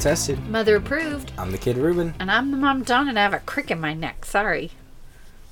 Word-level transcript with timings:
Tested. 0.00 0.38
Mother 0.48 0.76
approved. 0.76 1.32
I'm 1.36 1.50
the 1.52 1.58
Kid 1.58 1.76
Ruben. 1.76 2.14
And 2.18 2.30
I'm 2.30 2.50
the 2.50 2.56
mom 2.56 2.82
Dawn 2.82 3.08
and 3.08 3.18
I 3.18 3.22
have 3.22 3.34
a 3.34 3.40
crick 3.40 3.70
in 3.70 3.80
my 3.80 3.94
neck. 3.94 4.24
Sorry. 4.24 4.70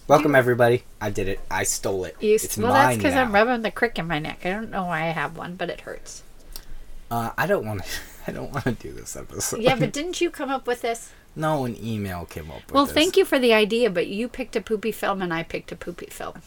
Welcome, 0.09 0.35
everybody. 0.35 0.83
I 1.01 1.11
did 1.11 1.29
it. 1.29 1.41
I 1.51 1.63
stole 1.63 2.05
it. 2.05 2.17
You, 2.21 2.35
it's 2.35 2.57
well, 2.59 2.73
that's 2.73 2.97
because. 2.97 3.15
I'm 3.15 3.33
rubbing 3.33 3.63
the 3.63 3.71
crick 3.71 3.99
in 3.99 4.07
my 4.09 4.19
neck. 4.19 4.41
I 4.45 4.51
don't 4.51 4.71
know 4.71 4.87
why 4.87 5.03
I 5.03 5.11
have 5.11 5.37
one, 5.37 5.55
but 5.55 5.71
it 5.71 5.83
hurts. 5.83 6.23
Uh, 7.11 7.31
I 7.39 7.47
don't 7.47 7.65
want 7.67 7.85
to. 7.85 7.91
I 8.27 8.33
don't 8.33 8.53
want 8.53 8.65
to 8.65 8.73
do 8.73 8.93
this 8.93 9.17
episode. 9.17 9.61
Yeah, 9.63 9.77
but 9.77 9.93
didn't 9.95 10.21
you 10.21 10.31
come 10.31 10.51
up 10.51 10.67
with 10.67 10.83
this? 10.83 11.13
no, 11.37 11.65
an 11.65 11.77
email 11.83 12.25
came 12.27 12.51
up 12.51 12.67
with 12.67 12.73
Well, 12.73 12.87
this. 12.87 12.95
thank 12.95 13.17
you 13.17 13.25
for 13.25 13.39
the 13.39 13.55
idea, 13.55 13.89
but 13.89 14.09
you 14.09 14.29
picked 14.29 14.57
a 14.57 14.61
poopy 14.61 14.93
film 14.93 15.23
and 15.23 15.33
I 15.33 15.43
picked 15.45 15.71
a 15.73 15.77
poopy 15.77 16.07
film. 16.07 16.43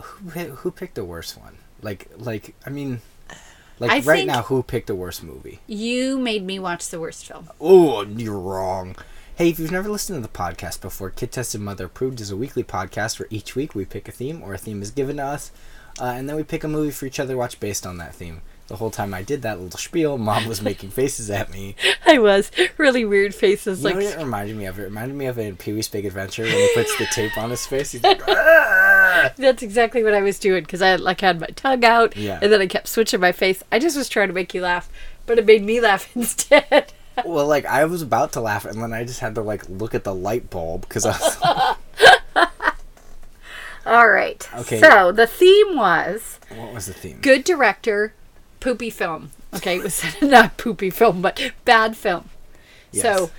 Who, 0.00 0.30
who 0.30 0.70
picked 0.70 0.94
the 0.94 1.04
worst 1.04 1.38
one? 1.38 1.58
Like, 1.82 2.08
like 2.16 2.54
I 2.66 2.70
mean, 2.70 3.02
like 3.82 4.06
I 4.06 4.08
right 4.08 4.26
now, 4.26 4.42
who 4.42 4.62
picked 4.62 4.86
the 4.86 4.94
worst 4.94 5.22
movie? 5.22 5.60
You 5.66 6.18
made 6.18 6.44
me 6.44 6.58
watch 6.58 6.88
the 6.88 7.00
worst 7.00 7.26
film. 7.26 7.50
Oh, 7.60 8.02
you're 8.02 8.38
wrong. 8.38 8.96
Hey, 9.34 9.48
if 9.48 9.58
you've 9.58 9.72
never 9.72 9.88
listened 9.88 10.16
to 10.16 10.22
the 10.22 10.32
podcast 10.32 10.80
before, 10.80 11.10
Kid 11.10 11.32
Tested 11.32 11.60
Mother 11.60 11.86
Approved 11.86 12.20
is 12.20 12.30
a 12.30 12.36
weekly 12.36 12.62
podcast 12.62 13.18
where 13.18 13.26
each 13.30 13.56
week 13.56 13.74
we 13.74 13.84
pick 13.84 14.06
a 14.06 14.12
theme 14.12 14.42
or 14.42 14.54
a 14.54 14.58
theme 14.58 14.82
is 14.82 14.90
given 14.90 15.16
to 15.16 15.24
us, 15.24 15.50
uh, 16.00 16.04
and 16.04 16.28
then 16.28 16.36
we 16.36 16.44
pick 16.44 16.62
a 16.62 16.68
movie 16.68 16.90
for 16.92 17.06
each 17.06 17.18
other 17.18 17.34
to 17.34 17.38
watch 17.38 17.58
based 17.58 17.86
on 17.86 17.98
that 17.98 18.14
theme. 18.14 18.42
The 18.68 18.76
whole 18.76 18.90
time 18.90 19.12
I 19.12 19.22
did 19.22 19.42
that 19.42 19.60
little 19.60 19.78
spiel, 19.78 20.16
Mom 20.16 20.46
was 20.46 20.62
making 20.62 20.90
faces 20.92 21.28
at 21.30 21.50
me. 21.50 21.74
I 22.06 22.18
was 22.18 22.50
really 22.78 23.04
weird 23.04 23.34
faces, 23.34 23.82
You 23.82 23.90
know 23.90 23.96
like 23.96 24.04
what 24.04 24.14
it 24.14 24.18
reminded 24.22 24.56
me 24.56 24.64
of? 24.66 24.78
It 24.78 24.84
reminded 24.84 25.16
me 25.16 25.26
of 25.26 25.38
in 25.38 25.56
Pee 25.56 25.72
Wee's 25.72 25.88
Big 25.88 26.06
Adventure 26.06 26.44
when 26.44 26.52
he 26.52 26.70
puts 26.74 26.96
the 26.96 27.06
tape 27.06 27.36
on 27.36 27.50
his 27.50 27.66
face. 27.66 27.92
He's 27.92 28.02
like, 28.02 28.22
"Ah!" 28.28 29.32
that's 29.36 29.62
exactly 29.62 30.02
what 30.02 30.14
I 30.14 30.22
was 30.22 30.38
doing 30.38 30.62
because 30.62 30.80
I 30.80 30.96
like 30.96 31.20
had 31.20 31.40
my 31.40 31.48
tongue 31.48 31.84
out, 31.84 32.16
Yeah. 32.16 32.38
and 32.40 32.50
then 32.52 32.60
I 32.62 32.66
kept 32.66 32.88
switching 32.88 33.20
my 33.20 33.32
face. 33.32 33.62
I 33.70 33.78
just 33.78 33.96
was 33.96 34.08
trying 34.08 34.28
to 34.28 34.34
make 34.34 34.54
you 34.54 34.62
laugh, 34.62 34.88
but 35.26 35.38
it 35.38 35.44
made 35.44 35.62
me 35.64 35.80
laugh 35.80 36.08
instead. 36.16 36.92
Well, 37.26 37.46
like 37.46 37.66
I 37.66 37.84
was 37.84 38.00
about 38.00 38.32
to 38.34 38.40
laugh, 38.40 38.64
and 38.64 38.80
then 38.80 38.92
I 38.94 39.04
just 39.04 39.20
had 39.20 39.34
to 39.34 39.42
like 39.42 39.68
look 39.68 39.94
at 39.94 40.04
the 40.04 40.14
light 40.14 40.48
bulb 40.48 40.82
because 40.88 41.04
I 41.04 41.10
was. 41.18 41.76
All 43.84 44.08
right. 44.08 44.48
Okay. 44.54 44.80
So 44.80 45.10
the 45.12 45.26
theme 45.26 45.76
was 45.76 46.38
what 46.56 46.72
was 46.72 46.86
the 46.86 46.92
theme? 46.92 47.18
good 47.20 47.42
director, 47.44 48.14
poopy 48.62 48.90
film. 48.90 49.30
Okay, 49.54 49.76
it 49.76 49.82
was 49.82 50.04
not 50.22 50.56
poopy 50.56 50.90
film, 50.90 51.20
but 51.20 51.52
bad 51.64 51.96
film. 51.96 52.30
Yes. 52.90 53.02
So, 53.02 53.30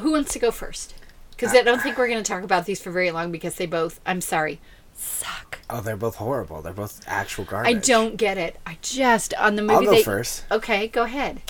who 0.00 0.12
wants 0.12 0.32
to 0.34 0.38
go 0.38 0.50
first? 0.50 0.94
Because 1.30 1.54
I 1.54 1.62
don't 1.62 1.80
think 1.80 1.98
we're 1.98 2.08
going 2.08 2.22
to 2.22 2.28
talk 2.28 2.44
about 2.44 2.66
these 2.66 2.80
for 2.80 2.92
very 2.92 3.10
long 3.10 3.32
because 3.32 3.56
they 3.56 3.66
both, 3.66 4.00
I'm 4.06 4.20
sorry, 4.20 4.60
suck. 4.94 5.58
Oh, 5.68 5.80
they're 5.80 5.96
both 5.96 6.16
horrible. 6.16 6.62
They're 6.62 6.72
both 6.72 7.02
actual 7.08 7.44
garbage. 7.44 7.76
I 7.76 7.78
don't 7.80 8.16
get 8.16 8.38
it. 8.38 8.60
I 8.64 8.78
just 8.80 9.34
on 9.34 9.56
the 9.56 9.62
movie. 9.62 9.74
I'll 9.74 9.84
go 9.84 9.90
they, 9.92 10.02
first. 10.02 10.44
Okay, 10.52 10.86
go 10.86 11.02
ahead. 11.02 11.42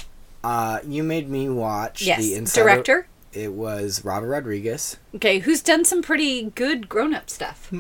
Uh, 0.43 0.79
you 0.87 1.03
made 1.03 1.29
me 1.29 1.49
watch 1.49 2.03
Yes, 2.03 2.21
the 2.21 2.35
Inside 2.35 2.63
director. 2.63 3.07
It 3.33 3.53
was 3.53 4.05
Robert 4.05 4.29
Rodriguez. 4.29 4.97
Okay, 5.15 5.41
who's 5.41 5.63
done 5.63 5.85
some 5.85 6.03
pretty 6.03 6.51
good 6.51 6.89
grown-up 6.89 7.29
stuff? 7.29 7.73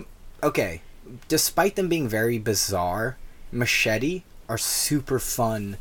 Okay, 0.42 0.82
despite 1.28 1.76
them 1.76 1.88
being 1.88 2.08
very 2.08 2.38
bizarre, 2.38 3.16
Machete 3.50 4.24
are 4.48 4.58
super 4.58 5.18
fun 5.18 5.76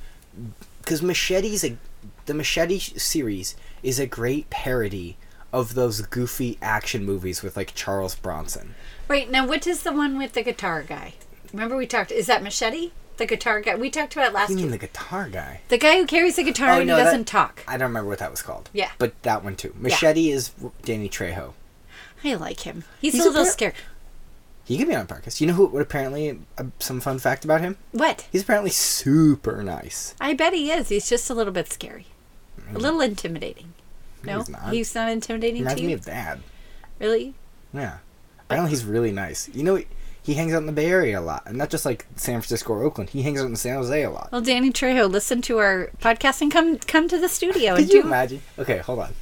because 0.81 1.02
Machete's 1.02 1.64
a 1.64 1.78
the 2.26 2.34
Machete 2.34 2.80
series 2.80 3.56
is 3.84 4.00
a 4.00 4.06
great 4.08 4.50
parody 4.50 5.18
of 5.52 5.73
those 5.73 6.02
goofy 6.02 6.58
action 6.62 7.03
movies 7.06 7.44
with 7.44 7.58
like 7.58 7.73
Charles 7.76 8.16
Bronson. 8.16 8.76
Wait, 9.08 9.30
now 9.30 9.45
what 9.45 9.68
is 9.68 9.84
the 9.84 9.92
one 9.92 10.18
with 10.18 10.34
the 10.34 10.44
guitar 10.44 10.81
guy? 10.84 11.14
Remember 11.52 11.76
we 11.76 11.86
talked? 11.86 12.12
Is 12.12 12.28
that 12.28 12.42
Machete? 12.44 12.92
The 13.18 13.26
guitar 13.26 13.59
guy? 13.59 13.76
We 13.76 13.90
talked 13.90 14.14
about 14.14 14.30
it 14.30 14.34
last 14.34 14.50
You 14.52 14.56
mean 14.56 14.72
week. 14.72 14.80
the 14.80 14.88
guitar 14.88 15.28
guy? 15.30 15.62
The 15.68 15.78
guy 15.78 15.97
who 15.97 16.07
carries 16.07 16.38
the 16.38 16.44
guitar 16.44 16.69
Oh, 16.69 16.78
and 16.80 16.88
no, 16.88 16.97
he 16.97 17.03
doesn't 17.03 17.25
talk. 17.25 17.63
I 17.68 17.74
don't 17.78 17.90
remember 17.90 18.09
what 18.09 18.19
that 18.19 18.31
was 18.31 18.41
called. 18.41 18.69
Yeah. 18.74 18.91
but 18.97 19.22
that 19.24 19.44
one 19.44 19.56
too. 19.57 19.75
Machete 19.78 20.31
is 20.31 20.52
Danny 20.84 21.09
Trejo. 21.09 21.53
I 22.24 22.36
like 22.36 22.62
him. 22.62 22.84
He's, 23.02 23.13
He's 23.13 23.25
a 23.25 23.28
a 23.28 23.30
little 23.30 23.44
par- 23.44 23.52
scared. 23.52 23.74
He 24.72 24.78
could 24.78 24.88
be 24.88 24.96
on 24.96 25.06
podcast. 25.06 25.42
You 25.42 25.48
know 25.48 25.54
who? 25.54 25.66
What 25.68 25.82
apparently 25.82 26.40
uh, 26.58 26.64
some 26.80 27.02
fun 27.02 27.20
fact 27.20 27.44
about 27.44 27.59
him? 27.62 27.76
What? 27.92 28.26
He's 28.32 28.44
apparently 28.44 28.70
super 28.72 29.64
nice. 29.64 30.16
I 30.22 30.34
bet 30.34 30.54
he 30.54 30.72
is. 30.72 30.88
He's 30.90 31.09
just 31.09 31.30
a 31.30 31.34
little 31.34 31.52
bit 31.52 31.72
scary. 31.72 32.06
A 32.74 32.78
little 32.80 33.02
intimidating. 33.02 33.74
No, 34.24 34.38
he's 34.40 34.50
not. 34.50 34.74
he's 34.74 34.96
not 34.96 35.10
intimidating 35.10 35.58
to 35.58 35.62
Reminds 35.64 35.81
me 35.81 35.90
you. 35.90 35.96
of 35.96 36.06
Dad. 36.06 36.40
Really? 37.00 37.34
Yeah. 37.74 37.98
Apparently 38.42 38.70
he's 38.70 38.86
really 38.86 39.12
nice. 39.12 39.50
You 39.50 39.64
know, 39.64 39.84
he 40.24 40.36
hangs 40.36 40.54
out 40.54 40.60
in 40.60 40.68
the 40.68 40.72
Bay 40.72 40.86
Area 40.86 41.20
a 41.20 41.22
lot, 41.22 41.44
and 41.48 41.58
not 41.58 41.70
just 41.70 41.86
like 41.86 42.06
San 42.16 42.36
Francisco 42.40 42.72
or 42.74 42.84
Oakland. 42.84 43.10
He 43.10 43.24
hangs 43.24 43.42
out 43.42 43.48
in 43.48 43.56
San 43.58 43.76
Jose 43.76 44.04
a 44.04 44.10
lot. 44.10 44.31
Well, 44.31 44.40
Danny 44.42 44.70
Trejo, 44.72 45.12
listen 45.12 45.42
to 45.44 45.58
our 45.58 45.90
podcast 46.00 46.42
and 46.42 46.50
come 46.52 46.78
come 46.78 47.10
to 47.10 47.18
the 47.18 47.28
studio 47.28 47.74
and 47.76 47.86
Could 47.86 47.94
you 47.94 48.04
do. 48.04 48.08
imagine? 48.08 48.42
Okay, 48.58 48.78
hold 48.78 49.00
on. 49.00 49.14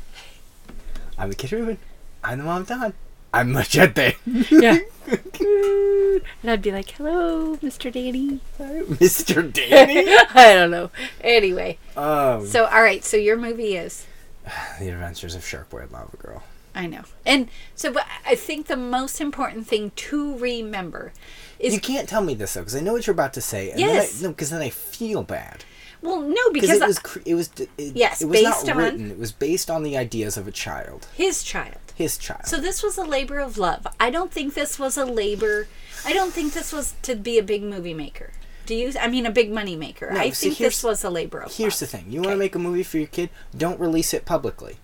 I'm 1.18 1.30
the 1.30 1.36
Kid 1.36 1.52
Ruben. 1.54 1.80
I'm 2.24 2.38
the 2.38 2.44
Mom 2.44 2.66
Dawn. 2.66 2.94
I'm 3.34 3.52
Machete. 3.54 4.16
Yeah. 4.50 4.80
and 5.42 6.52
I'd 6.52 6.62
be 6.62 6.72
like, 6.72 6.92
"Hello, 6.92 7.58
Mr. 7.58 7.92
Danny." 7.92 8.40
Mr. 8.60 9.52
Danny. 9.52 10.06
I 10.36 10.54
don't 10.54 10.72
know. 10.72 10.92
Anyway, 11.22 11.78
um, 11.98 12.46
so 12.46 12.66
all 12.66 12.82
right. 12.84 13.04
So 13.04 13.18
your 13.18 13.38
movie 13.38 13.76
is. 13.76 14.06
the 14.80 14.90
Adventures 14.90 15.36
of 15.36 15.46
Shark 15.46 15.70
Boy 15.70 15.80
and 15.80 15.92
Lava 15.92 16.16
Girl. 16.18 16.44
I 16.76 16.86
know. 16.86 17.02
And 17.26 17.50
so, 17.76 17.92
but 17.92 18.06
I 18.26 18.36
think 18.36 18.68
the 18.68 18.78
most 18.78 19.20
important 19.20 19.68
thing 19.68 19.92
to 19.96 20.38
remember 20.38 21.12
is 21.58 21.74
You 21.74 21.80
can't 21.82 22.08
tell 22.08 22.22
me 22.22 22.36
this 22.36 22.54
though, 22.54 22.62
because 22.62 22.76
I 22.76 22.80
know 22.82 22.94
what 22.94 23.08
you're 23.08 23.14
about 23.14 23.34
to 23.34 23.42
say. 23.42 23.72
And 23.72 23.80
Yes. 23.80 24.14
Then 24.14 24.20
I, 24.20 24.24
no, 24.28 24.34
because 24.34 24.50
then 24.52 24.62
I 24.62 24.70
feel 24.70 25.24
bad. 25.24 25.66
well, 26.02 26.22
no, 26.22 26.52
Because 26.54 26.70
it 26.70 26.82
was, 26.86 27.00
it 27.26 27.34
was, 27.36 27.50
it, 27.58 27.70
Yes, 27.96 28.22
it 28.22 28.26
was 28.26 28.40
based 28.42 28.66
not 28.68 28.76
on- 28.76 28.84
written. 28.84 29.12
It 29.12 29.18
was 29.18 29.32
based 29.32 29.70
on 29.72 29.82
the 29.84 29.98
ideas 29.98 30.38
of 30.38 30.48
a 30.48 30.52
child, 30.52 31.08
his 31.16 31.42
child. 31.44 31.78
His 32.00 32.18
child. 32.18 32.46
So 32.46 32.60
this 32.60 32.82
was 32.82 32.98
a 32.98 33.04
labor 33.04 33.40
of 33.40 33.58
love. 33.58 33.86
I 34.00 34.10
don't 34.10 34.32
think 34.32 34.54
this 34.54 34.80
was 34.80 34.98
a 34.98 35.06
labor. 35.06 35.68
I 36.06 36.14
don't 36.14 36.34
think 36.34 36.54
this 36.54 36.72
was 36.72 36.96
to 37.04 37.14
be 37.14 37.38
a 37.38 37.44
big 37.44 37.62
movie 37.62 37.94
maker. 37.94 38.32
Do 38.66 38.74
you? 38.74 38.94
I 39.00 39.10
mean, 39.10 39.26
a 39.26 39.32
big 39.32 39.52
money 39.52 39.76
maker. 39.76 40.10
No, 40.12 40.20
I 40.20 40.30
see, 40.30 40.48
think 40.48 40.60
this 40.60 40.82
was 40.82 41.04
a 41.04 41.10
labor 41.10 41.40
of 41.40 41.54
Here's 41.56 41.82
love. 41.82 41.92
the 41.92 41.98
thing: 41.98 42.06
you 42.10 42.22
want 42.22 42.32
to 42.32 42.38
make 42.38 42.56
a 42.56 42.60
movie 42.60 42.84
for 42.84 42.98
your 42.98 43.08
kid, 43.08 43.30
don't 43.56 43.80
release 43.80 44.14
it 44.14 44.24
publicly. 44.26 44.78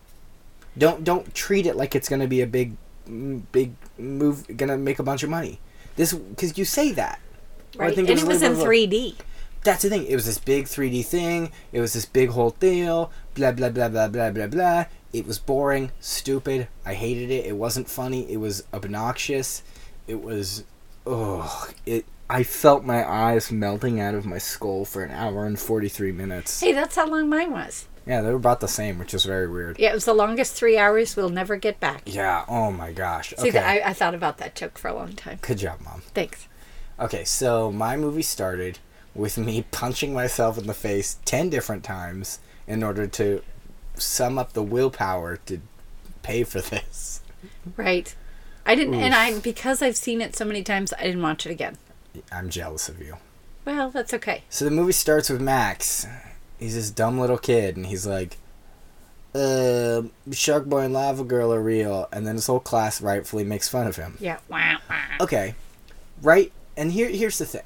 Don't 0.78 1.06
don't 1.06 1.34
treat 1.34 1.66
it 1.66 1.78
like 1.78 1.96
it's 1.96 2.09
gonna 2.09 2.28
be 2.28 2.42
a 2.42 2.48
big, 2.48 2.75
big 3.54 3.75
move, 3.98 4.46
gonna 4.58 4.78
make 4.78 5.00
a 5.00 5.04
bunch 5.04 5.24
of 5.24 5.30
money. 5.30 5.59
This 5.96 6.14
because 6.14 6.58
you 6.58 6.66
say 6.66 6.92
that. 6.92 7.20
Or 7.78 7.86
I 7.86 7.88
right? 7.88 7.96
think 7.96 8.09
And 8.09 8.18
there's 8.18 8.28
it 8.28 8.28
was 8.28 8.42
in 8.42 8.56
3D. 8.56 9.16
That's 9.64 9.84
the 9.84 9.90
thing. 9.90 10.06
It 10.06 10.16
was 10.16 10.25
this 10.25 10.38
big 10.38 10.66
3D 10.66 11.06
thing. 11.06 11.52
It 11.72 11.80
was 11.80 11.94
this 11.94 12.06
big 12.06 12.30
whole 12.31 12.52
deal. 12.52 13.12
Blah 13.36 13.54
blah 13.54 13.70
blah 13.70 13.88
blah 13.88 14.09
blah 14.09 14.31
blah 14.31 14.48
blah. 14.48 14.86
It 15.18 15.26
was 15.26 15.40
boring, 15.40 15.92
stupid. 16.00 16.68
I 16.86 16.94
hated 16.94 17.31
it. 17.31 17.46
It 17.46 17.56
wasn't 17.56 17.90
funny. 17.90 18.30
It 18.31 18.38
was 18.38 18.64
obnoxious. 18.74 19.64
It 20.08 20.22
was, 20.22 20.64
ugh. 21.08 21.74
It. 21.86 22.06
I 22.30 22.44
felt 22.44 22.84
my 22.84 23.08
eyes 23.09 23.52
melting 23.52 24.00
out 24.00 24.16
of 24.16 24.25
my 24.25 24.40
skull 24.40 24.84
for 24.84 25.04
an 25.04 25.12
hour 25.12 25.46
and 25.46 25.59
43 25.59 26.12
minutes. 26.12 26.59
Hey, 26.59 26.74
that's 26.74 26.96
how 26.96 27.08
long 27.08 27.30
mine 27.30 27.52
was. 27.52 27.88
Yeah, 28.08 28.22
they 28.22 28.30
were 28.30 28.36
about 28.36 28.59
the 28.59 28.68
same, 28.68 29.00
which 29.00 29.14
is 29.14 29.25
very 29.25 29.48
weird. 29.48 29.80
Yeah, 29.80 29.92
it 29.92 29.96
was 29.96 30.06
the 30.06 30.14
longest 30.14 30.54
three 30.54 30.78
hours 30.78 31.16
we'll 31.16 31.30
never 31.30 31.56
get 31.56 31.80
back. 31.80 32.02
Yeah. 32.06 32.44
Oh 32.48 32.72
my 32.72 32.92
gosh. 32.92 33.34
See, 33.38 33.50
Okay. 33.50 33.59
I, 33.59 33.90
I 33.90 33.94
thought 33.94 34.14
about 34.16 34.38
that 34.40 34.54
joke 34.56 34.78
for 34.78 34.90
a 34.90 34.94
long 34.94 35.14
time. 35.14 35.40
Good 35.42 35.59
job, 35.59 35.80
mom. 35.81 36.02
Thanks. 36.14 36.48
Okay, 37.00 37.24
so 37.24 37.72
my 37.72 37.96
movie 37.96 38.22
started 38.22 38.80
with 39.14 39.38
me 39.38 39.64
punching 39.72 40.14
myself 40.14 40.58
in 40.58 40.68
the 40.68 40.74
face 40.74 41.18
ten 41.25 41.50
different 41.50 41.84
times 41.84 42.40
in 42.68 42.84
order 42.84 43.06
to 43.08 43.42
sum 44.01 44.38
up 44.38 44.53
the 44.53 44.63
willpower 44.63 45.38
to 45.45 45.59
pay 46.23 46.44
for 46.44 46.61
this. 46.61 47.22
Right. 47.78 48.16
I 48.66 48.73
didn't, 48.75 48.95
and 48.95 49.13
I 49.13 49.39
because 49.39 49.81
I've 49.81 49.95
seen 49.97 50.21
it 50.21 50.36
so 50.36 50.44
many 50.45 50.63
times, 50.63 50.92
I 50.97 51.03
didn't 51.03 51.21
watch 51.21 51.45
it 51.45 51.51
again. 51.51 51.77
I'm 52.31 52.50
jealous 52.50 52.89
of 52.89 53.00
you. 53.01 53.18
Well, 53.63 53.92
that's 53.92 54.13
okay. 54.13 54.44
So 54.50 54.65
the 54.65 54.71
movie 54.71 54.92
starts 54.92 55.30
with 55.30 55.42
Max. 55.42 56.07
He's 56.59 56.74
this 56.75 56.89
dumb 56.89 57.19
little 57.19 57.38
kid, 57.38 57.75
and 57.77 57.86
he's 57.86 58.07
like, 58.07 58.38
uh, 59.33 60.03
Shark 60.31 60.65
Boy 60.65 60.80
and 60.81 60.94
Lava 60.94 61.24
Girl 61.24 61.53
are 61.53 61.62
real. 61.62 62.07
And 62.12 62.25
then 62.25 62.36
his 62.36 62.48
whole 62.48 62.59
class 62.59 63.01
rightfully 63.01 63.44
makes 63.44 63.68
fun 63.68 63.86
of 63.88 63.98
him. 63.98 64.18
Yeah. 64.19 64.38
Wow. 64.50 64.77
Okay, 65.19 65.56
right? 66.21 66.51
And 66.77 66.91
here, 66.91 67.09
here's 67.09 67.38
the 67.38 67.45
thing. 67.45 67.63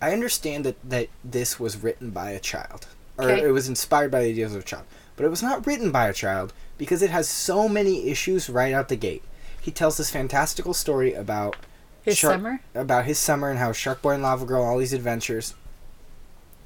I 0.00 0.12
understand 0.12 0.64
that, 0.64 0.76
that 0.88 1.08
this 1.24 1.60
was 1.60 1.82
written 1.82 2.10
by 2.10 2.30
a 2.30 2.40
child, 2.40 2.86
or 3.18 3.30
Okay. 3.30 3.44
it 3.44 3.50
was 3.50 3.68
inspired 3.68 4.10
by 4.10 4.22
the 4.22 4.30
ideas 4.30 4.54
of 4.54 4.62
a 4.62 4.64
child, 4.64 4.84
but 5.20 5.26
it 5.26 5.30
was 5.30 5.42
not 5.42 5.66
written 5.66 5.90
by 5.92 6.08
a 6.08 6.14
child 6.14 6.50
because 6.78 7.02
it 7.02 7.10
has 7.10 7.28
so 7.28 7.68
many 7.68 8.08
issues 8.08 8.48
right 8.48 8.72
out 8.72 8.88
the 8.88 8.96
gate. 8.96 9.22
He 9.60 9.70
tells 9.70 9.98
this 9.98 10.08
fantastical 10.08 10.72
story 10.72 11.12
about 11.12 11.56
His 12.02 12.16
Shark- 12.16 12.36
summer. 12.36 12.60
about 12.74 13.04
his 13.04 13.18
summer 13.18 13.50
and 13.50 13.58
how 13.58 13.72
Shark 13.72 14.00
Boy 14.00 14.12
and 14.14 14.22
Lava 14.22 14.46
Girl, 14.46 14.62
all 14.64 14.78
these 14.78 14.94
adventures. 14.94 15.52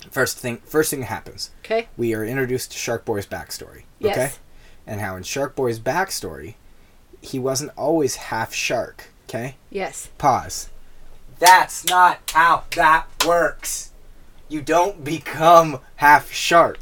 First 0.08 0.38
thing, 0.38 0.58
first 0.58 0.90
thing 0.90 1.00
that 1.00 1.06
happens, 1.06 1.50
Okay. 1.64 1.88
we 1.96 2.14
are 2.14 2.24
introduced 2.24 2.70
to 2.70 2.78
Shark 2.78 3.04
Boy's 3.04 3.26
backstory. 3.26 3.82
Yes. 3.98 4.16
Okay, 4.16 4.32
and 4.86 5.00
how 5.00 5.16
in 5.16 5.24
Shark 5.24 5.56
Boy's 5.56 5.80
backstory, 5.80 6.54
he 7.20 7.40
wasn't 7.40 7.72
always 7.76 8.14
half 8.30 8.54
shark. 8.54 9.06
Okay, 9.28 9.56
Yes. 9.68 10.10
pause. 10.16 10.68
That's 11.40 11.84
not 11.86 12.20
how 12.32 12.62
that 12.76 13.06
works. 13.26 13.90
You 14.48 14.62
don't 14.62 15.02
become 15.02 15.80
half 15.96 16.30
shark. 16.30 16.78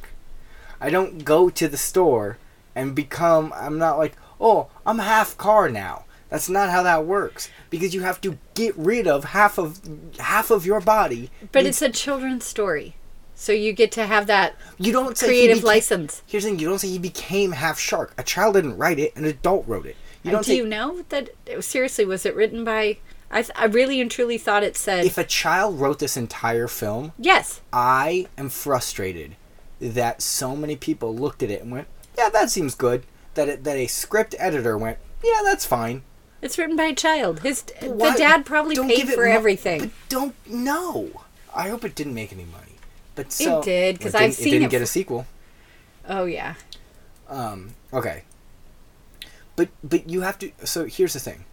I 0.82 0.90
don't 0.90 1.24
go 1.24 1.48
to 1.48 1.68
the 1.68 1.76
store 1.76 2.38
and 2.74 2.94
become. 2.94 3.52
I'm 3.54 3.78
not 3.78 3.98
like, 3.98 4.16
oh, 4.40 4.68
I'm 4.84 4.98
half 4.98 5.38
car 5.38 5.68
now. 5.68 6.04
That's 6.28 6.48
not 6.48 6.70
how 6.70 6.82
that 6.82 7.06
works 7.06 7.50
because 7.70 7.94
you 7.94 8.00
have 8.00 8.20
to 8.22 8.38
get 8.54 8.76
rid 8.76 9.06
of 9.06 9.24
half 9.24 9.58
of 9.58 9.80
half 10.18 10.50
of 10.50 10.66
your 10.66 10.80
body. 10.80 11.30
But 11.52 11.62
you, 11.62 11.68
it's 11.68 11.82
a 11.82 11.90
children's 11.90 12.44
story. 12.44 12.96
So 13.34 13.52
you 13.52 13.72
get 13.72 13.92
to 13.92 14.06
have 14.06 14.26
that 14.26 14.56
you 14.78 14.92
don't 14.92 15.16
creative 15.16 15.58
beca- 15.58 15.64
license. 15.64 16.22
Here's 16.26 16.42
the 16.42 16.50
thing: 16.50 16.58
you 16.58 16.68
don't 16.68 16.78
say 16.78 16.88
he 16.88 16.98
became 16.98 17.52
half 17.52 17.78
shark. 17.78 18.14
A 18.18 18.22
child 18.24 18.54
didn't 18.54 18.76
write 18.76 18.98
it; 18.98 19.14
an 19.14 19.24
adult 19.24 19.66
wrote 19.68 19.86
it. 19.86 19.96
You 20.24 20.32
don't 20.32 20.44
do 20.44 20.48
say 20.52 20.56
you 20.56 20.66
know 20.66 21.04
that 21.10 21.30
seriously 21.60 22.04
was 22.04 22.26
it 22.26 22.34
written 22.34 22.64
by 22.64 22.98
I 23.30 23.42
th- 23.42 23.52
I 23.54 23.66
really 23.66 24.00
and 24.00 24.10
truly 24.10 24.38
thought 24.38 24.62
it 24.62 24.76
said 24.76 25.04
if 25.04 25.18
a 25.18 25.24
child 25.24 25.78
wrote 25.80 25.98
this 25.98 26.16
entire 26.16 26.66
film. 26.66 27.12
yes. 27.18 27.60
I 27.72 28.26
am 28.36 28.48
frustrated 28.48 29.36
that 29.82 30.22
so 30.22 30.54
many 30.56 30.76
people 30.76 31.14
looked 31.14 31.42
at 31.42 31.50
it 31.50 31.60
and 31.62 31.70
went, 31.72 31.88
"Yeah, 32.16 32.28
that 32.30 32.50
seems 32.50 32.74
good." 32.74 33.04
That 33.34 33.48
it, 33.48 33.64
that 33.64 33.76
a 33.76 33.86
script 33.86 34.34
editor 34.38 34.78
went, 34.78 34.98
"Yeah, 35.24 35.40
that's 35.44 35.64
fine." 35.66 36.02
It's 36.40 36.58
written 36.58 36.76
by 36.76 36.84
a 36.84 36.94
child. 36.94 37.40
His 37.40 37.64
Why- 37.80 38.12
the 38.12 38.18
dad 38.18 38.44
probably 38.46 38.74
don't 38.74 38.88
paid 38.88 39.08
it 39.08 39.14
for 39.14 39.26
mo- 39.26 39.32
everything. 39.32 39.80
But 39.80 39.90
don't 40.08 40.34
know. 40.48 41.22
I 41.54 41.68
hope 41.68 41.84
it 41.84 41.94
didn't 41.94 42.14
make 42.14 42.32
any 42.32 42.44
money. 42.44 42.76
But 43.14 43.30
so 43.32 43.62
did, 43.62 44.00
'cause 44.00 44.14
it 44.14 44.20
I've 44.20 44.34
seen 44.34 44.48
it 44.48 44.50
didn't 44.52 44.66
it 44.66 44.70
get 44.70 44.82
a 44.82 44.86
sequel. 44.86 45.26
oh 46.08 46.24
yeah. 46.24 46.54
Um, 47.28 47.74
okay. 47.92 48.22
But 49.56 49.68
but 49.84 50.08
you 50.08 50.22
have 50.22 50.38
to. 50.38 50.50
So 50.64 50.84
here's 50.86 51.12
the 51.12 51.20
thing. 51.20 51.44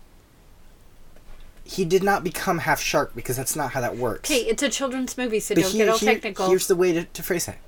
He 1.64 1.86
did 1.86 2.02
not 2.02 2.24
become 2.24 2.60
half 2.60 2.82
shark 2.82 3.14
because 3.16 3.38
that's 3.38 3.56
not 3.56 3.74
how 3.74 3.82
that 3.82 3.96
works. 3.98 4.30
Okay, 4.32 4.42
it's 4.42 4.64
a 4.64 4.70
children's 4.70 5.18
movie, 5.18 5.40
so 5.40 5.54
But 5.54 5.62
don't 5.66 5.72
here- 5.72 5.86
get 5.86 5.92
all 5.92 5.98
here- 6.00 6.14
technical. 6.14 6.48
Here's 6.50 6.68
the 6.68 6.75
way 6.75 6.94
to, 6.94 7.04
to 7.04 7.22
phrase 7.24 7.46
that. 7.46 7.60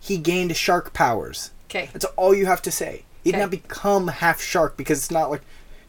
He 0.00 0.18
gained 0.18 0.56
shark 0.56 0.92
powers. 0.92 1.50
Okay. 1.68 1.90
That's 1.92 2.04
all 2.16 2.34
you 2.34 2.46
have 2.46 2.62
to 2.62 2.70
say. 2.70 3.04
He 3.24 3.32
did 3.32 3.36
Okay. 3.38 3.42
not 3.42 3.50
become 3.50 4.08
half 4.08 4.40
shark 4.40 4.76
because 4.76 4.98
it's 4.98 5.10
not 5.10 5.30
like 5.30 5.42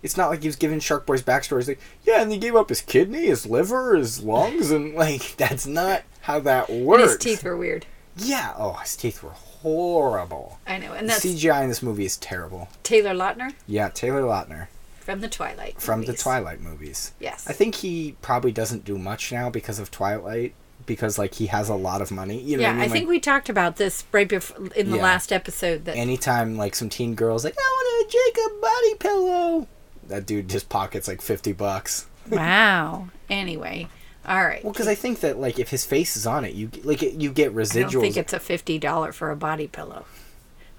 it's 0.03 0.15
not 0.17 0.29
like 0.29 0.41
he 0.41 0.47
was 0.47 0.55
given 0.55 0.79
Shark 0.79 1.05
Boy's 1.05 1.23
backstory. 1.23 1.59
It's 1.59 1.67
like, 1.67 1.79
yeah, 2.03 2.21
and 2.21 2.31
he 2.31 2.37
gave 2.37 2.55
up 2.55 2.69
his 2.69 2.81
kidney, 2.81 3.25
his 3.27 3.45
liver, 3.47 3.95
his 3.95 4.21
lungs, 4.23 4.71
and 4.71 4.93
like 5.05 5.35
that's 5.37 5.65
not 5.67 6.03
how 6.21 6.39
that 6.41 6.69
And 6.69 6.85
works. 6.85 7.03
his 7.03 7.17
teeth 7.17 7.43
were 7.43 7.57
weird. 7.57 7.85
Yeah. 8.15 8.53
Oh, 8.57 8.73
his 8.73 8.95
teeth 8.95 9.21
were 9.23 9.31
horrible. 9.31 10.59
I 10.65 10.77
know, 10.77 10.93
and 10.93 11.09
that's 11.09 11.25
CGI 11.25 11.63
in 11.63 11.69
this 11.69 11.83
movie 11.83 12.05
is 12.05 12.17
terrible. 12.17 12.69
Taylor 12.83 13.13
Lautner 13.13 13.53
Yeah, 13.67 13.89
Taylor 13.89 14.21
Lautner 14.21 14.67
from 14.99 15.21
the 15.21 15.29
Twilight. 15.29 15.79
from 15.81 16.03
the. 16.03 16.13
Twilight 16.13 16.61
movies. 16.61 17.11
Yes. 17.19 17.45
I 17.47 17.53
think 17.53 17.75
he 17.75 18.15
probably 18.21 18.51
doesn't 18.51 18.85
do 18.85 18.97
much 18.97 19.31
now 19.31 19.49
because 19.49 19.77
of 19.79 19.91
Twilight 19.91 20.53
because 20.87 21.19
like 21.19 21.35
he 21.35 21.45
has 21.47 21.69
a 21.69 21.75
lot 21.75 22.01
of 22.01 22.09
money. 22.09 22.41
You 22.41 22.57
know 22.57 22.63
yeah, 22.63 22.69
I 22.69 22.71
I, 22.71 22.73
mean? 22.73 22.81
Like, 22.81 22.91
think 22.93 23.09
we 23.09 23.19
talked 23.19 23.49
about 23.49 23.75
this 23.75 24.03
right 24.11 24.27
before 24.27 24.69
in 24.75 24.89
the 24.89 24.97
Yeah. 24.97 25.03
last 25.03 25.31
episode. 25.31 25.85
That 25.85 25.95
anytime 25.95 26.57
like 26.57 26.73
some 26.73 26.89
teen 26.89 27.13
girls 27.13 27.43
like 27.43 27.53
I 27.55 27.61
want 27.61 28.07
a 28.07 28.11
Jacob 28.11 28.61
body 28.61 28.95
pillow, 28.95 29.67
that 30.07 30.25
dude 30.25 30.49
just 30.49 30.69
pockets 30.69 31.07
like 31.07 31.21
fifty 31.21 31.51
bucks. 31.53 32.07
wow. 32.31 33.09
Anyway, 33.29 33.87
all 34.27 34.43
right. 34.43 34.63
Well, 34.63 34.73
because 34.73 34.87
I 34.87 34.95
think 34.95 35.19
that 35.19 35.37
like 35.39 35.59
if 35.59 35.69
his 35.69 35.85
face 35.85 36.17
is 36.17 36.25
on 36.25 36.43
it, 36.45 36.55
you 36.55 36.71
like 36.83 37.03
it, 37.03 37.13
you 37.13 37.31
get 37.31 37.51
residual. 37.51 37.89
I 37.89 37.91
don't 37.93 38.01
think 38.01 38.17
it's 38.17 38.33
a 38.33 38.39
fifty 38.39 38.79
dollar 38.79 39.11
for 39.11 39.29
a 39.29 39.35
body 39.35 39.67
pillow. 39.67 40.05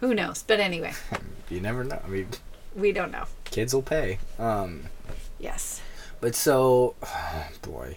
Who 0.00 0.14
knows? 0.14 0.43
But 0.44 0.58
anyway, 0.60 0.93
you 1.50 1.60
never 1.60 1.84
know. 1.84 2.00
I 2.05 2.08
mean, 2.08 2.28
we 2.75 2.93
don't 2.93 3.10
know. 3.12 3.25
kids 3.44 3.75
will 3.75 3.82
pay. 3.82 4.19
Um, 4.38 4.84
Yes. 5.40 5.81
but 6.20 6.34
so, 6.34 6.94
boy, 7.62 7.96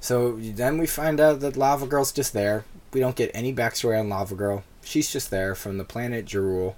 so 0.00 0.32
then 0.40 0.78
we 0.78 0.86
find 0.86 1.20
out 1.20 1.40
that 1.40 1.56
Lava 1.56 1.86
Girl's 1.86 2.12
just 2.12 2.32
there. 2.32 2.64
We 2.92 3.00
don't 3.00 3.16
get 3.16 3.30
any 3.34 3.54
backstory 3.54 3.98
on 3.98 4.08
Lava 4.08 4.34
Girl. 4.34 4.64
She's 4.82 5.12
just 5.12 5.30
there 5.30 5.54
from 5.54 5.76
the 5.78 5.84
planet 5.84 6.24
Drool. 6.24 6.76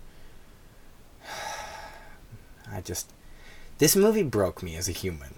I 2.72 2.81
just, 2.81 3.11
this 3.78 3.96
movie 3.96 4.22
broke 4.22 4.62
me 4.62 4.76
as 4.76 4.88
a 4.88 4.93
human. 4.93 5.34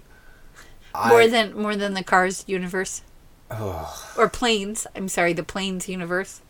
More 1.07 1.21
I- 1.21 1.27
than 1.27 1.59
more 1.59 1.75
than 1.75 1.93
the 1.95 2.03
Cars 2.03 2.43
universe 2.47 3.01
Ugh. 3.49 3.95
or 4.17 4.29
Planes. 4.29 4.85
I'm 4.95 5.07
sorry, 5.07 5.33
the 5.33 5.43
Planes 5.43 5.89
universe. 5.89 6.41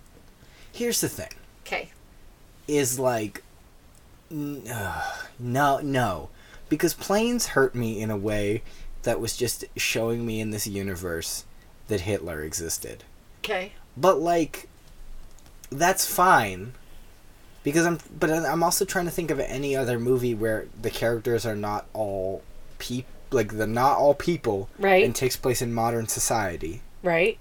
Here's 0.71 0.99
the 1.01 1.07
thing. 1.09 1.29
Okay. 1.65 1.91
is 2.67 2.99
like 2.99 3.41
n- 4.31 4.63
ugh, 4.69 5.25
no 5.39 5.79
no 5.79 6.29
because 6.67 6.93
planes 6.93 7.47
hurt 7.47 7.73
me 7.75 8.01
in 8.01 8.09
a 8.11 8.17
way 8.17 8.63
that 9.03 9.19
was 9.19 9.35
just 9.37 9.65
showing 9.75 10.25
me 10.25 10.39
in 10.41 10.51
this 10.51 10.65
universe 10.67 11.45
that 11.87 12.01
Hitler 12.01 12.41
existed 12.41 13.03
Okay. 13.43 13.73
but 13.97 14.19
like 14.19 14.67
that's 15.69 16.05
fine 16.05 16.73
because 17.63 17.85
I'm 17.85 17.99
but 18.19 18.29
I'm 18.29 18.63
also 18.63 18.85
trying 18.85 19.05
to 19.05 19.11
think 19.11 19.31
of 19.31 19.39
any 19.39 19.75
other 19.75 19.99
movie 19.99 20.35
where 20.35 20.67
the 20.81 20.89
characters 20.89 21.45
are 21.45 21.55
not 21.55 21.85
all 21.93 22.43
peop 22.79 23.05
like 23.31 23.53
they're 23.53 23.65
not 23.67 23.97
all 23.97 24.13
people 24.13 24.69
Right. 24.77 25.03
and 25.03 25.15
takes 25.15 25.35
place 25.35 25.61
in 25.61 25.73
modern 25.73 26.07
society 26.07 26.81
Right. 27.01 27.39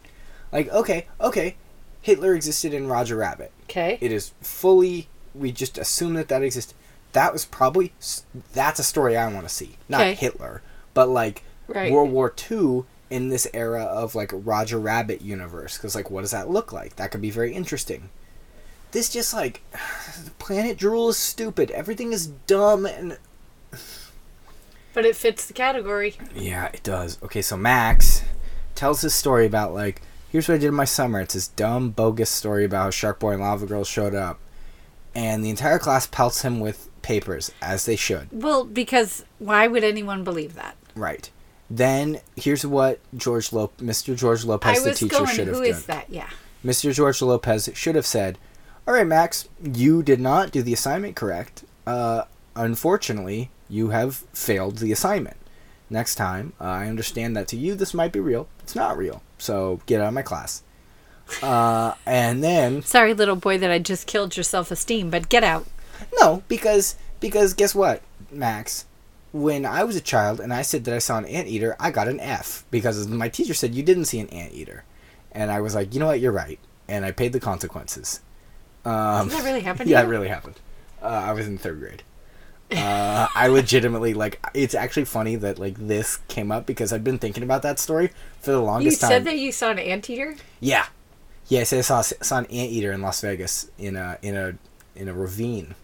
like 0.53 0.69
okay 0.71 1.07
okay 1.21 1.57
Hitler 2.01 2.35
existed 2.35 2.73
in 2.75 2.89
Roger 2.89 3.17
Rabbit 3.17 3.53
Okay. 3.65 3.99
it 4.01 4.11
is 4.13 4.33
fully 4.41 5.09
we 5.35 5.53
just 5.53 5.79
assume 5.79 6.15
that 6.15 6.29
that 6.29 6.43
exists 6.43 6.75
that 7.13 7.33
was 7.33 7.45
probably 7.45 7.93
that's 8.55 8.79
a 8.79 8.83
story 8.85 9.17
i 9.19 9.31
want 9.33 9.47
to 9.47 9.53
see 9.55 9.77
not 9.89 10.01
Okay. 10.01 10.15
hitler 10.15 10.63
but 10.95 11.09
like 11.11 11.43
Right. 11.75 11.93
world 11.93 12.11
war 12.11 12.35
ii 12.51 12.83
in 13.11 13.29
this 13.29 13.47
era 13.53 13.83
of 13.85 14.15
like 14.15 14.31
roger 14.33 14.79
rabbit 14.79 15.21
universe 15.21 15.77
because 15.77 15.95
like 15.95 16.11
what 16.11 16.23
does 16.23 16.31
that 16.31 16.49
look 16.51 16.73
like? 16.73 16.97
That 16.97 17.11
could 17.11 17.21
be 17.21 17.31
very 17.31 17.53
interesting. 17.55 18.11
This 18.93 19.09
just 19.11 19.33
like 19.35 19.63
planet 20.39 20.79
drool 20.79 21.11
is 21.11 21.17
stupid. 21.19 21.71
Everything 21.71 22.13
is 22.13 22.27
dumb 22.27 22.87
and 22.87 23.19
But 24.95 25.07
it 25.07 25.17
fits 25.17 25.47
the 25.47 25.55
category. 25.55 26.17
yeah 26.35 26.67
it 26.73 26.83
does. 26.83 27.19
Okay 27.23 27.43
so 27.43 27.57
max 27.57 28.23
tells 28.75 29.03
his 29.03 29.15
story 29.15 29.47
about 29.47 29.75
like 29.75 30.03
here's 30.31 30.49
what 30.49 30.55
i 30.55 30.59
did 30.59 30.69
in 30.69 30.75
my 30.75 30.85
summer. 30.85 31.21
It's 31.21 31.35
this 31.35 31.49
dumb 31.49 31.91
bogus 31.91 32.31
story 32.31 32.65
about 32.65 32.85
how 32.85 32.91
shark 32.91 33.19
boy 33.19 33.33
and 33.33 33.41
lava 33.41 33.67
girl 33.67 33.85
showed 33.85 34.15
up. 34.15 34.39
And 35.15 35.45
the 35.45 35.51
entire 35.51 35.79
class 35.79 36.07
pelts 36.07 36.41
him 36.43 36.59
with 36.61 36.89
papers 37.03 37.53
as 37.61 37.85
they 37.85 37.97
should. 37.97 38.29
Well, 38.33 38.65
because 38.65 39.27
why 39.39 39.67
would 39.67 39.85
anyone 39.85 40.25
believe 40.25 40.55
that? 40.55 40.77
right 40.95 41.31
then 41.77 42.21
here's 42.37 42.67
what 42.67 43.01
george 43.17 43.53
Lop- 43.53 43.77
mr 43.79 44.15
george 44.17 44.45
lopez 44.45 44.85
the 44.85 44.93
teacher 44.95 45.17
going. 45.17 45.27
should 45.27 45.47
have 45.47 45.57
Who 45.57 45.63
done 45.63 45.71
is 45.71 45.87
that? 45.87 46.11
Yeah. 46.11 46.29
mr 46.65 46.93
george 46.93 47.23
lopez 47.23 47.71
should 47.75 47.95
have 47.95 48.05
said 48.07 48.37
all 48.87 48.95
right 48.95 49.07
max 49.07 49.49
you 49.63 50.03
did 50.03 50.21
not 50.21 50.51
do 50.51 50.63
the 50.63 50.73
assignment 50.73 51.17
correct 51.17 51.65
uh, 51.87 52.25
unfortunately 52.55 53.51
you 53.69 53.89
have 53.89 54.17
failed 54.35 54.79
the 54.79 54.93
assignment 54.93 55.37
next 55.89 56.17
time 56.17 56.53
uh, 56.61 56.65
i 56.65 56.89
understand 56.89 57.37
that 57.37 57.49
to 57.49 57.57
you 57.57 57.75
this 57.75 57.95
might 57.95 58.13
be 58.13 58.21
real 58.21 58.49
it's 58.61 58.75
not 58.75 58.97
real 58.99 59.23
so 59.39 59.81
get 59.87 60.01
out 60.01 60.09
of 60.09 60.15
my 60.15 60.23
class 60.23 60.63
uh, 61.43 61.95
and 62.05 62.45
then 62.45 62.83
Sorry, 62.83 63.15
little 63.15 63.37
boy, 63.37 63.57
that 63.57 63.71
I 63.71 63.79
just 63.79 64.07
killed 64.07 64.37
your 64.37 64.45
self-esteem. 64.45 65.09
But 65.09 65.31
get 65.31 65.43
out. 65.43 65.67
No, 66.21 66.43
because 66.47 66.97
because 67.21 67.55
guess 67.55 67.75
what, 67.75 68.03
Max? 68.31 68.85
When 69.33 69.65
I 69.65 69.85
was 69.85 69.97
a 69.97 70.01
child 70.01 70.41
and 70.41 70.53
I 70.53 70.63
said 70.63 70.85
that 70.85 70.95
I 70.95 70.99
saw 70.99 71.19
an 71.19 71.25
anteater, 71.25 71.75
I 71.81 71.91
got 71.91 72.07
an 72.09 72.21
F 72.21 72.65
because 72.71 73.09
my 73.09 73.29
teacher 73.29 73.55
said 73.55 73.75
you 73.75 73.83
didn't 73.83 74.05
see 74.05 74.21
an 74.21 74.29
anteater, 74.29 74.85
and 75.33 75.51
I 75.51 75.61
was 75.61 75.75
like, 75.75 75.95
you 75.95 76.01
know 76.01 76.07
what, 76.07 76.21
you're 76.21 76.33
right, 76.33 76.59
and 76.87 77.05
I 77.05 77.13
paid 77.13 77.33
the 77.33 77.41
consequences. 77.41 78.21
Um, 78.85 79.29
Did 79.29 79.39
that 79.39 79.45
really 79.45 79.61
happen? 79.61 79.89
yeah, 79.89 80.03
it 80.03 80.07
really 80.07 80.29
happened. 80.29 80.57
Uh, 81.01 81.07
I 81.07 81.33
was 81.33 81.47
in 81.47 81.59
third 81.59 81.81
grade. 81.81 82.03
Uh, 82.71 83.29
I 83.35 83.49
legitimately 83.49 84.15
like. 84.15 84.45
It's 84.55 84.75
actually 84.75 85.05
funny 85.05 85.37
that 85.37 85.59
like 85.59 85.77
this 85.77 86.19
came 86.29 86.51
up 86.51 86.65
because 86.65 86.93
I've 86.93 87.05
been 87.05 87.19
thinking 87.19 87.43
about 87.43 87.63
that 87.63 87.79
story 87.79 88.11
for 88.41 88.53
the 88.53 88.61
longest 88.61 89.01
time. 89.01 89.11
You 89.11 89.17
said 89.17 89.25
that 89.25 89.39
you 89.39 89.53
saw 89.53 89.71
an 89.71 89.79
anteater. 89.79 90.37
Yeah, 90.61 90.87
yeah. 91.49 91.61
I 91.61 91.65
said 91.65 91.81
I 91.81 91.83
saw 91.83 92.01
saw 92.01 92.39
an 92.39 92.47
anteater 92.47 92.93
in 92.93 93.03
Las 93.03 93.21
Vegas 93.21 93.71
in 93.79 93.97
a 93.97 94.19
in 94.23 94.37
a 94.37 94.55
in 94.97 95.09
a 95.09 95.13
ravine. 95.13 95.75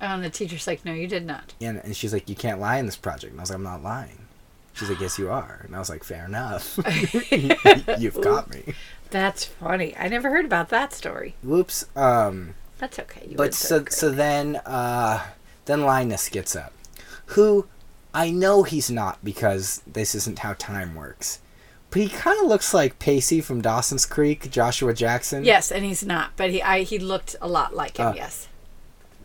Oh, 0.00 0.06
and 0.06 0.24
the 0.24 0.30
teacher's 0.30 0.66
like, 0.66 0.84
"No, 0.84 0.92
you 0.92 1.06
did 1.06 1.26
not." 1.26 1.54
and, 1.60 1.78
and 1.84 1.96
she's 1.96 2.12
like, 2.12 2.28
"You 2.28 2.34
can't 2.34 2.60
lie 2.60 2.78
in 2.78 2.86
this 2.86 2.96
project." 2.96 3.32
And 3.32 3.40
I 3.40 3.42
was 3.42 3.50
like, 3.50 3.56
"I'm 3.58 3.62
not 3.64 3.82
lying." 3.82 4.26
She's 4.72 4.88
like, 4.88 5.00
"Yes, 5.00 5.18
you 5.18 5.30
are." 5.30 5.60
And 5.64 5.76
I 5.76 5.78
was 5.78 5.90
like, 5.90 6.04
"Fair 6.04 6.24
enough. 6.24 6.78
You've 7.98 8.20
got 8.20 8.50
me." 8.50 8.74
That's 9.10 9.44
funny. 9.44 9.94
I 9.98 10.08
never 10.08 10.30
heard 10.30 10.44
about 10.44 10.68
that 10.70 10.92
story. 10.92 11.34
Whoops. 11.42 11.84
Um, 11.96 12.54
That's 12.78 12.98
okay. 13.00 13.26
You 13.28 13.36
but 13.36 13.54
so 13.54 13.84
so 13.90 14.10
then 14.10 14.56
uh, 14.64 15.26
then 15.66 15.82
Linus 15.82 16.28
gets 16.28 16.54
up, 16.56 16.72
who 17.26 17.66
I 18.14 18.30
know 18.30 18.62
he's 18.62 18.90
not 18.90 19.22
because 19.24 19.82
this 19.86 20.14
isn't 20.14 20.40
how 20.40 20.54
time 20.54 20.94
works. 20.94 21.40
But 21.90 22.02
he 22.02 22.08
kind 22.08 22.40
of 22.40 22.46
looks 22.46 22.72
like 22.72 23.00
Pacey 23.00 23.40
from 23.40 23.60
Dawson's 23.60 24.06
Creek, 24.06 24.48
Joshua 24.52 24.94
Jackson. 24.94 25.44
yes, 25.44 25.72
and 25.72 25.84
he's 25.84 26.04
not, 26.06 26.30
but 26.36 26.50
he 26.50 26.62
I, 26.62 26.82
he 26.82 27.00
looked 27.00 27.34
a 27.40 27.48
lot 27.48 27.74
like 27.74 27.96
him. 27.96 28.06
Uh, 28.08 28.12
yes. 28.14 28.46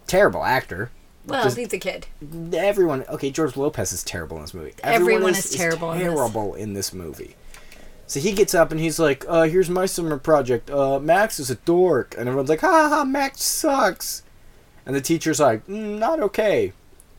Terrible 0.08 0.44
actor. 0.44 0.92
Well, 1.26 1.44
just- 1.44 1.58
he's 1.58 1.74
a 1.74 1.80
kid. 1.80 2.06
everyone 2.54 3.04
okay 3.10 3.32
george 3.32 3.58
lopez 3.58 3.92
is 3.92 4.04
terrible 4.04 4.38
in 4.38 4.44
this 4.44 4.54
movie 4.54 4.74
Everyone 4.84 5.32
is 5.32 5.50
terrible 5.50 5.92
in 5.94 5.98
this. 5.98 6.08
terrible 6.08 6.54
in 6.54 6.74
this 6.76 6.94
movie 6.94 7.36
So 8.06 8.20
he 8.20 8.32
gets 8.34 8.54
up 8.54 8.70
and 8.72 8.80
he's 8.80 9.00
like, 9.00 9.26
uh, 9.28 9.44
here's 9.44 9.68
my 9.68 9.88
summer 9.88 10.20
project. 10.20 10.70
Uh, 10.70 11.00
Max 11.00 11.40
is 11.40 11.50
a 11.50 11.56
dork. 11.56 12.14
And 12.16 12.28
everyone's 12.30 12.50
like, 12.50 12.62
ha 12.62 12.70
ha 12.70 12.90
ha, 12.98 13.04
Max 13.04 13.42
sucks. 13.42 14.22
And 14.86 14.96
the 14.96 15.02
teacher's 15.02 15.40
like, 15.40 15.66
mm, 15.66 15.98
not 15.98 16.20
okay. 16.20 16.74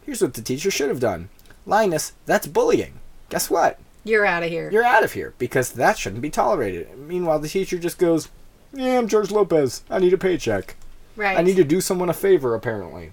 Here's 0.04 0.22
what 0.22 0.34
the 0.34 0.42
teacher 0.42 0.70
should 0.70 0.88
have 0.88 1.00
done. 1.00 1.28
Linus, 1.66 2.12
that's 2.26 2.46
bullying. 2.46 3.00
Guess 3.30 3.50
what? 3.50 3.80
You're 4.04 4.24
out 4.24 4.44
of 4.44 4.50
here. 4.50 4.70
You're 4.70 4.84
out 4.84 5.02
of 5.02 5.14
here 5.14 5.34
because 5.38 5.72
that 5.72 5.98
shouldn't 5.98 6.22
be 6.22 6.30
tolerated. 6.30 6.96
Meanwhile, 6.96 7.40
the 7.40 7.48
teacher 7.48 7.76
just 7.78 7.98
goes, 7.98 8.28
yeah, 8.72 8.96
I'm 8.98 9.08
George 9.08 9.32
Lopez. 9.32 9.82
I 9.90 9.98
need 9.98 10.12
a 10.14 10.18
paycheck. 10.18 10.76
Right. 11.16 11.36
I 11.38 11.42
need 11.42 11.56
to 11.56 11.64
do 11.64 11.80
someone 11.80 12.08
a 12.08 12.14
favor, 12.14 12.54
apparently. 12.54 13.12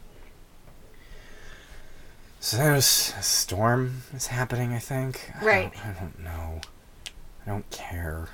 So 2.39 2.57
there's 2.57 3.13
a 3.17 3.23
storm 3.23 4.01
is 4.13 4.27
happening, 4.27 4.73
I 4.73 4.79
think. 4.79 5.31
I 5.41 5.45
Right. 5.45 5.73
don't- 5.73 5.85
I 5.85 5.91
don't, 5.99 6.19
know. 6.19 6.61
I 7.45 7.49
don't 7.49 7.69
care. 7.71 8.27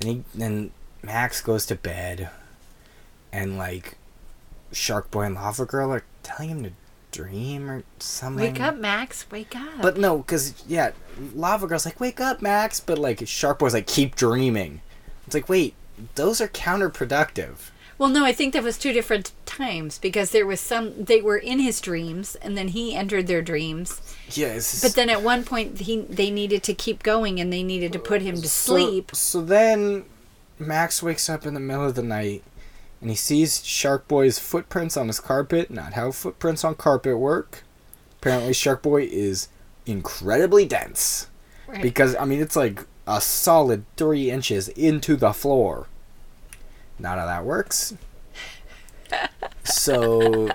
Then 0.00 0.10
he 0.10 0.24
then 0.34 0.70
Max 1.02 1.40
goes 1.40 1.66
to 1.66 1.76
bed, 1.76 2.30
and 3.32 3.56
like 3.56 3.96
Shark 4.72 5.10
Boy 5.10 5.22
and 5.22 5.34
Lava 5.36 5.64
Girl 5.64 5.92
are 5.92 6.02
telling 6.24 6.48
him 6.50 6.64
to 6.64 6.72
dream 7.12 7.70
or 7.70 7.84
something. 8.00 8.52
Wake 8.52 8.60
up, 8.60 8.76
Max. 8.76 9.24
Wake 9.30 9.54
up. 9.54 9.80
But 9.80 9.96
no, 9.96 10.18
because 10.18 10.54
yeah, 10.66 10.90
Lava 11.34 11.68
Girl's 11.68 11.84
like, 11.86 12.00
"Wake 12.00 12.20
up, 12.20 12.42
Max!" 12.42 12.80
But 12.80 12.98
like 12.98 13.26
Shark 13.28 13.60
Boy's 13.60 13.74
like, 13.74 13.86
"Keep 13.86 14.16
dreaming." 14.16 14.80
It's 15.26 15.34
like, 15.34 15.48
wait, 15.48 15.74
those 16.16 16.40
are 16.40 16.48
counterproductive. 16.48 17.70
Well, 17.98 18.08
no, 18.08 18.24
I 18.24 18.32
think 18.32 18.52
that 18.52 18.62
was 18.62 18.78
two 18.78 18.92
different 18.92 19.32
times 19.46 19.98
because 19.98 20.30
there 20.30 20.46
was 20.46 20.60
some 20.60 21.04
they 21.04 21.20
were 21.20 21.36
in 21.36 21.60
his 21.60 21.80
dreams 21.80 22.34
and 22.36 22.56
then 22.56 22.68
he 22.68 22.94
entered 22.94 23.26
their 23.26 23.42
dreams. 23.42 24.00
Yes. 24.30 24.82
But 24.82 24.94
then 24.94 25.10
at 25.10 25.22
one 25.22 25.44
point 25.44 25.80
he 25.80 26.02
they 26.02 26.30
needed 26.30 26.62
to 26.64 26.74
keep 26.74 27.02
going 27.02 27.40
and 27.40 27.52
they 27.52 27.62
needed 27.62 27.92
to 27.92 27.98
put 27.98 28.22
him 28.22 28.36
to 28.36 28.48
sleep. 28.48 29.10
So, 29.14 29.40
so 29.40 29.44
then 29.44 30.04
Max 30.58 31.02
wakes 31.02 31.28
up 31.28 31.46
in 31.46 31.54
the 31.54 31.60
middle 31.60 31.86
of 31.86 31.94
the 31.94 32.02
night 32.02 32.42
and 33.00 33.10
he 33.10 33.16
sees 33.16 33.64
Shark 33.64 34.08
Boy's 34.08 34.38
footprints 34.38 34.96
on 34.96 35.08
his 35.08 35.20
carpet. 35.20 35.70
Not 35.70 35.92
how 35.92 36.10
footprints 36.10 36.64
on 36.64 36.74
carpet 36.74 37.18
work. 37.18 37.62
Apparently, 38.18 38.54
Shark 38.54 38.80
Boy 38.80 39.02
is 39.02 39.48
incredibly 39.84 40.64
dense. 40.64 41.28
Right. 41.66 41.82
Because, 41.82 42.16
I 42.16 42.24
mean, 42.24 42.40
it's 42.40 42.56
like 42.56 42.86
a 43.06 43.20
solid 43.20 43.84
three 43.98 44.30
inches 44.30 44.68
into 44.68 45.16
the 45.16 45.34
floor. 45.34 45.86
Not 46.98 47.18
how 47.18 47.26
that 47.26 47.44
works. 47.44 47.94
so 49.64 50.50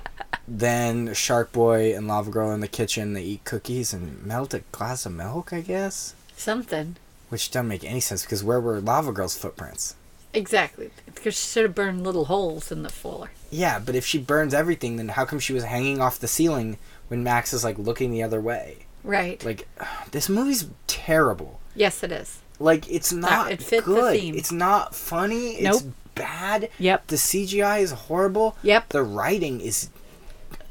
then 0.47 1.13
Shark 1.13 1.51
Boy 1.51 1.95
and 1.95 2.07
Lava 2.07 2.31
Girl 2.31 2.51
in 2.51 2.59
the 2.59 2.67
kitchen, 2.67 3.13
they 3.13 3.23
eat 3.23 3.43
cookies 3.43 3.93
and 3.93 4.23
melt 4.25 4.53
a 4.53 4.59
glass 4.71 5.05
of 5.05 5.13
milk, 5.13 5.53
I 5.53 5.61
guess. 5.61 6.15
Something. 6.35 6.95
Which 7.29 7.51
doesn't 7.51 7.67
make 7.67 7.83
any 7.83 7.99
sense 7.99 8.23
because 8.23 8.43
where 8.43 8.59
were 8.59 8.79
Lava 8.79 9.11
Girl's 9.11 9.37
footprints? 9.37 9.95
Exactly. 10.33 10.91
Because 11.05 11.35
she 11.35 11.47
should 11.47 11.63
have 11.63 11.75
burned 11.75 12.03
little 12.03 12.25
holes 12.25 12.71
in 12.71 12.83
the 12.83 12.89
floor. 12.89 13.31
Yeah, 13.51 13.79
but 13.79 13.95
if 13.95 14.05
she 14.05 14.19
burns 14.19 14.53
everything, 14.53 14.97
then 14.97 15.09
how 15.09 15.25
come 15.25 15.39
she 15.39 15.53
was 15.53 15.63
hanging 15.63 16.01
off 16.01 16.19
the 16.19 16.27
ceiling 16.27 16.77
when 17.07 17.23
Max 17.23 17.51
is 17.53 17.63
like 17.63 17.77
looking 17.77 18.11
the 18.11 18.23
other 18.23 18.39
way? 18.41 18.85
Right. 19.03 19.43
Like, 19.43 19.67
this 20.11 20.29
movie's 20.29 20.67
terrible. 20.87 21.59
yes, 21.75 22.03
it 22.03 22.11
is. 22.11 22.39
Like, 22.61 22.91
it's 22.91 23.13
not 23.13 23.51
it 23.53 23.61
fit 23.63 23.85
the 23.85 24.11
theme. 24.11 24.35
It's 24.35 24.51
not 24.51 24.93
funny. 24.93 25.51
It's 25.51 25.83
Nope. 25.83 25.93
Bad. 26.19 26.69
Yep. 26.77 27.07
The 27.07 27.15
CGI 27.15 27.81
is 27.81 27.91
horrible. 27.91 28.55
Yep. 28.61 28.89
The 28.89 29.01
writing 29.03 29.59
is 29.61 29.89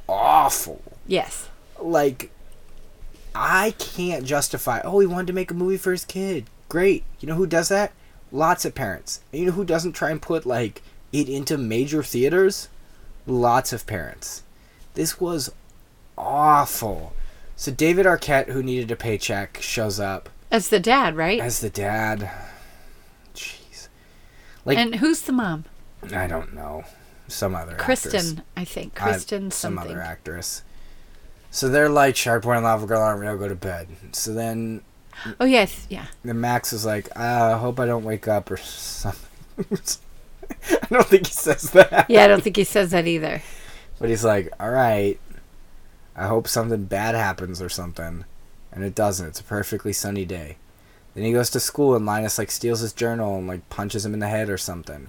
awful. 0.08 0.80
Yes. 1.06 1.48
Like, 1.80 2.30
I 3.34 3.74
can't 3.78 4.24
justify. 4.24 4.80
Oh, 4.84 5.00
he 5.00 5.06
wanted 5.06 5.26
to 5.28 5.32
make 5.32 5.50
a 5.50 5.54
movie 5.54 5.76
for 5.76 5.92
his 5.92 6.04
kid. 6.04 6.46
Great. 6.68 7.04
You 7.20 7.28
know 7.28 7.34
who 7.34 7.46
does 7.46 7.68
that? 7.68 7.92
Lots 8.30 8.64
of 8.64 8.74
parents. 8.74 9.20
And 9.32 9.40
you 9.40 9.46
know 9.46 9.52
who 9.52 9.64
doesn't 9.64 9.92
try 9.92 10.10
and 10.10 10.20
put 10.20 10.44
like 10.46 10.82
it 11.12 11.28
into 11.28 11.56
major 11.56 12.02
theaters? 12.02 12.68
Lots 13.26 13.72
of 13.72 13.86
parents. 13.86 14.42
This 14.94 15.20
was 15.20 15.50
awful. 16.16 17.12
So 17.56 17.72
David 17.72 18.06
Arquette, 18.06 18.48
who 18.50 18.62
needed 18.62 18.90
a 18.90 18.96
paycheck, 18.96 19.58
shows 19.60 19.98
up 19.98 20.28
As 20.50 20.68
the 20.68 20.80
dad, 20.80 21.16
right? 21.16 21.40
as 21.40 21.60
the 21.60 21.70
dad. 21.70 22.30
Like 24.64 24.78
and 24.78 24.96
who's 24.96 25.22
the 25.22 25.32
mom? 25.32 25.64
I 26.12 26.26
don't 26.26 26.54
know. 26.54 26.84
Some 27.28 27.54
other 27.54 27.72
actress. 27.72 28.06
Kristen, 28.06 28.42
I 28.56 28.64
think. 28.64 28.94
Kristen 28.94 29.50
some 29.50 29.78
other 29.78 30.00
actress. 30.00 30.62
So 31.50 31.68
they're 31.68 31.88
like 31.88 32.16
Shark 32.16 32.42
Boy 32.42 32.52
and 32.52 32.64
Lava 32.64 32.86
Girl 32.86 33.00
aren't 33.00 33.20
real. 33.20 33.36
Go 33.36 33.48
to 33.48 33.54
bed. 33.54 33.88
So 34.12 34.32
then 34.32 34.82
Oh 35.40 35.44
yes, 35.44 35.86
yeah. 35.90 36.06
then 36.22 36.40
Max 36.40 36.72
is 36.72 36.86
like, 36.86 37.08
ah, 37.16 37.54
I 37.54 37.58
hope 37.58 37.80
I 37.80 37.86
don't 37.86 38.04
wake 38.04 38.28
up 38.28 38.50
or 38.50 38.56
something. 38.56 39.26
I 40.70 40.86
don't 40.90 41.06
think 41.06 41.26
he 41.26 41.32
says 41.32 41.70
that. 41.72 42.06
Yeah, 42.08 42.24
I 42.24 42.28
don't 42.28 42.42
think 42.42 42.56
he 42.56 42.64
says 42.64 42.92
that 42.92 43.06
either. 43.06 43.42
But 43.98 44.08
he's 44.10 44.24
like, 44.24 44.52
all 44.60 44.70
right. 44.70 45.18
I 46.16 46.26
hope 46.26 46.48
something 46.48 46.84
bad 46.84 47.14
happens 47.14 47.60
or 47.60 47.68
something. 47.68 48.24
And 48.72 48.84
it 48.84 48.94
doesn't. 48.94 49.26
It's 49.26 49.40
a 49.40 49.44
perfectly 49.44 49.92
sunny 49.92 50.24
day. 50.24 50.56
Then 51.18 51.26
he 51.26 51.32
goes 51.32 51.50
to 51.50 51.58
school 51.58 51.96
and 51.96 52.06
Linus 52.06 52.38
like 52.38 52.48
steals 52.48 52.78
his 52.78 52.92
journal 52.92 53.38
and 53.38 53.48
like 53.48 53.68
punches 53.70 54.06
him 54.06 54.14
in 54.14 54.20
the 54.20 54.28
head 54.28 54.48
or 54.48 54.56
something. 54.56 55.08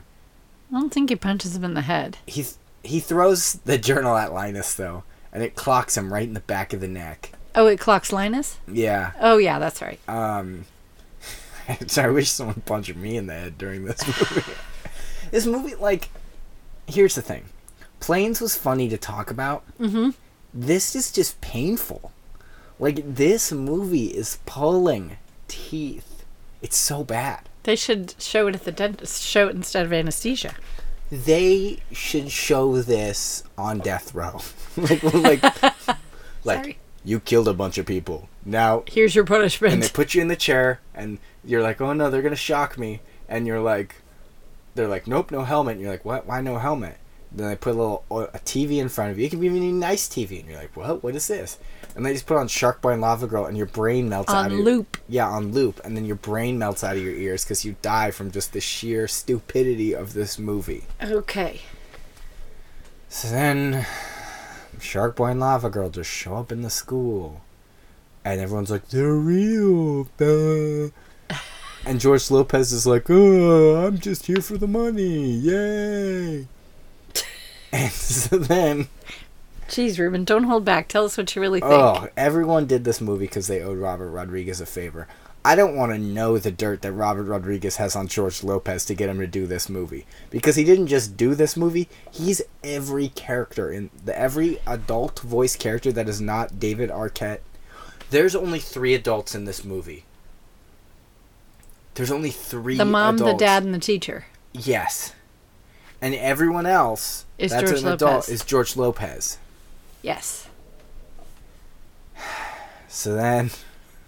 I 0.72 0.80
don't 0.80 0.92
think 0.92 1.12
he 1.12 1.16
punches 1.16 1.56
him 1.56 1.64
in 1.64 1.76
the 1.76 1.82
head. 1.82 2.18
He 2.26 2.48
he 2.82 3.00
throws 3.00 3.54
the 3.66 3.78
journal 3.78 4.18
at 4.18 4.34
Linus 4.34 4.74
though, 4.74 5.04
and 5.32 5.44
it 5.44 5.54
clocks 5.54 5.96
him 5.96 6.12
right 6.12 6.28
in 6.28 6.34
the 6.34 6.40
back 6.40 6.74
of 6.74 6.82
the 6.82 6.88
neck. 6.88 7.34
Oh, 7.54 7.68
it 7.68 7.80
clocks 7.80 8.12
Linus? 8.12 8.58
Yeah. 8.68 9.12
Oh 9.20 9.38
yeah, 9.38 9.60
that's 9.60 9.84
right. 9.84 10.00
Um, 10.10 10.66
I 11.98 12.10
wish 12.10 12.32
someone 12.32 12.64
punched 12.66 12.96
me 12.96 13.16
in 13.16 13.28
the 13.28 13.34
head 13.34 13.60
during 13.60 13.86
this 13.86 14.04
movie. 14.08 14.52
this 15.30 15.46
movie, 15.46 15.76
like, 15.76 16.10
here's 16.88 17.14
the 17.14 17.22
thing: 17.22 17.46
Planes 18.00 18.42
was 18.42 18.58
funny 18.58 18.90
to 18.90 18.98
talk 18.98 19.30
about. 19.30 19.64
Mm-hmm. 19.80 20.10
This 20.56 20.96
is 20.96 21.12
just 21.12 21.40
painful. 21.40 22.12
Like 22.80 23.14
this 23.14 23.52
movie 23.52 24.08
is 24.08 24.40
pulling 24.48 25.18
teeth. 25.50 26.24
It's 26.62 26.78
so 26.78 27.04
bad. 27.04 27.50
They 27.64 27.76
should 27.76 28.16
show 28.20 28.48
it 28.48 28.56
at 28.56 28.64
the 28.64 28.72
dentist. 28.72 29.24
Show 29.24 29.48
it 29.50 29.56
instead 29.56 29.86
of 29.86 29.92
anesthesia. 29.94 30.54
They 31.12 31.80
should 31.92 32.32
show 32.32 32.82
this 32.82 33.44
on 33.58 33.80
death 33.80 34.14
row. 34.14 34.40
like, 34.78 35.04
like, 35.04 35.44
like 36.44 36.80
you 37.04 37.20
killed 37.20 37.48
a 37.48 37.54
bunch 37.54 37.78
of 37.78 37.86
people. 37.86 38.30
Now 38.46 38.84
Here's 38.88 39.16
your 39.16 39.26
punishment. 39.26 39.74
and 39.74 39.84
they 39.84 39.90
put 39.90 40.14
you 40.14 40.22
in 40.22 40.28
the 40.28 40.36
chair 40.36 40.80
and 40.94 41.18
you're 41.44 41.62
like 41.62 41.82
oh 41.82 41.94
no 41.94 42.10
they're 42.10 42.22
gonna 42.22 42.36
shock 42.36 42.78
me 42.78 43.02
and 43.28 43.46
you're 43.48 43.60
like 43.62 43.96
they're 44.76 44.88
like 44.88 45.08
nope 45.08 45.32
no 45.32 45.44
helmet 45.44 45.74
and 45.74 45.82
you're 45.82 45.92
like 45.92 46.06
what 46.06 46.26
why 46.26 46.42
no 46.42 46.58
helmet 46.58 46.98
then 47.32 47.48
they 47.48 47.56
put 47.56 47.76
a 47.76 47.78
little 47.78 48.04
a 48.12 48.40
tv 48.40 48.78
in 48.82 48.90
front 48.90 49.12
of 49.12 49.20
you. 49.20 49.26
It 49.26 49.30
can 49.30 49.40
be 49.40 49.46
even 49.48 49.62
a 49.62 49.72
nice 49.72 50.08
tv 50.10 50.40
and 50.40 50.50
you're 50.50 50.58
like 50.60 50.76
what? 50.76 51.04
What 51.04 51.16
is 51.16 51.28
this? 51.28 51.58
And 51.96 52.06
they 52.06 52.14
just 52.14 52.26
put 52.26 52.38
on 52.38 52.48
shark 52.48 52.82
boy 52.82 52.92
and 52.92 53.02
lava 53.02 53.28
girl 53.28 53.46
and 53.46 53.56
your 53.58 53.66
brain 53.68 54.10
melts 54.10 54.32
out 54.32 54.46
On 54.46 54.46
of 54.48 54.52
your, 54.54 54.64
loop. 54.64 54.98
yeah 55.08 55.28
on 55.28 55.52
loop. 55.52 55.80
And 55.84 55.96
then 55.96 56.06
your 56.06 56.16
brain 56.16 56.58
melts 56.58 56.84
out 56.84 56.96
of 56.96 57.04
your 57.04 57.14
ears 57.14 57.44
because 57.44 57.64
you 57.64 57.76
die 57.82 58.12
from 58.12 58.32
just 58.32 58.54
the 58.54 58.62
sheer 58.62 59.08
stupidity 59.08 59.94
of 59.94 60.14
this 60.14 60.40
movie. 60.40 60.86
Okay. 61.02 61.62
so 63.10 63.28
then 63.30 63.86
shark 64.80 65.16
boy 65.16 65.28
and 65.28 65.40
lava 65.40 65.70
girl 65.70 65.90
just 65.90 66.10
show 66.10 66.36
up 66.36 66.52
in 66.52 66.62
the 66.64 66.70
school. 66.70 67.42
And 68.26 68.42
everyone's 68.42 68.72
like 68.72 68.90
they're 68.90 69.14
real 69.14 70.06
duh." 70.18 70.90
and 71.86 72.00
george 72.02 72.30
lopez 72.30 72.74
is 72.74 72.86
like 72.86 73.06
oh 73.10 73.86
i'm 73.88 73.98
just 74.00 74.26
here 74.26 74.42
for 74.42 74.58
the 74.58 74.68
money. 74.68 75.30
Yay 75.32 76.48
and 77.72 77.92
so 77.94 78.38
then 78.38 78.88
Jeez, 79.68 80.00
Ruben, 80.00 80.24
don't 80.24 80.46
hold 80.46 80.66
back. 80.66 80.88
Tell 80.88 81.06
us 81.06 81.16
what 81.16 81.36
you 81.36 81.42
really 81.42 81.60
think. 81.60 81.72
oh 81.72 82.08
everyone 82.18 82.66
did 82.66 82.84
this 82.84 83.00
movie 83.02 83.26
because 83.28 83.48
they 83.48 83.62
owed 83.62 83.78
robert 83.78 84.10
rodriguez 84.10 84.60
a 84.60 84.66
favor 84.66 85.08
i 85.46 85.56
don't 85.56 85.76
want 85.76 85.92
to 85.92 85.98
know 85.98 86.38
the 86.38 86.52
dirt 86.52 86.82
that 86.82 86.92
robert 86.92 87.24
rodriguez 87.24 87.78
has 87.78 87.96
on 87.96 88.08
george 88.08 88.44
lopez 88.44 88.84
to 88.84 88.94
get 88.96 89.10
him 89.10 89.20
to 89.20 89.28
do 89.28 89.46
this 89.48 89.70
movie 89.70 90.06
because 90.32 90.56
he 90.56 90.64
didn't 90.64 90.88
just 90.88 91.16
do 91.16 91.34
this 91.36 91.56
movie 91.56 91.88
he's 92.12 92.42
every 92.64 93.08
character 93.10 93.72
in 93.72 93.90
the 94.04 94.18
every 94.20 94.60
adult 94.68 95.20
voice 95.20 95.56
character 95.56 95.92
that 95.92 96.10
is 96.10 96.20
not 96.20 96.60
david 96.60 96.90
arquette 96.90 97.40
there's 98.10 98.36
only 98.36 98.60
three 98.60 98.94
adults 98.94 99.34
in 99.36 99.46
this 99.46 99.64
movie 99.64 100.04
there's 101.96 102.12
only 102.12 102.32
three 102.32 102.78
the 102.78 102.86
mom, 102.86 103.18
the 103.18 103.34
dad, 103.34 103.64
and 103.64 103.74
the 103.74 103.80
teacher. 103.80 104.26
yes 104.54 105.14
and 106.02 106.14
everyone 106.16 106.66
else 106.66 107.26
Is 107.38 107.52
that's 107.52 107.70
George 107.70 107.82
an 107.82 107.88
adult 107.90 108.12
Lopez. 108.12 108.30
is 108.30 108.46
george 108.46 108.76
lopez 108.78 109.38
Yes. 110.02 110.48
so 112.88 113.14
then 113.16 113.50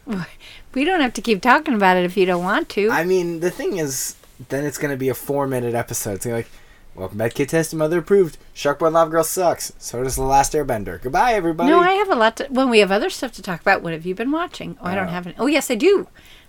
We 0.74 0.86
don't 0.86 1.01
have 1.01 1.13
to 1.15 1.21
keep 1.21 1.41
talking 1.41 1.74
about 1.74 1.98
it 1.98 2.05
if 2.05 2.15
you 2.15 2.25
don't 2.25 2.43
want 2.45 2.69
to. 2.69 2.89
I 2.91 3.03
mean, 3.03 3.41
the 3.41 3.51
thing 3.51 3.77
is, 3.77 4.15
then 4.48 4.63
it's 4.65 4.77
gonna 4.77 4.95
be 4.95 5.10
a 5.10 5.13
four-minute 5.13 5.75
episode. 5.75 6.13
It's 6.15 6.25
like, 6.25 6.48
welcome 6.95 7.17
back, 7.17 7.33
kid 7.33 7.50
test, 7.50 7.75
mother 7.75 8.00
approved. 8.00 8.38
Shark 8.53 8.79
Boy 8.79 8.88
Lava 8.89 9.12
Girl 9.12 9.24
sucks. 9.25 9.74
So 9.77 10.01
does 10.01 10.15
the 10.15 10.24
Last 10.24 10.53
Airbender. 10.53 11.01
Goodbye, 11.01 11.33
everybody. 11.33 11.69
no, 11.69 11.79
I 11.81 11.91
have 11.93 12.10
a 12.10 12.15
lot 12.15 12.38
to. 12.38 12.48
Well, 12.50 12.69
we 12.69 12.79
have 12.79 12.89
other 12.91 13.10
stuff 13.10 13.33
to 13.33 13.41
talk 13.41 13.60
about. 13.60 13.81
What 13.83 13.91
have 13.91 14.05
you 14.05 14.15
been 14.15 14.31
watching? 14.31 14.77
Oh, 14.81 14.86
I 14.88 14.95
don't 14.95 15.07
Uh, 15.07 15.12
have 15.12 15.27
any. 15.27 15.36
Oh, 15.38 15.48
yes, 15.48 15.69
I 15.69 15.75
do. 15.75 16.07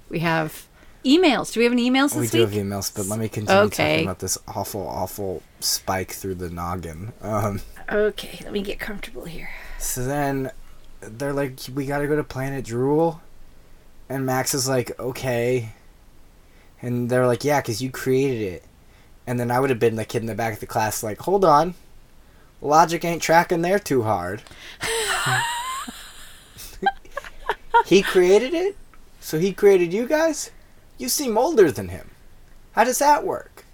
We 0.08 0.20
have 0.20 0.66
emails. 1.04 1.52
Do 1.52 1.60
we 1.60 1.64
have 1.64 1.72
any 1.72 1.90
emails 1.90 2.14
we 2.14 2.22
this 2.22 2.30
do 2.30 2.40
have 2.40 2.50
emails, 2.52 2.94
but 2.94 3.06
let 3.06 3.18
me 3.18 3.28
continue 3.28 3.62
Okay. 3.64 3.92
talking 3.94 4.04
about 4.06 4.18
this 4.20 4.38
awful, 4.48 4.86
awful 4.86 5.42
spike 5.60 6.12
through 6.12 6.36
the 6.36 6.50
noggin. 6.50 7.12
Um, 7.22 7.60
Okay, 7.90 8.40
let 8.44 8.52
me 8.52 8.62
get 8.62 8.78
comfortable 8.78 9.24
here. 9.24 9.50
so 9.78 10.04
then 10.04 10.50
they're 11.00 11.32
like, 11.32 11.58
we 11.74 11.84
gotta 11.86 12.06
go 12.06 12.16
to 12.16 12.24
Planet 12.24 12.64
Drool. 12.64 13.20
And 14.08 14.24
Max 14.26 14.54
is 14.54 14.68
like, 14.68 14.98
okay. 15.00 15.70
And 16.80 17.08
they're 17.10 17.26
like, 17.26 17.44
yeah, 17.44 17.60
because 17.60 17.80
you 17.82 17.90
created 17.90 18.42
it. 18.54 18.64
And 19.26 19.38
then 19.40 19.50
I 19.50 19.58
would 19.60 19.70
have 19.70 19.78
been 19.78 19.96
the 19.96 20.04
kid 20.04 20.22
in 20.22 20.26
the 20.26 20.34
back 20.34 20.52
of 20.54 20.60
the 20.60 20.66
class, 20.66 21.02
like, 21.02 21.20
hold 21.20 21.44
on. 21.44 21.74
Logic 22.60 23.04
ain't 23.04 23.22
tracking 23.22 23.62
there 23.62 23.78
too 23.78 24.02
hard. 24.02 24.42
he 27.86 28.02
created 28.02 28.54
it? 28.54 28.76
So 29.20 29.38
he 29.38 29.52
created 29.52 29.92
you 29.92 30.06
guys? 30.06 30.50
You 30.98 31.08
seem 31.08 31.38
older 31.38 31.70
than 31.70 31.88
him. 31.88 32.10
How 32.72 32.84
does 32.84 32.98
that 32.98 33.24
work? 33.24 33.64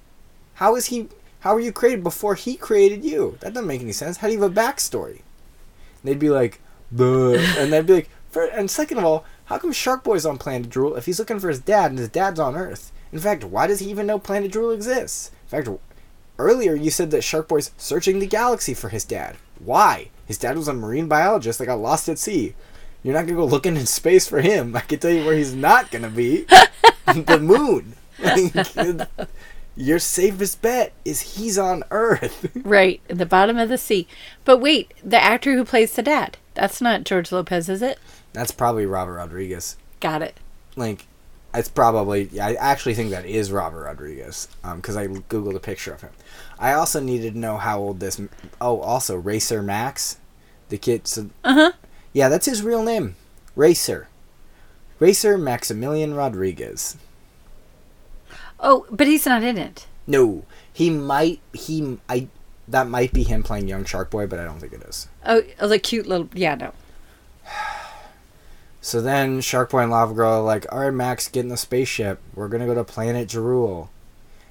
How 0.54 0.76
is 0.76 0.86
he 0.86 1.08
how 1.40 1.54
were 1.54 1.60
you 1.60 1.72
created 1.72 2.02
before 2.02 2.34
he 2.34 2.56
created 2.56 3.04
you? 3.04 3.38
That 3.40 3.54
doesn't 3.54 3.68
make 3.68 3.80
any 3.80 3.92
sense. 3.92 4.18
How 4.18 4.26
do 4.26 4.34
you 4.34 4.42
have 4.42 4.50
a 4.50 4.54
backstory? 4.54 5.20
And 5.20 6.04
they'd 6.04 6.18
be 6.18 6.30
like, 6.30 6.60
Buh. 6.90 7.36
and 7.56 7.72
they'd 7.72 7.86
be 7.86 7.94
like, 7.94 8.10
and 8.52 8.70
second 8.70 8.98
of 8.98 9.04
all, 9.04 9.24
how 9.46 9.58
come 9.58 9.72
Shark 9.72 10.04
Boy's 10.04 10.26
on 10.26 10.36
Planet 10.36 10.68
Drool 10.68 10.96
if 10.96 11.06
he's 11.06 11.18
looking 11.18 11.38
for 11.38 11.48
his 11.48 11.60
dad 11.60 11.90
and 11.90 11.98
his 11.98 12.08
dad's 12.08 12.40
on 12.40 12.56
Earth? 12.56 12.92
In 13.12 13.18
fact, 13.18 13.44
why 13.44 13.66
does 13.66 13.78
he 13.78 13.88
even 13.88 14.06
know 14.06 14.18
Planet 14.18 14.52
Drool 14.52 14.70
exists? 14.70 15.30
In 15.44 15.48
fact, 15.48 15.68
earlier 16.38 16.74
you 16.74 16.90
said 16.90 17.10
that 17.12 17.24
Shark 17.24 17.48
Boy's 17.48 17.70
searching 17.78 18.18
the 18.18 18.26
galaxy 18.26 18.74
for 18.74 18.88
his 18.88 19.04
dad. 19.04 19.36
Why? 19.58 20.10
His 20.26 20.38
dad 20.38 20.56
was 20.56 20.68
a 20.68 20.74
marine 20.74 21.08
biologist 21.08 21.58
that 21.58 21.66
got 21.66 21.78
lost 21.78 22.08
at 22.08 22.18
sea. 22.18 22.54
You're 23.02 23.14
not 23.14 23.26
gonna 23.26 23.36
go 23.36 23.44
looking 23.44 23.76
in 23.76 23.86
space 23.86 24.28
for 24.28 24.40
him. 24.40 24.74
I 24.74 24.80
can 24.80 24.98
tell 24.98 25.10
you 25.10 25.24
where 25.24 25.36
he's 25.36 25.54
not 25.54 25.90
gonna 25.90 26.10
be. 26.10 26.42
the 27.06 27.38
moon. 27.40 27.94
Like, 28.18 29.28
your 29.76 29.98
safest 29.98 30.60
bet 30.60 30.92
is 31.04 31.20
he's 31.20 31.56
on 31.58 31.84
Earth. 31.90 32.50
Right, 32.64 33.00
at 33.08 33.18
the 33.18 33.26
bottom 33.26 33.56
of 33.56 33.68
the 33.68 33.78
sea. 33.78 34.06
But 34.44 34.58
wait, 34.58 34.92
the 35.04 35.22
actor 35.22 35.54
who 35.54 35.64
plays 35.64 35.92
the 35.92 36.02
dad, 36.02 36.36
that's 36.54 36.80
not 36.80 37.04
George 37.04 37.30
Lopez, 37.32 37.68
is 37.68 37.82
it? 37.82 37.98
That's 38.32 38.50
probably 38.50 38.84
Robert 38.86 39.14
Rodriguez. 39.14 39.76
Got 40.00 40.22
it. 40.22 40.34
Like, 40.76 41.06
it's 41.54 41.68
probably. 41.68 42.28
I 42.40 42.54
actually 42.54 42.94
think 42.94 43.10
that 43.10 43.24
is 43.24 43.50
Robert 43.50 43.84
Rodriguez. 43.84 44.48
Um, 44.62 44.76
because 44.76 44.96
I 44.96 45.06
googled 45.06 45.54
a 45.54 45.60
picture 45.60 45.94
of 45.94 46.02
him. 46.02 46.10
I 46.58 46.72
also 46.74 47.00
needed 47.00 47.34
to 47.34 47.38
know 47.38 47.56
how 47.56 47.78
old 47.78 48.00
this. 48.00 48.20
Oh, 48.60 48.80
also 48.80 49.16
Racer 49.16 49.62
Max, 49.62 50.18
the 50.68 50.76
kid. 50.78 51.06
So, 51.06 51.30
Uh 51.44 51.54
huh. 51.54 51.72
Yeah, 52.18 52.28
that's 52.28 52.46
his 52.46 52.64
real 52.64 52.82
name, 52.82 53.14
Racer. 53.54 54.08
Racer 54.98 55.38
Maximilian 55.38 56.14
Rodriguez. 56.14 56.96
Oh, 58.58 58.86
but 58.90 59.06
he's 59.06 59.24
not 59.24 59.44
in 59.44 59.56
it. 59.56 59.86
No, 60.04 60.42
he 60.72 60.90
might. 60.90 61.38
He 61.52 61.98
I. 62.08 62.26
That 62.66 62.88
might 62.88 63.12
be 63.12 63.22
him 63.22 63.44
playing 63.44 63.68
young 63.68 63.84
Shark 63.84 64.10
Boy, 64.10 64.26
but 64.26 64.40
I 64.40 64.44
don't 64.46 64.58
think 64.58 64.72
it 64.72 64.82
is. 64.82 65.06
Oh, 65.24 65.42
the 65.64 65.78
cute 65.78 66.08
little. 66.08 66.28
Yeah, 66.34 66.56
no. 66.56 66.72
So 68.80 69.00
then 69.00 69.40
Shark 69.40 69.70
Boy 69.70 69.80
and 69.80 69.90
Lava 69.92 70.14
Girl 70.14 70.40
are 70.40 70.42
like, 70.42 70.66
all 70.72 70.80
right, 70.80 70.90
Max, 70.90 71.28
get 71.28 71.40
in 71.40 71.48
the 71.48 71.56
spaceship. 71.56 72.20
We're 72.34 72.48
going 72.48 72.62
to 72.62 72.66
go 72.66 72.74
to 72.74 72.84
Planet 72.84 73.28
Drool. 73.28 73.90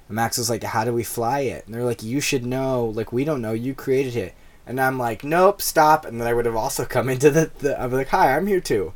And 0.06 0.14
Max 0.14 0.38
is 0.38 0.48
like, 0.48 0.62
how 0.62 0.84
do 0.84 0.92
we 0.92 1.02
fly 1.02 1.40
it? 1.40 1.66
And 1.66 1.74
they're 1.74 1.82
like, 1.82 2.02
you 2.02 2.20
should 2.20 2.46
know. 2.46 2.86
Like, 2.86 3.10
we 3.12 3.24
don't 3.24 3.42
know. 3.42 3.52
You 3.52 3.74
created 3.74 4.16
it. 4.16 4.34
And 4.68 4.78
I'm 4.78 4.98
like, 4.98 5.24
nope, 5.24 5.62
stop. 5.62 6.04
And 6.04 6.20
then 6.20 6.28
I 6.28 6.34
would 6.34 6.44
have 6.44 6.54
also 6.54 6.84
come 6.84 7.08
into 7.08 7.30
the. 7.30 7.50
the 7.58 7.74
be 7.88 7.96
like, 7.96 8.08
hi, 8.08 8.36
I'm 8.36 8.46
here 8.46 8.60
too. 8.60 8.92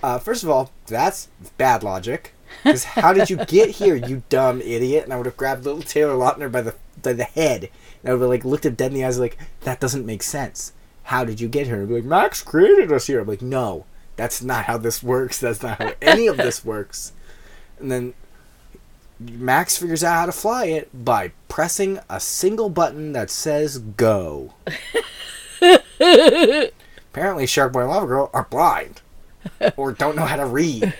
Uh, 0.00 0.18
first 0.18 0.44
of 0.44 0.48
all, 0.48 0.70
that's 0.86 1.28
bad 1.58 1.82
logic. 1.82 2.34
Because 2.62 2.84
how 2.84 3.12
did 3.12 3.28
you 3.28 3.36
get 3.44 3.70
here, 3.70 3.96
you 3.96 4.22
dumb 4.28 4.60
idiot? 4.62 5.04
And 5.04 5.12
I 5.12 5.16
would 5.16 5.26
have 5.26 5.36
grabbed 5.36 5.64
little 5.64 5.82
Taylor 5.82 6.14
Lautner 6.14 6.50
by 6.50 6.62
the 6.62 6.76
by 7.02 7.12
the 7.12 7.24
head. 7.24 7.68
And 8.02 8.10
I 8.10 8.14
would 8.14 8.20
have 8.20 8.30
like 8.30 8.44
looked 8.44 8.64
him 8.64 8.74
dead 8.74 8.92
in 8.92 8.94
the 8.94 9.04
eyes, 9.04 9.18
like, 9.18 9.38
that 9.62 9.80
doesn't 9.80 10.06
make 10.06 10.22
sense. 10.22 10.72
How 11.04 11.24
did 11.24 11.40
you 11.40 11.48
get 11.48 11.66
here? 11.66 11.80
And 11.80 11.88
be 11.88 11.94
like, 11.94 12.04
Max 12.04 12.42
created 12.42 12.92
us 12.92 13.08
here. 13.08 13.20
I'm 13.20 13.26
like, 13.26 13.42
no, 13.42 13.86
that's 14.16 14.40
not 14.40 14.66
how 14.66 14.78
this 14.78 15.02
works. 15.02 15.40
That's 15.40 15.62
not 15.62 15.78
how 15.78 15.94
any 16.00 16.28
of 16.28 16.36
this 16.36 16.64
works. 16.64 17.12
And 17.80 17.90
then 17.90 18.14
Max 19.20 19.76
figures 19.76 20.04
out 20.04 20.14
how 20.14 20.26
to 20.26 20.32
fly 20.32 20.66
it 20.66 20.90
by 21.04 21.32
pressing 21.48 21.98
a 22.08 22.20
single 22.20 22.68
button 22.70 23.12
that 23.12 23.30
says 23.30 23.78
go. 23.78 24.54
Apparently, 27.10 27.46
Shark 27.46 27.72
Boy 27.72 27.80
and 27.80 27.90
Lava 27.90 28.06
Girl 28.06 28.30
are 28.32 28.46
blind 28.48 29.02
or 29.76 29.92
don't 29.92 30.14
know 30.14 30.24
how 30.24 30.36
to 30.36 30.46
read. 30.46 30.94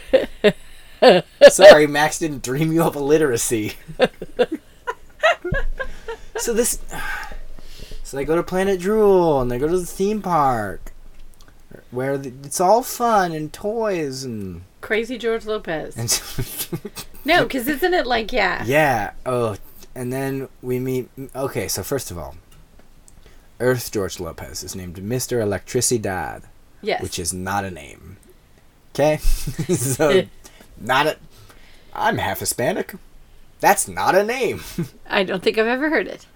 Sorry, 1.48 1.86
Max 1.86 2.18
didn't 2.18 2.42
dream 2.42 2.72
you 2.72 2.82
of 2.82 2.96
illiteracy. 2.96 3.74
so 6.36 6.52
this, 6.52 6.80
so 8.02 8.16
they 8.16 8.24
go 8.24 8.34
to 8.34 8.42
Planet 8.42 8.80
Drool 8.80 9.40
and 9.40 9.50
they 9.50 9.58
go 9.58 9.68
to 9.68 9.78
the 9.78 9.86
theme 9.86 10.22
park, 10.22 10.92
where 11.92 12.18
the, 12.18 12.32
it's 12.42 12.60
all 12.60 12.82
fun 12.82 13.30
and 13.32 13.52
toys 13.52 14.24
and 14.24 14.62
Crazy 14.80 15.18
George 15.18 15.44
Lopez. 15.46 15.96
and. 15.96 16.10
No, 17.28 17.44
because 17.44 17.68
isn't 17.68 17.94
it 17.94 18.06
like, 18.06 18.32
yeah. 18.32 18.64
Yeah. 18.66 19.12
Oh, 19.26 19.56
and 19.94 20.12
then 20.12 20.48
we 20.62 20.78
meet. 20.78 21.08
Okay, 21.36 21.68
so 21.68 21.82
first 21.82 22.10
of 22.10 22.18
all, 22.18 22.36
Earth 23.60 23.90
George 23.92 24.20
Lopez 24.20 24.62
is 24.62 24.74
named 24.76 24.96
Mr. 24.96 25.42
Electricidad, 25.42 26.42
Yes. 26.80 27.02
which 27.02 27.18
is 27.18 27.32
not 27.32 27.64
a 27.64 27.70
name. 27.70 28.16
Okay, 28.94 29.16
so 29.74 30.24
not 30.80 31.06
a. 31.06 31.16
I'm 31.92 32.18
half 32.18 32.40
Hispanic. 32.40 32.94
That's 33.60 33.88
not 33.88 34.14
a 34.14 34.22
name. 34.24 34.62
I 35.08 35.24
don't 35.24 35.42
think 35.42 35.58
I've 35.58 35.66
ever 35.66 35.90
heard 35.90 36.06
it. 36.06 36.26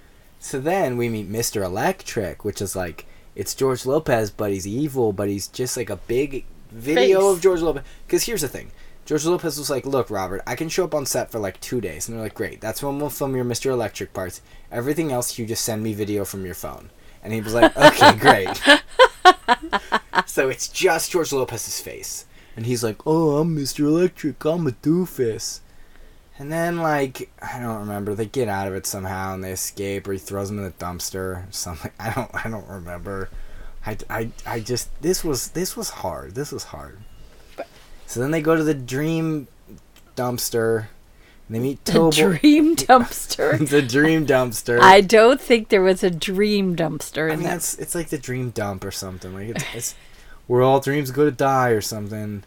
so 0.40 0.58
then 0.60 0.96
we 0.96 1.08
meet 1.08 1.30
Mr. 1.30 1.64
Electric, 1.64 2.44
which 2.44 2.60
is 2.60 2.74
like 2.74 3.06
it's 3.36 3.54
George 3.54 3.86
Lopez, 3.86 4.30
but 4.30 4.50
he's 4.50 4.66
evil, 4.66 5.12
but 5.12 5.28
he's 5.28 5.46
just 5.48 5.76
like 5.76 5.88
a 5.90 5.96
big 5.96 6.44
video 6.70 7.20
Face. 7.20 7.36
of 7.36 7.40
George 7.42 7.60
Lopez. 7.60 7.84
Because 8.06 8.24
here's 8.24 8.40
the 8.42 8.48
thing. 8.48 8.72
George 9.04 9.24
Lopez 9.24 9.58
was 9.58 9.70
like, 9.70 9.84
"Look, 9.84 10.10
Robert, 10.10 10.42
I 10.46 10.54
can 10.54 10.68
show 10.68 10.84
up 10.84 10.94
on 10.94 11.06
set 11.06 11.30
for 11.30 11.38
like 11.38 11.60
two 11.60 11.80
days," 11.80 12.08
and 12.08 12.16
they're 12.16 12.24
like, 12.24 12.34
"Great, 12.34 12.60
that's 12.60 12.82
when 12.82 12.98
we'll 12.98 13.10
film 13.10 13.34
your 13.34 13.44
Mr. 13.44 13.70
Electric 13.70 14.12
parts. 14.12 14.40
Everything 14.70 15.10
else, 15.10 15.38
you 15.38 15.46
just 15.46 15.64
send 15.64 15.82
me 15.82 15.92
video 15.92 16.24
from 16.24 16.44
your 16.44 16.54
phone." 16.54 16.90
And 17.22 17.32
he 17.32 17.40
was 17.40 17.54
like, 17.54 17.76
"Okay, 17.76 18.16
great." 18.18 18.62
so 20.26 20.48
it's 20.48 20.68
just 20.68 21.10
George 21.10 21.32
Lopez's 21.32 21.80
face, 21.80 22.26
and 22.56 22.66
he's 22.66 22.84
like, 22.84 23.04
"Oh, 23.06 23.38
I'm 23.38 23.56
Mr. 23.56 23.80
Electric. 23.80 24.44
I'm 24.44 24.66
a 24.66 24.70
doofus." 24.70 25.60
And 26.38 26.50
then, 26.50 26.78
like, 26.78 27.30
I 27.42 27.60
don't 27.60 27.80
remember. 27.80 28.14
They 28.14 28.26
get 28.26 28.48
out 28.48 28.66
of 28.66 28.74
it 28.74 28.86
somehow, 28.86 29.34
and 29.34 29.44
they 29.44 29.52
escape, 29.52 30.08
or 30.08 30.12
he 30.12 30.18
throws 30.18 30.48
them 30.48 30.58
in 30.58 30.64
the 30.64 30.70
dumpster, 30.72 31.14
or 31.16 31.46
something. 31.50 31.90
I 32.00 32.12
don't, 32.12 32.30
I 32.46 32.48
don't 32.48 32.68
remember. 32.68 33.30
I, 33.84 33.96
I, 34.08 34.30
I 34.46 34.60
just 34.60 34.88
this 35.02 35.24
was 35.24 35.48
this 35.50 35.76
was 35.76 35.90
hard. 35.90 36.34
This 36.34 36.52
was 36.52 36.64
hard. 36.64 37.00
So 38.12 38.20
then 38.20 38.30
they 38.30 38.42
go 38.42 38.54
to 38.54 38.62
the 38.62 38.74
dream 38.74 39.48
dumpster. 40.16 40.88
And 41.48 41.56
they 41.56 41.60
meet 41.60 41.82
The 41.86 42.10
dream 42.10 42.76
dumpster. 42.76 43.66
the 43.70 43.80
dream 43.80 44.26
dumpster. 44.26 44.78
I 44.80 45.00
don't 45.00 45.40
think 45.40 45.70
there 45.70 45.80
was 45.80 46.04
a 46.04 46.10
dream 46.10 46.76
dumpster 46.76 47.30
I 47.30 47.32
in 47.32 47.38
mean, 47.38 47.48
that. 47.48 47.56
it's 47.56 47.78
it's 47.78 47.94
like 47.94 48.10
the 48.10 48.18
dream 48.18 48.50
dump 48.50 48.84
or 48.84 48.90
something. 48.90 49.32
Like 49.32 49.48
it's, 49.48 49.64
it's 49.74 49.94
where 50.46 50.60
all 50.60 50.78
dreams 50.78 51.10
go 51.10 51.24
to 51.24 51.30
die 51.30 51.70
or 51.70 51.80
something. 51.80 52.42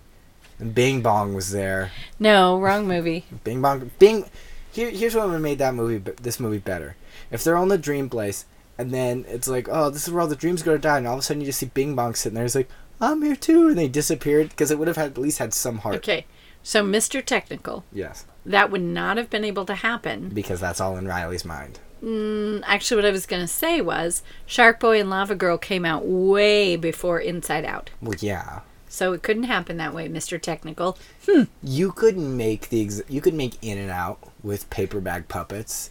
And 0.60 0.76
Bing 0.76 1.02
Bong 1.02 1.34
was 1.34 1.50
there. 1.50 1.90
No, 2.20 2.60
wrong 2.60 2.88
movie. 2.88 3.26
Bing 3.44 3.64
Bong. 3.64 3.90
Bing. 3.98 4.30
Here, 4.72 4.92
here's 4.92 5.16
what 5.16 5.26
would 5.26 5.34
have 5.34 5.42
made 5.42 5.58
that 5.58 5.74
movie, 5.74 5.98
this 6.22 6.40
movie 6.40 6.60
better. 6.60 6.96
If 7.32 7.44
they're 7.44 7.58
on 7.58 7.70
the 7.70 7.78
dream 7.80 8.08
place, 8.08 8.46
and 8.78 8.92
then 8.94 9.26
it's 9.28 9.48
like, 9.48 9.68
oh, 9.68 9.90
this 9.90 10.08
is 10.08 10.14
where 10.14 10.22
all 10.22 10.28
the 10.28 10.36
dreams 10.36 10.62
go 10.62 10.74
to 10.74 10.78
die, 10.78 11.00
and 11.00 11.08
all 11.08 11.16
of 11.16 11.22
a 11.22 11.24
sudden 11.24 11.42
you 11.42 11.48
just 11.48 11.58
see 11.58 11.72
Bing 11.74 11.96
Bong 11.96 12.14
sitting 12.14 12.36
there. 12.36 12.46
It's 12.46 12.54
like, 12.54 12.70
I'm 13.02 13.22
here 13.22 13.36
too, 13.36 13.68
and 13.70 13.78
they 13.78 13.88
disappeared 13.88 14.50
because 14.50 14.72
it 14.72 14.80
would 14.80 14.88
have 14.88 14.98
had 14.98 15.12
at 15.12 15.18
least 15.18 15.40
had 15.40 15.54
some 15.54 15.80
heart. 15.80 15.96
Okay, 15.98 16.26
so 16.64 16.84
Mr. 16.84 17.24
Technical, 17.24 17.84
Yes, 17.92 18.26
that 18.46 18.72
would 18.72 18.82
not 18.82 19.18
have 19.18 19.30
been 19.30 19.44
able 19.44 19.66
to 19.66 19.76
happen. 19.76 20.30
because 20.30 20.60
that's 20.60 20.80
all 20.82 20.98
in 20.98 21.08
Riley's 21.08 21.46
mind. 21.46 21.80
Mm, 22.04 22.62
Actually, 22.66 22.98
what 22.98 23.06
I 23.06 23.12
was 23.12 23.26
going 23.26 23.42
to 23.42 23.48
say 23.48 23.82
was 23.82 24.22
Shark 24.46 24.80
Boy 24.80 25.00
and 25.00 25.10
Lava 25.10 25.34
Girl 25.36 25.58
came 25.58 25.86
out 25.86 26.06
way 26.06 26.76
before 26.76 27.20
Inside 27.20 27.66
Out. 27.66 27.90
Well, 28.02 28.16
yeah. 28.20 28.60
So 28.88 29.12
it 29.14 29.24
couldn't 29.24 29.44
happen 29.44 29.78
that 29.78 29.94
way, 29.94 30.08
Mr. 30.08 30.40
Technical. 30.40 30.98
Hmm. 31.28 31.44
You 31.64 31.92
could 31.92 32.18
make 32.18 32.70
the 32.70 32.84
ex- 32.84 33.02
you 33.10 33.22
could 33.22 33.34
make 33.34 33.62
In 33.64 33.78
and 33.78 33.90
Out 33.92 34.20
with 34.44 34.70
paper 34.70 35.02
bag 35.02 35.28
puppets 35.28 35.90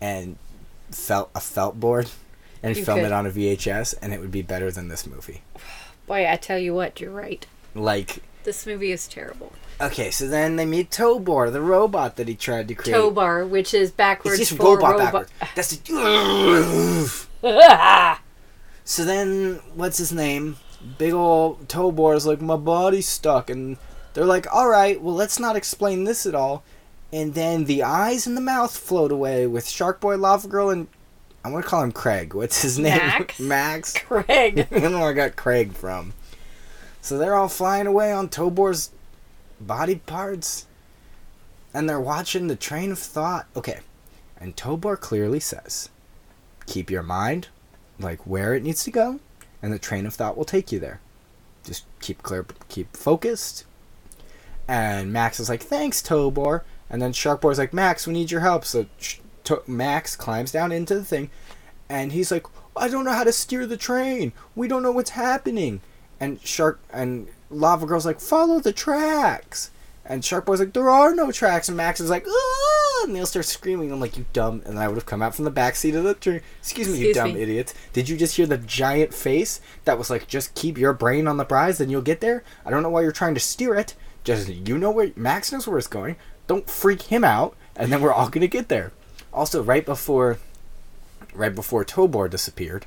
and 0.00 0.36
felt 0.90 1.30
a 1.34 1.40
felt 1.40 1.80
board 1.80 2.08
and 2.62 2.76
You 2.76 2.84
film 2.84 3.00
could. 3.00 3.06
it 3.06 3.12
on 3.12 3.26
a 3.26 3.30
VHS, 3.30 3.94
and 4.00 4.12
it 4.14 4.20
would 4.20 4.30
be 4.30 4.42
better 4.42 4.70
than 4.70 4.88
this 4.88 5.06
movie. 5.06 5.42
Boy, 6.06 6.28
I 6.30 6.36
tell 6.36 6.58
you 6.58 6.74
what, 6.74 7.00
you're 7.00 7.10
right. 7.10 7.46
Like, 7.74 8.22
This 8.44 8.66
movie 8.66 8.92
is 8.92 9.08
terrible. 9.08 9.52
okay, 9.80 10.10
so 10.10 10.26
then 10.28 10.56
they 10.56 10.64
meet 10.66 10.90
Tobor, 10.90 11.52
the 11.52 11.60
robot 11.60 12.16
that 12.16 12.28
he 12.28 12.34
tried 12.34 12.68
to 12.68 12.74
create. 12.74 12.94
Tobor, 12.96 13.48
which 13.48 13.74
is 13.74 13.90
backwards 13.90 14.38
It's 14.40 14.50
just 14.50 14.60
for 14.60 14.76
robot, 14.76 14.92
robot. 14.92 15.04
backwards. 15.04 15.30
That's 15.54 15.76
the. 15.76 17.26
so 18.84 19.04
then, 19.04 19.60
what's 19.74 19.98
his 19.98 20.12
name? 20.12 20.56
Big 20.98 21.12
old 21.12 21.68
Tobor 21.68 22.14
is 22.14 22.26
like, 22.26 22.40
my 22.40 22.56
body's 22.56 23.08
stuck, 23.08 23.50
and 23.50 23.76
they're 24.14 24.24
like, 24.24 24.46
all 24.54 24.68
right, 24.68 25.00
well, 25.00 25.14
let's 25.14 25.38
not 25.40 25.56
explain 25.56 26.04
this 26.04 26.24
at 26.26 26.34
all. 26.34 26.62
and 27.12 27.34
then 27.34 27.64
the 27.64 27.82
eyes 27.82 28.26
and 28.26 28.36
the 28.36 28.40
mouth 28.40 28.76
float 28.76 29.12
away 29.12 29.46
with 29.46 29.68
Shark 29.68 30.00
Boy, 30.00 30.16
Lava 30.16 30.48
Girl, 30.48 30.70
and 30.70 30.86
I'm 31.46 31.52
gonna 31.52 31.64
call 31.64 31.82
him 31.82 31.92
Craig. 31.92 32.34
What's 32.34 32.60
his 32.60 32.76
name? 32.76 32.98
Max. 32.98 33.38
Max. 33.40 33.94
Craig. 33.94 34.66
I 34.70 34.80
don't 34.80 34.92
know 34.92 34.98
where 34.98 35.10
I 35.10 35.12
got 35.12 35.36
Craig 35.36 35.72
from. 35.72 36.12
So 37.00 37.16
they're 37.16 37.36
all 37.36 37.48
flying 37.48 37.86
away 37.86 38.12
on 38.12 38.28
Tobor's 38.28 38.90
body 39.60 39.94
parts. 39.94 40.66
And 41.72 41.88
they're 41.88 42.00
watching 42.00 42.48
the 42.48 42.56
train 42.56 42.90
of 42.90 42.98
thought. 42.98 43.46
Okay. 43.54 43.78
And 44.40 44.56
Tobor 44.56 44.98
clearly 44.98 45.38
says, 45.38 45.88
keep 46.66 46.90
your 46.90 47.04
mind 47.04 47.48
like 47.98 48.26
where 48.26 48.54
it 48.54 48.62
needs 48.62 48.82
to 48.84 48.90
go, 48.90 49.20
and 49.62 49.72
the 49.72 49.78
train 49.78 50.04
of 50.04 50.14
thought 50.14 50.36
will 50.36 50.44
take 50.44 50.72
you 50.72 50.80
there. 50.80 51.00
Just 51.64 51.84
keep 52.00 52.22
clear, 52.22 52.44
keep 52.68 52.96
focused. 52.96 53.64
And 54.68 55.12
Max 55.12 55.38
is 55.38 55.48
like, 55.48 55.62
thanks, 55.62 56.02
Tobor. 56.02 56.62
And 56.90 57.00
then 57.00 57.12
Sharkboy's 57.12 57.58
like, 57.58 57.72
Max, 57.72 58.06
we 58.06 58.12
need 58.12 58.30
your 58.30 58.40
help. 58.40 58.64
So 58.64 58.86
Sh- 59.46 59.48
to- 59.48 59.62
Max 59.66 60.16
climbs 60.16 60.52
down 60.52 60.72
into 60.72 60.94
the 60.94 61.04
thing, 61.04 61.30
and 61.88 62.12
he's 62.12 62.30
like, 62.30 62.46
I 62.76 62.88
don't 62.88 63.04
know 63.04 63.12
how 63.12 63.24
to 63.24 63.32
steer 63.32 63.66
the 63.66 63.76
train. 63.76 64.32
We 64.54 64.68
don't 64.68 64.82
know 64.82 64.92
what's 64.92 65.10
happening. 65.10 65.80
And 66.20 66.40
Shark 66.40 66.80
and 66.92 67.28
Lava 67.50 67.86
Girl's 67.86 68.06
like, 68.06 68.20
follow 68.20 68.60
the 68.60 68.72
tracks. 68.72 69.70
And 70.04 70.24
Shark 70.24 70.46
Boy's 70.46 70.60
like, 70.60 70.72
there 70.72 70.88
are 70.88 71.14
no 71.14 71.32
tracks. 71.32 71.68
And 71.68 71.76
Max 71.76 72.00
is 72.00 72.10
like, 72.10 72.26
ah! 72.28 73.04
And 73.04 73.14
they'll 73.14 73.26
start 73.26 73.44
screaming. 73.44 73.90
I'm 73.90 74.00
like, 74.00 74.16
you 74.16 74.24
dumb. 74.32 74.62
And 74.64 74.78
I 74.78 74.88
would 74.88 74.94
have 74.94 75.06
come 75.06 75.20
out 75.20 75.34
from 75.34 75.44
the 75.44 75.50
back 75.50 75.74
seat 75.74 75.94
of 75.94 76.04
the 76.04 76.14
train. 76.14 76.42
Excuse 76.60 76.88
me, 76.88 77.08
you 77.08 77.14
dumb 77.14 77.34
me. 77.34 77.40
idiots. 77.40 77.74
Did 77.92 78.08
you 78.08 78.16
just 78.16 78.36
hear 78.36 78.46
the 78.46 78.58
giant 78.58 79.12
face 79.12 79.60
that 79.84 79.98
was 79.98 80.08
like, 80.10 80.28
just 80.28 80.54
keep 80.54 80.78
your 80.78 80.92
brain 80.92 81.26
on 81.26 81.38
the 81.38 81.44
prize, 81.44 81.78
then 81.78 81.90
you'll 81.90 82.02
get 82.02 82.20
there? 82.20 82.44
I 82.64 82.70
don't 82.70 82.82
know 82.82 82.90
why 82.90 83.02
you're 83.02 83.12
trying 83.12 83.34
to 83.34 83.40
steer 83.40 83.74
it. 83.74 83.94
Just, 84.24 84.48
you 84.48 84.78
know 84.78 84.90
where, 84.90 85.12
Max 85.16 85.50
knows 85.50 85.66
where 85.66 85.78
it's 85.78 85.86
going. 85.86 86.16
Don't 86.46 86.70
freak 86.70 87.02
him 87.02 87.24
out. 87.24 87.56
And 87.74 87.92
then 87.92 88.00
we're 88.00 88.12
all 88.12 88.28
going 88.28 88.40
to 88.42 88.48
get 88.48 88.68
there. 88.68 88.92
Also, 89.36 89.62
right 89.62 89.84
before, 89.84 90.38
right 91.34 91.54
before 91.54 91.84
Tobor 91.84 92.28
disappeared, 92.28 92.86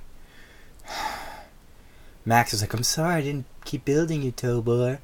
Max 2.26 2.54
is 2.56 2.62
like, 2.62 2.74
I'm 2.74 2.82
sorry, 2.84 3.16
I 3.16 3.22
didn't 3.22 3.46
keep 3.66 3.86
building 3.86 4.24
you, 4.24 4.32
Tobor. 4.32 4.98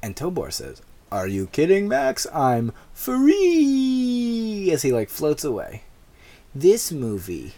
And 0.00 0.14
Tobor 0.14 0.52
says, 0.52 0.80
Are 1.10 1.26
you 1.26 1.48
kidding, 1.48 1.88
Max? 1.88 2.24
I'm 2.32 2.72
free! 2.92 4.70
As 4.72 4.82
he 4.82 4.92
like 4.92 5.10
floats 5.10 5.42
away. 5.42 5.82
This 6.54 6.92
movie 6.92 7.54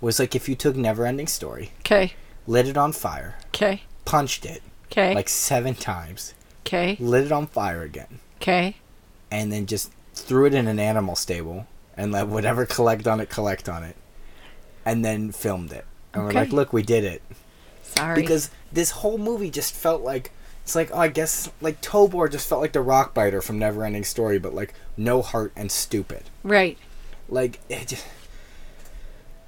was 0.00 0.18
like 0.18 0.34
if 0.34 0.48
you 0.48 0.54
took 0.56 0.76
Neverending 0.76 1.28
Story, 1.28 1.72
Okay. 1.80 2.14
lit 2.46 2.66
it 2.66 2.78
on 2.78 2.92
fire, 2.92 3.36
Okay. 3.48 3.82
punched 4.06 4.46
it 4.46 4.62
Okay. 4.86 5.14
like 5.14 5.28
seven 5.28 5.74
times, 5.74 6.32
Okay. 6.64 6.96
lit 6.98 7.26
it 7.26 7.32
on 7.32 7.46
fire 7.48 7.82
again, 7.82 8.18
Okay. 8.40 8.76
and 9.30 9.52
then 9.52 9.66
just 9.66 9.92
threw 10.14 10.46
it 10.46 10.54
in 10.54 10.66
an 10.68 10.78
animal 10.78 11.14
stable 11.16 11.66
and 12.00 12.12
let 12.12 12.26
whatever 12.26 12.64
collect 12.64 13.06
on 13.06 13.20
it 13.20 13.28
collect 13.28 13.68
on 13.68 13.82
it, 13.84 13.94
and 14.86 15.04
then 15.04 15.30
filmed 15.32 15.70
it. 15.70 15.84
And 16.14 16.24
we're 16.24 16.32
like, 16.32 16.50
look, 16.50 16.72
we 16.72 16.82
did 16.82 17.04
it. 17.04 17.22
Sorry. 17.82 18.20
because 18.20 18.50
this 18.72 18.90
whole 18.92 19.18
movie 19.18 19.50
just 19.50 19.74
felt 19.74 20.02
like 20.02 20.30
it's 20.62 20.76
like 20.76 20.90
oh, 20.92 20.98
I 20.98 21.08
guess 21.08 21.50
like 21.60 21.80
Tobor 21.82 22.30
just 22.30 22.48
felt 22.48 22.60
like 22.60 22.72
the 22.72 22.80
rock 22.80 23.12
biter 23.12 23.42
from 23.42 23.58
Neverending 23.58 24.06
Story, 24.06 24.38
but 24.38 24.54
like 24.54 24.74
no 24.96 25.22
heart 25.22 25.52
and 25.56 25.70
stupid. 25.70 26.22
right. 26.42 26.78
Like 27.28 27.60
it 27.68 27.88
just 27.88 28.06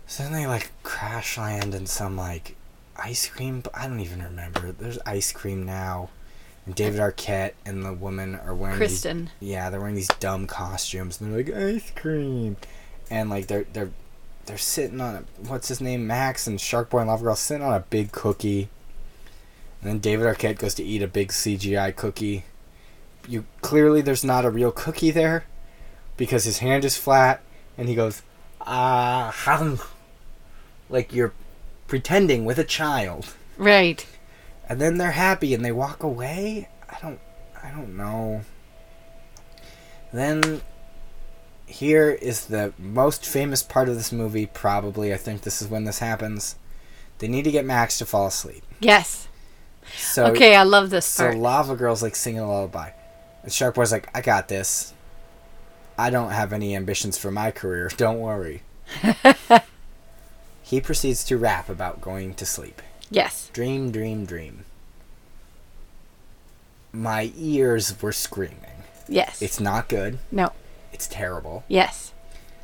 so 0.07 0.25
then 0.25 0.33
they 0.33 0.47
like 0.47 0.73
crash 0.83 1.39
land 1.39 1.75
in 1.75 1.87
some 1.87 2.17
like 2.17 2.57
ice 2.97 3.29
cream. 3.29 3.63
I 3.73 3.87
don't 3.87 4.01
even 4.01 4.23
remember. 4.23 4.73
There's 4.73 4.99
ice 5.07 5.33
cream 5.33 5.65
now, 5.65 6.11
and 6.67 6.75
David 6.75 7.01
Arquette 7.01 7.53
and 7.67 7.85
the 7.85 7.93
woman 7.93 8.35
are 8.37 8.55
wearing 8.55 8.79
these 8.79 8.89
Kristen. 9.03 9.31
yeah, 9.41 9.71
they're 9.71 9.81
wearing 9.81 9.95
these 9.97 10.09
dumb 10.21 10.47
costumes, 10.47 11.21
and 11.21 11.35
they're 11.35 11.45
like 11.45 11.75
ice 11.77 11.91
cream, 11.95 12.57
and 13.11 13.31
like 13.31 13.47
they're 13.49 13.67
they're 13.73 13.91
they're 14.47 14.59
sitting 14.59 15.01
on 15.01 15.15
a, 15.17 15.49
what's 15.49 15.69
his 15.69 15.81
name, 15.81 16.07
Max 16.07 16.47
and 16.47 16.61
Shark 16.61 16.91
Boy 16.91 16.99
and 17.01 17.09
Lava 17.09 17.25
Girl 17.25 17.37
sitting 17.37 17.65
on 17.65 17.75
a 17.75 17.81
big 17.81 18.13
cookie, 18.13 18.69
and 19.81 19.91
then 19.91 19.99
David 19.99 20.27
Arquette 20.27 20.59
goes 20.59 20.75
to 20.75 20.83
eat 20.85 21.03
a 21.03 21.09
big 21.09 21.29
CGI 21.29 21.95
cookie. 21.95 22.45
You 23.29 23.45
clearly 23.61 24.01
there's 24.01 24.25
not 24.25 24.45
a 24.45 24.51
real 24.51 24.73
cookie 24.73 25.11
there, 25.13 25.45
because 26.17 26.45
his 26.45 26.59
hand 26.59 26.85
is 26.85 26.97
flat, 26.97 27.41
and 27.79 27.89
he 27.89 27.95
goes, 27.95 28.23
ah, 28.61 29.33
hum," 29.35 29.79
like 30.91 31.13
you're 31.13 31.33
pretending 31.89 32.45
with 32.45 32.59
a 32.59 32.65
child 32.65 33.35
Right. 33.59 34.07
And 34.73 34.81
then 34.81 34.97
they're 34.97 35.11
happy 35.11 35.53
and 35.53 35.63
they 35.63 35.71
walk 35.71 36.03
away. 36.03 36.67
I 36.89 36.97
don't, 37.03 37.21
I 37.63 37.71
don't 37.73 37.95
know. 37.95 38.41
Then 40.15 40.63
here 41.67 42.11
is 42.11 42.47
the 42.47 42.73
most 42.79 43.27
famous 43.27 43.63
part 43.63 43.91
of 43.91 43.97
this 43.97 44.13
movie. 44.13 44.47
Probably, 44.47 45.13
I 45.13 45.19
think 45.19 45.43
this 45.43 45.61
is 45.61 45.69
when 45.69 45.85
this 45.85 45.99
happens. 45.99 46.57
They 47.19 47.29
need 47.29 47.43
to 47.43 47.51
get 47.51 47.67
Max 47.67 47.99
to 47.99 48.07
fall 48.07 48.27
asleep. 48.27 48.63
Yes. 48.81 49.29
So 49.95 50.29
okay, 50.29 50.57
I 50.57 50.63
love 50.63 50.89
this 50.89 51.05
so 51.05 51.25
part. 51.25 51.37
Lava 51.37 51.77
Girl's 51.77 52.03
like 52.03 52.17
singing 52.17 52.41
a 52.41 52.49
lullaby, 52.49 52.93
and 53.43 53.53
Shark 53.53 53.75
Boy's 53.75 53.93
like, 53.93 54.09
"I 54.17 54.23
got 54.23 54.49
this. 54.49 54.95
I 55.99 56.09
don't 56.09 56.31
have 56.31 56.55
any 56.55 56.75
ambitions 56.75 57.19
for 57.19 57.31
my 57.31 57.51
career. 57.51 57.91
Don't 57.99 58.21
worry." 58.21 58.63
he 60.63 60.81
proceeds 60.81 61.25
to 61.25 61.37
rap 61.37 61.69
about 61.69 62.01
going 62.01 62.33
to 62.37 62.47
sleep. 62.47 62.81
Yes. 63.13 63.51
Dream, 63.53 63.91
dream, 63.93 64.25
dream. 64.27 64.65
My 66.93 67.33
ears 67.37 68.01
were 68.03 68.13
screaming. 68.13 68.59
Yes. 69.09 69.41
It's 69.43 69.61
not 69.61 69.89
good. 69.89 70.19
no. 70.31 70.53
It's 70.93 71.07
terrible. 71.09 71.65
Yes. 71.69 72.13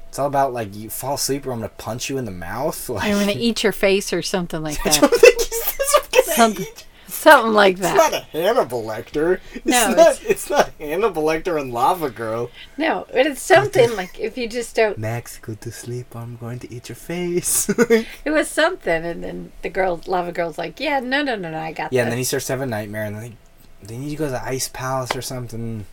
It's 0.08 0.18
all 0.18 0.26
about 0.26 0.52
like 0.52 0.74
you 0.76 0.90
fall 0.90 1.14
asleep 1.14 1.46
or 1.46 1.52
I'm 1.52 1.58
gonna 1.60 1.70
punch 1.70 2.10
you 2.10 2.18
in 2.18 2.24
the 2.26 2.30
mouth. 2.30 2.88
Like, 2.88 3.04
I'm 3.04 3.18
gonna 3.18 3.32
eat 3.38 3.62
your 3.62 3.72
face 3.72 4.12
or 4.12 4.20
something 4.22 4.62
like 4.62 4.78
I 4.86 4.90
that. 4.90 5.00
don't 5.00 5.14
think 5.14 5.38
he's 5.40 5.76
this 5.76 6.08
gonna 6.12 6.36
Something- 6.36 6.66
eat. 6.70 6.84
Something 7.18 7.52
like 7.52 7.78
that. 7.78 7.94
It's 7.96 8.12
not 8.12 8.22
a 8.22 8.24
Hannibal 8.26 8.82
Lecter. 8.82 9.40
It's 9.54 9.66
No, 9.66 9.88
not. 9.90 9.98
it's- 9.98 10.20
It's, 10.24 10.50
not 10.50 10.70
Hannibal 10.78 11.22
Lecter 11.24 11.60
and 11.60 11.72
Lava 11.72 12.10
Girl. 12.10 12.50
No, 12.76 13.06
but 13.12 13.26
it's 13.26 13.42
something 13.42 13.94
like 13.96 14.18
if 14.18 14.38
you 14.38 14.48
just 14.48 14.74
don't. 14.76 14.96
Max, 14.98 15.38
go 15.38 15.54
to 15.54 15.70
sleep. 15.72 16.14
I'm 16.16 16.36
going 16.36 16.58
to 16.60 16.72
eat 16.72 16.88
your 16.88 16.96
face. 16.96 17.68
It 18.24 18.30
was 18.30 18.48
something, 18.48 19.04
and 19.04 19.22
then 19.24 19.52
the 19.62 19.68
girl, 19.70 20.00
lava 20.06 20.32
girl's 20.32 20.58
like, 20.58 20.78
"Yeah, 20.80 21.00
no, 21.00 21.22
no, 21.22 21.34
no, 21.36 21.50
no, 21.50 21.58
I 21.58 21.72
got 21.72 21.90
that. 21.90 21.92
yeah, 21.92 22.02
this." 22.02 22.06
and 22.06 22.12
then 22.12 22.18
he 22.18 22.24
starts 22.24 22.46
to 22.46 22.52
have 22.52 22.60
a 22.60 22.66
nightmare, 22.66 23.04
and 23.04 23.16
then 23.16 23.36
they, 23.82 23.86
they 23.86 23.98
need 23.98 24.10
to 24.10 24.16
go 24.16 24.24
to 24.26 24.30
the 24.32 24.44
ice 24.44 24.68
palace 24.68 25.14
or 25.16 25.22
something. 25.22 25.86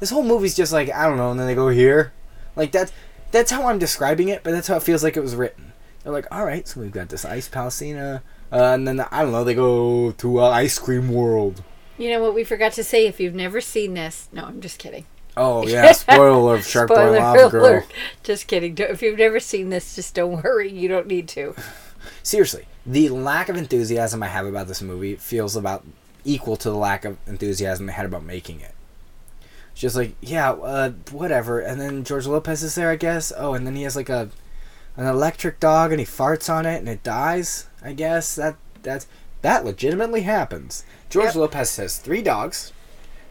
This 0.00 0.10
whole 0.10 0.22
movie's 0.22 0.54
just 0.54 0.72
like 0.72 0.90
I 0.92 1.06
don't 1.06 1.16
know, 1.16 1.30
and 1.30 1.40
then 1.40 1.46
they 1.46 1.54
go 1.54 1.68
here, 1.68 2.12
like 2.56 2.70
that's 2.72 2.92
that's 3.30 3.50
how 3.50 3.66
I'm 3.68 3.78
describing 3.78 4.28
it, 4.28 4.42
but 4.44 4.52
that's 4.52 4.68
how 4.68 4.76
it 4.76 4.82
feels 4.82 5.02
like 5.02 5.16
it 5.16 5.20
was 5.22 5.34
written. 5.36 5.72
They're 6.02 6.12
like, 6.12 6.26
all 6.30 6.44
right, 6.44 6.66
so 6.66 6.80
we've 6.80 6.92
got 6.92 7.08
this 7.08 7.24
ice 7.24 7.48
palacina, 7.48 8.16
uh, 8.16 8.20
and 8.50 8.86
then 8.86 9.00
I 9.00 9.22
don't 9.22 9.32
know, 9.32 9.44
they 9.44 9.54
go 9.54 10.12
to 10.12 10.40
uh, 10.40 10.48
ice 10.50 10.78
cream 10.78 11.08
world. 11.12 11.62
You 11.96 12.10
know 12.10 12.22
what 12.22 12.34
we 12.34 12.44
forgot 12.44 12.72
to 12.74 12.84
say? 12.84 13.06
If 13.06 13.18
you've 13.20 13.34
never 13.34 13.60
seen 13.60 13.94
this, 13.94 14.28
no, 14.32 14.44
I'm 14.44 14.60
just 14.60 14.78
kidding. 14.78 15.04
Oh 15.36 15.66
yeah, 15.66 15.92
spoiler 15.92 16.56
of 16.56 16.66
Shark 16.66 16.88
Spoiler 16.90 17.18
Lava 17.18 17.50
Girl. 17.50 17.64
alert. 17.64 17.86
Just 18.22 18.46
kidding. 18.46 18.76
If 18.78 19.02
you've 19.02 19.18
never 19.18 19.40
seen 19.40 19.70
this, 19.70 19.94
just 19.94 20.14
don't 20.14 20.42
worry. 20.42 20.70
You 20.70 20.88
don't 20.88 21.06
need 21.06 21.28
to. 21.28 21.54
Seriously, 22.22 22.66
the 22.86 23.08
lack 23.10 23.48
of 23.48 23.56
enthusiasm 23.56 24.22
I 24.22 24.28
have 24.28 24.46
about 24.46 24.68
this 24.68 24.82
movie 24.82 25.16
feels 25.16 25.56
about 25.56 25.84
equal 26.24 26.56
to 26.56 26.70
the 26.70 26.76
lack 26.76 27.04
of 27.04 27.16
enthusiasm 27.26 27.86
they 27.86 27.92
had 27.92 28.06
about 28.06 28.24
making 28.24 28.60
it. 28.60 28.74
It's 29.72 29.80
just 29.80 29.96
like, 29.96 30.14
yeah, 30.20 30.52
uh, 30.52 30.90
whatever. 31.10 31.60
And 31.60 31.80
then 31.80 32.04
George 32.04 32.26
Lopez 32.26 32.62
is 32.62 32.74
there, 32.74 32.90
I 32.90 32.96
guess. 32.96 33.32
Oh, 33.36 33.54
and 33.54 33.66
then 33.66 33.76
he 33.76 33.82
has 33.82 33.94
like 33.96 34.08
a 34.08 34.30
an 34.98 35.06
electric 35.06 35.60
dog, 35.60 35.92
and 35.92 36.00
he 36.00 36.04
farts 36.04 36.52
on 36.52 36.66
it, 36.66 36.78
and 36.78 36.88
it 36.88 37.04
dies. 37.04 37.68
I 37.82 37.92
guess 37.92 38.34
that 38.34 38.56
that's 38.82 39.06
that 39.42 39.64
legitimately 39.64 40.22
happens. 40.22 40.84
George 41.08 41.26
Yep. 41.26 41.34
Lopez 41.36 41.76
has 41.76 41.98
three 41.98 42.20
dogs, 42.20 42.72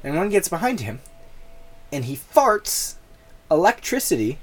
and 0.03 0.15
one 0.15 0.29
gets 0.29 0.47
behind 0.47 0.79
him, 0.79 1.01
and 1.91 2.05
he 2.05 2.15
farts 2.15 2.95
electricity. 3.51 4.39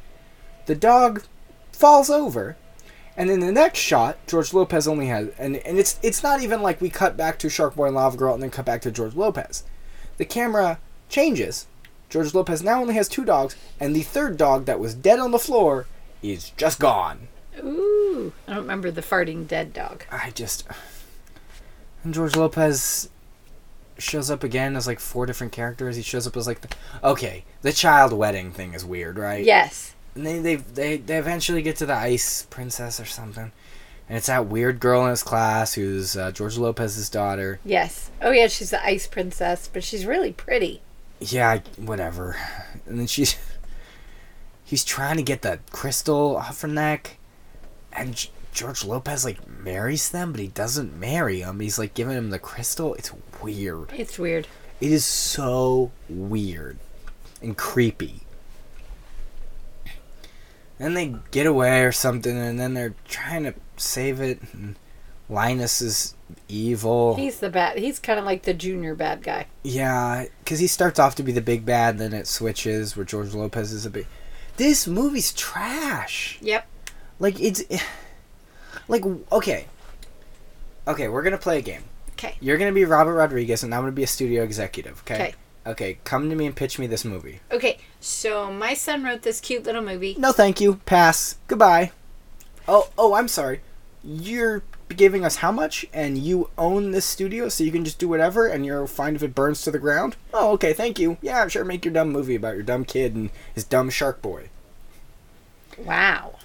The 0.66 0.74
dog 0.74 1.24
falls 1.72 2.10
over, 2.10 2.56
and 3.16 3.30
in 3.30 3.40
the 3.40 3.52
next 3.52 3.78
shot, 3.78 4.18
George 4.26 4.52
Lopez 4.52 4.86
only 4.86 5.06
has, 5.06 5.30
and, 5.38 5.56
and 5.56 5.78
it's 5.78 5.98
it's 6.02 6.22
not 6.22 6.42
even 6.42 6.60
like 6.60 6.82
we 6.82 6.90
cut 6.90 7.16
back 7.16 7.38
to 7.38 7.48
Shark 7.48 7.74
Boy 7.74 7.86
and 7.86 7.94
Lava 7.96 8.18
Girl 8.18 8.34
and 8.34 8.42
then 8.42 8.50
cut 8.50 8.66
back 8.66 8.82
to 8.82 8.90
George 8.90 9.14
Lopez. 9.14 9.64
The 10.18 10.26
camera 10.26 10.78
changes. 11.08 11.66
George 12.10 12.34
Lopez 12.34 12.62
now 12.62 12.82
only 12.82 12.94
has 12.94 13.08
two 13.08 13.24
dogs, 13.24 13.56
and 13.80 13.96
the 13.96 14.02
third 14.02 14.36
dog 14.36 14.66
that 14.66 14.78
was 14.78 14.94
dead 14.94 15.18
on 15.18 15.30
the 15.30 15.38
floor 15.38 15.86
is 16.32 16.50
just 16.56 16.78
gone. 16.80 17.28
Ooh, 17.62 18.32
I 18.48 18.52
don't 18.52 18.62
remember 18.62 18.90
the 18.90 19.00
farting 19.02 19.46
dead 19.46 19.72
dog. 19.72 20.04
I 20.10 20.30
just. 20.30 20.66
And 22.02 22.12
George 22.12 22.36
Lopez 22.36 23.08
shows 23.96 24.30
up 24.30 24.42
again 24.42 24.74
as 24.76 24.86
like 24.86 24.98
four 25.00 25.24
different 25.26 25.52
characters. 25.52 25.96
He 25.96 26.02
shows 26.02 26.26
up 26.26 26.36
as 26.36 26.46
like 26.46 26.60
the. 26.62 26.68
Okay, 27.02 27.44
the 27.62 27.72
child 27.72 28.12
wedding 28.12 28.50
thing 28.52 28.74
is 28.74 28.84
weird, 28.84 29.18
right? 29.18 29.44
Yes. 29.44 29.94
And 30.14 30.26
they, 30.26 30.38
they 30.38 30.56
they 30.56 30.96
they 30.98 31.16
eventually 31.18 31.62
get 31.62 31.76
to 31.76 31.86
the 31.86 31.94
ice 31.94 32.42
princess 32.50 33.00
or 33.00 33.04
something, 33.04 33.50
and 34.08 34.18
it's 34.18 34.26
that 34.28 34.46
weird 34.46 34.78
girl 34.80 35.04
in 35.04 35.10
his 35.10 35.22
class 35.22 35.74
who's 35.74 36.16
uh, 36.16 36.30
George 36.32 36.56
Lopez's 36.56 37.08
daughter. 37.10 37.58
Yes. 37.64 38.10
Oh 38.22 38.30
yeah, 38.30 38.46
she's 38.48 38.70
the 38.70 38.84
ice 38.84 39.06
princess, 39.06 39.68
but 39.72 39.82
she's 39.84 40.06
really 40.06 40.32
pretty. 40.32 40.82
yeah, 41.20 41.60
whatever. 41.76 42.36
And 42.86 42.98
then 43.00 43.06
she's 43.06 43.36
he's 44.64 44.84
trying 44.84 45.16
to 45.16 45.22
get 45.22 45.42
the 45.42 45.60
crystal 45.70 46.36
off 46.36 46.62
her 46.62 46.68
neck, 46.68 47.18
and 47.92 48.14
G- 48.14 48.30
George 48.52 48.84
Lopez 48.84 49.24
like 49.24 49.46
marries 49.48 50.10
them, 50.10 50.32
but 50.32 50.40
he 50.40 50.48
doesn't 50.48 50.98
marry 50.98 51.40
him. 51.40 51.60
He's 51.60 51.78
like 51.78 51.94
giving 51.94 52.16
him 52.16 52.30
the 52.30 52.38
crystal. 52.38 52.94
It's 52.94 53.12
weird. 53.42 53.92
It's 53.94 54.18
weird. 54.18 54.46
It 54.80 54.92
is 54.92 55.04
so 55.04 55.92
weird 56.08 56.78
and 57.42 57.56
creepy. 57.56 58.20
Then 60.78 60.94
they 60.94 61.14
get 61.30 61.46
away 61.46 61.84
or 61.84 61.92
something, 61.92 62.36
and 62.36 62.58
then 62.58 62.74
they're 62.74 62.94
trying 63.06 63.44
to 63.44 63.54
save 63.76 64.20
it. 64.20 64.40
And 64.52 64.76
Linus 65.28 65.80
is 65.80 66.14
evil. 66.48 67.14
He's 67.14 67.38
the 67.38 67.48
bad. 67.48 67.78
He's 67.78 67.98
kind 67.98 68.18
of 68.18 68.24
like 68.24 68.42
the 68.42 68.54
junior 68.54 68.94
bad 68.94 69.22
guy. 69.22 69.46
Yeah, 69.62 70.26
because 70.40 70.58
he 70.58 70.66
starts 70.66 70.98
off 70.98 71.14
to 71.16 71.22
be 71.22 71.32
the 71.32 71.40
big 71.40 71.64
bad, 71.64 71.98
then 71.98 72.12
it 72.12 72.26
switches 72.26 72.96
where 72.96 73.06
George 73.06 73.34
Lopez 73.34 73.72
is 73.72 73.86
a 73.86 73.90
big. 73.90 74.06
This 74.56 74.86
movie's 74.86 75.32
trash. 75.32 76.38
Yep. 76.40 76.66
Like 77.18 77.40
it's, 77.40 77.62
like 78.88 79.04
okay, 79.32 79.66
okay. 80.86 81.08
We're 81.08 81.22
gonna 81.22 81.38
play 81.38 81.58
a 81.58 81.62
game. 81.62 81.82
Okay. 82.12 82.36
You're 82.40 82.58
gonna 82.58 82.72
be 82.72 82.84
Robert 82.84 83.14
Rodriguez, 83.14 83.62
and 83.62 83.74
I'm 83.74 83.82
gonna 83.82 83.92
be 83.92 84.02
a 84.02 84.08
studio 84.08 84.42
executive. 84.42 85.00
Okay. 85.00 85.14
Okay. 85.14 85.34
Okay. 85.66 85.98
Come 86.04 86.30
to 86.30 86.36
me 86.36 86.46
and 86.46 86.54
pitch 86.54 86.78
me 86.78 86.86
this 86.86 87.04
movie. 87.04 87.40
Okay. 87.50 87.78
So 88.00 88.52
my 88.52 88.74
son 88.74 89.02
wrote 89.02 89.22
this 89.22 89.40
cute 89.40 89.64
little 89.64 89.82
movie. 89.82 90.14
No, 90.18 90.32
thank 90.32 90.60
you. 90.60 90.76
Pass. 90.86 91.36
Goodbye. 91.46 91.92
Oh, 92.68 92.90
oh, 92.96 93.14
I'm 93.14 93.28
sorry. 93.28 93.60
You're 94.02 94.62
giving 94.96 95.24
us 95.24 95.36
how 95.36 95.52
much, 95.52 95.86
and 95.92 96.16
you 96.18 96.50
own 96.56 96.90
this 96.92 97.04
studio, 97.04 97.48
so 97.48 97.64
you 97.64 97.72
can 97.72 97.84
just 97.84 97.98
do 97.98 98.08
whatever, 98.08 98.46
and 98.46 98.64
you're 98.64 98.86
fine 98.86 99.14
if 99.16 99.22
it 99.22 99.34
burns 99.34 99.62
to 99.62 99.70
the 99.70 99.78
ground. 99.78 100.16
Oh, 100.32 100.52
okay, 100.52 100.72
thank 100.72 100.98
you. 100.98 101.16
Yeah, 101.20 101.40
I'm 101.42 101.48
sure. 101.48 101.64
Make 101.64 101.84
your 101.84 101.94
dumb 101.94 102.10
movie 102.10 102.34
about 102.34 102.54
your 102.54 102.62
dumb 102.62 102.84
kid 102.84 103.14
and 103.14 103.30
his 103.54 103.64
dumb 103.64 103.90
shark 103.90 104.22
boy. 104.22 104.48
Wow. 105.78 106.36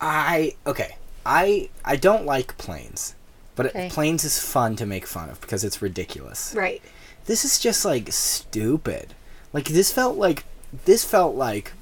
I 0.00 0.56
okay. 0.66 0.96
I 1.24 1.70
I 1.84 1.96
don't 1.96 2.26
like 2.26 2.58
planes, 2.58 3.14
but 3.56 3.66
Okay. 3.66 3.88
planes 3.88 4.24
is 4.24 4.38
fun 4.38 4.76
to 4.76 4.86
make 4.86 5.06
fun 5.06 5.30
of 5.30 5.40
because 5.40 5.64
it's 5.64 5.80
ridiculous. 5.80 6.54
Right. 6.54 6.82
This 7.26 7.44
is 7.44 7.58
just 7.58 7.84
like 7.84 8.12
stupid. 8.12 9.14
Like 9.52 9.68
this 9.68 9.90
felt 9.92 10.16
like 10.16 10.44
this 10.84 11.04
felt 11.04 11.34
like 11.36 11.72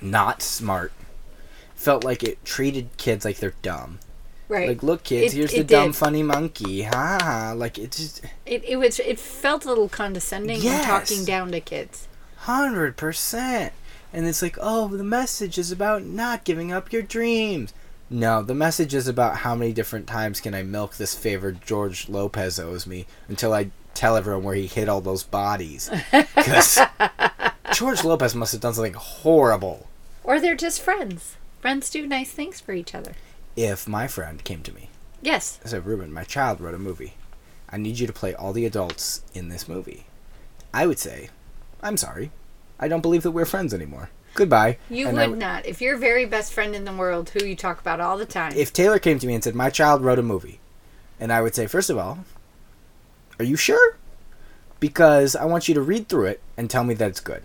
not 0.00 0.42
smart. 0.42 0.92
Felt 1.74 2.04
like 2.04 2.22
it 2.22 2.44
treated 2.44 2.96
kids 2.96 3.24
like 3.24 3.38
they're 3.38 3.54
dumb. 3.62 3.98
Right. 4.48 4.68
Like, 4.68 4.82
look, 4.82 5.04
kids, 5.04 5.32
It- 5.32 5.36
here's 5.38 5.50
the 5.52 5.58
it 5.60 5.66
dumb, 5.66 5.92
funny 5.92 6.22
monkey. 6.22 6.82
Ha 6.82 7.18
ha. 7.20 7.52
Like 7.56 7.78
it 7.78 7.92
just 7.92 8.22
it, 8.44 8.62
it 8.64 8.76
was. 8.76 8.98
It 9.00 9.18
felt 9.18 9.64
a 9.64 9.68
little 9.68 9.88
condescending 9.88 10.60
Yes. 10.60 10.74
and 10.80 10.86
talking 10.86 11.24
down 11.24 11.50
to 11.52 11.60
kids. 11.60 12.08
hundred 12.36 12.96
percent. 12.96 13.72
And 14.12 14.26
it's 14.26 14.42
like, 14.42 14.56
oh, 14.60 14.88
the 14.88 15.02
message 15.02 15.58
is 15.58 15.72
about 15.72 16.04
not 16.04 16.44
giving 16.44 16.70
up 16.72 16.92
your 16.92 17.02
dreams. 17.02 17.72
No, 18.10 18.42
the 18.42 18.54
message 18.54 18.94
is 18.94 19.08
about 19.08 19.38
how 19.38 19.54
many 19.56 19.72
different 19.72 20.06
times 20.06 20.40
can 20.40 20.54
I 20.54 20.62
milk 20.62 20.96
this 20.96 21.14
favor 21.16 21.50
George 21.50 22.08
Lopez 22.08 22.60
owes 22.60 22.86
me 22.86 23.06
until 23.28 23.52
I 23.52 23.70
tell 23.94 24.16
everyone 24.16 24.44
where 24.44 24.54
he 24.54 24.66
hid 24.66 24.88
all 24.88 25.00
those 25.00 25.24
bodies. 25.24 25.90
Because 26.36 26.78
George 27.72 28.04
Lopez 28.04 28.34
must 28.34 28.52
have 28.52 28.60
done 28.60 28.74
something 28.74 28.92
horrible. 28.94 29.88
Or 30.22 30.38
they're 30.40 30.54
just 30.54 30.80
friends. 30.82 31.36
Friends 31.60 31.90
do 31.90 32.06
nice 32.06 32.30
things 32.30 32.60
for 32.60 32.72
each 32.72 32.94
other. 32.94 33.12
If 33.56 33.86
my 33.88 34.06
friend 34.08 34.42
came 34.42 34.62
to 34.62 34.72
me 34.74 34.90
Yes. 35.22 35.58
and 35.62 35.70
said, 35.70 35.86
Ruben, 35.86 36.12
my 36.12 36.24
child 36.24 36.60
wrote 36.60 36.74
a 36.74 36.78
movie. 36.78 37.14
I 37.70 37.76
need 37.76 37.98
you 37.98 38.06
to 38.06 38.12
play 38.12 38.34
all 38.34 38.52
the 38.52 38.66
adults 38.66 39.22
in 39.32 39.48
this 39.48 39.68
movie. 39.68 40.06
I 40.72 40.86
would 40.86 40.98
say, 40.98 41.30
I'm 41.82 41.96
sorry. 41.96 42.30
I 42.78 42.88
don't 42.88 43.00
believe 43.00 43.22
that 43.22 43.30
we're 43.30 43.44
friends 43.44 43.72
anymore. 43.72 44.10
Goodbye. 44.34 44.78
You 44.90 45.06
And 45.08 45.20
I 45.20 45.28
would 45.28 45.38
not. 45.38 45.64
If 45.64 45.80
your 45.80 45.96
very 45.96 46.24
best 46.24 46.52
friend 46.52 46.74
in 46.74 46.84
the 46.84 46.92
world, 46.92 47.30
who 47.30 47.44
you 47.46 47.54
talk 47.54 47.80
about 47.80 48.00
all 48.00 48.18
the 48.18 48.26
time, 48.26 48.52
if 48.56 48.72
Taylor 48.72 48.98
came 48.98 49.20
to 49.20 49.26
me 49.28 49.34
and 49.34 49.44
said, 49.44 49.54
"My 49.54 49.70
child 49.70 50.02
wrote 50.02 50.18
a 50.18 50.24
movie," 50.24 50.58
and 51.20 51.32
I 51.32 51.40
would 51.40 51.54
say, 51.54 51.68
first 51.68 51.88
of 51.88 51.96
all, 51.96 52.18
are 53.38 53.44
you 53.44 53.56
sure? 53.56 53.96
Because 54.80 55.36
I 55.36 55.44
want 55.44 55.68
you 55.68 55.74
to 55.74 55.80
read 55.80 56.08
through 56.08 56.26
it 56.26 56.42
and 56.56 56.68
tell 56.68 56.82
me 56.82 56.94
that 56.94 57.08
it's 57.10 57.20
good. 57.20 57.44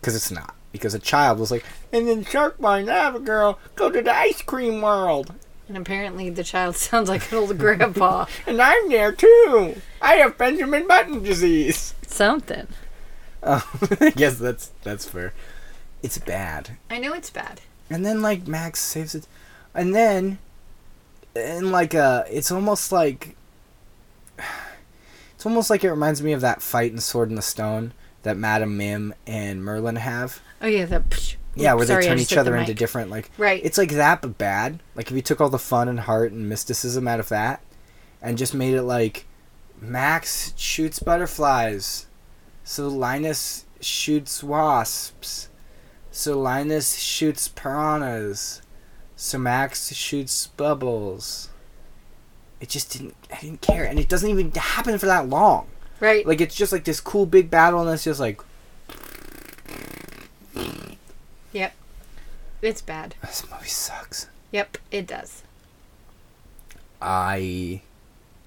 Because 0.00 0.16
it's 0.16 0.30
not. 0.30 0.54
Because 0.76 0.94
a 0.94 0.98
child 0.98 1.38
was 1.38 1.50
like, 1.50 1.64
and 1.92 2.06
then 2.08 2.24
Shark 2.24 2.58
Boy 2.58 2.80
and 2.80 2.90
Abigail 2.90 3.58
go 3.74 3.90
to 3.90 4.02
the 4.02 4.14
ice 4.14 4.42
cream 4.42 4.80
world, 4.80 5.34
and 5.68 5.76
apparently 5.76 6.30
the 6.30 6.44
child 6.44 6.76
sounds 6.76 7.08
like 7.08 7.30
an 7.30 7.38
old 7.38 7.58
grandpa. 7.58 8.26
and 8.46 8.60
I'm 8.60 8.88
there 8.88 9.12
too. 9.12 9.76
I 10.00 10.14
have 10.14 10.38
Benjamin 10.38 10.86
Button 10.86 11.22
disease. 11.22 11.94
Something. 12.06 12.68
Oh, 13.48 13.78
I 14.00 14.10
guess 14.10 14.38
that's 14.38 14.72
that's 14.82 15.08
fair. 15.08 15.32
It's 16.02 16.18
bad. 16.18 16.78
I 16.90 16.98
know 16.98 17.12
it's 17.12 17.30
bad. 17.30 17.60
And 17.88 18.04
then 18.04 18.20
like 18.20 18.48
Max 18.48 18.80
saves 18.80 19.14
it, 19.14 19.28
and 19.72 19.94
then, 19.94 20.38
and 21.36 21.70
like 21.70 21.94
uh, 21.94 22.24
it's 22.28 22.50
almost 22.50 22.90
like, 22.90 23.36
it's 25.34 25.46
almost 25.46 25.70
like 25.70 25.84
it 25.84 25.90
reminds 25.90 26.22
me 26.22 26.32
of 26.32 26.40
that 26.40 26.60
fight 26.60 26.90
in 26.90 26.98
Sword 26.98 27.28
in 27.28 27.36
the 27.36 27.42
Stone 27.42 27.92
that 28.24 28.36
Madame 28.36 28.76
Mim 28.76 29.14
and 29.28 29.64
Merlin 29.64 29.96
have. 29.96 30.40
Oh 30.60 30.66
yeah, 30.66 30.84
the. 30.84 31.00
Psh, 31.00 31.36
Yeah, 31.54 31.74
where 31.74 31.86
sorry, 31.86 32.02
they 32.02 32.08
turn 32.08 32.18
each 32.18 32.36
other 32.36 32.56
into 32.56 32.74
different 32.74 33.10
like. 33.10 33.30
Right. 33.38 33.60
It's 33.64 33.78
like 33.78 33.90
that, 33.92 34.22
but 34.22 34.38
bad. 34.38 34.80
Like 34.94 35.10
if 35.10 35.16
you 35.16 35.22
took 35.22 35.40
all 35.40 35.48
the 35.48 35.58
fun 35.58 35.88
and 35.88 36.00
heart 36.00 36.32
and 36.32 36.48
mysticism 36.48 37.06
out 37.08 37.20
of 37.20 37.28
that, 37.28 37.60
and 38.22 38.38
just 38.38 38.54
made 38.54 38.74
it 38.74 38.82
like, 38.82 39.26
Max 39.80 40.54
shoots 40.56 40.98
butterflies, 40.98 42.06
so 42.64 42.88
Linus 42.88 43.66
shoots 43.80 44.42
wasps, 44.42 45.48
so 46.10 46.38
Linus 46.38 46.96
shoots 46.96 47.48
piranhas, 47.48 48.62
so 49.16 49.38
Max 49.38 49.92
shoots 49.94 50.46
bubbles. 50.46 51.50
It 52.58 52.70
just 52.70 52.90
didn't. 52.90 53.14
I 53.30 53.38
didn't 53.40 53.60
care, 53.60 53.84
and 53.84 53.98
it 53.98 54.08
doesn't 54.08 54.30
even 54.30 54.50
happen 54.52 54.98
for 54.98 55.06
that 55.06 55.28
long. 55.28 55.66
right. 56.00 56.26
Like 56.26 56.40
it's 56.40 56.54
just 56.54 56.72
like 56.72 56.84
this 56.84 57.00
cool 57.00 57.26
big 57.26 57.50
battle, 57.50 57.82
and 57.82 57.90
it's 57.90 58.04
just 58.04 58.18
like 58.18 58.40
yep. 61.52 61.74
It's 62.62 62.82
bad. 62.82 63.14
this 63.22 63.44
movie 63.50 63.68
sucks. 63.68 64.28
Yep, 64.52 64.78
it 64.90 65.06
does. 65.06 65.42
I 67.00 67.82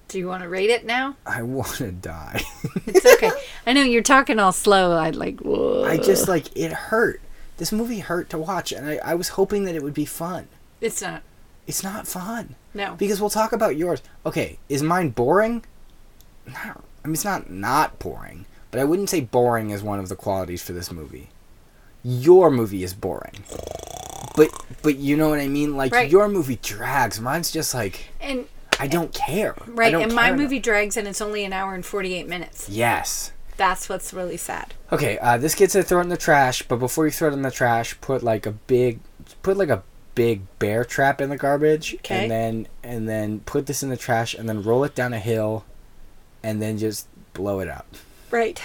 Do 0.08 0.18
you 0.18 0.28
want 0.28 0.44
to 0.44 0.50
rate 0.50 0.70
it 0.70 0.86
now? 0.86 1.16
I 1.26 1.42
want 1.44 1.76
to 1.76 1.92
die. 1.92 2.42
It's 2.88 3.06
okay. 3.06 3.32
I 3.68 3.74
know 3.74 3.84
you're 3.84 4.02
talking 4.02 4.40
all 4.40 4.52
slow. 4.52 4.98
I'd 4.98 5.16
like. 5.16 5.40
Whoa. 5.42 5.84
I 5.86 5.98
just 5.98 6.28
like 6.28 6.56
it 6.58 6.72
hurt. 6.74 7.22
This 7.58 7.72
movie 7.72 8.00
hurt 8.00 8.30
to 8.32 8.38
watch, 8.38 8.72
and 8.72 8.88
I, 8.88 9.00
I 9.04 9.14
was 9.16 9.30
hoping 9.30 9.66
that 9.66 9.76
it 9.76 9.84
would 9.84 9.94
be 9.94 10.06
fun. 10.06 10.48
It's 10.82 11.02
not. 11.02 11.22
It's 11.68 11.84
not 11.84 12.08
fun 12.08 12.56
No. 12.74 12.96
because 12.96 13.22
we'll 13.22 13.30
talk 13.30 13.52
about 13.52 13.76
yours. 13.78 14.02
Okay, 14.26 14.58
is 14.70 14.82
mine 14.82 15.10
boring? 15.10 15.64
No, 16.48 16.82
I 17.04 17.08
mean 17.08 17.14
it's 17.14 17.24
not 17.26 17.52
not 17.52 18.00
boring, 18.00 18.48
but 18.72 18.80
I 18.80 18.86
wouldn't 18.86 19.10
say 19.12 19.22
boring 19.22 19.70
is 19.70 19.84
one 19.84 20.00
of 20.00 20.10
the 20.10 20.16
qualities 20.16 20.64
for 20.64 20.74
this 20.74 20.92
movie. 20.92 21.30
Your 22.04 22.50
movie 22.50 22.84
is 22.84 22.94
boring, 22.94 23.44
but 24.36 24.50
but 24.82 24.96
you 24.98 25.18
know 25.18 25.30
what 25.30 25.40
I 25.40 25.48
mean. 25.48 25.76
Like 25.76 25.92
Right. 25.94 26.10
your 26.10 26.30
movie 26.30 26.60
drags. 26.62 27.20
Mine's 27.20 27.52
just 27.52 27.74
like 27.74 28.06
And 28.22 28.46
I 28.80 28.88
don't 28.88 29.14
care. 29.14 29.56
Right, 29.68 29.92
don't 29.92 30.04
and 30.04 30.14
my 30.16 30.24
care 30.26 30.34
enough. 30.34 30.42
movie 30.44 30.60
drags, 30.60 30.96
and 30.96 31.08
it's 31.08 31.20
only 31.22 31.44
an 31.44 31.52
hour 31.52 31.74
and 31.74 31.86
forty 31.86 32.14
eight 32.14 32.28
minutes. 32.28 32.70
Yes. 32.70 33.32
That's 33.58 33.90
what's 33.90 34.14
really 34.14 34.38
sad. 34.38 34.74
Okay, 34.94 35.18
uh, 35.20 35.38
this 35.38 35.54
gets 35.54 35.74
said 35.74 35.86
throw 35.86 36.00
it 36.00 36.04
in 36.04 36.10
the 36.10 36.16
trash, 36.16 36.64
but 36.64 36.78
before 36.78 37.04
you 37.06 37.12
throw 37.12 37.28
it 37.28 37.34
in 37.34 37.42
the 37.42 37.52
trash, 37.52 38.00
put 38.00 38.24
like 38.24 38.46
a 38.46 38.52
big, 38.54 39.02
put 39.44 39.58
like 39.58 39.68
a 39.68 39.84
big 40.16 40.44
bear 40.60 40.86
trap 40.86 41.20
in 41.20 41.30
the 41.30 41.36
garbage, 41.38 41.96
Okay. 41.96 42.22
and 42.24 42.32
then 42.32 42.68
and 42.84 43.10
then 43.10 43.42
put 43.42 43.66
this 43.66 43.84
in 43.84 43.90
the 43.90 43.98
trash, 43.98 44.34
and 44.34 44.48
then 44.48 44.64
roll 44.64 44.86
it 44.86 44.96
down 44.96 45.12
a 45.14 45.20
hill, 45.20 45.66
and 46.42 46.62
then 46.62 46.78
just 46.78 47.08
blow 47.34 47.60
it 47.60 47.68
up. 47.68 47.86
Right. 48.32 48.62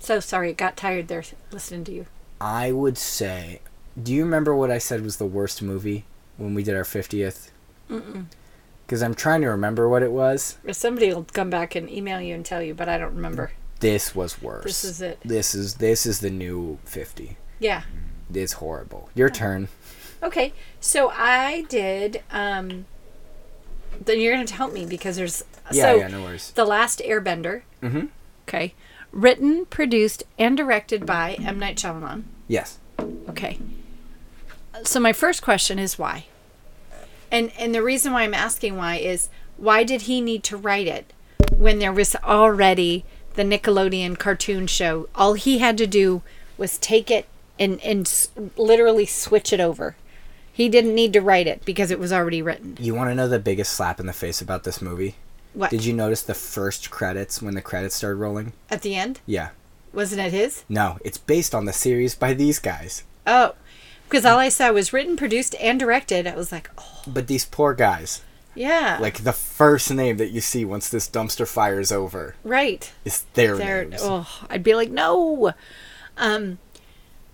So 0.00 0.18
sorry, 0.20 0.54
got 0.54 0.78
tired 0.78 1.08
there 1.08 1.24
listening 1.52 1.84
to 1.84 1.92
you. 1.92 2.06
I 2.40 2.72
would 2.72 2.96
say, 2.98 3.60
do 4.00 4.12
you 4.12 4.24
remember 4.24 4.54
what 4.54 4.70
I 4.70 4.78
said 4.78 5.02
was 5.02 5.16
the 5.16 5.26
worst 5.26 5.60
movie 5.62 6.04
when 6.36 6.54
we 6.54 6.62
did 6.62 6.76
our 6.76 6.84
fiftieth? 6.84 7.50
Because 7.88 9.02
I'm 9.02 9.14
trying 9.14 9.40
to 9.42 9.48
remember 9.48 9.88
what 9.88 10.02
it 10.02 10.12
was. 10.12 10.56
Somebody 10.72 11.12
will 11.12 11.26
come 11.32 11.50
back 11.50 11.74
and 11.74 11.90
email 11.90 12.20
you 12.20 12.34
and 12.34 12.44
tell 12.44 12.62
you, 12.62 12.74
but 12.74 12.88
I 12.88 12.98
don't 12.98 13.14
remember. 13.14 13.52
This 13.80 14.14
was 14.14 14.40
worse. 14.42 14.64
This 14.64 14.84
is 14.84 15.00
it. 15.00 15.18
This 15.24 15.54
is 15.54 15.74
this 15.76 16.04
is 16.06 16.20
the 16.20 16.30
new 16.30 16.78
fifty. 16.84 17.36
Yeah. 17.58 17.82
It's 18.32 18.54
horrible. 18.54 19.08
Your 19.14 19.30
turn. 19.30 19.68
Okay. 20.22 20.52
So 20.80 21.10
I 21.10 21.64
did. 21.68 22.22
um 22.30 22.86
Then 24.04 24.20
you're 24.20 24.34
going 24.34 24.46
to 24.46 24.54
help 24.54 24.72
me 24.72 24.84
because 24.86 25.16
there's. 25.16 25.44
Yeah, 25.72 25.82
so 25.92 25.96
yeah, 25.96 26.08
no 26.08 26.22
worries. 26.22 26.50
The 26.52 26.64
Last 26.64 27.00
Airbender. 27.04 27.62
Mm-hmm. 27.82 28.06
Okay. 28.48 28.74
Written, 29.18 29.66
produced, 29.66 30.22
and 30.38 30.56
directed 30.56 31.04
by 31.04 31.34
M 31.34 31.58
Night 31.58 31.76
Shyamalan. 31.76 32.22
Yes. 32.46 32.78
Okay. 33.28 33.58
So 34.84 35.00
my 35.00 35.12
first 35.12 35.42
question 35.42 35.78
is 35.78 35.98
why? 35.98 36.26
And 37.32 37.50
and 37.58 37.74
the 37.74 37.82
reason 37.82 38.12
why 38.12 38.22
I'm 38.22 38.32
asking 38.34 38.76
why 38.76 38.96
is 38.96 39.28
why 39.56 39.82
did 39.82 40.02
he 40.02 40.20
need 40.20 40.44
to 40.44 40.56
write 40.56 40.86
it 40.86 41.12
when 41.56 41.80
there 41.80 41.92
was 41.92 42.14
already 42.16 43.04
the 43.34 43.42
Nickelodeon 43.42 44.18
cartoon 44.18 44.66
show. 44.68 45.08
All 45.14 45.34
he 45.34 45.58
had 45.58 45.76
to 45.78 45.86
do 45.86 46.22
was 46.56 46.78
take 46.78 47.10
it 47.10 47.26
and 47.58 47.80
and 47.82 48.06
s- 48.06 48.28
literally 48.56 49.04
switch 49.06 49.52
it 49.52 49.58
over. 49.60 49.96
He 50.52 50.68
didn't 50.68 50.94
need 50.94 51.12
to 51.12 51.20
write 51.20 51.46
it 51.48 51.64
because 51.64 51.90
it 51.90 51.98
was 51.98 52.12
already 52.12 52.40
written. 52.40 52.76
You 52.80 52.94
want 52.94 53.10
to 53.10 53.14
know 53.16 53.28
the 53.28 53.38
biggest 53.40 53.72
slap 53.72 53.98
in 54.00 54.06
the 54.06 54.12
face 54.12 54.40
about 54.40 54.62
this 54.64 54.80
movie? 54.80 55.16
What? 55.58 55.70
Did 55.72 55.84
you 55.84 55.92
notice 55.92 56.22
the 56.22 56.34
first 56.34 56.88
credits 56.88 57.42
when 57.42 57.54
the 57.56 57.60
credits 57.60 57.96
started 57.96 58.14
rolling? 58.18 58.52
At 58.70 58.82
the 58.82 58.94
end, 58.94 59.18
Yeah. 59.26 59.48
wasn't 59.92 60.20
it 60.20 60.30
his? 60.32 60.62
No, 60.68 60.98
it's 61.04 61.18
based 61.18 61.52
on 61.52 61.64
the 61.64 61.72
series 61.72 62.14
by 62.14 62.32
these 62.32 62.60
guys. 62.60 63.02
Oh, 63.26 63.56
because 64.04 64.24
all 64.24 64.38
I 64.38 64.50
saw 64.50 64.70
was 64.70 64.92
written, 64.92 65.16
produced, 65.16 65.56
and 65.60 65.80
directed. 65.80 66.28
I 66.28 66.36
was 66.36 66.52
like, 66.52 66.70
oh, 66.78 67.02
But 67.08 67.26
these 67.26 67.44
poor 67.44 67.74
guys, 67.74 68.22
yeah, 68.54 68.98
like 69.00 69.24
the 69.24 69.32
first 69.32 69.90
name 69.92 70.16
that 70.18 70.30
you 70.30 70.40
see 70.40 70.64
once 70.64 70.88
this 70.88 71.08
dumpster 71.10 71.46
fire 71.46 71.80
is 71.80 71.90
over 71.90 72.36
right. 72.44 72.92
is 73.04 73.24
their 73.34 73.56
names. 73.58 73.96
oh, 74.00 74.46
I'd 74.48 74.62
be 74.62 74.76
like, 74.76 74.90
no. 74.92 75.54
Um, 76.16 76.58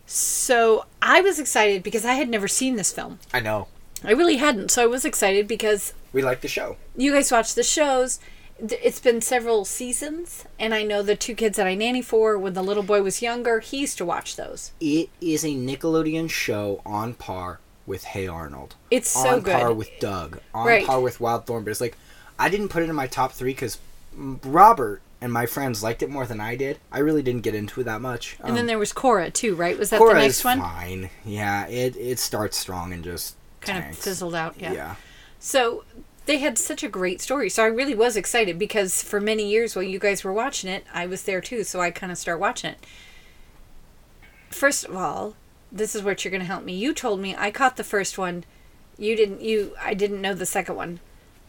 so 0.06 0.87
I 1.02 1.20
was 1.20 1.38
excited 1.38 1.82
because 1.82 2.06
I 2.06 2.14
had 2.14 2.30
never 2.30 2.48
seen 2.48 2.76
this 2.76 2.90
film. 2.90 3.18
I 3.34 3.40
know. 3.40 3.68
I 4.05 4.12
really 4.12 4.37
hadn't. 4.37 4.71
So 4.71 4.83
I 4.83 4.87
was 4.87 5.05
excited 5.05 5.49
because 5.49 5.93
We 6.12 6.23
like 6.23 6.40
the 6.40 6.49
show. 6.49 6.77
you 6.97 7.12
guys 7.12 7.33
watch 7.33 7.55
the 7.55 7.62
shows. 7.62 8.21
It's 8.59 9.01
been 9.01 9.21
several 9.21 9.64
seasons, 9.64 10.45
and 10.61 10.73
I 10.75 10.85
know 10.85 11.03
the 11.03 11.17
two 11.17 11.35
kids 11.35 11.57
that 11.57 11.67
I 11.67 11.75
nanny 11.75 12.03
for 12.03 12.38
when 12.38 12.55
the 12.55 12.62
little 12.62 12.85
boy 12.85 13.03
was 13.03 13.21
younger, 13.21 13.59
he 13.59 13.79
used 13.79 13.99
to 13.99 14.05
watch 14.05 14.37
those. 14.37 14.71
It 14.81 15.09
is 15.21 15.43
a 15.45 15.49
Nickelodeon 15.49 16.31
show 16.31 16.81
on 16.87 17.14
par 17.14 17.59
with 17.85 18.05
Hey 18.05 18.29
Arnold. 18.29 18.77
It's 18.93 19.09
so 19.11 19.29
on 19.29 19.43
par 19.43 19.69
good. 19.69 19.77
with 19.77 19.90
Doug. 19.99 20.38
On 20.55 20.67
Right. 20.67 20.87
par 20.87 21.01
with 21.01 21.19
Wild 21.21 21.47
Thorn. 21.47 21.64
But 21.64 21.73
it's 21.73 21.81
like, 21.81 21.97
I 22.38 22.49
didn't 22.49 22.69
put 22.69 22.85
it 22.85 22.88
in 22.88 22.95
my 22.95 23.09
top 23.09 23.33
three 23.33 23.51
because 23.53 23.79
Robert 24.17 25.03
and 25.21 25.33
my 25.33 25.47
friends 25.47 25.83
liked 25.83 26.03
it 26.03 26.11
more 26.11 26.25
than 26.27 26.40
I 26.40 26.55
did. 26.55 26.79
I 26.93 27.01
really 27.01 27.23
didn't 27.23 27.43
get 27.43 27.55
into 27.55 27.81
it 27.81 27.85
that 27.85 28.01
much. 28.01 28.37
And 28.40 28.55
then 28.57 28.62
um, 28.62 28.67
there 28.67 28.79
was 28.79 28.93
Korra 28.93 29.33
too, 29.33 29.55
right? 29.55 29.77
Was 29.79 29.90
that 29.90 30.01
Korra 30.01 30.14
the 30.14 30.21
next 30.21 30.45
one? 30.45 30.61
fine. 30.61 31.11
Yeah, 31.25 31.67
it 31.67 31.97
it 31.97 32.19
starts 32.19 32.57
strong 32.57 32.93
and 32.93 33.03
just 33.03 33.35
Kind 33.66 33.90
of 33.90 33.98
fizzled 33.98 34.35
out. 34.35 34.55
Yeah. 34.59 34.72
yeah. 34.72 34.94
So 35.38 35.85
they 36.27 36.38
had 36.38 36.59
such 36.59 36.83
a 36.83 36.88
great 36.88 37.20
story. 37.20 37.50
So 37.50 37.62
I 37.62 37.66
really 37.66 37.94
was 37.94 38.16
excited 38.16 38.59
because 38.59 39.03
for 39.03 39.20
many 39.20 39.48
years 39.48 39.77
while 39.77 39.83
you 39.83 39.98
guys 39.98 40.24
were 40.24 40.33
watching 40.33 40.70
it, 40.70 40.85
I 40.92 41.07
was 41.07 41.24
there 41.24 41.40
too. 41.40 41.64
So 41.64 41.81
I 41.81 41.90
kind 41.90 42.11
of 42.11 42.18
start 42.18 42.40
watching 42.40 42.70
it. 42.70 42.87
First 44.50 44.85
of 44.85 44.96
all, 44.96 45.35
this 45.70 45.94
is 45.94 46.03
what 46.03 46.24
you're 46.24 46.31
going 46.31 46.40
to 46.40 46.46
help 46.46 46.64
me. 46.64 46.74
You 46.74 46.94
told 46.94 47.20
me 47.20 47.35
I 47.37 47.50
caught 47.50 47.77
the 47.77 47.85
first 47.85 48.16
one. 48.16 48.44
You 48.96 49.16
didn't. 49.16 49.40
You 49.40 49.74
I 49.83 49.94
didn't 49.94 50.20
know 50.22 50.35
the 50.35 50.46
second 50.46 50.77
one. 50.77 51.00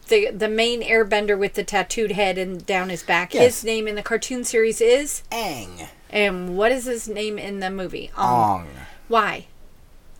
The 0.08 0.30
the 0.30 0.48
main 0.48 0.82
airbender 0.82 1.38
with 1.38 1.54
the 1.54 1.64
tattooed 1.64 2.12
head 2.12 2.36
and 2.36 2.66
down 2.66 2.88
his 2.88 3.02
back. 3.02 3.32
Yes. 3.34 3.56
His 3.56 3.64
name 3.64 3.86
in 3.86 3.94
the 3.94 4.02
cartoon 4.02 4.44
series 4.44 4.80
is. 4.80 5.22
Aang. 5.30 5.88
And 6.10 6.56
what 6.56 6.72
is 6.72 6.84
his 6.86 7.08
name 7.08 7.38
in 7.38 7.60
the 7.60 7.70
movie? 7.70 8.10
Ong. 8.16 8.66
Why? 9.08 9.46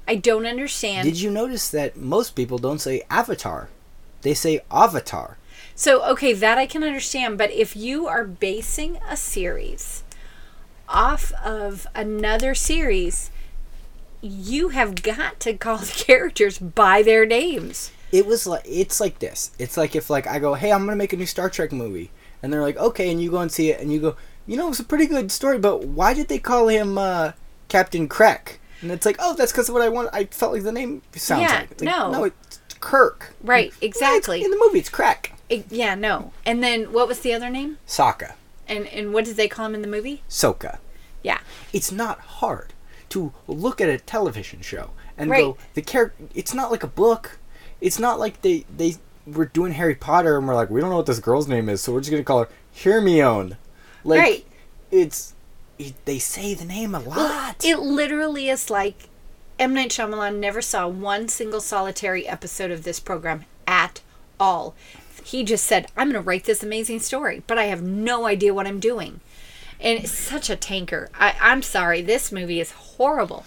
I 0.09 0.17
don't 0.17 0.47
understand. 0.47 1.05
Did 1.09 1.21
you 1.21 1.31
notice 1.31 1.69
that 1.71 1.97
most 1.97 2.37
people 2.37 2.59
don't 2.59 2.81
say 2.81 3.03
Avatar? 3.11 3.69
They 4.23 4.35
say 4.35 4.61
Avatar. 4.71 5.37
So, 5.75 6.05
okay, 6.13 6.33
that 6.33 6.59
I 6.59 6.67
can 6.67 6.83
understand, 6.83 7.39
but 7.39 7.51
if 7.51 7.77
you 7.77 8.07
are 8.07 8.25
basing 8.25 8.99
a 9.09 9.17
series 9.17 10.05
off 10.89 11.33
of 11.45 11.87
another 11.95 12.55
series, 12.55 13.31
you 14.23 14.71
have 14.71 15.03
got 15.03 15.41
to 15.41 15.55
call 15.55 15.79
the 15.79 15.93
characters 15.93 16.59
by 16.59 17.03
their 17.03 17.27
names. 17.27 17.91
It 18.13 18.25
was 18.25 18.47
like 18.47 18.63
it's 18.65 19.01
like 19.01 19.19
this. 19.19 19.51
It's 19.59 19.77
like 19.77 19.97
if 19.97 20.09
like 20.09 20.27
I 20.27 20.39
go, 20.39 20.55
hey, 20.55 20.73
I'm 20.73 20.85
gonna 20.85 20.97
make 20.97 21.13
a 21.13 21.17
new 21.17 21.27
Star 21.27 21.51
Trek 21.51 21.73
movie, 21.73 22.11
and 22.43 22.53
they're 22.53 22.63
like, 22.63 22.77
okay, 22.77 23.11
and 23.11 23.21
you 23.21 23.31
go 23.31 23.41
and 23.41 23.51
see 23.51 23.71
it, 23.71 23.81
and 23.81 23.93
you 23.93 24.01
go, 24.01 24.17
you 24.47 24.57
know, 24.57 24.69
it's 24.69 24.81
a 24.81 24.85
pretty 24.85 25.07
good 25.07 25.33
story, 25.33 25.59
but 25.59 25.85
why 25.85 26.15
did 26.15 26.29
they 26.29 26.39
call 26.39 26.69
him 26.69 26.97
uh, 26.97 27.33
Captain 27.69 28.09
Krek? 28.09 28.59
And 28.83 28.91
it's 28.91 29.07
like, 29.07 29.17
oh, 29.19 29.35
that's 29.35 29.53
because 29.53 29.69
of 29.69 29.75
what 29.75 29.83
I 29.83 29.89
want. 29.89 30.11
I 30.13 30.25
felt 30.27 30.53
like 30.53 30.63
the 30.63 30.73
name 30.73 31.03
sounds 31.15 31.43
Yeah, 31.43 31.61
like. 31.61 31.71
It's 31.73 31.83
like, 31.83 31.97
no. 31.97 32.11
no, 32.11 32.25
it's 32.25 32.61
Kirk. 32.81 33.35
Right, 33.43 33.73
exactly. 33.81 34.43
in 34.45 34.51
the 34.51 34.59
movie, 34.59 34.79
it's 34.81 34.91
Krek. 34.91 35.31
It- 35.49 35.67
yeah, 35.71 35.95
no. 35.95 36.33
And 36.45 36.63
then 36.63 36.93
what 36.93 37.09
was 37.09 37.21
the 37.21 37.33
other 37.33 37.49
name? 37.51 37.79
Sokka, 37.87 38.35
And 38.69 38.87
and 38.89 39.13
what 39.15 39.25
did 39.25 39.37
they 39.37 39.49
call 39.49 39.67
him 39.67 39.75
in 39.75 39.83
the 39.83 39.89
movie? 39.89 40.23
Soka. 40.29 40.79
Yeah. 41.23 41.39
It's 41.73 41.91
not 41.91 42.21
hard 42.21 42.73
to 43.11 43.33
look 43.47 43.81
at 43.81 43.89
a 43.89 43.99
television 43.99 44.61
show 44.61 44.91
and 45.17 45.31
Right. 45.31 45.43
go, 45.45 45.57
the 45.75 45.83
character. 45.83 46.25
It's 46.35 46.53
not 46.53 46.71
like 46.71 46.83
a 46.83 46.89
book. 46.89 47.39
It's 47.81 47.99
not 47.99 48.19
like 48.19 48.43
they 48.43 48.65
they 48.77 48.97
were 49.27 49.47
doing 49.47 49.73
Harry 49.73 49.95
Potter 49.95 50.37
and 50.37 50.47
we're 50.47 50.55
like, 50.55 50.71
we 50.71 50.81
don't 50.81 50.91
know 50.91 50.97
what 50.99 51.07
this 51.07 51.19
girl's 51.19 51.49
name 51.49 51.69
is, 51.69 51.81
so 51.81 51.93
we're 51.93 52.01
just 52.01 52.11
gonna 52.11 52.23
call 52.25 52.41
her 52.41 52.49
Hermione. 52.85 53.55
Like, 54.05 54.21
Right. 54.21 54.47
It's 54.91 55.33
it, 55.79 55.95
they 56.05 56.19
say 56.19 56.55
the 56.55 56.65
name 56.65 56.95
a 56.95 57.01
lot. 57.01 57.65
It 57.65 57.79
literally 57.79 58.49
is 58.49 58.71
like 58.71 59.09
M. 59.59 59.75
Night 59.75 59.91
Shyamalan 59.91 60.39
never 60.39 60.61
saw 60.63 60.87
one 60.89 61.29
single 61.29 61.61
solitary 61.61 62.27
episode 62.27 62.71
of 62.71 62.85
this 62.85 63.01
program 63.01 63.45
at 63.67 64.01
all. 64.39 64.75
He 65.25 65.45
just 65.45 65.65
said, 65.65 65.87
I'm 65.97 66.11
going 66.11 66.23
to 66.23 66.27
write 66.27 66.45
this 66.45 66.63
amazing 66.63 67.01
story, 67.01 67.43
but 67.47 67.59
I 67.59 67.65
have 67.65 67.83
no 67.83 68.27
idea 68.27 68.55
what 68.55 68.67
I'm 68.67 68.81
doing. 68.81 69.21
And 69.81 69.99
it's 69.99 70.13
such 70.13 70.49
a 70.49 70.57
tanker. 70.57 71.11
I, 71.19 71.35
I'm 71.41 71.63
sorry, 71.63 72.01
this 72.01 72.31
movie 72.31 72.61
is 72.61 72.71
horrible. 72.73 73.45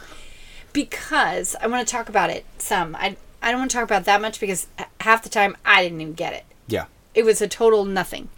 Because 0.73 1.55
I 1.61 1.67
want 1.67 1.87
to 1.87 1.91
talk 1.91 2.09
about 2.09 2.29
it 2.29 2.45
some. 2.59 2.95
I, 2.95 3.17
I 3.41 3.51
don't 3.51 3.61
want 3.61 3.71
to 3.71 3.77
talk 3.77 3.83
about 3.85 4.05
that 4.05 4.21
much 4.21 4.39
because 4.39 4.67
half 5.01 5.23
the 5.23 5.29
time 5.29 5.57
I 5.65 5.81
didn't 5.81 6.01
even 6.01 6.13
get 6.13 6.33
it. 6.33 6.45
yeah. 6.67 6.85
It 7.15 7.25
was 7.25 7.41
a 7.41 7.47
total 7.47 7.85
nothing. 7.85 8.29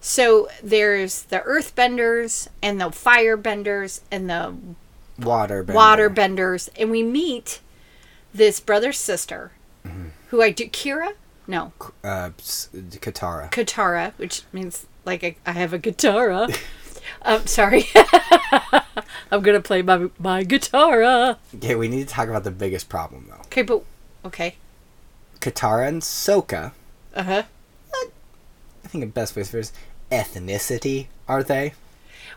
So 0.00 0.48
there's 0.62 1.22
the 1.24 1.40
earthbenders 1.40 2.48
and 2.62 2.80
the 2.80 2.86
firebenders 2.86 4.00
and 4.10 4.30
the 4.30 4.54
Water. 5.18 5.62
Bender. 5.62 5.76
water 5.76 6.08
benders, 6.08 6.70
and 6.78 6.90
we 6.90 7.02
meet 7.02 7.60
this 8.32 8.58
brother 8.60 8.92
sister, 8.92 9.52
Mm-hmm. 9.86 10.08
who 10.28 10.40
I 10.42 10.50
do 10.50 10.66
Kira, 10.68 11.12
no 11.46 11.72
Uh, 12.02 12.30
Katara. 12.38 13.50
Katara, 13.50 14.12
which 14.16 14.42
means 14.52 14.86
like 15.04 15.22
I, 15.24 15.36
I 15.44 15.52
have 15.52 15.72
a 15.74 15.78
guitar. 15.78 16.30
um, 17.22 17.46
sorry, 17.46 17.84
I'm 19.30 19.42
gonna 19.42 19.60
play 19.60 19.82
my 19.82 20.08
my 20.18 20.42
guitar. 20.42 21.36
Okay, 21.54 21.74
we 21.74 21.88
need 21.88 22.08
to 22.08 22.14
talk 22.14 22.28
about 22.28 22.44
the 22.44 22.50
biggest 22.50 22.88
problem 22.88 23.26
though. 23.28 23.42
Okay, 23.46 23.62
but 23.62 23.82
okay, 24.24 24.56
Katara 25.40 25.86
and 25.88 26.00
Soka. 26.02 26.72
uh 27.14 27.22
huh. 27.22 27.42
I 28.82 28.88
think 28.88 29.02
the 29.04 29.10
best 29.10 29.34
place 29.34 29.50
for 29.50 29.58
is 29.58 29.72
ethnicity. 30.10 31.06
Are 31.28 31.42
they? 31.42 31.74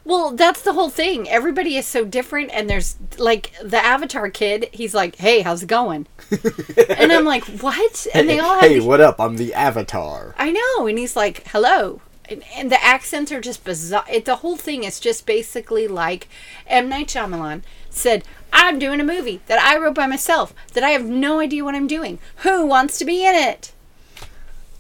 Well, 0.06 0.32
that's 0.32 0.62
the 0.62 0.74
whole 0.74 0.90
thing. 0.90 1.30
Everybody 1.30 1.78
is 1.78 1.88
so 1.88 2.04
different, 2.04 2.52
and 2.52 2.70
there's 2.70 2.98
like 3.18 3.54
the 3.64 3.78
Avatar 3.78 4.30
kid. 4.30 4.68
He's 4.74 4.94
like, 4.94 5.16
"Hey, 5.16 5.42
how's 5.42 5.64
it 5.64 5.68
going?" 5.68 6.08
and 6.90 7.12
I'm 7.12 7.24
like, 7.26 7.46
"What?" 7.46 8.08
And 8.14 8.28
they 8.30 8.40
all 8.40 8.56
have. 8.60 8.62
hey, 8.70 8.80
the- 8.80 8.86
what 8.86 9.00
up? 9.00 9.20
I'm 9.20 9.38
the 9.38 9.54
Avatar. 9.54 10.36
I 10.38 10.52
know, 10.52 10.88
and 10.88 10.98
he's 10.98 11.16
like, 11.16 11.48
"Hello," 11.48 12.02
and, 12.28 12.44
and 12.54 12.70
the 12.70 12.84
accents 12.84 13.32
are 13.32 13.40
just 13.40 13.64
bizarre. 13.64 14.04
It, 14.12 14.26
the 14.26 14.38
whole 14.38 14.58
thing 14.58 14.84
is 14.84 15.00
just 15.00 15.26
basically 15.26 15.88
like 15.88 16.28
M 16.68 16.90
Night 16.90 17.08
Shyamalan 17.08 17.62
said, 17.90 18.26
"I'm 18.52 18.80
doing 18.80 19.00
a 19.00 19.06
movie 19.06 19.40
that 19.48 19.60
I 19.60 19.78
wrote 19.78 19.96
by 19.96 20.08
myself 20.08 20.54
that 20.74 20.84
I 20.84 20.90
have 20.90 21.06
no 21.06 21.40
idea 21.40 21.64
what 21.64 21.76
I'm 21.76 21.88
doing. 21.88 22.20
Who 22.38 22.66
wants 22.66 22.98
to 23.00 23.06
be 23.06 23.26
in 23.26 23.36
it?" 23.36 23.72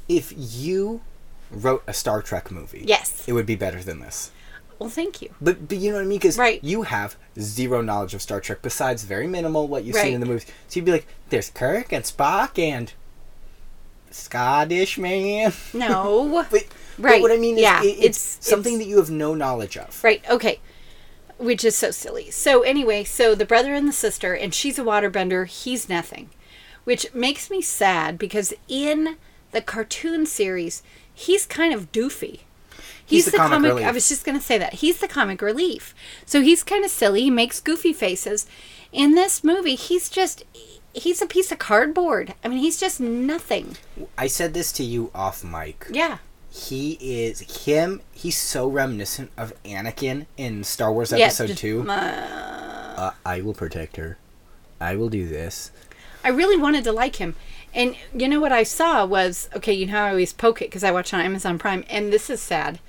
If 0.09 0.33
you 0.35 0.99
wrote 1.53 1.83
a 1.87 1.93
Star 1.93 2.21
Trek 2.21 2.51
movie, 2.51 2.83
Yes. 2.85 3.23
it 3.27 3.33
would 3.33 3.45
be 3.45 3.55
better 3.55 3.81
than 3.83 3.99
this. 3.99 4.31
Well, 4.79 4.89
thank 4.89 5.21
you. 5.21 5.29
But, 5.39 5.67
but 5.69 5.77
you 5.77 5.91
know 5.91 5.97
what 5.97 6.03
I 6.03 6.07
mean? 6.07 6.17
Because 6.19 6.37
Right. 6.37 6.61
you 6.63 6.81
have 6.83 7.15
zero 7.39 7.81
knowledge 7.81 8.13
of 8.13 8.21
Star 8.21 8.41
Trek 8.41 8.61
besides 8.61 9.03
very 9.03 9.27
minimal 9.27 9.67
what 9.67 9.83
you've 9.85 9.95
Right. 9.95 10.05
seen 10.05 10.13
in 10.15 10.19
the 10.19 10.25
movies. 10.25 10.45
So 10.67 10.77
you'd 10.79 10.85
be 10.85 10.91
like, 10.91 11.07
there's 11.29 11.49
Kirk 11.51 11.93
and 11.93 12.03
Spock 12.03 12.57
and 12.59 12.91
Scottish 14.11 14.97
man. 14.97 15.53
No. 15.73 16.45
But, 16.51 16.65
but 16.97 17.09
Right. 17.11 17.21
what 17.21 17.31
I 17.31 17.37
mean 17.37 17.55
is, 17.55 17.61
Yeah, 17.61 17.81
it- 17.83 17.87
it's, 17.87 17.97
it's- 18.03 18.37
something 18.41 18.73
it's- 18.75 18.85
that 18.85 18.89
you 18.89 18.97
have 18.97 19.09
no 19.09 19.33
knowledge 19.33 19.77
of. 19.77 20.03
Right, 20.03 20.23
okay. 20.29 20.59
Which 21.37 21.63
is 21.65 21.75
so 21.75 21.91
silly. 21.91 22.29
So 22.31 22.61
anyway, 22.61 23.03
so 23.03 23.35
the 23.35 23.45
brother 23.45 23.73
and 23.73 23.87
the 23.87 23.93
sister, 23.93 24.33
and 24.33 24.53
she's 24.53 24.77
a 24.77 24.83
waterbender, 24.83 25.47
he's 25.47 25.89
nothing. 25.89 26.29
Which 26.83 27.13
makes 27.13 27.49
me 27.49 27.61
sad 27.61 28.17
because 28.17 28.53
in 28.67 29.17
the 29.51 29.61
cartoon 29.61 30.25
series, 30.25 30.83
he's 31.13 31.45
kind 31.45 31.73
of 31.73 31.91
doofy. 31.91 32.39
He's 33.05 33.25
the 33.25 33.37
comic 33.37 33.71
relief. 33.71 33.85
I 33.85 33.91
was 33.91 34.07
just 34.09 34.25
gonna 34.25 34.41
say 34.41 34.57
that. 34.57 34.75
He's 34.75 34.99
the 34.99 35.07
comic 35.07 35.41
relief. 35.41 35.93
So 36.25 36.41
he's 36.41 36.63
kind 36.63 36.83
of 36.85 36.91
silly, 36.91 37.23
he 37.23 37.29
makes 37.29 37.59
goofy 37.59 37.93
faces. 37.93 38.47
In 38.91 39.15
this 39.15 39.43
movie, 39.43 39.75
he's 39.75 40.09
just 40.09 40.43
he's 40.93 41.21
a 41.21 41.25
piece 41.27 41.51
of 41.51 41.59
cardboard. 41.59 42.33
I 42.43 42.47
mean 42.47 42.59
he's 42.59 42.79
just 42.79 42.99
nothing. 42.99 43.77
I 44.17 44.27
said 44.27 44.53
this 44.53 44.71
to 44.73 44.83
you 44.83 45.11
off 45.13 45.43
mic. 45.43 45.87
Yeah. 45.91 46.19
He 46.49 46.93
is 47.01 47.65
him. 47.65 48.01
He's 48.13 48.37
so 48.37 48.67
reminiscent 48.67 49.31
of 49.35 49.53
Anakin 49.63 50.27
in 50.37 50.63
Star 50.63 50.93
Wars 50.93 51.11
Episode 51.11 51.57
Two. 51.57 51.85
uh, 51.89 52.93
Uh, 52.95 53.11
I 53.25 53.41
will 53.41 53.55
protect 53.55 53.97
her. 53.97 54.17
I 54.79 54.95
will 54.95 55.09
do 55.09 55.27
this. 55.27 55.71
I 56.23 56.29
really 56.29 56.55
wanted 56.57 56.83
to 56.85 56.91
like 56.91 57.15
him. 57.17 57.35
And 57.73 57.95
you 58.13 58.27
know 58.27 58.39
what 58.39 58.51
I 58.51 58.63
saw 58.63 59.05
was 59.05 59.49
okay, 59.55 59.73
you 59.73 59.85
know 59.87 59.93
how 59.93 60.05
I 60.05 60.09
always 60.11 60.33
poke 60.33 60.61
it 60.61 60.69
because 60.69 60.83
I 60.83 60.91
watch 60.91 61.13
on 61.13 61.21
Amazon 61.21 61.57
Prime, 61.57 61.83
and 61.89 62.13
this 62.13 62.29
is 62.29 62.41
sad. 62.41 62.79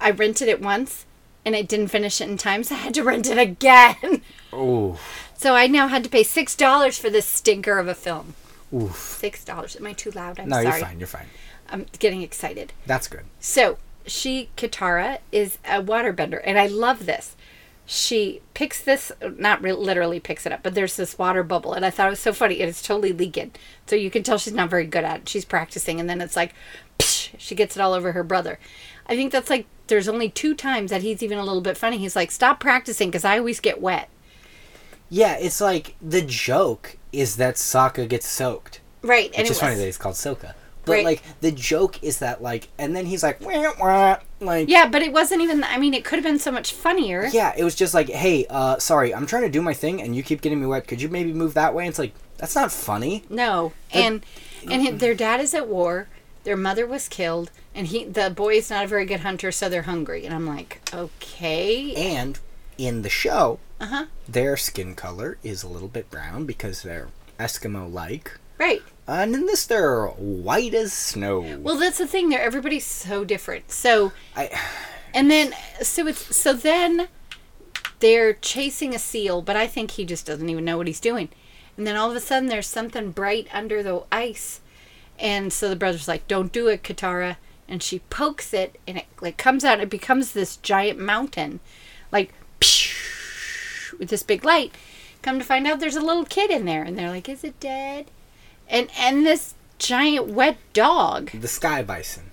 I 0.00 0.10
rented 0.10 0.48
it 0.48 0.60
once 0.60 1.06
and 1.44 1.56
I 1.56 1.62
didn't 1.62 1.88
finish 1.88 2.20
it 2.20 2.28
in 2.28 2.36
time, 2.36 2.62
so 2.64 2.74
I 2.74 2.78
had 2.78 2.94
to 2.94 3.02
rent 3.04 3.28
it 3.28 3.38
again. 3.38 4.22
Ooh. 4.52 4.96
so 5.36 5.54
I 5.54 5.66
now 5.66 5.88
had 5.88 6.04
to 6.04 6.10
pay 6.10 6.22
six 6.22 6.54
dollars 6.54 6.98
for 6.98 7.08
this 7.10 7.26
stinker 7.26 7.78
of 7.78 7.88
a 7.88 7.94
film. 7.94 8.34
Oof. 8.74 8.96
Six 8.96 9.44
dollars. 9.44 9.76
Am 9.76 9.86
I 9.86 9.92
too 9.92 10.10
loud? 10.10 10.38
I'm 10.38 10.48
No, 10.48 10.56
sorry. 10.62 10.66
you're 10.78 10.86
fine. 10.86 10.98
You're 10.98 11.06
fine. 11.08 11.26
I'm 11.70 11.86
getting 11.98 12.22
excited. 12.22 12.72
That's 12.86 13.08
good. 13.08 13.24
So 13.40 13.78
she 14.06 14.50
Katara 14.56 15.18
is 15.30 15.58
a 15.64 15.82
waterbender, 15.82 16.40
and 16.44 16.58
I 16.58 16.66
love 16.66 17.06
this. 17.06 17.36
She 17.84 18.40
picks 18.54 18.80
this, 18.82 19.10
not 19.36 19.62
re- 19.62 19.72
literally 19.72 20.20
picks 20.20 20.46
it 20.46 20.52
up, 20.52 20.62
but 20.62 20.74
there's 20.74 20.96
this 20.96 21.18
water 21.18 21.42
bubble, 21.42 21.72
and 21.72 21.84
I 21.84 21.90
thought 21.90 22.06
it 22.06 22.10
was 22.10 22.20
so 22.20 22.32
funny. 22.32 22.60
It's 22.60 22.80
totally 22.80 23.12
leaking, 23.12 23.52
so 23.86 23.96
you 23.96 24.10
can 24.10 24.22
tell 24.22 24.38
she's 24.38 24.52
not 24.52 24.70
very 24.70 24.86
good 24.86 25.04
at 25.04 25.20
it. 25.20 25.28
She's 25.28 25.44
practicing, 25.44 25.98
and 25.98 26.08
then 26.08 26.20
it's 26.20 26.36
like, 26.36 26.54
psh, 26.98 27.34
she 27.38 27.54
gets 27.54 27.76
it 27.76 27.80
all 27.80 27.92
over 27.92 28.12
her 28.12 28.22
brother. 28.22 28.58
I 29.06 29.16
think 29.16 29.32
that's 29.32 29.50
like 29.50 29.66
there's 29.88 30.08
only 30.08 30.30
two 30.30 30.54
times 30.54 30.90
that 30.90 31.02
he's 31.02 31.22
even 31.22 31.38
a 31.38 31.44
little 31.44 31.60
bit 31.60 31.76
funny. 31.76 31.98
He's 31.98 32.16
like, 32.16 32.30
"Stop 32.30 32.60
practicing," 32.60 33.10
because 33.10 33.24
I 33.24 33.38
always 33.38 33.60
get 33.60 33.80
wet. 33.80 34.08
Yeah, 35.10 35.36
it's 35.38 35.60
like 35.60 35.96
the 36.00 36.22
joke 36.22 36.96
is 37.12 37.36
that 37.36 37.56
Sokka 37.56 38.08
gets 38.08 38.26
soaked. 38.26 38.80
Right, 39.02 39.30
and 39.34 39.42
Which 39.42 39.48
it 39.48 39.50
is 39.50 39.60
funny 39.60 39.74
that 39.74 39.84
he's 39.84 39.98
called 39.98 40.14
Soka. 40.14 40.54
But 40.84 40.92
Right. 40.92 41.04
like 41.04 41.22
the 41.40 41.52
joke 41.52 42.02
is 42.02 42.18
that 42.18 42.42
like, 42.42 42.68
and 42.78 42.94
then 42.96 43.06
he's 43.06 43.22
like, 43.22 43.40
wah, 43.40 43.72
wah, 43.78 44.16
like, 44.40 44.68
yeah, 44.68 44.88
but 44.88 45.00
it 45.02 45.12
wasn't 45.12 45.40
even. 45.42 45.62
I 45.64 45.78
mean, 45.78 45.94
it 45.94 46.04
could 46.04 46.16
have 46.16 46.24
been 46.24 46.38
so 46.40 46.50
much 46.50 46.72
funnier. 46.72 47.28
yeah, 47.32 47.52
it 47.56 47.62
was 47.64 47.74
just 47.76 47.94
like, 47.94 48.08
hey, 48.08 48.46
uh, 48.50 48.78
sorry, 48.78 49.14
I'm 49.14 49.26
trying 49.26 49.42
to 49.44 49.48
do 49.48 49.62
my 49.62 49.74
thing, 49.74 50.02
and 50.02 50.16
you 50.16 50.22
keep 50.22 50.40
getting 50.40 50.60
me 50.60 50.66
wet. 50.66 50.88
Could 50.88 51.00
you 51.00 51.08
maybe 51.08 51.32
move 51.32 51.54
that 51.54 51.72
way? 51.74 51.86
It's 51.86 51.98
like 52.00 52.14
that's 52.38 52.54
not 52.56 52.72
funny. 52.72 53.22
No, 53.30 53.72
and 53.92 54.24
and 54.68 54.82
hi- 54.82 54.90
their 54.92 55.14
dad 55.14 55.40
is 55.40 55.54
at 55.54 55.68
war. 55.68 56.08
Their 56.44 56.56
mother 56.56 56.84
was 56.86 57.06
killed, 57.08 57.52
and 57.72 57.86
he 57.86 58.04
the 58.04 58.28
boy 58.30 58.54
is 58.56 58.68
not 58.70 58.84
a 58.84 58.88
very 58.88 59.04
good 59.06 59.20
hunter, 59.20 59.52
so 59.52 59.68
they're 59.68 59.82
hungry. 59.82 60.24
And 60.26 60.34
I'm 60.34 60.46
like, 60.48 60.80
okay, 60.92 61.94
And 61.94 62.40
in 62.76 63.02
the 63.02 63.08
show, 63.08 63.60
uh 63.80 63.86
huh, 63.86 64.04
their 64.28 64.56
skin 64.56 64.96
color 64.96 65.38
is 65.44 65.62
a 65.62 65.68
little 65.68 65.86
bit 65.86 66.10
brown 66.10 66.44
because 66.46 66.82
they're 66.82 67.10
Eskimo-like, 67.38 68.32
right. 68.58 68.82
And 69.06 69.34
in 69.34 69.46
this 69.46 69.66
they're 69.66 70.06
white 70.06 70.74
as 70.74 70.92
snow. 70.92 71.40
Well, 71.58 71.76
that's 71.76 71.98
the 71.98 72.06
thing. 72.06 72.28
There, 72.28 72.40
everybody's 72.40 72.86
so 72.86 73.24
different. 73.24 73.70
So, 73.70 74.12
I, 74.36 74.50
and 75.14 75.30
then 75.30 75.54
so 75.80 76.06
it's 76.06 76.34
so 76.34 76.52
then 76.52 77.08
they're 78.00 78.34
chasing 78.34 78.94
a 78.94 78.98
seal, 78.98 79.42
but 79.42 79.56
I 79.56 79.66
think 79.66 79.92
he 79.92 80.04
just 80.04 80.26
doesn't 80.26 80.48
even 80.48 80.64
know 80.64 80.76
what 80.76 80.86
he's 80.86 81.00
doing. 81.00 81.28
And 81.76 81.86
then 81.86 81.96
all 81.96 82.10
of 82.10 82.16
a 82.16 82.20
sudden, 82.20 82.48
there's 82.48 82.66
something 82.66 83.12
bright 83.12 83.48
under 83.52 83.82
the 83.82 84.02
ice, 84.12 84.60
and 85.18 85.52
so 85.52 85.68
the 85.68 85.76
brother's 85.76 86.08
like, 86.08 86.28
"Don't 86.28 86.52
do 86.52 86.68
it, 86.68 86.82
Katara." 86.82 87.36
And 87.68 87.82
she 87.82 88.00
pokes 88.00 88.52
it, 88.52 88.78
and 88.86 88.98
it 88.98 89.06
like 89.20 89.38
comes 89.38 89.64
out. 89.64 89.80
It 89.80 89.88
becomes 89.88 90.32
this 90.32 90.56
giant 90.58 90.98
mountain, 90.98 91.60
like 92.10 92.32
with 93.98 94.08
this 94.08 94.22
big 94.22 94.44
light. 94.44 94.74
Come 95.22 95.38
to 95.38 95.44
find 95.44 95.66
out, 95.66 95.78
there's 95.78 95.96
a 95.96 96.00
little 96.00 96.24
kid 96.24 96.50
in 96.50 96.64
there, 96.64 96.82
and 96.82 96.98
they're 96.98 97.08
like, 97.08 97.28
"Is 97.28 97.44
it 97.44 97.58
dead?" 97.60 98.10
And 98.72 98.88
and 98.98 99.24
this 99.24 99.54
giant 99.78 100.28
wet 100.28 100.56
dog. 100.72 101.30
the 101.32 101.46
sky 101.46 101.82
bison. 101.82 102.24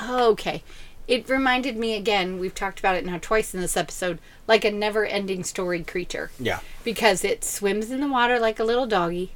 Oh, 0.00 0.30
okay. 0.30 0.62
It 1.08 1.28
reminded 1.28 1.76
me 1.76 1.94
again, 1.94 2.38
we've 2.38 2.54
talked 2.54 2.78
about 2.78 2.94
it 2.94 3.04
now 3.04 3.18
twice 3.20 3.52
in 3.52 3.60
this 3.60 3.76
episode, 3.76 4.18
like 4.46 4.64
a 4.64 4.70
never 4.70 5.04
ending 5.04 5.42
story 5.42 5.82
creature. 5.82 6.30
Yeah. 6.38 6.60
Because 6.84 7.24
it 7.24 7.44
swims 7.44 7.90
in 7.90 8.00
the 8.00 8.08
water 8.08 8.38
like 8.38 8.60
a 8.60 8.64
little 8.64 8.86
doggy, 8.86 9.32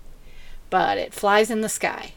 but 0.71 0.97
it 0.97 1.13
flies 1.13 1.51
in 1.51 1.61
the 1.63 1.69
sky. 1.69 2.13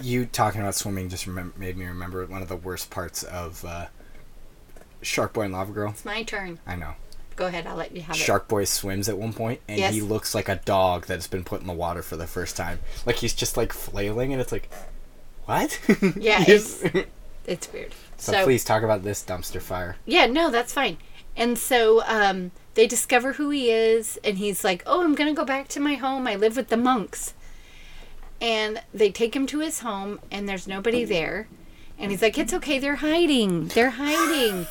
You 0.00 0.26
talking 0.26 0.60
about 0.60 0.74
swimming 0.74 1.08
just 1.08 1.26
remem- 1.26 1.56
made 1.56 1.76
me 1.76 1.84
remember 1.86 2.26
one 2.26 2.42
of 2.42 2.48
the 2.48 2.56
worst 2.56 2.90
parts 2.90 3.22
of 3.22 3.64
uh, 3.64 3.86
Shark 5.02 5.32
Boy 5.32 5.42
and 5.42 5.52
Lava 5.52 5.72
Girl. 5.72 5.90
It's 5.90 6.04
my 6.04 6.24
turn. 6.24 6.58
I 6.66 6.74
know. 6.74 6.94
Go 7.36 7.46
ahead, 7.46 7.66
I'll 7.66 7.76
let 7.76 7.94
you 7.94 8.02
have 8.02 8.14
it. 8.16 8.18
Shark 8.18 8.48
Boy 8.48 8.64
swims 8.64 9.08
at 9.08 9.18
one 9.18 9.32
point, 9.32 9.60
and 9.68 9.78
Yes. 9.78 9.92
he 9.94 10.00
looks 10.00 10.34
like 10.34 10.48
a 10.48 10.56
dog 10.64 11.06
that's 11.06 11.26
been 11.26 11.44
put 11.44 11.60
in 11.60 11.66
the 11.66 11.72
water 11.72 12.02
for 12.02 12.16
the 12.16 12.26
first 12.26 12.56
time. 12.56 12.80
Like 13.06 13.16
he's 13.16 13.34
just 13.34 13.56
like 13.56 13.72
flailing, 13.72 14.32
and 14.32 14.40
it's 14.40 14.52
like, 14.52 14.70
what? 15.46 15.78
Yeah, 16.16 16.40
He's- 16.42 16.82
It's 17.46 17.70
weird. 17.72 17.92
so, 18.16 18.32
So, 18.32 18.44
please 18.44 18.64
talk 18.64 18.82
about 18.82 19.02
this 19.02 19.22
dumpster 19.22 19.60
fire. 19.60 19.96
yeah, 20.06 20.26
no, 20.26 20.50
that's 20.50 20.72
fine. 20.72 20.96
And 21.36 21.58
so 21.58 22.02
um, 22.06 22.52
they 22.74 22.86
discover 22.86 23.32
who 23.34 23.50
he 23.50 23.70
is, 23.70 24.18
and 24.22 24.38
he's 24.38 24.62
like, 24.62 24.82
"Oh, 24.86 25.02
I'm 25.02 25.14
gonna 25.16 25.34
go 25.34 25.44
back 25.44 25.66
to 25.68 25.80
my 25.80 25.94
home. 25.94 26.26
I 26.28 26.36
live 26.36 26.56
with 26.56 26.68
the 26.68 26.76
monks." 26.76 27.34
And 28.40 28.80
they 28.92 29.10
take 29.10 29.34
him 29.34 29.46
to 29.48 29.60
his 29.60 29.80
home, 29.80 30.20
and 30.30 30.48
there's 30.48 30.66
nobody 30.68 31.04
there. 31.04 31.48
And 31.98 32.10
he's 32.10 32.22
like, 32.22 32.38
"It's 32.38 32.52
okay. 32.54 32.78
They're 32.78 32.96
hiding. 32.96 33.68
They're 33.68 33.90
hiding." 33.90 34.66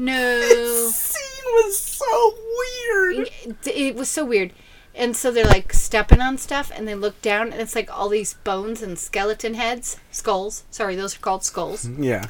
No, 0.00 0.88
scene 0.90 1.44
was 1.44 1.78
so 1.78 2.34
weird. 2.58 3.28
it, 3.44 3.66
it 3.66 3.94
was 3.96 4.08
so 4.08 4.24
weird. 4.24 4.52
And 4.94 5.16
so 5.16 5.30
they're 5.30 5.44
like 5.44 5.72
stepping 5.72 6.20
on 6.20 6.36
stuff, 6.38 6.72
and 6.74 6.86
they 6.88 6.94
look 6.94 7.20
down, 7.22 7.52
and 7.52 7.60
it's 7.60 7.74
like 7.76 7.96
all 7.96 8.08
these 8.08 8.34
bones 8.34 8.82
and 8.82 8.98
skeleton 8.98 9.54
heads, 9.54 9.98
skulls. 10.10 10.64
Sorry, 10.70 10.96
those 10.96 11.16
are 11.16 11.20
called 11.20 11.44
skulls. 11.44 11.84
Mm-hmm, 11.86 12.02
yeah. 12.02 12.26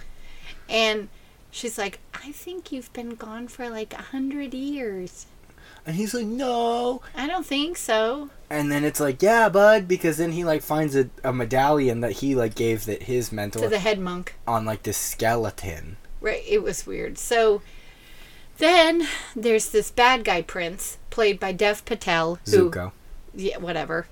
And 0.68 1.08
she's 1.50 1.78
like, 1.78 2.00
I 2.14 2.32
think 2.32 2.70
you've 2.70 2.92
been 2.92 3.10
gone 3.14 3.48
for 3.48 3.68
like 3.70 3.92
a 3.94 4.02
hundred 4.02 4.52
years. 4.54 5.26
And 5.86 5.96
he's 5.96 6.12
like, 6.12 6.26
no. 6.26 7.00
I 7.16 7.26
don't 7.26 7.46
think 7.46 7.78
so. 7.78 8.28
And 8.50 8.70
then 8.70 8.84
it's 8.84 9.00
like, 9.00 9.22
yeah, 9.22 9.48
bud, 9.48 9.88
because 9.88 10.18
then 10.18 10.32
he 10.32 10.44
like 10.44 10.62
finds 10.62 10.94
a, 10.94 11.08
a 11.24 11.32
medallion 11.32 12.00
that 12.00 12.12
he 12.12 12.34
like 12.34 12.54
gave 12.54 12.84
that 12.84 13.04
his 13.04 13.32
mentor 13.32 13.60
To 13.62 13.68
the 13.68 13.78
head 13.78 13.98
monk. 13.98 14.34
on 14.46 14.64
like 14.66 14.82
this 14.82 14.98
skeleton. 14.98 15.96
Right, 16.20 16.42
it 16.46 16.62
was 16.62 16.86
weird. 16.86 17.18
So 17.18 17.62
then 18.58 19.06
there's 19.34 19.70
this 19.70 19.90
bad 19.90 20.24
guy 20.24 20.42
prince, 20.42 20.98
played 21.08 21.40
by 21.40 21.52
Dev 21.52 21.84
Patel, 21.84 22.38
who 22.46 22.70
Zuko. 22.70 22.92
yeah, 23.34 23.56
whatever, 23.58 24.06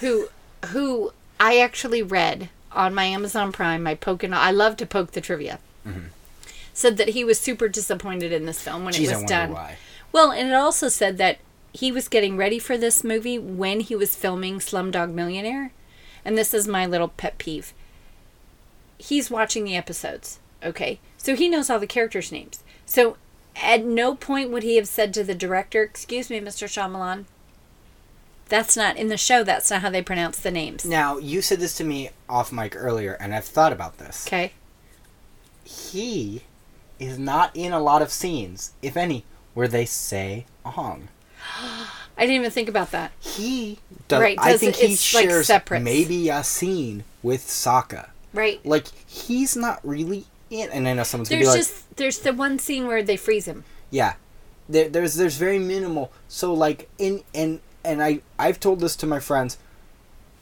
who 0.00 0.28
who 0.66 1.12
I 1.38 1.58
actually 1.58 2.02
read 2.02 2.50
on 2.72 2.94
my 2.94 3.04
Amazon 3.04 3.52
Prime. 3.52 3.86
I 3.86 3.94
poke 3.94 4.22
and 4.22 4.34
I 4.34 4.50
love 4.50 4.76
to 4.78 4.86
poke 4.86 5.12
the 5.12 5.20
trivia. 5.20 5.58
Mm-hmm. 5.86 6.08
Said 6.74 6.96
that 6.96 7.10
he 7.10 7.24
was 7.24 7.40
super 7.40 7.68
disappointed 7.68 8.32
in 8.32 8.46
this 8.46 8.60
film 8.62 8.84
when 8.84 8.94
Jeez, 8.94 9.10
it 9.10 9.14
was 9.16 9.24
done. 9.24 9.52
why. 9.52 9.76
Well, 10.12 10.30
and 10.30 10.48
it 10.48 10.54
also 10.54 10.88
said 10.88 11.18
that 11.18 11.38
he 11.72 11.92
was 11.92 12.08
getting 12.08 12.36
ready 12.36 12.58
for 12.58 12.76
this 12.78 13.04
movie 13.04 13.38
when 13.38 13.80
he 13.80 13.94
was 13.94 14.14
filming 14.14 14.58
Slumdog 14.58 15.12
Millionaire. 15.12 15.72
And 16.24 16.36
this 16.36 16.52
is 16.54 16.66
my 16.66 16.86
little 16.86 17.08
pet 17.08 17.38
peeve. 17.38 17.72
He's 18.98 19.30
watching 19.30 19.64
the 19.64 19.76
episodes, 19.76 20.40
okay? 20.62 20.98
So 21.18 21.36
he 21.36 21.48
knows 21.48 21.68
all 21.68 21.78
the 21.78 21.86
characters' 21.86 22.32
names. 22.32 22.62
So 22.86 23.16
at 23.56 23.84
no 23.84 24.14
point 24.14 24.50
would 24.50 24.62
he 24.62 24.76
have 24.76 24.88
said 24.88 25.12
to 25.14 25.24
the 25.24 25.34
director, 25.34 25.82
Excuse 25.82 26.30
me, 26.30 26.40
Mr. 26.40 26.66
Shyamalan. 26.66 27.26
That's 28.48 28.78
not 28.78 28.96
in 28.96 29.08
the 29.08 29.18
show, 29.18 29.44
that's 29.44 29.70
not 29.70 29.82
how 29.82 29.90
they 29.90 30.00
pronounce 30.00 30.38
the 30.38 30.50
names. 30.50 30.86
Now, 30.86 31.18
you 31.18 31.42
said 31.42 31.60
this 31.60 31.76
to 31.76 31.84
me 31.84 32.10
off 32.30 32.50
mic 32.50 32.74
earlier, 32.74 33.12
and 33.20 33.34
I've 33.34 33.44
thought 33.44 33.74
about 33.74 33.98
this. 33.98 34.26
Okay? 34.26 34.52
He 35.64 36.44
is 36.98 37.18
not 37.18 37.54
in 37.54 37.74
a 37.74 37.80
lot 37.80 38.00
of 38.00 38.10
scenes, 38.10 38.72
if 38.80 38.96
any, 38.96 39.24
where 39.52 39.68
they 39.68 39.84
say 39.84 40.46
Ong. 40.64 41.08
I 42.16 42.22
didn't 42.22 42.36
even 42.36 42.50
think 42.50 42.68
about 42.68 42.90
that. 42.92 43.12
He 43.20 43.78
does. 44.08 44.20
Right, 44.20 44.38
I 44.40 44.56
think 44.56 44.76
he 44.76 44.94
it's, 44.94 45.14
like, 45.14 45.28
shares 45.28 45.50
maybe 45.70 46.30
a 46.30 46.42
scene 46.42 47.04
with 47.22 47.46
Sokka. 47.46 48.08
Right. 48.32 48.64
Like 48.66 48.88
he's 49.06 49.56
not 49.56 49.80
really 49.86 50.24
And 50.50 50.88
I 50.88 50.94
know 50.94 51.02
someone's 51.02 51.28
gonna 51.28 51.42
There's 51.44 51.54
be 51.54 51.58
like, 51.58 51.66
just 51.68 51.96
there's 51.96 52.18
the 52.20 52.32
one 52.32 52.58
scene 52.58 52.86
where 52.86 53.02
they 53.02 53.16
freeze 53.16 53.46
him. 53.46 53.64
Yeah, 53.90 54.14
there, 54.68 54.88
there's 54.88 55.14
there's 55.14 55.36
very 55.36 55.58
minimal. 55.58 56.10
So 56.28 56.52
like 56.54 56.88
in 56.98 57.22
and 57.34 57.60
and 57.84 58.02
I 58.02 58.20
I've 58.38 58.58
told 58.60 58.80
this 58.80 58.96
to 58.96 59.06
my 59.06 59.20
friends. 59.20 59.58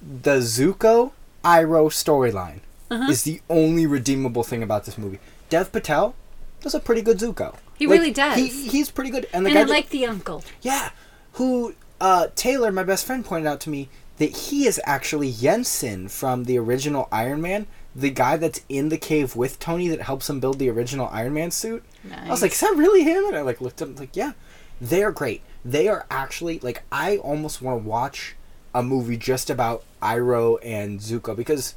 The 0.01 0.39
Zuko 0.39 1.13
Iroh 1.45 1.89
storyline 1.91 2.61
Uh-huh. 2.91 3.11
is 3.11 3.23
the 3.25 3.41
only 3.51 3.87
redeemable 3.87 4.45
thing 4.45 4.63
about 4.63 4.85
this 4.85 4.97
movie. 4.99 5.19
Dev 5.49 5.73
Patel 5.73 6.15
does 6.61 6.75
a 6.75 6.81
pretty 6.81 7.03
good 7.03 7.19
Zuko. 7.19 7.57
He 7.79 7.87
really 7.87 8.11
does. 8.13 8.37
He, 8.37 8.49
he's 8.69 8.91
pretty 8.91 9.11
good. 9.11 9.27
And 9.33 9.45
the 9.45 9.51
And 9.51 9.55
guy 9.57 9.61
I 9.63 9.65
like 9.65 9.91
the 9.91 10.07
uncle. 10.07 10.45
yeah, 10.63 10.91
who 11.33 11.75
uh, 12.01 12.29
Taylor, 12.35 12.71
my 12.73 12.83
best 12.85 13.05
friend, 13.07 13.25
pointed 13.25 13.47
out 13.49 13.61
to 13.61 13.71
me 13.71 13.89
that 14.19 14.31
he 14.37 14.67
is 14.67 14.81
actually 14.85 15.33
Jensen 15.33 16.09
from 16.09 16.45
the 16.45 16.59
original 16.59 17.09
Iron 17.13 17.41
Man, 17.43 17.67
the 17.97 18.11
guy 18.11 18.37
that's 18.37 18.61
in 18.69 18.91
the 18.91 18.99
cave 18.99 19.35
with 19.35 19.59
Tony 19.59 19.89
that 19.89 20.03
helps 20.03 20.29
him 20.29 20.39
build 20.39 20.59
the 20.59 20.69
original 20.69 21.09
Iron 21.11 21.33
Man 21.33 21.51
suit. 21.51 21.83
Nice. 22.05 22.27
I 22.27 22.31
was 22.31 22.43
like, 22.43 22.53
is 22.53 22.61
that 22.61 22.77
really 22.77 23.03
him? 23.03 23.25
And 23.27 23.37
I 23.37 23.41
like 23.41 23.61
looked 23.61 23.81
up, 23.81 23.99
like, 23.99 24.15
yeah, 24.15 24.33
they 24.81 25.03
are 25.03 25.11
great. 25.11 25.41
They 25.65 25.89
are 25.89 26.05
actually 26.11 26.59
like, 26.61 26.83
I 26.93 27.17
almost 27.17 27.63
want 27.63 27.83
to 27.83 27.89
watch 27.89 28.37
a 28.75 28.83
movie 28.83 29.17
just 29.17 29.49
about 29.49 29.83
Iroh 30.03 30.59
and 30.63 31.01
Zuko 31.01 31.35
because 31.35 31.75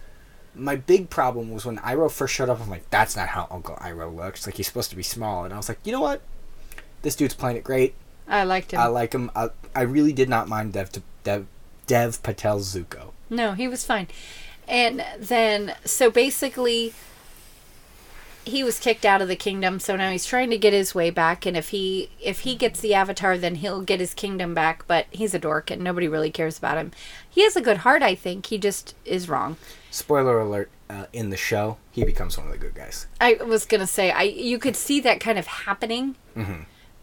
my 0.53 0.76
big 0.76 1.09
problem 1.09 1.51
was 1.51 1.65
when 1.65 1.78
Iroh 1.78 2.11
first 2.11 2.34
showed 2.34 2.49
up. 2.49 2.59
I'm 2.59 2.70
like, 2.70 2.89
that's 2.89 3.15
not 3.15 3.30
how 3.30 3.47
Uncle 3.49 3.78
Iroh 3.78 4.13
looks. 4.13 4.45
Like 4.45 4.57
he's 4.57 4.67
supposed 4.67 4.89
to 4.89 4.97
be 4.97 5.03
small, 5.03 5.45
and 5.45 5.53
I 5.53 5.57
was 5.57 5.70
like, 5.70 5.80
you 5.86 5.93
know 5.93 6.01
what? 6.01 6.22
This 7.01 7.15
dude's 7.15 7.34
playing 7.34 7.55
it 7.55 7.63
great. 7.63 7.95
I 8.28 8.43
liked 8.43 8.74
him. 8.74 8.80
I 8.82 8.88
like 8.88 9.13
him. 9.13 9.32
I, 9.36 9.49
I 9.74 9.84
really 9.84 10.11
did 10.11 10.28
not 10.28 10.49
mind 10.49 10.74
Dev 10.74 10.91
to 10.91 11.01
Dev 11.24 11.47
Dev 11.88 12.22
Patel's 12.22 12.76
Zuko. 12.76 13.11
No, 13.30 13.53
he 13.53 13.67
was 13.67 13.86
fine. 13.86 14.07
And 14.70 15.03
then, 15.17 15.76
so 15.84 16.11
basically, 16.11 16.93
he 18.45 18.63
was 18.63 18.80
kicked 18.80 19.03
out 19.03 19.22
of 19.22 19.28
the 19.28 19.36
kingdom, 19.36 19.80
so 19.80 19.95
now 19.95 20.11
he's 20.11 20.26
trying 20.26 20.49
to 20.51 20.57
get 20.57 20.74
his 20.74 20.93
way 20.95 21.09
back. 21.09 21.45
And 21.45 21.57
if 21.57 21.70
he 21.70 22.09
if 22.22 22.41
he 22.41 22.55
gets 22.55 22.80
the 22.80 22.93
avatar, 22.93 23.38
then 23.38 23.55
he'll 23.55 23.82
get 23.82 23.99
his 23.99 24.13
kingdom 24.13 24.53
back. 24.53 24.86
But 24.88 25.07
he's 25.11 25.34
a 25.34 25.39
dork, 25.39 25.72
and 25.72 25.84
nobody 25.84 26.07
really 26.07 26.32
cares 26.32 26.57
about 26.57 26.78
him. 26.78 26.91
He 27.30 27.43
has 27.43 27.55
a 27.55 27.61
good 27.61 27.78
heart, 27.78 28.03
I 28.03 28.15
think. 28.15 28.45
He 28.45 28.57
just 28.57 28.95
is 29.05 29.28
wrong. 29.28 29.57
Spoiler 29.91 30.39
alert: 30.39 30.70
uh, 30.89 31.05
in 31.13 31.30
the 31.30 31.38
show, 31.38 31.78
he 31.91 32.03
becomes 32.03 32.38
one 32.38 32.47
of 32.47 32.53
the 32.53 32.59
good 32.59 32.76
guys. 32.76 33.07
I 33.20 33.34
was 33.36 33.65
gonna 33.65 33.88
say 33.88 34.11
I 34.11 34.24
you 34.24 34.59
could 34.59 34.76
see 34.76 34.99
that 35.01 35.20
kind 35.20 35.38
of 35.39 35.47
happening 35.47 36.15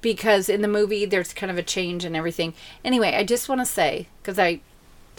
because 0.01 0.49
in 0.49 0.63
the 0.63 0.69
movie 0.69 1.05
there's 1.05 1.33
kind 1.33 1.51
of 1.51 1.59
a 1.59 1.63
change 1.63 2.05
and 2.05 2.17
everything. 2.17 2.55
Anyway, 2.85 3.15
I 3.15 3.25
just 3.25 3.49
want 3.49 3.61
to 3.61 3.67
say 3.67 4.07
because 4.23 4.39
I, 4.39 4.61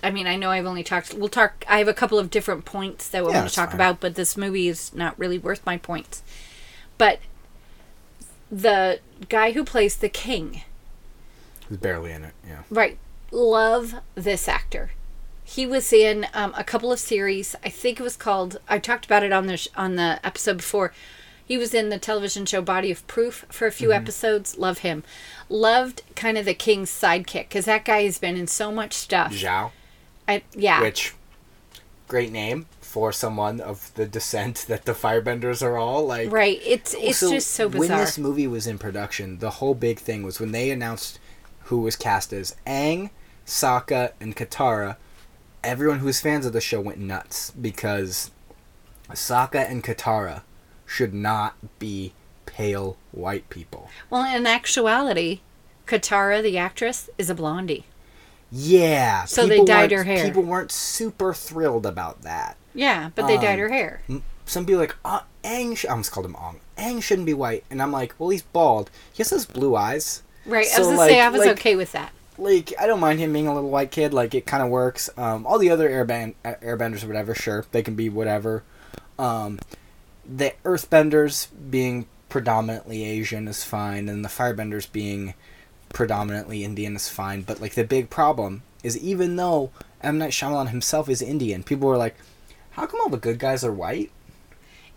I 0.04 0.12
mean 0.12 0.28
I 0.28 0.36
know 0.36 0.52
I've 0.52 0.66
only 0.66 0.84
talked. 0.84 1.14
We'll 1.14 1.30
talk. 1.30 1.66
I 1.68 1.80
have 1.80 1.88
a 1.88 1.94
couple 1.94 2.20
of 2.20 2.30
different 2.30 2.66
points 2.66 3.08
that 3.10 3.24
we 3.26 3.32
Yeah, 3.32 3.40
want 3.40 3.50
to 3.50 3.56
talk 3.56 3.70
fine. 3.70 3.76
about, 3.76 4.00
but 4.00 4.16
this 4.16 4.38
movie 4.38 4.68
is 4.68 4.94
not 4.94 5.18
really 5.20 5.38
worth 5.38 5.66
my 5.66 5.78
points. 5.78 6.22
But 6.98 7.20
the 8.52 9.00
guy 9.30 9.52
who 9.52 9.64
plays 9.64 9.96
the 9.98 10.10
king, 10.10 10.62
He's 11.68 11.78
barely 11.78 12.12
in 12.12 12.24
it. 12.24 12.34
Yeah. 12.48 12.64
right? 12.70 12.98
Love 13.32 13.96
this 14.16 14.48
actor. 14.48 14.92
He 15.44 15.66
was 15.66 15.92
in 15.94 16.28
um, 16.34 16.54
a 16.58 16.64
couple 16.64 16.92
of 16.92 17.00
series. 17.00 17.56
I 17.64 17.70
think 17.70 18.00
it 18.00 18.04
was 18.04 18.16
called. 18.18 18.60
I 18.70 18.80
talked 18.80 19.06
about 19.06 19.24
it 19.24 19.32
on 19.34 19.48
the 19.48 19.58
sh- 19.58 19.68
on 19.76 19.96
the 19.96 20.20
episode 20.26 20.58
before. 20.58 20.94
He 21.46 21.58
was 21.58 21.74
in 21.74 21.88
the 21.90 21.98
television 21.98 22.46
show 22.46 22.62
Body 22.62 22.92
of 22.92 23.06
Proof 23.08 23.46
for 23.50 23.68
a 23.68 23.72
few 23.72 23.90
Mm-hmm. 23.90 24.02
episodes. 24.02 24.58
Love 24.58 24.80
him. 24.80 25.04
Loved 25.50 26.02
kind 26.16 26.38
of 26.38 26.44
the 26.46 26.54
king's 26.54 26.90
sidekick 26.90 27.48
because 27.50 27.64
that 27.66 27.86
guy 27.86 28.04
has 28.04 28.18
been 28.20 28.36
in 28.36 28.48
so 28.48 28.72
much 28.72 28.94
stuff. 28.94 29.32
Zhao, 29.34 29.72
I, 30.28 30.44
yeah. 30.54 30.82
which 30.82 31.14
great 32.08 32.32
name 32.32 32.68
for 32.82 33.12
someone 33.12 33.60
of 33.60 33.94
the 33.96 34.06
descent 34.06 34.66
that 34.68 34.86
the 34.86 34.94
Firebenders 34.94 35.62
are 35.62 35.78
all 35.78 36.06
like. 36.06 36.32
right. 36.32 36.60
It's 36.66 36.96
oh, 36.96 37.00
it's 37.02 37.18
So 37.20 37.32
just 37.32 37.52
so 37.52 37.70
bizarre. 37.70 37.98
When 37.98 38.06
this 38.06 38.18
movie 38.18 38.48
was 38.48 38.66
in 38.68 38.78
production, 38.78 39.40
the 39.40 39.52
whole 39.52 39.76
big 39.76 40.00
thing 40.00 40.24
was 40.24 40.40
when 40.40 40.52
they 40.52 40.72
announced 40.72 41.20
who 41.66 41.82
was 41.82 41.96
cast 41.96 42.32
as 42.32 42.56
Aang, 42.66 43.10
Sokka, 43.46 44.14
and 44.20 44.36
Katara. 44.36 44.96
Everyone 45.64 46.00
who 46.00 46.06
was 46.06 46.22
fans 46.22 46.46
of 46.46 46.54
the 46.54 46.62
show 46.62 46.80
went 46.80 46.98
nuts 47.00 47.52
because 47.52 48.32
Sokka 49.10 49.70
and 49.70 49.84
Katara 49.84 50.44
should 50.86 51.14
not 51.14 51.56
be 51.80 52.14
pale 52.46 52.98
white 53.12 53.50
people. 53.50 53.90
well, 54.10 54.24
in 54.34 54.48
actuality, 54.48 55.42
Katara, 55.86 56.42
the 56.42 56.58
actress, 56.58 57.10
is 57.18 57.30
a 57.30 57.36
blondie. 57.36 57.86
Yeah. 58.52 59.26
So 59.26 59.44
they 59.46 59.56
people 59.56 59.66
dyed 59.66 59.92
her 59.92 60.04
hair. 60.04 60.24
People 60.26 60.44
weren't 60.44 60.72
super 60.72 61.34
thrilled 61.34 61.86
about 61.86 62.22
that. 62.24 62.58
Yeah, 62.74 63.10
but 63.16 63.28
they 63.28 63.38
dyed 63.38 63.54
Um, 63.56 63.60
her 63.60 63.70
hair. 63.70 64.02
Some 64.46 64.66
people 64.66 64.80
are 64.82 64.84
like, 64.86 64.96
oh, 65.04 65.24
Aang, 65.44 65.76
sh-, 65.76 65.86
I 65.86 65.90
almost 65.92 66.12
called 66.12 66.26
him 66.26 66.36
Ong. 66.36 66.60
Aang 66.78 67.02
shouldn't 67.04 67.26
be 67.26 67.34
white. 67.34 67.66
And 67.70 67.82
I'm 67.82 67.92
like, 67.92 68.14
well, 68.18 68.30
he's 68.30 68.44
bald. 68.44 68.90
He 69.12 69.18
has 69.18 69.30
those 69.30 69.46
blue 69.46 69.76
eyes. 69.76 70.24
Right. 70.46 70.66
I 70.68 70.70
so, 70.70 70.80
was 70.80 70.88
gonna 70.88 70.98
like- 71.00 71.10
say 71.10 71.20
I 71.22 71.30
was 71.30 71.42
like- 71.42 71.52
okay 71.52 71.76
with 71.76 71.92
that. 71.94 72.12
like 72.38 72.72
I 72.80 72.86
don't 72.86 73.00
mind 73.00 73.20
him 73.20 73.34
being 73.34 73.48
a 73.48 73.54
little 73.54 73.70
white 73.72 73.92
kid. 73.92 74.14
Like 74.14 74.34
it 74.36 74.46
kind 74.46 74.62
of 74.64 74.70
works. 74.70 75.10
Um, 75.18 75.46
all 75.46 75.58
the 75.60 75.70
other 75.72 75.90
airband 75.90 76.36
uh, 76.46 76.54
airbenders 76.64 77.04
or 77.04 77.08
whatever, 77.08 77.34
sure, 77.36 77.66
they 77.72 77.82
can 77.84 77.96
be 77.96 78.08
whatever. 78.10 78.64
Um, 79.20 79.60
the 80.24 80.54
Earthbenders 80.64 81.48
being 81.70 82.06
predominantly 82.30 83.04
Asian 83.06 83.48
is 83.48 83.64
fine, 83.64 84.08
and 84.08 84.24
the 84.24 84.30
Firebenders 84.30 84.90
being 84.92 85.34
predominantly 85.90 86.64
Indian 86.64 86.96
is 86.96 87.10
fine. 87.10 87.42
But 87.42 87.62
like 87.62 87.74
the 87.76 87.84
big 87.84 88.10
problem 88.10 88.64
is, 88.84 88.98
even 88.98 89.36
though 89.36 89.72
M 90.02 90.18
Night 90.18 90.32
Shyamalan 90.32 90.70
himself 90.70 91.10
is 91.10 91.22
Indian, 91.22 91.64
people 91.64 91.88
were 91.88 91.98
like, 91.98 92.16
"How 92.72 92.86
come 92.86 93.00
all 93.02 93.10
the 93.10 93.18
good 93.18 93.40
guys 93.40 93.64
are 93.64 93.72
white?" 93.72 94.12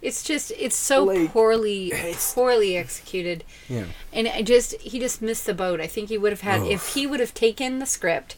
It's 0.03 0.22
just 0.22 0.51
it's 0.59 0.76
so 0.76 1.05
Like, 1.05 1.30
poorly 1.32 1.93
it's- 1.93 2.32
poorly 2.34 2.76
executed. 2.76 3.45
Yeah. 3.68 3.84
And 4.12 4.26
I 4.28 4.43
just 4.43 4.72
he 4.80 4.99
just 4.99 5.20
missed 5.20 5.45
the 5.47 5.55
boat. 5.55 5.80
I 5.80 5.86
think 5.86 6.09
he 6.09 6.18
would 6.18 6.32
have 6.32 6.41
had 6.41 6.62
if 6.62 6.95
he 6.95 7.07
would 7.07 7.20
have 7.20 7.34
taken 7.34 7.78
the 7.78 7.86
script 7.86 8.36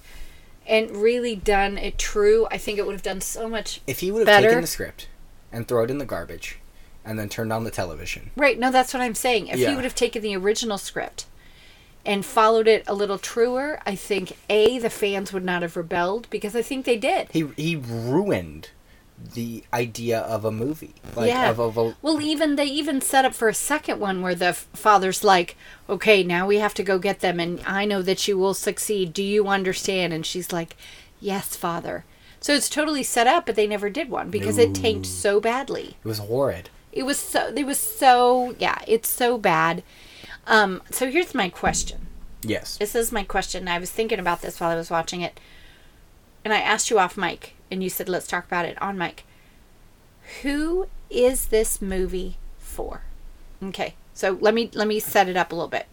and 0.66 0.90
really 0.96 1.34
done 1.36 1.78
it 1.78 1.98
true, 1.98 2.46
I 2.50 2.58
think 2.58 2.78
it 2.78 2.86
would 2.86 2.92
have 2.94 3.02
done 3.02 3.20
so 3.20 3.48
much 3.48 3.80
If 3.86 4.00
he 4.00 4.10
would 4.12 4.20
have 4.20 4.26
Better. 4.26 4.48
taken 4.48 4.60
the 4.62 4.66
script 4.68 5.08
and 5.52 5.66
throw 5.66 5.82
it 5.84 5.90
in 5.90 5.98
the 5.98 6.04
garbage, 6.06 6.58
and 7.04 7.18
then 7.18 7.28
turned 7.28 7.52
on 7.52 7.64
the 7.64 7.70
television, 7.70 8.30
Right, 8.36 8.58
no, 8.58 8.70
that's 8.70 8.94
what 8.94 9.00
I'm 9.02 9.14
saying. 9.16 9.48
If 9.48 9.58
he 9.58 9.74
would 9.74 9.82
have 9.84 9.94
taken 9.96 10.22
the 10.22 10.36
original 10.36 10.78
script 10.78 11.26
and 12.04 12.24
followed 12.24 12.66
it 12.68 12.84
a 12.88 12.94
little 12.94 13.18
truer, 13.18 13.80
I 13.86 13.94
think 13.94 14.36
A, 14.50 14.78
the 14.78 14.90
fans 14.90 15.32
would 15.32 15.44
not 15.44 15.62
have 15.62 15.76
rebelled 15.76 16.28
because 16.30 16.56
I 16.56 16.62
think 16.62 16.84
they 16.84 16.96
did. 16.96 17.28
he 17.30 17.46
he 17.56 17.76
ruined 17.76 18.70
the 19.34 19.62
idea 19.72 20.18
of 20.18 20.44
a 20.44 20.50
movie 20.50 20.94
like 21.14 21.28
Yeah. 21.28 21.48
of, 21.50 21.60
of 21.60 21.76
a 21.76 21.94
Well, 22.02 22.20
even 22.20 22.56
they 22.56 22.64
even 22.64 23.00
set 23.00 23.24
up 23.24 23.34
for 23.34 23.48
a 23.48 23.54
second 23.54 24.00
one 24.00 24.20
where 24.20 24.34
the 24.34 24.46
f- 24.46 24.66
father's 24.72 25.22
like, 25.22 25.56
"Okay, 25.88 26.24
now 26.24 26.44
we 26.48 26.58
have 26.58 26.74
to 26.74 26.82
go 26.82 26.98
get 26.98 27.20
them, 27.20 27.38
and 27.38 27.60
I 27.64 27.84
know 27.84 28.02
that 28.02 28.26
you 28.26 28.36
will 28.36 28.54
succeed. 28.54 29.12
Do 29.12 29.22
you 29.22 29.46
understand?" 29.46 30.12
And 30.12 30.26
she's 30.26 30.52
like, 30.52 30.76
"Yes, 31.20 31.54
father." 31.54 32.04
So 32.40 32.52
it's 32.52 32.68
totally 32.68 33.04
set 33.04 33.28
up, 33.28 33.46
but 33.46 33.54
they 33.54 33.68
never 33.68 33.88
did 33.88 34.10
one 34.10 34.28
because 34.28 34.58
it 34.58 34.74
tanked 34.74 35.06
so 35.06 35.38
badly. 35.38 35.96
it 36.04 36.08
was 36.08 36.18
horrid 36.18 36.70
It 36.90 37.04
was 37.04 37.18
so. 37.18 37.52
It 37.56 37.64
was 37.64 37.78
so. 37.78 38.56
Yeah, 38.58 38.78
it's 38.88 39.08
so 39.08 39.38
bad. 39.38 39.84
Um. 40.46 40.82
So 40.90 41.10
here's 41.10 41.34
my 41.34 41.48
question. 41.48 42.06
yes 42.42 42.76
This 42.78 42.94
is 42.94 43.12
my 43.12 43.24
question. 43.24 43.68
I 43.68 43.78
was 43.78 43.90
thinking 43.90 44.18
about 44.18 44.42
this 44.42 44.60
while 44.60 44.70
I 44.70 44.76
was 44.76 44.90
watching 44.90 45.20
it, 45.22 45.38
and 46.44 46.52
I 46.52 46.60
asked 46.60 46.90
you 46.90 46.98
off 46.98 47.16
mic, 47.16 47.54
and 47.70 47.82
you 47.82 47.88
said, 47.90 48.08
"Let's 48.08 48.26
talk 48.26 48.46
about 48.46 48.64
it 48.64 48.80
on 48.82 48.98
mic." 48.98 49.24
Who 50.42 50.86
is 51.10 51.46
this 51.46 51.82
movie 51.82 52.36
for? 52.58 53.02
Okay, 53.62 53.94
so 54.14 54.38
let 54.40 54.54
me 54.54 54.70
let 54.74 54.88
me 54.88 54.98
set 54.98 55.28
it 55.28 55.36
up 55.36 55.52
a 55.52 55.54
little 55.54 55.68
bit. 55.68 55.86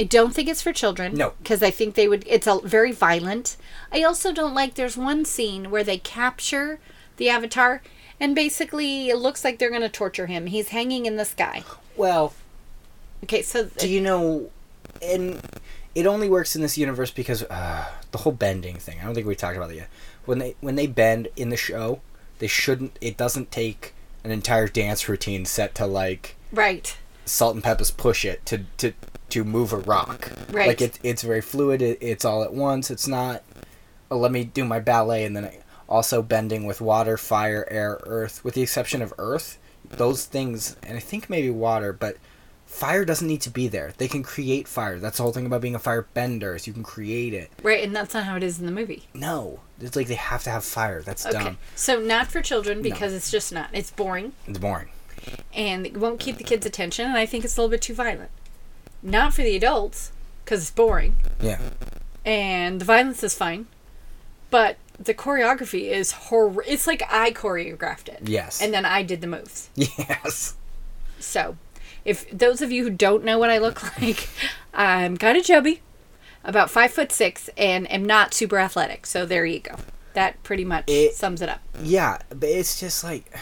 I 0.00 0.04
don't 0.04 0.34
think 0.34 0.48
it's 0.48 0.62
for 0.62 0.72
children. 0.72 1.14
No. 1.14 1.34
because 1.42 1.62
I 1.62 1.70
think 1.70 1.94
they 1.94 2.08
would. 2.08 2.24
It's 2.26 2.46
a 2.46 2.60
very 2.64 2.92
violent. 2.92 3.56
I 3.92 4.02
also 4.02 4.32
don't 4.32 4.54
like. 4.54 4.74
There's 4.74 4.96
one 4.96 5.24
scene 5.26 5.70
where 5.70 5.84
they 5.84 5.98
capture 5.98 6.80
the 7.18 7.28
avatar, 7.28 7.82
and 8.18 8.34
basically 8.34 9.10
it 9.10 9.16
looks 9.18 9.44
like 9.44 9.58
they're 9.58 9.68
going 9.68 9.82
to 9.82 9.88
torture 9.90 10.26
him. 10.26 10.46
He's 10.46 10.68
hanging 10.68 11.04
in 11.04 11.16
the 11.16 11.26
sky. 11.26 11.62
well 11.96 12.32
Okay, 13.24 13.42
so 13.42 13.64
do 13.78 13.88
you 13.88 14.00
know 14.00 14.50
and 15.00 15.40
it 15.94 16.06
only 16.06 16.28
works 16.28 16.56
in 16.56 16.62
this 16.62 16.76
universe 16.76 17.10
because 17.10 17.42
uh, 17.44 17.86
the 18.10 18.18
whole 18.18 18.32
bending 18.32 18.76
thing 18.76 18.98
i 19.00 19.04
don't 19.04 19.14
think 19.14 19.26
we 19.26 19.34
talked 19.34 19.56
about 19.56 19.70
it 19.70 19.76
yet 19.76 19.88
when 20.26 20.38
they 20.38 20.54
when 20.60 20.74
they 20.74 20.86
bend 20.86 21.28
in 21.36 21.48
the 21.48 21.56
show 21.56 22.00
they 22.40 22.46
shouldn't 22.46 22.98
it 23.00 23.16
doesn't 23.16 23.50
take 23.50 23.94
an 24.24 24.30
entire 24.30 24.68
dance 24.68 25.08
routine 25.08 25.44
set 25.44 25.74
to 25.74 25.86
like 25.86 26.36
right. 26.52 26.96
Salt-N-Pepa's 27.24 27.90
push 27.90 28.24
it 28.24 28.44
to 28.46 28.64
to 28.78 28.92
to 29.30 29.44
move 29.44 29.72
a 29.72 29.78
rock. 29.78 30.30
Right. 30.50 30.68
Like 30.68 30.82
it, 30.82 30.98
it's 31.02 31.22
very 31.22 31.40
fluid. 31.40 31.80
It, 31.80 31.98
it's 32.00 32.24
all 32.24 32.42
at 32.42 32.52
once. 32.52 32.90
It's 32.90 33.08
not. 33.08 33.42
Oh, 34.10 34.18
let 34.18 34.30
me 34.32 34.44
do 34.44 34.64
my 34.64 34.78
ballet 34.78 35.24
and 35.24 35.34
then 35.34 35.46
I- 35.46 35.58
also 35.88 36.20
bending 36.20 36.64
with 36.66 36.80
water, 36.80 37.16
fire, 37.16 37.66
air, 37.70 38.00
earth. 38.04 38.44
With 38.44 38.54
the 38.54 38.62
exception 38.62 39.00
of 39.02 39.14
earth, 39.18 39.58
those 39.88 40.26
things, 40.26 40.76
and 40.82 40.96
I 40.96 41.00
think 41.00 41.30
maybe 41.30 41.48
water, 41.48 41.92
but 41.92 42.16
fire 42.72 43.04
doesn't 43.04 43.28
need 43.28 43.42
to 43.42 43.50
be 43.50 43.68
there. 43.68 43.92
They 43.98 44.08
can 44.08 44.22
create 44.22 44.66
fire. 44.66 44.98
That's 44.98 45.18
the 45.18 45.22
whole 45.22 45.32
thing 45.32 45.46
about 45.46 45.60
being 45.60 45.74
a 45.74 45.78
fire 45.78 46.06
bender 46.14 46.54
is 46.56 46.66
you 46.66 46.72
can 46.72 46.82
create 46.82 47.34
it. 47.34 47.50
Right, 47.62 47.84
and 47.84 47.94
that's 47.94 48.14
not 48.14 48.24
how 48.24 48.36
it 48.36 48.42
is 48.42 48.58
in 48.58 48.66
the 48.66 48.72
movie. 48.72 49.04
No, 49.14 49.60
it's 49.80 49.94
like 49.94 50.06
they 50.08 50.14
have 50.14 50.42
to 50.44 50.50
have 50.50 50.64
fire. 50.64 51.02
That's 51.02 51.26
Okay. 51.26 51.38
dumb. 51.38 51.58
So 51.76 52.00
not 52.00 52.28
for 52.28 52.40
children 52.40 52.82
because 52.82 53.12
it's 53.12 53.30
just 53.30 53.52
not. 53.52 53.68
It's 53.72 53.90
boring 53.90 54.32
It's 54.48 54.58
boring. 54.58 54.88
and 55.54 55.86
it 55.86 55.96
won't 55.96 56.18
keep 56.18 56.38
the 56.38 56.44
kids' 56.44 56.66
attention 56.66 57.06
and 57.06 57.16
I 57.16 57.26
think 57.26 57.44
it's 57.44 57.56
a 57.56 57.60
little 57.60 57.70
bit 57.70 57.82
too 57.82 57.94
violent. 57.94 58.30
Not 59.02 59.34
for 59.34 59.42
the 59.42 59.54
adults 59.56 60.10
because 60.44 60.62
it's 60.62 60.70
boring 60.70 61.16
Yeah. 61.40 61.60
and 62.24 62.80
the 62.80 62.84
violence 62.84 63.22
is 63.22 63.34
fine. 63.34 63.66
But 64.50 64.76
the 64.98 65.14
choreography 65.14 65.90
is 65.90 66.12
horror. 66.12 66.62
It's 66.66 66.86
like 66.86 67.02
I 67.10 67.32
choreographed 67.32 68.08
it. 68.08 68.20
Yes. 68.28 68.60
And 68.62 68.72
then 68.72 68.84
I 68.84 69.02
did 69.02 69.20
the 69.20 69.26
moves. 69.26 69.68
Yes. 69.76 70.54
So, 71.18 71.56
if 72.04 72.28
those 72.30 72.60
of 72.62 72.70
you 72.72 72.84
who 72.84 72.90
don't 72.90 73.24
know 73.24 73.38
what 73.38 73.50
I 73.50 73.58
look 73.58 73.82
like, 74.00 74.28
I'm 74.74 75.16
kind 75.16 75.36
of 75.38 75.44
chubby, 75.44 75.80
about 76.44 76.70
five 76.70 76.90
foot 76.92 77.12
six, 77.12 77.48
and 77.56 77.90
am 77.92 78.04
not 78.04 78.34
super 78.34 78.58
athletic. 78.58 79.06
So 79.06 79.24
there 79.26 79.44
you 79.46 79.60
go. 79.60 79.76
That 80.14 80.42
pretty 80.42 80.64
much 80.64 80.84
It- 80.88 81.14
sums 81.14 81.40
it 81.42 81.48
up. 81.48 81.60
Yeah, 81.82 82.18
but 82.28 82.48
it's 82.48 82.78
just 82.80 83.02
like 83.04 83.32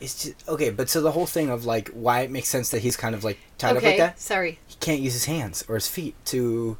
it's 0.00 0.24
just 0.24 0.48
okay. 0.48 0.70
But 0.70 0.88
so 0.90 1.00
the 1.00 1.12
whole 1.12 1.26
thing 1.26 1.50
of 1.50 1.64
like 1.64 1.88
why 1.90 2.20
it 2.20 2.30
makes 2.30 2.48
sense 2.48 2.70
that 2.70 2.80
he's 2.80 2.96
kind 2.96 3.14
of 3.14 3.24
like 3.24 3.38
tied 3.58 3.70
up 3.70 3.76
like 3.76 3.84
Okay, 3.84 3.96
that. 3.98 4.20
sorry. 4.20 4.58
He 4.66 4.74
can't 4.80 5.00
use 5.00 5.12
his 5.12 5.26
hands 5.26 5.64
or 5.68 5.74
his 5.76 5.88
feet 5.88 6.14
to. 6.26 6.76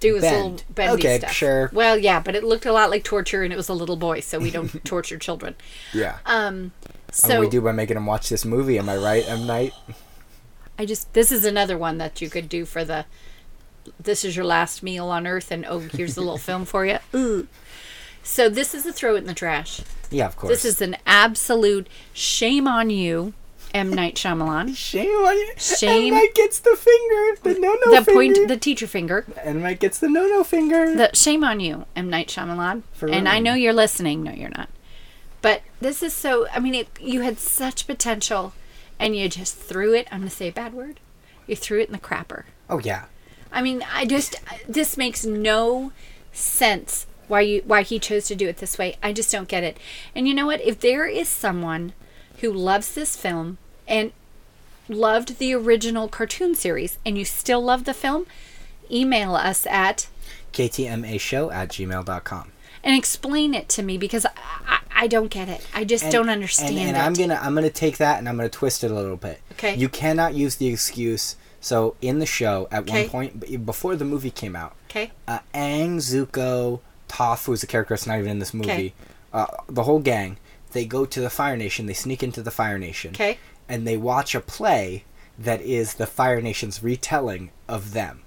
Do 0.00 0.16
his 0.16 0.22
Bend. 0.22 0.44
little 0.52 0.60
bendy 0.74 0.94
Okay, 1.00 1.18
stuff. 1.18 1.32
sure. 1.32 1.70
Well, 1.72 1.96
yeah, 1.96 2.20
but 2.20 2.34
it 2.34 2.44
looked 2.44 2.66
a 2.66 2.72
lot 2.74 2.90
like 2.90 3.04
torture, 3.04 3.42
and 3.42 3.54
it 3.54 3.56
was 3.56 3.70
a 3.70 3.72
little 3.74 3.96
boy, 3.96 4.20
so 4.20 4.38
we 4.38 4.50
don't 4.50 4.68
torture 4.84 5.16
children. 5.16 5.54
Yeah. 5.94 6.18
Um, 6.26 6.72
and 7.08 7.16
so 7.16 7.40
we 7.40 7.48
do 7.48 7.60
by 7.60 7.72
making 7.72 7.96
him 7.96 8.06
watch 8.06 8.28
this 8.28 8.44
movie. 8.44 8.78
Am 8.78 8.88
I 8.88 8.96
right, 8.96 9.28
M 9.28 9.46
Night? 9.46 9.72
I 10.78 10.84
just 10.84 11.12
this 11.12 11.32
is 11.32 11.44
another 11.44 11.76
one 11.76 11.98
that 11.98 12.20
you 12.20 12.30
could 12.30 12.48
do 12.48 12.64
for 12.64 12.84
the. 12.84 13.06
This 13.98 14.24
is 14.24 14.36
your 14.36 14.44
last 14.44 14.82
meal 14.82 15.06
on 15.08 15.26
Earth, 15.26 15.50
and 15.50 15.64
oh, 15.66 15.80
here's 15.80 16.16
a 16.16 16.20
little 16.20 16.38
film 16.38 16.64
for 16.64 16.84
you. 16.84 16.98
Ooh. 17.14 17.48
So 18.22 18.48
this 18.50 18.74
is 18.74 18.84
a 18.84 18.92
throw 18.92 19.14
it 19.14 19.18
in 19.18 19.26
the 19.26 19.34
trash. 19.34 19.80
Yeah, 20.10 20.26
of 20.26 20.36
course. 20.36 20.50
This 20.50 20.64
is 20.66 20.82
an 20.82 20.96
absolute 21.06 21.88
shame 22.12 22.68
on 22.68 22.90
you 22.90 23.32
M 23.74 23.92
Night 23.92 24.14
Shyamalan. 24.14 24.76
Shame 24.76 25.08
on 25.08 25.36
you. 25.36 25.52
Shame. 25.56 26.14
And 26.14 26.22
Mike 26.22 26.34
gets 26.34 26.60
the 26.60 26.76
finger, 26.76 27.40
the 27.42 27.60
no 27.60 27.76
no 27.84 27.94
the 27.94 28.04
finger. 28.04 28.34
point, 28.34 28.48
the 28.48 28.56
teacher 28.56 28.86
finger. 28.86 29.26
and 29.42 29.62
Mike 29.62 29.80
gets 29.80 29.98
the 29.98 30.08
no 30.08 30.26
no 30.26 30.44
finger. 30.44 30.94
The 30.94 31.10
shame 31.14 31.44
on 31.44 31.60
you, 31.60 31.86
M 31.96 32.08
Night 32.08 32.28
Shyamalan. 32.28 32.82
For 32.92 33.08
and 33.08 33.28
I 33.28 33.38
know 33.38 33.54
you're 33.54 33.72
listening. 33.72 34.22
No, 34.22 34.32
you're 34.32 34.50
not. 34.50 34.68
But 35.40 35.62
this 35.80 36.02
is 36.02 36.12
so. 36.12 36.46
I 36.52 36.58
mean, 36.60 36.74
it, 36.74 36.88
you 37.00 37.20
had 37.20 37.38
such 37.38 37.86
potential, 37.86 38.52
and 38.98 39.16
you 39.16 39.28
just 39.28 39.56
threw 39.56 39.94
it. 39.94 40.08
I'm 40.10 40.20
gonna 40.20 40.30
say 40.30 40.48
a 40.48 40.52
bad 40.52 40.74
word. 40.74 41.00
You 41.46 41.56
threw 41.56 41.80
it 41.80 41.86
in 41.88 41.92
the 41.92 41.98
crapper. 41.98 42.44
oh 42.68 42.78
yeah. 42.78 43.04
I 43.50 43.62
mean, 43.62 43.82
I 43.92 44.04
just 44.04 44.36
this 44.68 44.96
makes 44.96 45.24
no 45.24 45.92
sense 46.32 47.06
why 47.28 47.40
you 47.42 47.62
why 47.64 47.82
he 47.82 47.98
chose 47.98 48.26
to 48.26 48.34
do 48.36 48.48
it 48.48 48.58
this 48.58 48.78
way. 48.78 48.96
I 49.02 49.12
just 49.12 49.32
don't 49.32 49.48
get 49.48 49.64
it. 49.64 49.78
And 50.14 50.28
you 50.28 50.34
know 50.34 50.46
what? 50.46 50.60
If 50.60 50.80
there 50.80 51.06
is 51.06 51.28
someone 51.28 51.92
who 52.40 52.52
loves 52.52 52.92
this 52.94 53.16
film 53.16 53.58
and 53.86 54.12
loved 54.88 55.38
the 55.38 55.54
original 55.54 56.08
cartoon 56.08 56.54
series 56.54 56.98
and 57.04 57.16
you 57.18 57.24
still 57.24 57.62
love 57.62 57.84
the 57.84 57.94
film, 57.94 58.26
email 58.90 59.34
us 59.34 59.66
at 59.66 60.08
KTMA 60.52 61.20
show 61.20 61.50
at 61.50 61.68
gmail.com. 61.68 62.52
and 62.84 62.96
explain 62.96 63.54
it 63.54 63.68
to 63.70 63.82
me 63.82 63.98
because 63.98 64.26
I, 64.66 64.80
I, 64.94 65.06
don't 65.06 65.28
get 65.30 65.48
it. 65.48 65.66
I 65.74 65.84
just 65.84 66.04
And- 66.04 66.12
don't 66.12 66.28
understand 66.28 66.70
and, 66.76 66.88
and 66.88 66.96
it. 66.96 67.00
I'm 67.00 67.12
gonna 67.14 67.40
I'm 67.42 67.54
gonna 67.54 67.70
take 67.70 67.98
that 67.98 68.18
and 68.18 68.28
I'm 68.28 68.36
gonna 68.36 68.48
twist 68.48 68.84
it 68.84 68.90
a 68.90 68.94
little 68.94 69.16
bit. 69.16 69.40
Okay. 69.52 69.74
You 69.76 69.88
cannot 69.88 70.34
use 70.34 70.56
the 70.56 70.66
excuse. 70.68 71.36
So 71.60 71.96
in 72.00 72.18
the 72.20 72.26
show, 72.26 72.68
at 72.70 72.82
Okay. 72.82 73.02
one 73.08 73.10
point 73.10 73.66
before 73.66 73.96
the 73.96 74.04
movie 74.04 74.30
came 74.30 74.54
out, 74.54 74.74
okay. 74.90 75.10
uh, 75.26 75.40
Aang, 75.52 75.96
Zuko, 75.96 76.80
Toph, 77.08 77.46
who's 77.46 77.62
a 77.64 77.66
character 77.66 77.94
that's 77.94 78.06
not 78.06 78.18
even 78.18 78.30
in 78.30 78.38
this 78.38 78.54
movie, 78.54 78.70
Okay. 78.70 78.94
uh, 79.32 79.46
the 79.68 79.82
whole 79.82 79.98
gang, 79.98 80.36
they 80.72 80.84
go 80.84 81.04
to 81.04 81.20
the 81.20 81.30
Fire 81.30 81.56
Nation. 81.56 81.86
They 81.86 81.94
sneak 81.94 82.22
into 82.22 82.42
the 82.42 82.52
Fire 82.52 82.78
Nation. 82.78 83.10
Okay. 83.14 83.38
And 83.68 83.86
they 83.88 83.96
watch 83.96 84.34
a 84.36 84.40
play 84.40 85.04
that 85.36 85.60
is 85.62 85.94
the 85.94 86.06
Fire 86.06 86.40
Nation's 86.40 86.82
retelling 86.82 87.50
of 87.68 87.92
them, 87.92 88.22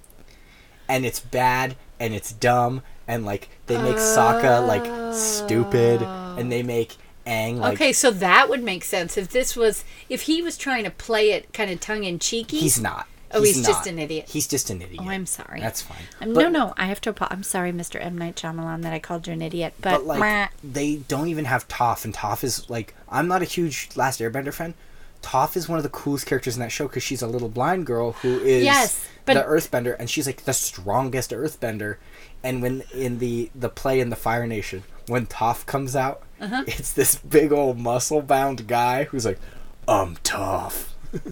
and 0.88 1.06
it's 1.06 1.20
bad 1.22 1.76
and 2.00 2.14
it's 2.14 2.32
dumb 2.34 2.82
and 3.12 3.26
like 3.26 3.50
they 3.68 3.78
make 3.82 3.98
Sokka 3.98 4.66
like 4.66 5.14
stupid 5.14 6.02
and 6.02 6.52
they 6.52 6.64
make 6.64 6.96
Aang 7.28 7.58
like 7.58 7.74
okay, 7.74 7.94
so 7.94 8.10
that 8.10 8.50
would 8.50 8.64
make 8.64 8.84
sense 8.84 9.18
if 9.18 9.30
this 9.30 9.56
was 9.56 9.84
if 10.10 10.24
he 10.24 10.42
was 10.42 10.58
trying 10.58 10.84
to 10.86 10.90
play 10.90 11.32
it 11.32 11.54
kind 11.54 11.70
of 11.70 11.80
tongue 11.80 12.04
in 12.04 12.18
cheeky. 12.20 12.58
he's 12.60 12.80
not. 12.82 13.08
Oh, 13.34 13.42
he's 13.44 13.66
just 13.66 13.86
not. 13.86 13.88
an 13.88 14.00
idiot. 14.00 14.28
He's 14.28 14.46
just 14.46 14.70
an 14.70 14.82
idiot. 14.82 15.02
Oh, 15.06 15.08
I'm 15.10 15.26
sorry. 15.26 15.62
That's 15.62 15.82
fine. 15.82 16.02
Um, 16.20 16.34
But- 16.34 16.42
no, 16.42 16.50
no, 16.50 16.74
I 16.76 16.88
have 16.88 17.00
to. 17.02 17.12
apo- 17.12 17.28
I'm 17.32 17.44
sorry, 17.44 17.72
Mr. 17.72 18.04
M 18.04 18.18
Night 18.18 18.36
Shyamalan, 18.36 18.82
that 18.82 18.92
I 18.92 19.00
called 19.00 19.26
you 19.26 19.32
an 19.32 19.42
idiot. 19.42 19.74
But, 19.80 20.00
but 20.00 20.06
like 20.06 20.50
they 20.64 20.98
don't 21.08 21.30
even 21.30 21.46
have 21.46 21.66
Toph, 21.70 22.04
and 22.04 22.14
Toph 22.14 22.44
is 22.44 22.70
like 22.70 22.94
I'm 23.08 23.28
not 23.30 23.42
a 23.42 23.46
huge 23.46 23.90
Last 23.96 24.20
Airbender 24.20 24.54
fan. 24.54 24.74
Toph 25.22 25.56
is 25.56 25.70
one 25.70 25.78
of 25.78 25.84
the 25.84 25.90
coolest 25.90 26.26
characters 26.26 26.56
in 26.56 26.62
that 26.62 26.72
show 26.72 26.88
because 26.88 27.04
she's 27.04 27.22
a 27.22 27.28
little 27.28 27.48
blind 27.48 27.86
girl 27.86 28.14
who 28.14 28.40
is 28.40 28.66
Yes, 28.66 29.08
but- 29.26 29.36
the 29.36 29.44
Earthbender, 29.44 29.96
and 30.00 30.10
she's 30.10 30.26
like 30.26 30.44
the 30.46 30.54
strongest 30.54 31.30
Earthbender. 31.32 31.98
And 32.44 32.62
when 32.62 32.84
in 32.94 33.20
the 33.20 33.52
the 33.56 33.70
play 33.70 34.00
in 34.00 34.10
the 34.10 34.16
Fire 34.16 34.48
Nation, 34.48 34.84
when 35.08 35.26
Toph 35.28 35.66
comes 35.66 35.96
out, 35.96 36.24
Uh-huh. 36.40 36.64
it's 36.68 36.92
this 36.94 37.16
big 37.16 37.52
old 37.52 37.78
muscle 37.80 38.22
bound 38.22 38.68
guy 38.68 39.04
who's 39.06 39.26
like, 39.26 39.40
"I'm 39.88 40.18
tough." 40.24 40.88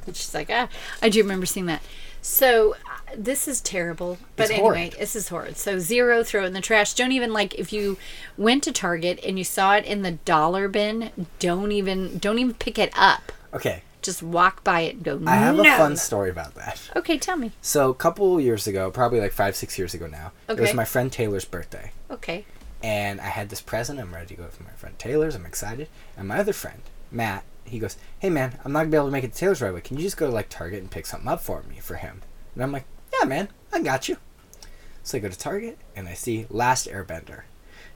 she's 0.07 0.33
like, 0.33 0.49
ah, 0.51 0.67
I 1.01 1.07
do 1.09 1.21
remember 1.21 1.45
seeing 1.45 1.67
that. 1.67 1.81
So 2.21 2.73
uh, 2.73 3.15
this 3.15 3.47
is 3.47 3.61
terrible. 3.61 4.17
But 4.35 4.43
It's 4.43 4.51
anyway, 4.51 4.65
horrid. 4.89 4.91
this 4.99 5.15
is 5.15 5.29
horrid. 5.29 5.55
So 5.57 5.79
zero, 5.79 6.21
throw 6.21 6.43
it 6.43 6.47
in 6.47 6.53
the 6.53 6.59
trash. 6.59 6.93
Don't 6.93 7.13
even 7.13 7.31
like 7.31 7.55
if 7.57 7.71
you 7.71 7.97
went 8.37 8.61
to 8.63 8.73
Target 8.73 9.19
and 9.25 9.37
you 9.37 9.45
saw 9.45 9.75
it 9.77 9.85
in 9.85 10.01
the 10.01 10.11
dollar 10.11 10.67
bin. 10.67 11.11
Don't 11.39 11.71
even 11.71 12.17
don't 12.19 12.37
even 12.39 12.53
pick 12.55 12.77
it 12.77 12.91
up. 12.95 13.31
Okay, 13.53 13.83
Just 14.01 14.23
walk 14.23 14.63
by 14.63 14.81
it 14.81 14.95
and 14.95 15.03
go. 15.03 15.17
No 15.17 15.31
I 15.31 15.35
have 15.35 15.55
no. 15.55 15.63
a 15.63 15.77
fun 15.77 15.97
story 15.97 16.29
about 16.29 16.55
that. 16.55 16.89
Okay, 16.95 17.17
tell 17.17 17.35
me. 17.37 17.51
So 17.61 17.89
a 17.89 17.93
couple 17.95 18.39
years 18.39 18.65
ago, 18.67 18.89
probably 18.91 19.19
like 19.19 19.33
five 19.33 19.55
six 19.55 19.77
years 19.77 19.93
ago 19.93 20.07
now, 20.07 20.31
it 20.47 20.59
was 20.59 20.73
my 20.73 20.85
friend 20.85 21.11
Taylor's 21.11 21.45
birthday. 21.45 21.91
Okay. 22.09 22.45
and 22.81 23.19
I 23.19 23.25
had 23.27 23.49
this 23.49 23.59
present. 23.61 23.99
I'm 23.99 24.13
ready 24.13 24.27
to 24.27 24.35
go 24.35 24.47
for 24.47 24.63
my 24.63 24.71
friend 24.71 24.97
Taylor's. 24.97 25.35
I'm 25.35 25.45
excited. 25.45 25.89
And 26.17 26.27
my 26.29 26.39
other 26.39 26.53
friend, 26.53 26.81
Matt, 27.11 27.43
he 27.65 27.77
goes, 27.77 27.97
"Hey 28.19 28.29
man, 28.29 28.57
I'm 28.63 28.71
not 28.71 28.79
gonna 28.79 28.91
be 28.91 28.97
able 28.97 29.07
to 29.07 29.11
make 29.11 29.23
it 29.25 29.33
to 29.33 29.37
Taylor's 29.37 29.61
right 29.61 29.69
away. 29.69 29.81
Can 29.81 29.97
you 29.97 30.03
just 30.03 30.17
go 30.17 30.27
to 30.27 30.33
like 30.33 30.47
Target 30.49 30.79
and 30.79 30.89
pick 30.89 31.05
something 31.05 31.27
up 31.27 31.41
for 31.41 31.61
me 31.63 31.79
for 31.79 31.95
him?" 31.95 32.21
And 32.55 32.63
I'm 32.63 32.71
like, 32.71 32.85
"Yeah, 33.19 33.27
man, 33.27 33.49
I 33.73 33.81
got 33.81 34.07
you." 34.07 34.17
So 35.03 35.17
I 35.17 35.21
go 35.21 35.27
to 35.29 35.37
Target 35.37 35.77
and 35.95 36.07
I 36.07 36.13
see 36.13 36.45
Last 36.49 36.87
Airbender. 36.87 37.41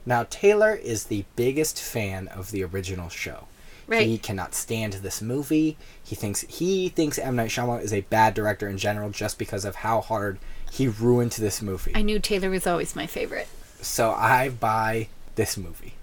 Now 0.06 0.26
Taylor 0.28 0.74
is 0.74 1.04
the 1.04 1.24
biggest 1.34 1.80
fan 1.80 2.28
of 2.28 2.50
the 2.50 2.62
original 2.62 3.08
show. 3.08 3.46
Right. 3.86 4.06
He 4.06 4.18
cannot 4.18 4.54
stand 4.54 4.94
this 4.94 5.20
movie. 5.20 5.76
He 6.02 6.14
thinks 6.14 6.42
he 6.42 6.88
thinks 6.88 7.18
M 7.18 7.36
Night 7.36 7.50
Shyamalan 7.50 7.82
is 7.82 7.92
a 7.92 8.02
bad 8.02 8.34
director 8.34 8.68
in 8.68 8.78
general 8.78 9.10
just 9.10 9.38
because 9.38 9.64
of 9.64 9.76
how 9.76 10.00
hard 10.00 10.38
he 10.70 10.88
ruined 10.88 11.32
this 11.32 11.62
movie. 11.62 11.92
I 11.94 12.02
knew 12.02 12.18
Taylor 12.18 12.50
was 12.50 12.66
always 12.66 12.96
my 12.96 13.06
favorite. 13.06 13.48
So 13.80 14.12
I 14.12 14.48
buy 14.48 15.08
this 15.34 15.56
movie. 15.56 15.94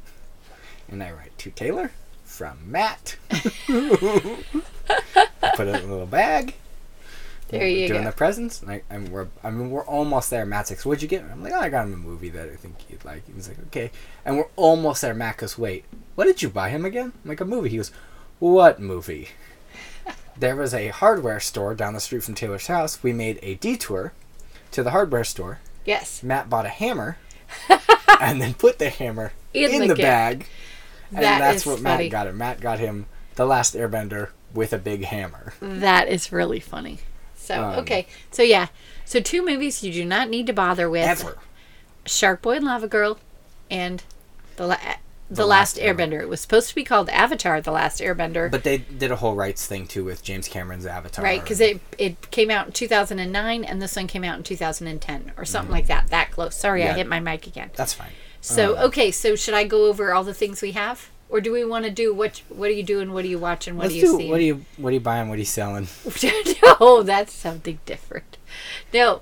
And 0.90 1.02
I 1.02 1.12
write 1.12 1.38
to 1.40 1.52
Taylor 1.52 1.92
from 2.24 2.70
Matt. 2.70 3.16
I 3.32 4.48
put 5.56 5.68
it 5.68 5.76
in 5.76 5.90
a 5.90 5.92
little 5.92 6.06
bag. 6.06 6.56
There 7.52 7.60
We're 7.60 7.68
you 7.68 7.88
doing 7.90 8.04
go. 8.04 8.10
the 8.10 8.16
presents. 8.16 8.62
And 8.62 8.72
I, 8.72 8.82
and 8.90 9.10
we're, 9.10 9.28
I 9.44 9.52
mean, 9.52 9.72
we're 9.72 9.86
almost 9.86 10.30
there. 10.30 10.46
Matt's 10.46 10.72
like, 10.72 10.80
so 10.80 10.90
what'd 10.90 11.02
you 11.02 11.08
get? 11.10 11.24
I'm 11.24 11.44
like, 11.44 11.52
oh, 11.54 11.60
I 11.60 11.68
got 11.70 11.86
him 11.86 11.94
a 11.94 11.98
movie 11.98 12.30
that 12.30 12.50
I 12.50 12.56
think 12.56 12.76
he'd 12.88 13.04
like. 13.04 13.24
He's 13.34 13.50
like, 13.50 13.60
okay. 13.68 13.92
And 14.24 14.38
we're 14.38 14.48
almost 14.56 15.02
there. 15.02 15.14
Matt 15.14 15.38
goes, 15.38 15.58
wait, 15.58 15.84
what 16.16 16.26
did 16.26 16.42
you 16.42 16.50
buy 16.50 16.70
him 16.70 16.86
again? 16.86 17.12
I'm 17.24 17.30
like, 17.30 17.42
a 17.42 17.46
movie. 17.46 17.70
He 17.70 17.78
goes, 17.78 17.92
what 18.40 18.80
movie? 18.80 19.30
there 20.38 20.56
was 20.56 20.74
a 20.74 20.88
hardware 20.88 21.40
store 21.42 21.76
down 21.76 21.94
the 21.94 22.00
street 22.00 22.24
from 22.24 22.36
Taylor's 22.36 22.68
house. 22.68 23.04
We 23.04 23.12
made 23.12 23.38
a 23.44 23.56
detour 23.56 24.14
to 24.72 24.82
the 24.82 24.92
hardware 24.92 25.26
store. 25.26 25.60
Yes. 25.84 26.24
Matt 26.24 26.50
bought 26.50 26.66
a 26.66 26.70
hammer 26.70 27.18
and 28.22 28.42
then 28.42 28.54
put 28.54 28.80
the 28.80 28.90
hammer 28.90 29.34
In 29.54 29.72
in, 29.72 29.82
the 29.82 29.96
the, 29.96 30.02
bag. 30.02 30.48
And 31.14 31.24
that's 31.24 31.66
what 31.66 31.80
funny. 31.80 32.06
Matt 32.06 32.12
got 32.12 32.28
him. 32.28 32.38
Matt 32.38 32.62
got 32.62 32.80
him 32.80 33.08
the 33.36 33.46
last 33.46 33.76
airbender 33.76 34.30
with 34.54 34.72
a 34.72 34.78
big 34.78 35.04
hammer. 35.04 35.54
That 35.60 36.08
is 36.08 36.32
really 36.32 36.60
funny. 36.60 37.00
So 37.42 37.62
Um, 37.64 37.80
okay, 37.80 38.08
so 38.30 38.44
yeah, 38.44 38.68
so 39.06 39.20
two 39.20 39.44
movies 39.44 39.84
you 39.84 39.92
do 39.92 40.06
not 40.06 40.30
need 40.30 40.46
to 40.48 40.54
bother 40.54 40.90
with: 40.90 41.08
Ever. 41.08 41.38
Shark 42.06 42.42
Boy 42.42 42.58
and 42.58 42.66
Lava 42.66 42.88
Girl, 42.88 43.20
and 43.70 44.04
the 44.58 44.68
la- 44.68 44.78
the, 45.30 45.36
The 45.36 45.46
Last, 45.46 45.78
Last 45.78 45.86
Airbender. 45.86 46.20
It 46.22 46.28
was 46.30 46.42
supposed 46.42 46.70
to 46.70 46.76
be 46.76 46.84
called 46.84 47.10
Avatar: 47.10 47.62
The 47.62 47.72
Last 47.72 48.00
Airbender, 48.02 48.52
But 48.52 48.64
they 48.64 48.78
did 48.80 49.12
a 49.12 49.16
whole 49.16 49.34
rights 49.36 49.66
thing 49.66 49.88
too 49.88 50.04
with 50.04 50.24
James 50.24 50.48
Cameron's 50.48 50.86
Avatar. 50.86 51.24
right? 51.24 51.42
Because 51.42 51.60
it 51.62 51.80
it 51.98 52.30
came 52.32 52.52
out 52.52 52.68
in 52.68 52.74
two 52.74 52.88
thousand 52.88 53.20
and 53.20 53.32
nine, 53.32 53.64
and 53.64 53.82
this 53.82 53.96
one 53.96 54.08
came 54.08 54.24
out 54.24 54.38
in 54.38 54.44
two 54.44 54.56
thousand 54.58 54.88
and 54.88 55.02
ten, 55.02 55.32
or 55.38 55.46
something 55.46 55.72
like 55.72 55.88
that. 55.88 56.08
That 56.10 56.32
close. 56.32 56.56
Sorry, 56.56 56.84
I 56.84 56.88
Mm-hmm. 56.90 56.98
Hit 56.98 57.08
my 57.08 57.20
mic 57.20 57.48
again. 57.48 57.72
That's 57.76 57.94
fine. 57.94 58.12
So 58.42 58.78
Um, 58.78 58.86
okay, 58.86 59.10
so 59.12 59.36
should 59.36 59.54
I 59.54 59.64
go 59.64 59.86
over 59.86 60.14
all 60.14 60.24
the 60.24 60.34
things 60.34 60.62
we 60.62 60.72
have, 60.74 61.10
or 61.32 61.40
do 61.42 61.52
we 61.52 61.64
want 61.64 61.86
to 61.86 61.92
do 61.92 62.14
what? 62.14 62.42
What 62.50 62.70
are 62.70 62.74
you 62.74 62.84
doing? 62.84 63.14
What 63.14 63.24
are 63.24 63.30
you 63.30 63.40
watching? 63.40 63.78
What 63.78 63.84
Let's 63.84 63.94
are 63.94 63.98
you 63.98 64.02
do. 64.04 64.18
seeing? 64.18 64.30
What 64.30 64.40
are 64.40 64.44
you? 64.44 64.66
What 64.78 64.90
are 64.90 64.94
you 64.94 65.00
buying? 65.00 65.30
What 65.30 65.36
are 65.36 65.40
you 65.40 65.46
selling? 65.46 65.88
no, 66.80 67.02
that's 67.04 67.34
something 67.34 67.80
different. 67.86 68.38
No. 68.94 69.22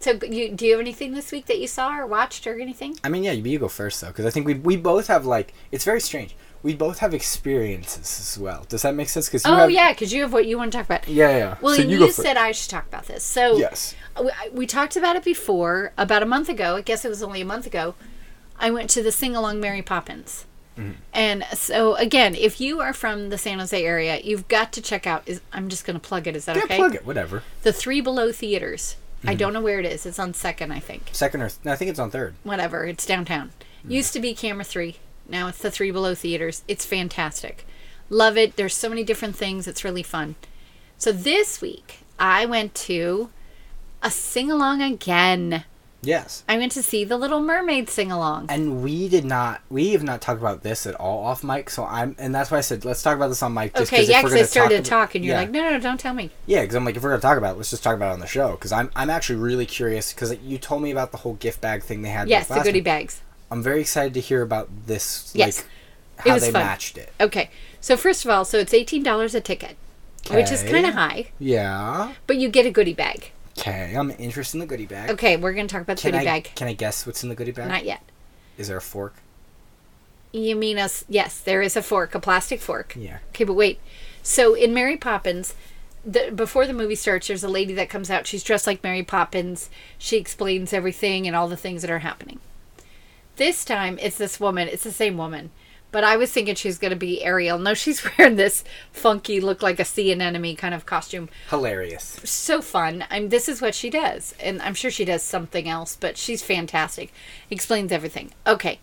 So, 0.00 0.12
you 0.12 0.52
do 0.52 0.64
you 0.64 0.72
have 0.72 0.80
anything 0.80 1.12
this 1.12 1.32
week 1.32 1.46
that 1.46 1.58
you 1.58 1.66
saw 1.66 1.98
or 1.98 2.06
watched 2.06 2.46
or 2.46 2.60
anything? 2.60 2.96
I 3.02 3.08
mean, 3.08 3.24
yeah, 3.24 3.32
you, 3.32 3.42
you 3.42 3.58
go 3.58 3.66
first 3.66 4.00
though, 4.00 4.06
because 4.06 4.24
I 4.24 4.30
think 4.30 4.46
we 4.46 4.54
we 4.54 4.76
both 4.76 5.08
have 5.08 5.26
like 5.26 5.52
it's 5.72 5.84
very 5.84 6.00
strange. 6.00 6.36
We 6.62 6.74
both 6.74 6.98
have 6.98 7.14
experiences 7.14 8.18
as 8.20 8.38
well. 8.38 8.64
Does 8.68 8.82
that 8.82 8.94
make 8.94 9.08
sense? 9.08 9.26
Because 9.26 9.44
you 9.44 9.52
Oh 9.52 9.56
have, 9.56 9.70
yeah, 9.70 9.92
because 9.92 10.12
you 10.12 10.22
have 10.22 10.32
what 10.32 10.46
you 10.46 10.56
want 10.56 10.72
to 10.72 10.78
talk 10.78 10.86
about. 10.86 11.08
yeah, 11.08 11.36
yeah. 11.36 11.56
Well, 11.60 11.76
so 11.76 11.82
you 11.82 11.98
you, 11.98 12.10
said 12.10 12.36
I 12.36 12.52
should 12.52 12.70
talk 12.70 12.86
about 12.86 13.06
this. 13.06 13.22
So 13.22 13.56
yes. 13.56 13.94
we, 14.20 14.30
we 14.52 14.66
talked 14.66 14.96
about 14.96 15.14
it 15.16 15.24
before, 15.24 15.92
about 15.96 16.22
a 16.22 16.26
month 16.26 16.48
ago. 16.48 16.76
I 16.76 16.80
guess 16.80 17.04
it 17.04 17.08
was 17.08 17.22
only 17.22 17.40
a 17.40 17.44
month 17.44 17.66
ago. 17.66 17.94
I 18.58 18.70
went 18.70 18.90
to 18.90 19.02
the 19.04 19.12
sing 19.12 19.36
along 19.36 19.60
Mary 19.60 19.82
Poppins. 19.82 20.46
Mm-hmm. 20.78 20.92
And 21.12 21.44
so 21.54 21.94
again, 21.96 22.34
if 22.34 22.60
you 22.60 22.80
are 22.80 22.92
from 22.92 23.30
the 23.30 23.38
San 23.38 23.58
Jose 23.58 23.84
area, 23.84 24.20
you've 24.22 24.46
got 24.48 24.72
to 24.74 24.80
check 24.82 25.06
out. 25.06 25.22
Is 25.26 25.40
I'm 25.52 25.68
just 25.68 25.84
going 25.84 25.98
to 25.98 26.06
plug 26.08 26.26
it. 26.26 26.36
Is 26.36 26.44
that 26.44 26.56
Yeah, 26.56 26.64
okay? 26.64 26.76
plug 26.76 26.94
it. 26.94 27.04
Whatever. 27.04 27.42
The 27.62 27.72
Three 27.72 28.00
Below 28.00 28.32
Theaters. 28.32 28.96
I 29.24 29.28
Mm-hmm. 29.30 29.38
don't 29.38 29.52
know 29.52 29.60
where 29.60 29.80
it 29.80 29.86
is. 29.86 30.06
It's 30.06 30.18
on 30.20 30.32
Second, 30.34 30.70
I 30.72 30.78
think. 30.78 31.08
Second 31.12 31.42
or 31.42 31.48
th- 31.48 31.58
no, 31.64 31.72
I 31.72 31.76
think 31.76 31.90
it's 31.90 31.98
on 31.98 32.10
third. 32.12 32.34
whatever. 32.44 32.84
It's 32.86 33.04
downtown. 33.04 33.50
Mm-hmm. 33.80 33.90
Used 33.90 34.12
to 34.12 34.20
be 34.20 34.32
Camera 34.34 34.62
3. 34.64 34.96
Now 35.28 35.48
it's 35.48 35.58
the 35.58 35.70
Three 35.72 35.90
Below 35.90 36.14
Theaters. 36.14 36.62
It's 36.68 36.86
fantastic. 36.86 37.66
Love 38.08 38.36
it. 38.38 38.54
There's 38.56 38.74
so 38.74 38.88
many 38.88 39.02
different 39.02 39.34
things. 39.36 39.66
It's 39.66 39.82
really 39.84 40.04
fun. 40.04 40.36
So 40.96 41.10
this 41.12 41.60
week, 41.60 41.98
I 42.18 42.46
went 42.46 42.74
to 42.76 43.30
a 44.02 44.10
sing 44.10 44.50
along 44.52 44.82
again. 44.82 45.64
Yes. 46.00 46.44
I 46.48 46.56
went 46.58 46.72
to 46.72 46.82
see 46.82 47.04
the 47.04 47.16
Little 47.16 47.40
Mermaid 47.40 47.90
sing 47.90 48.12
along. 48.12 48.46
And 48.48 48.84
we 48.84 49.08
did 49.08 49.24
not. 49.24 49.62
We 49.68 49.92
have 49.92 50.04
not 50.04 50.20
talked 50.20 50.40
about 50.40 50.62
this 50.62 50.86
at 50.86 50.94
all 50.94 51.24
off 51.24 51.42
mic. 51.42 51.70
So 51.70 51.84
I'm, 51.84 52.14
and 52.18 52.32
that's 52.32 52.50
why 52.50 52.58
I 52.58 52.60
said 52.60 52.84
let's 52.84 53.02
talk 53.02 53.16
about 53.16 53.28
this 53.28 53.42
on 53.42 53.52
mic. 53.52 53.74
Just 53.74 53.92
Okay, 53.92 54.04
yeah, 54.04 54.22
because 54.22 54.34
I 54.34 54.42
started 54.44 54.76
talk 54.76 54.84
to 54.84 54.90
talk, 54.90 55.14
and 55.16 55.24
you're 55.24 55.34
yeah. 55.34 55.40
like, 55.40 55.50
no, 55.50 55.60
no, 55.62 55.70
no, 55.70 55.80
don't 55.80 55.98
tell 55.98 56.14
me. 56.14 56.30
Yeah, 56.46 56.60
because 56.62 56.76
I'm 56.76 56.84
like, 56.84 56.96
if 56.96 57.02
we're 57.02 57.10
gonna 57.10 57.20
talk 57.20 57.36
about 57.36 57.54
it, 57.54 57.58
let's 57.58 57.70
just 57.70 57.82
talk 57.82 57.96
about 57.96 58.10
it 58.10 58.14
on 58.14 58.20
the 58.20 58.26
show. 58.28 58.52
Because 58.52 58.70
I'm, 58.70 58.90
I'm 58.94 59.10
actually 59.10 59.40
really 59.40 59.66
curious. 59.66 60.12
Because 60.12 60.36
you 60.38 60.56
told 60.58 60.82
me 60.82 60.92
about 60.92 61.10
the 61.10 61.18
whole 61.18 61.34
gift 61.34 61.60
bag 61.60 61.82
thing 61.82 62.02
they 62.02 62.10
had. 62.10 62.28
Yes, 62.28 62.46
the 62.46 62.60
goodie 62.60 62.78
one. 62.78 62.84
bags. 62.84 63.20
I'm 63.50 63.62
very 63.62 63.80
excited 63.80 64.14
to 64.14 64.20
hear 64.20 64.42
about 64.42 64.68
this. 64.86 65.32
Yes. 65.34 65.58
Like, 65.58 66.26
how 66.26 66.34
was 66.34 66.42
they 66.44 66.52
fun. 66.52 66.62
matched 66.62 66.96
it. 66.98 67.12
Okay, 67.20 67.50
so 67.80 67.96
first 67.96 68.24
of 68.24 68.30
all, 68.30 68.44
so 68.44 68.58
it's 68.58 68.72
eighteen 68.72 69.02
dollars 69.02 69.34
a 69.34 69.40
ticket. 69.40 69.76
which 70.30 70.50
is 70.52 70.62
kind 70.62 70.84
of 70.84 70.94
high, 70.94 71.30
Yeah. 71.38 72.12
but 72.26 72.36
you 72.36 72.48
get 72.48 72.66
a 72.66 72.70
goodie 72.70 72.92
bag. 72.92 73.30
Okay. 73.58 73.94
I'm 73.94 74.10
interested 74.18 74.56
in 74.56 74.60
the 74.60 74.66
goodie 74.66 74.86
bag. 74.86 75.10
Okay, 75.10 75.36
we're 75.36 75.52
going 75.52 75.66
to 75.66 75.72
talk 75.72 75.82
about 75.82 75.96
the 75.96 76.02
Can 76.02 76.12
goodie 76.12 76.28
I 76.28 76.40
bag. 76.40 76.52
can 76.54 76.68
I 76.68 76.72
guess 76.74 77.06
what's 77.06 77.22
in 77.22 77.28
the 77.28 77.34
goodie 77.34 77.52
bag? 77.52 77.68
Not 77.68 77.84
yet. 77.84 78.02
Is 78.56 78.68
there 78.68 78.76
a 78.76 78.82
fork? 78.82 79.14
You 80.32 80.56
mean 80.56 80.78
us? 80.78 81.04
Yes, 81.08 81.40
there 81.40 81.62
is 81.62 81.76
a 81.76 81.82
fork, 81.82 82.14
a 82.14 82.20
plastic 82.20 82.60
fork. 82.60 82.94
Yeah. 82.96 83.18
Okay, 83.30 83.44
but 83.44 83.54
wait. 83.54 83.80
So 84.22 84.54
in 84.54 84.74
Mary 84.74 84.96
Poppins, 84.96 85.54
the, 86.04 86.30
before 86.34 86.66
the 86.66 86.72
movie 86.72 86.94
starts, 86.94 87.28
there's 87.28 87.44
a 87.44 87.48
lady 87.48 87.72
that 87.74 87.88
comes 87.88 88.10
out. 88.10 88.26
She's 88.26 88.42
dressed 88.44 88.66
like 88.66 88.82
Mary 88.82 89.02
Poppins. 89.02 89.70
She 89.96 90.16
explains 90.16 90.72
everything 90.72 91.26
and 91.26 91.34
all 91.34 91.48
the 91.48 91.56
things 91.56 91.82
that 91.82 91.90
are 91.90 92.00
happening. 92.00 92.40
This 93.36 93.64
time, 93.64 93.98
it's 94.02 94.18
this 94.18 94.38
woman. 94.38 94.68
It's 94.68 94.84
the 94.84 94.92
same 94.92 95.16
woman. 95.16 95.50
But 95.90 96.04
I 96.04 96.16
was 96.16 96.30
thinking 96.30 96.54
she's 96.54 96.78
going 96.78 96.90
to 96.90 96.96
be 96.96 97.24
Ariel. 97.24 97.58
No, 97.58 97.74
she's 97.74 98.04
wearing 98.18 98.36
this 98.36 98.64
funky, 98.92 99.40
look 99.40 99.62
like 99.62 99.80
a 99.80 99.84
sea 99.84 100.12
anemone 100.12 100.56
kind 100.56 100.74
of 100.74 100.86
costume. 100.86 101.28
Hilarious. 101.50 102.20
So 102.24 102.60
fun. 102.60 103.04
I'm. 103.10 103.28
This 103.30 103.48
is 103.48 103.62
what 103.62 103.74
she 103.74 103.90
does, 103.90 104.34
and 104.40 104.60
I'm 104.62 104.74
sure 104.74 104.90
she 104.90 105.04
does 105.04 105.22
something 105.22 105.68
else. 105.68 105.96
But 105.98 106.16
she's 106.16 106.42
fantastic. 106.42 107.12
Explains 107.50 107.92
everything. 107.92 108.32
Okay, 108.46 108.80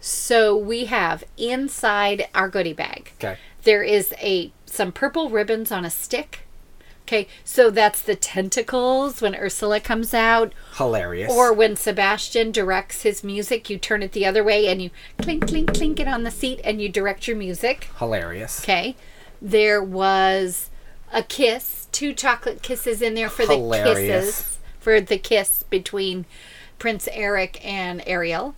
so 0.00 0.56
we 0.56 0.86
have 0.86 1.24
inside 1.36 2.28
our 2.34 2.48
goodie 2.48 2.72
bag. 2.72 3.12
Okay. 3.18 3.36
There 3.62 3.82
is 3.82 4.14
a 4.18 4.52
some 4.64 4.92
purple 4.92 5.28
ribbons 5.28 5.70
on 5.70 5.84
a 5.84 5.90
stick. 5.90 6.46
Okay, 7.10 7.26
so 7.42 7.70
that's 7.70 8.00
the 8.00 8.14
tentacles 8.14 9.20
when 9.20 9.34
Ursula 9.34 9.80
comes 9.80 10.14
out, 10.14 10.52
Hilarious. 10.76 11.28
or 11.28 11.52
when 11.52 11.74
Sebastian 11.74 12.52
directs 12.52 13.02
his 13.02 13.24
music. 13.24 13.68
You 13.68 13.78
turn 13.78 14.04
it 14.04 14.12
the 14.12 14.24
other 14.24 14.44
way 14.44 14.68
and 14.68 14.80
you 14.80 14.90
clink, 15.18 15.48
clink, 15.48 15.74
clink 15.74 15.98
it 15.98 16.06
on 16.06 16.22
the 16.22 16.30
seat, 16.30 16.60
and 16.62 16.80
you 16.80 16.88
direct 16.88 17.26
your 17.26 17.36
music. 17.36 17.88
hilarious. 17.98 18.60
Okay, 18.60 18.94
there 19.42 19.82
was 19.82 20.70
a 21.12 21.24
kiss, 21.24 21.88
two 21.90 22.14
chocolate 22.14 22.62
kisses 22.62 23.02
in 23.02 23.14
there 23.14 23.28
for 23.28 23.44
the 23.44 23.56
Hilarious. 23.56 24.36
kisses 24.36 24.58
for 24.78 25.00
the 25.00 25.18
kiss 25.18 25.64
between 25.64 26.26
Prince 26.78 27.08
Eric 27.10 27.60
and 27.66 28.04
Ariel. 28.06 28.54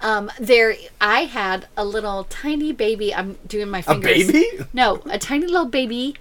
Um, 0.00 0.30
there, 0.38 0.76
I 1.00 1.24
had 1.24 1.66
a 1.76 1.84
little 1.84 2.28
tiny 2.30 2.70
baby. 2.70 3.12
I'm 3.12 3.38
doing 3.44 3.70
my 3.70 3.82
fingers. 3.82 4.28
A 4.28 4.32
baby? 4.32 4.64
No, 4.72 5.02
a 5.06 5.18
tiny 5.18 5.48
little 5.48 5.66
baby 5.66 6.14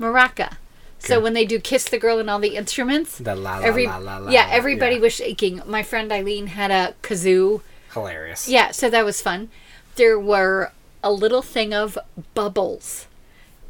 maraca. 0.00 0.56
So 0.98 1.20
when 1.20 1.34
they 1.34 1.44
do 1.44 1.60
"Kiss 1.60 1.84
the 1.84 1.98
Girl" 1.98 2.18
and 2.18 2.28
all 2.28 2.38
the 2.40 2.56
instruments, 2.56 3.18
The 3.18 3.36
la 3.36 3.58
la 3.58 3.64
every 3.64 3.86
la 3.86 3.98
la 3.98 4.18
la. 4.18 4.30
yeah, 4.30 4.48
everybody 4.50 4.96
yeah. 4.96 5.02
was 5.02 5.12
shaking. 5.12 5.62
My 5.66 5.82
friend 5.82 6.10
Eileen 6.10 6.48
had 6.48 6.70
a 6.70 6.94
kazoo. 7.02 7.60
Hilarious. 7.92 8.48
Yeah, 8.48 8.70
so 8.72 8.90
that 8.90 9.04
was 9.04 9.20
fun. 9.22 9.48
There 9.96 10.18
were 10.18 10.72
a 11.04 11.12
little 11.12 11.42
thing 11.42 11.72
of 11.72 11.96
bubbles. 12.34 13.06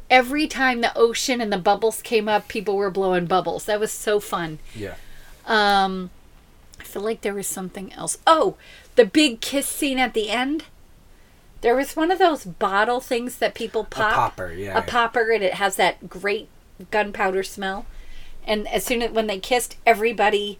Every 0.09 0.47
time 0.47 0.81
the 0.81 0.97
ocean 0.97 1.41
and 1.41 1.51
the 1.51 1.57
bubbles 1.57 2.01
came 2.01 2.27
up, 2.29 2.47
people 2.47 2.75
were 2.77 2.89
blowing 2.89 3.25
bubbles. 3.25 3.65
That 3.65 3.79
was 3.79 3.91
so 3.91 4.19
fun. 4.19 4.59
Yeah. 4.73 4.95
Um, 5.45 6.09
I 6.79 6.83
feel 6.83 7.01
like 7.01 7.21
there 7.21 7.33
was 7.33 7.47
something 7.47 7.93
else. 7.93 8.17
Oh, 8.25 8.55
the 8.95 9.05
big 9.05 9.41
kiss 9.41 9.67
scene 9.67 9.99
at 9.99 10.13
the 10.13 10.29
end. 10.29 10.63
There 11.61 11.75
was 11.75 11.95
one 11.95 12.11
of 12.11 12.19
those 12.19 12.45
bottle 12.45 12.99
things 13.01 13.37
that 13.39 13.53
people 13.53 13.83
pop. 13.83 14.11
A 14.11 14.15
popper, 14.15 14.51
yeah, 14.53 14.77
A 14.77 14.81
popper, 14.81 15.31
and 15.31 15.43
it 15.43 15.55
has 15.55 15.75
that 15.75 16.07
great 16.09 16.47
gunpowder 16.91 17.43
smell. 17.43 17.85
And 18.45 18.67
as 18.67 18.83
soon 18.85 19.01
as 19.01 19.11
when 19.11 19.27
they 19.27 19.39
kissed, 19.39 19.75
everybody, 19.85 20.59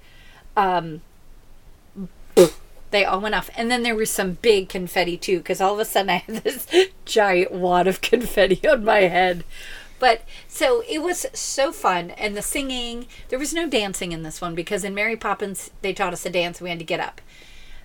um, 0.55 1.01
they 2.91 3.05
all 3.05 3.21
went 3.21 3.35
off. 3.35 3.49
And 3.55 3.71
then 3.71 3.83
there 3.83 3.95
was 3.95 4.09
some 4.09 4.33
big 4.33 4.69
confetti 4.69 5.17
too, 5.17 5.37
because 5.37 5.61
all 5.61 5.73
of 5.73 5.79
a 5.79 5.85
sudden 5.85 6.09
I 6.09 6.17
had 6.17 6.35
this 6.43 6.67
giant 7.05 7.51
wad 7.51 7.87
of 7.87 8.01
confetti 8.01 8.67
on 8.67 8.83
my 8.83 9.01
head. 9.01 9.43
But 9.99 10.21
so 10.47 10.83
it 10.87 11.01
was 11.01 11.25
so 11.33 11.71
fun, 11.71 12.11
and 12.11 12.37
the 12.37 12.43
singing. 12.43 13.07
There 13.29 13.39
was 13.39 13.53
no 13.53 13.67
dancing 13.67 14.11
in 14.11 14.21
this 14.21 14.39
one 14.39 14.53
because 14.53 14.83
in 14.83 14.93
Mary 14.93 15.15
Poppins 15.15 15.71
they 15.81 15.91
taught 15.91 16.13
us 16.13 16.23
to 16.23 16.29
dance. 16.29 16.61
We 16.61 16.69
had 16.69 16.79
to 16.79 16.85
get 16.85 16.99
up. 16.99 17.19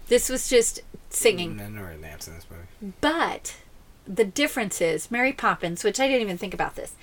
This 0.08 0.28
was 0.28 0.48
just 0.48 0.82
singing. 1.08 1.56
No, 1.56 1.68
no 1.68 1.86
dance 1.96 2.28
in 2.28 2.34
this 2.34 2.46
movie. 2.50 2.94
But 3.00 3.56
the 4.06 4.24
difference 4.24 4.80
is 4.80 5.10
Mary 5.10 5.32
Poppins, 5.32 5.84
which 5.84 6.00
I 6.00 6.06
didn't 6.06 6.22
even 6.22 6.38
think 6.38 6.52
about 6.52 6.74
this. 6.74 6.94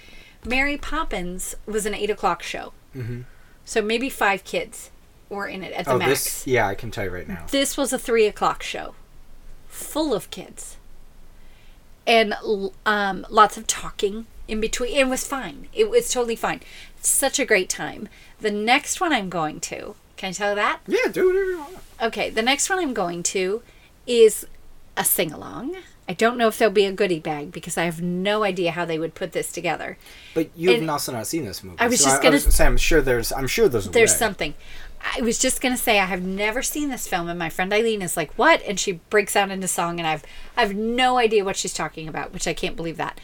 Mary 0.45 0.77
Poppins 0.77 1.55
was 1.65 1.85
an 1.85 1.93
eight 1.93 2.09
o'clock 2.09 2.41
show, 2.43 2.73
mm-hmm. 2.95 3.21
so 3.65 3.81
maybe 3.81 4.09
five 4.09 4.43
kids 4.43 4.89
were 5.29 5.47
in 5.47 5.63
it 5.63 5.73
at 5.73 5.85
the 5.85 5.91
Oh, 5.93 5.97
max. 5.97 6.09
this. 6.23 6.47
Yeah, 6.47 6.67
I 6.67 6.75
can 6.75 6.91
tell 6.91 7.05
you 7.05 7.11
right 7.11 7.27
now. 7.27 7.45
This 7.51 7.77
was 7.77 7.91
a 7.93 7.99
three 7.99 8.25
o'clock 8.25 8.63
show, 8.63 8.95
full 9.67 10.13
of 10.13 10.29
kids, 10.31 10.77
and 12.07 12.33
um, 12.85 13.25
lots 13.29 13.57
of 13.57 13.67
talking 13.67 14.25
in 14.47 14.59
between. 14.59 14.95
It 14.95 15.07
was 15.07 15.27
fine. 15.27 15.67
It 15.73 15.89
was 15.89 16.11
totally 16.11 16.35
fine. 16.35 16.61
Such 17.01 17.39
a 17.39 17.45
great 17.45 17.69
time. 17.69 18.09
The 18.39 18.51
next 18.51 18.99
one 18.99 19.13
I'm 19.13 19.29
going 19.29 19.59
to. 19.61 19.95
Can 20.17 20.29
I 20.29 20.31
tell 20.33 20.49
you 20.49 20.55
that? 20.55 20.79
Yeah, 20.87 21.11
do 21.11 21.27
whatever 21.27 21.45
you 21.51 21.59
want. 21.59 21.77
Okay, 22.01 22.29
the 22.29 22.41
next 22.41 22.69
one 22.69 22.79
I'm 22.79 22.93
going 22.93 23.23
to 23.23 23.61
is 24.07 24.45
a 24.97 25.05
sing 25.05 25.31
along. 25.31 25.75
I 26.09 26.13
don't 26.13 26.37
know 26.37 26.47
if 26.47 26.57
there'll 26.57 26.73
be 26.73 26.85
a 26.85 26.91
goodie 26.91 27.19
bag 27.19 27.51
because 27.51 27.77
I 27.77 27.83
have 27.83 28.01
no 28.01 28.43
idea 28.43 28.71
how 28.71 28.83
they 28.83 28.97
would 28.97 29.13
put 29.13 29.31
this 29.31 29.51
together. 29.51 29.97
But 30.33 30.49
you've 30.55 30.89
also 30.89 31.11
not 31.11 31.27
seen 31.27 31.45
this 31.45 31.63
movie. 31.63 31.77
I 31.79 31.87
was 31.87 31.99
so 31.99 32.05
just 32.05 32.19
I, 32.19 32.23
gonna 32.23 32.35
I 32.35 32.45
was 32.45 32.55
say, 32.55 32.65
I'm 32.65 32.77
sure 32.77 33.01
there's. 33.01 33.31
I'm 33.31 33.47
sure 33.47 33.69
there's. 33.69 33.87
There's 33.89 34.11
way. 34.13 34.17
something. 34.17 34.53
I 35.15 35.21
was 35.21 35.37
just 35.37 35.61
gonna 35.61 35.77
say 35.77 35.99
I 35.99 36.05
have 36.05 36.23
never 36.23 36.63
seen 36.63 36.89
this 36.89 37.07
film, 37.07 37.29
and 37.29 37.37
my 37.37 37.49
friend 37.49 37.71
Eileen 37.71 38.01
is 38.01 38.17
like, 38.17 38.33
"What?" 38.39 38.61
and 38.63 38.79
she 38.79 38.93
breaks 39.11 39.35
out 39.35 39.51
into 39.51 39.67
song, 39.67 39.99
and 39.99 40.07
I've 40.07 40.23
I 40.57 40.61
have 40.61 40.75
no 40.75 41.17
idea 41.17 41.45
what 41.45 41.55
she's 41.55 41.73
talking 41.73 42.07
about, 42.07 42.33
which 42.33 42.47
I 42.47 42.53
can't 42.53 42.75
believe 42.75 42.97
that. 42.97 43.19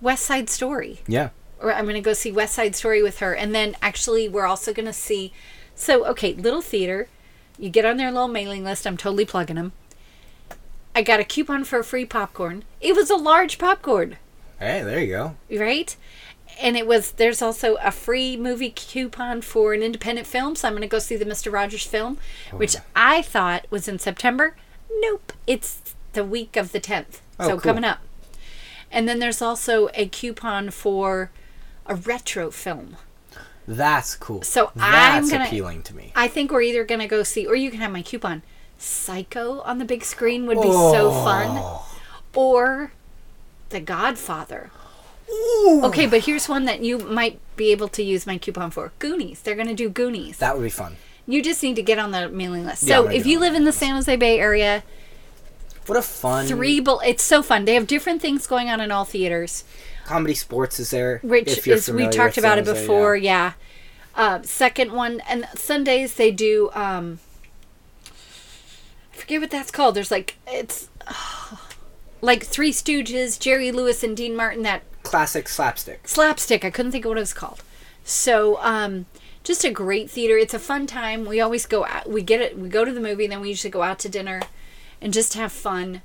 West 0.00 0.24
Side 0.26 0.48
Story. 0.48 1.00
Yeah. 1.06 1.30
or 1.58 1.72
I'm 1.72 1.84
going 1.84 1.94
to 1.94 2.00
go 2.00 2.12
see 2.12 2.30
West 2.30 2.54
Side 2.54 2.76
Story 2.76 3.02
with 3.02 3.18
her. 3.20 3.34
And 3.34 3.54
then 3.54 3.76
actually, 3.80 4.28
we're 4.28 4.46
also 4.46 4.72
going 4.72 4.86
to 4.86 4.92
see. 4.92 5.32
So, 5.74 6.06
okay, 6.06 6.34
Little 6.34 6.62
Theater. 6.62 7.08
You 7.58 7.70
get 7.70 7.86
on 7.86 7.96
their 7.96 8.12
little 8.12 8.28
mailing 8.28 8.64
list. 8.64 8.86
I'm 8.86 8.98
totally 8.98 9.24
plugging 9.24 9.56
them. 9.56 9.72
I 10.96 11.02
got 11.02 11.20
a 11.20 11.24
coupon 11.24 11.64
for 11.64 11.78
a 11.80 11.84
free 11.84 12.06
popcorn. 12.06 12.64
It 12.80 12.96
was 12.96 13.10
a 13.10 13.16
large 13.16 13.58
popcorn, 13.58 14.16
Hey, 14.58 14.82
there 14.82 14.98
you 14.98 15.08
go. 15.08 15.36
right? 15.62 15.94
And 16.58 16.74
it 16.74 16.86
was, 16.86 17.10
there's 17.12 17.42
also 17.42 17.74
a 17.82 17.90
free 17.90 18.34
movie 18.38 18.70
coupon 18.70 19.42
for 19.42 19.74
an 19.74 19.82
independent 19.82 20.26
film. 20.26 20.56
So 20.56 20.66
I'm 20.66 20.72
going 20.72 20.80
to 20.80 20.88
go 20.88 20.98
see 20.98 21.16
the 21.16 21.26
Mr. 21.26 21.52
Rogers 21.52 21.84
film, 21.84 22.16
oh, 22.50 22.56
which 22.56 22.76
I 22.94 23.20
thought 23.20 23.66
was 23.68 23.88
in 23.88 23.98
September. 23.98 24.56
Nope. 24.90 25.34
It's 25.46 25.94
the 26.14 26.24
week 26.24 26.56
of 26.56 26.72
the 26.72 26.80
10th. 26.80 27.20
Oh, 27.38 27.44
so 27.44 27.50
cool. 27.50 27.60
coming 27.60 27.84
up. 27.84 27.98
And 28.90 29.06
then 29.06 29.18
there's 29.18 29.42
also 29.42 29.90
a 29.92 30.06
coupon 30.08 30.70
for 30.70 31.30
a 31.84 31.94
retro 31.94 32.50
film. 32.50 32.96
That's 33.68 34.14
cool. 34.14 34.40
So 34.40 34.70
I'm 34.76 34.92
that's 35.24 35.30
gonna- 35.30 35.44
appealing 35.44 35.82
to 35.82 35.94
me. 35.94 36.12
I 36.16 36.26
think 36.26 36.50
we're 36.50 36.62
either 36.62 36.84
going 36.84 37.00
to 37.00 37.06
go 37.08 37.22
see, 37.22 37.46
or 37.46 37.54
you 37.54 37.70
can 37.70 37.80
have 37.80 37.92
my 37.92 38.00
coupon. 38.00 38.42
Psycho 38.78 39.60
on 39.62 39.78
the 39.78 39.84
big 39.84 40.04
screen 40.04 40.46
would 40.46 40.60
be 40.60 40.70
so 40.70 41.10
fun. 41.10 41.48
Oh. 41.60 41.86
Or 42.34 42.92
The 43.70 43.80
Godfather. 43.80 44.70
Okay, 45.82 46.06
but 46.06 46.20
here's 46.24 46.48
one 46.48 46.66
that 46.66 46.80
you 46.82 46.98
might 46.98 47.40
be 47.56 47.72
able 47.72 47.88
to 47.88 48.02
use 48.02 48.26
my 48.26 48.38
coupon 48.38 48.70
for 48.70 48.92
Goonies. 48.98 49.40
They're 49.42 49.54
going 49.56 49.66
to 49.68 49.74
do 49.74 49.88
Goonies. 49.88 50.38
That 50.38 50.56
would 50.56 50.62
be 50.62 50.70
fun. 50.70 50.96
you 51.26 51.42
just 51.42 51.62
need 51.62 51.74
to 51.76 51.82
get 51.82 51.98
on 51.98 52.12
the 52.12 52.28
mailing 52.28 52.64
list. 52.64 52.84
Yeah, 52.84 52.96
So 53.02 53.06
if 53.08 53.26
you 53.26 53.40
live 53.40 53.54
in 53.54 53.64
the 53.64 53.72
San 53.72 53.94
Jose 53.94 54.14
Bay 54.16 54.38
area, 54.38 54.84
What 55.86 55.98
a 55.98 56.02
fun 56.02 56.46
three, 56.46 56.78
bul- 56.80 57.00
it's 57.00 57.24
so 57.24 57.42
fun. 57.42 57.64
They 57.64 57.74
have 57.74 57.86
different 57.88 58.22
things 58.22 58.46
going 58.46 58.68
on 58.68 58.80
in 58.80 58.92
all 58.92 59.04
theaters. 59.04 59.64
comedy 60.04 60.34
sports 60.34 60.78
is 60.78 60.90
there. 60.90 61.18
which 61.24 61.48
if 61.48 61.66
you're 61.66 61.76
is 61.76 61.90
we 61.90 62.06
talked 62.08 62.38
about 62.38 62.58
it 62.58 62.64
before 62.64 63.16
yeah. 63.16 63.54
yeah, 64.16 64.22
Uh, 64.38 64.42
second 64.42 64.92
one 64.92 65.20
and 65.28 65.48
sundays 65.56 66.14
they 66.14 66.30
do 66.30 66.70
um 66.74 67.18
forget 69.16 69.40
what 69.40 69.50
that's 69.50 69.70
called 69.70 69.94
there's 69.94 70.10
like 70.10 70.36
it's 70.46 70.88
like 72.20 72.44
three 72.44 72.72
stooges 72.72 73.38
jerry 73.38 73.70
lewis 73.72 74.02
and 74.02 74.16
dean 74.16 74.34
martin 74.36 74.62
that 74.62 74.82
Classic 75.02 75.48
slapstick. 75.48 76.06
slapstick 76.08 76.64
i 76.64 76.70
couldn't 76.70 76.92
think 76.92 77.04
of 77.04 77.10
what 77.10 77.18
it 77.18 77.20
was 77.20 77.32
called 77.32 77.62
so 78.04 78.58
um 78.60 79.06
just 79.44 79.64
a 79.64 79.70
great 79.70 80.10
theater 80.10 80.36
it's 80.36 80.54
a 80.54 80.58
fun 80.58 80.86
time 80.86 81.24
we 81.24 81.40
always 81.40 81.66
go 81.66 81.84
out 81.86 82.08
we 82.10 82.22
get 82.22 82.40
it 82.40 82.58
we 82.58 82.68
go 82.68 82.84
to 82.84 82.92
the 82.92 83.00
movie 83.00 83.24
and 83.24 83.32
then 83.32 83.40
we 83.40 83.48
usually 83.48 83.70
go 83.70 83.82
out 83.82 83.98
to 84.00 84.08
dinner 84.08 84.40
and 85.00 85.12
just 85.12 85.34
have 85.34 85.52
fun 85.52 86.02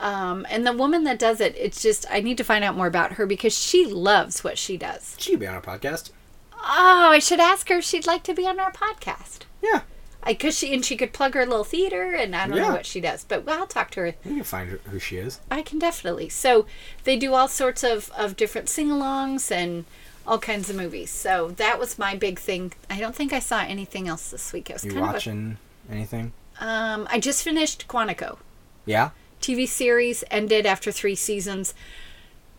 um, 0.00 0.46
and 0.48 0.64
the 0.64 0.72
woman 0.72 1.02
that 1.04 1.18
does 1.18 1.40
it 1.40 1.54
it's 1.58 1.82
just 1.82 2.06
i 2.10 2.20
need 2.20 2.38
to 2.38 2.44
find 2.44 2.64
out 2.64 2.76
more 2.76 2.86
about 2.86 3.14
her 3.14 3.26
because 3.26 3.56
she 3.58 3.84
loves 3.84 4.42
what 4.44 4.56
she 4.56 4.76
does 4.78 5.14
She'd 5.18 5.40
be 5.40 5.46
on 5.46 5.54
our 5.56 5.60
podcast. 5.60 6.10
Oh, 6.54 7.10
I 7.12 7.18
should 7.20 7.40
ask 7.40 7.68
her 7.68 7.76
if 7.78 7.84
she'd 7.84 8.06
like 8.06 8.22
to 8.24 8.34
be 8.34 8.46
on 8.46 8.58
our 8.58 8.72
podcast. 8.72 9.40
Yeah. 9.62 9.82
I 10.22 10.34
cause 10.34 10.58
she 10.58 10.74
and 10.74 10.84
she 10.84 10.96
could 10.96 11.12
plug 11.12 11.34
her 11.34 11.46
little 11.46 11.64
theater, 11.64 12.12
and 12.14 12.34
I 12.34 12.46
don't 12.48 12.58
know 12.58 12.72
what 12.72 12.86
she 12.86 13.00
does, 13.00 13.24
but 13.24 13.44
well, 13.44 13.60
I'll 13.60 13.66
talk 13.66 13.90
to 13.92 14.00
her. 14.00 14.06
You 14.24 14.34
can 14.36 14.44
find 14.44 14.68
who- 14.68 14.90
who 14.90 14.98
she 14.98 15.16
is. 15.16 15.40
I 15.50 15.62
can 15.62 15.78
definitely. 15.78 16.28
So 16.28 16.66
they 17.04 17.16
do 17.16 17.34
all 17.34 17.48
sorts 17.48 17.82
of 17.84 18.10
of 18.16 18.36
different 18.36 18.68
sing-alongs 18.68 19.50
and 19.50 19.84
all 20.26 20.38
kinds 20.38 20.68
of 20.68 20.76
movies. 20.76 21.10
So 21.10 21.52
that 21.56 21.78
was 21.78 21.98
my 21.98 22.14
big 22.16 22.38
thing. 22.38 22.72
I 22.90 22.98
don't 22.98 23.14
think 23.14 23.32
I 23.32 23.38
saw 23.38 23.60
anything 23.60 24.08
else 24.08 24.30
this 24.30 24.52
week. 24.52 24.68
It 24.68 24.74
was 24.74 24.84
You 24.84 24.92
kind 24.92 25.06
watching 25.06 25.58
anything? 25.90 26.32
of 26.60 26.66
a, 26.66 26.70
um. 26.70 27.08
I 27.10 27.20
just 27.20 27.42
finished 27.42 27.86
Quantico. 27.88 28.38
Yeah. 28.84 29.10
TV 29.40 29.66
series 29.68 30.24
ended 30.30 30.66
after 30.66 30.90
three 30.90 31.14
seasons. 31.14 31.72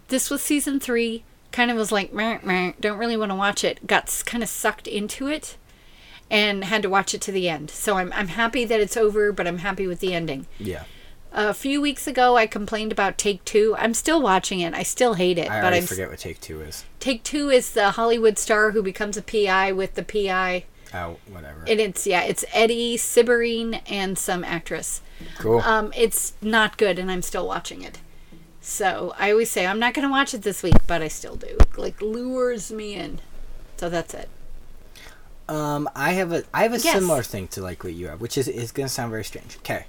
This 0.08 0.30
was 0.30 0.42
season 0.42 0.80
three. 0.80 1.24
kind 1.52 1.70
of 1.72 1.78
was 1.78 1.92
like, 1.92 2.14
meh, 2.14 2.38
meh, 2.44 2.72
don't 2.80 2.98
really 3.00 3.18
want 3.18 3.32
to 3.32 3.36
watch 3.36 3.64
it. 3.64 3.86
Got 3.86 4.24
kind 4.26 4.44
of 4.44 4.50
sucked 4.50 4.88
into 4.88 5.28
it 5.28 5.58
and 6.30 6.64
had 6.66 6.82
to 6.84 6.90
watch 6.90 7.14
it 7.14 7.22
to 7.22 7.32
the 7.32 7.50
end. 7.50 7.70
So 7.72 7.98
I'm, 7.98 8.12
I'm 8.14 8.30
happy 8.30 8.66
that 8.66 8.80
it's 8.80 8.96
over, 8.98 9.32
but 9.32 9.48
I'm 9.48 9.60
happy 9.60 9.88
with 9.88 10.00
the 10.00 10.14
ending. 10.14 10.46
Yeah. 10.60 10.84
A 11.32 11.54
few 11.54 11.80
weeks 11.80 12.08
ago, 12.08 12.38
I 12.38 12.48
complained 12.48 12.92
about 12.92 13.18
Take 13.20 13.46
Two. 13.46 13.76
I'm 13.78 13.94
still 13.94 14.20
watching 14.22 14.62
it. 14.62 14.74
I 14.74 14.82
still 14.82 15.14
hate 15.14 15.38
it, 15.38 15.50
I 15.50 15.62
but 15.62 15.74
I'm 15.74 15.84
forget 15.86 16.10
what 16.10 16.18
Take 16.20 16.42
Two 16.42 16.62
is. 16.62 16.86
Take 17.00 17.24
Two 17.24 17.50
is 17.50 17.72
the 17.72 17.92
Hollywood 17.92 18.40
star 18.40 18.72
who 18.72 18.82
becomes 18.82 19.16
a 19.16 19.22
PI 19.22 19.72
with 19.74 19.94
the 19.94 20.02
PI, 20.02 20.66
Oh, 20.92 21.18
whatever. 21.32 21.64
and 21.68 21.80
it's 21.80 22.08
yeah, 22.08 22.24
it's 22.24 22.44
Eddie 22.52 22.98
Cibrian 22.98 23.80
and 23.88 24.18
some 24.18 24.44
actress. 24.44 25.02
cool. 25.38 25.60
Um, 25.60 25.94
it's 25.96 26.34
not 26.42 26.78
good, 26.78 26.98
and 26.98 27.12
I'm 27.12 27.22
still 27.22 27.46
watching 27.48 27.84
it. 27.84 28.00
So 28.60 29.14
I 29.20 29.30
always 29.32 29.52
say 29.52 29.68
I'm 29.68 29.80
not 29.80 29.94
going 29.94 30.08
to 30.08 30.12
watch 30.12 30.34
it 30.34 30.42
this 30.42 30.64
week, 30.64 30.76
but 30.88 31.04
I 31.04 31.10
still 31.10 31.36
do. 31.36 31.58
Like 31.78 32.02
lures 32.02 32.72
me 32.72 32.96
in. 32.96 33.20
So 33.78 33.88
that's 33.88 34.16
it. 34.16 34.30
Um, 35.50 35.90
I 35.96 36.12
have 36.14 36.32
a 36.32 36.44
I 36.54 36.64
have 36.64 36.74
a 36.74 36.78
Yes. 36.80 36.94
similar 36.94 37.24
thing 37.24 37.48
to 37.50 37.62
like 37.62 37.84
what 37.84 37.94
you 37.94 38.08
have, 38.08 38.22
which 38.22 38.38
is 38.38 38.48
is 38.48 38.72
gonna 38.72 38.88
sound 38.90 39.12
very 39.12 39.24
strange. 39.26 39.58
Okay, 39.58 39.86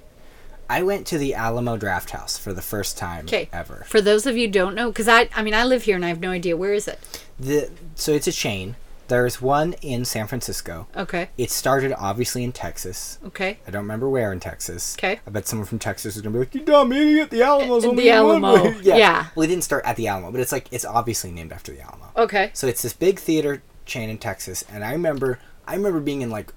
I 0.69 0.81
went 0.83 1.05
to 1.07 1.17
the 1.17 1.33
Alamo 1.35 1.77
Draft 1.77 2.09
House 2.11 2.37
for 2.37 2.51
the 2.53 2.61
first 2.61 2.97
time 2.97 3.25
Okay. 3.25 3.47
ever. 3.53 3.85
For 3.87 4.01
those 4.01 4.25
of 4.25 4.35
you 4.37 4.47
who 4.47 4.51
don't 4.53 4.75
know, 4.75 4.89
because 4.89 5.07
I 5.07 5.29
I 5.35 5.43
mean 5.43 5.53
I 5.53 5.63
live 5.63 5.83
here 5.83 5.95
and 5.95 6.03
I 6.03 6.09
have 6.09 6.19
no 6.19 6.31
idea 6.31 6.57
where 6.57 6.73
is 6.73 6.87
it. 6.87 6.99
The 7.39 7.69
so 7.95 8.11
it's 8.11 8.27
a 8.27 8.31
chain. 8.31 8.75
There's 9.07 9.41
one 9.41 9.73
in 9.81 10.05
San 10.05 10.25
Francisco. 10.27 10.87
Okay. 10.95 11.29
It 11.37 11.51
started 11.51 11.93
obviously 11.97 12.45
in 12.45 12.53
Texas. 12.53 13.19
Okay. 13.27 13.59
I 13.67 13.71
don't 13.71 13.81
remember 13.81 14.07
where 14.09 14.31
in 14.31 14.39
Texas. 14.39 14.95
Okay. 14.97 15.19
I 15.27 15.29
bet 15.29 15.45
someone 15.47 15.67
from 15.67 15.79
Texas 15.79 16.15
is 16.15 16.21
gonna 16.21 16.31
be 16.33 16.39
like, 16.39 16.55
"You 16.55 16.61
dumb 16.61 16.93
idiot! 16.93 17.29
The 17.29 17.43
Alamo's 17.43 17.83
Uh, 17.83 17.89
only 17.89 18.03
the 18.05 18.09
in 18.17 18.23
one 18.25 18.43
Alamo, 18.45 18.63
way." 18.63 18.77
yeah. 18.83 18.95
yeah. 18.95 19.25
Well, 19.35 19.43
it 19.43 19.47
didn't 19.47 19.65
start 19.65 19.83
at 19.85 19.97
the 19.97 20.07
Alamo, 20.07 20.31
but 20.31 20.39
it's 20.39 20.53
like 20.53 20.67
it's 20.71 20.85
obviously 20.85 21.29
named 21.29 21.51
after 21.51 21.73
the 21.73 21.81
Alamo. 21.81 22.09
Okay. 22.15 22.51
So 22.53 22.67
it's 22.67 22.81
this 22.81 22.93
big 22.93 23.19
theater 23.19 23.61
chain 23.85 24.09
in 24.09 24.17
Texas, 24.17 24.63
and 24.71 24.85
I 24.85 24.93
remember 24.93 25.39
I 25.67 25.75
remember 25.75 25.99
being 25.99 26.21
in 26.21 26.29
like 26.29 26.53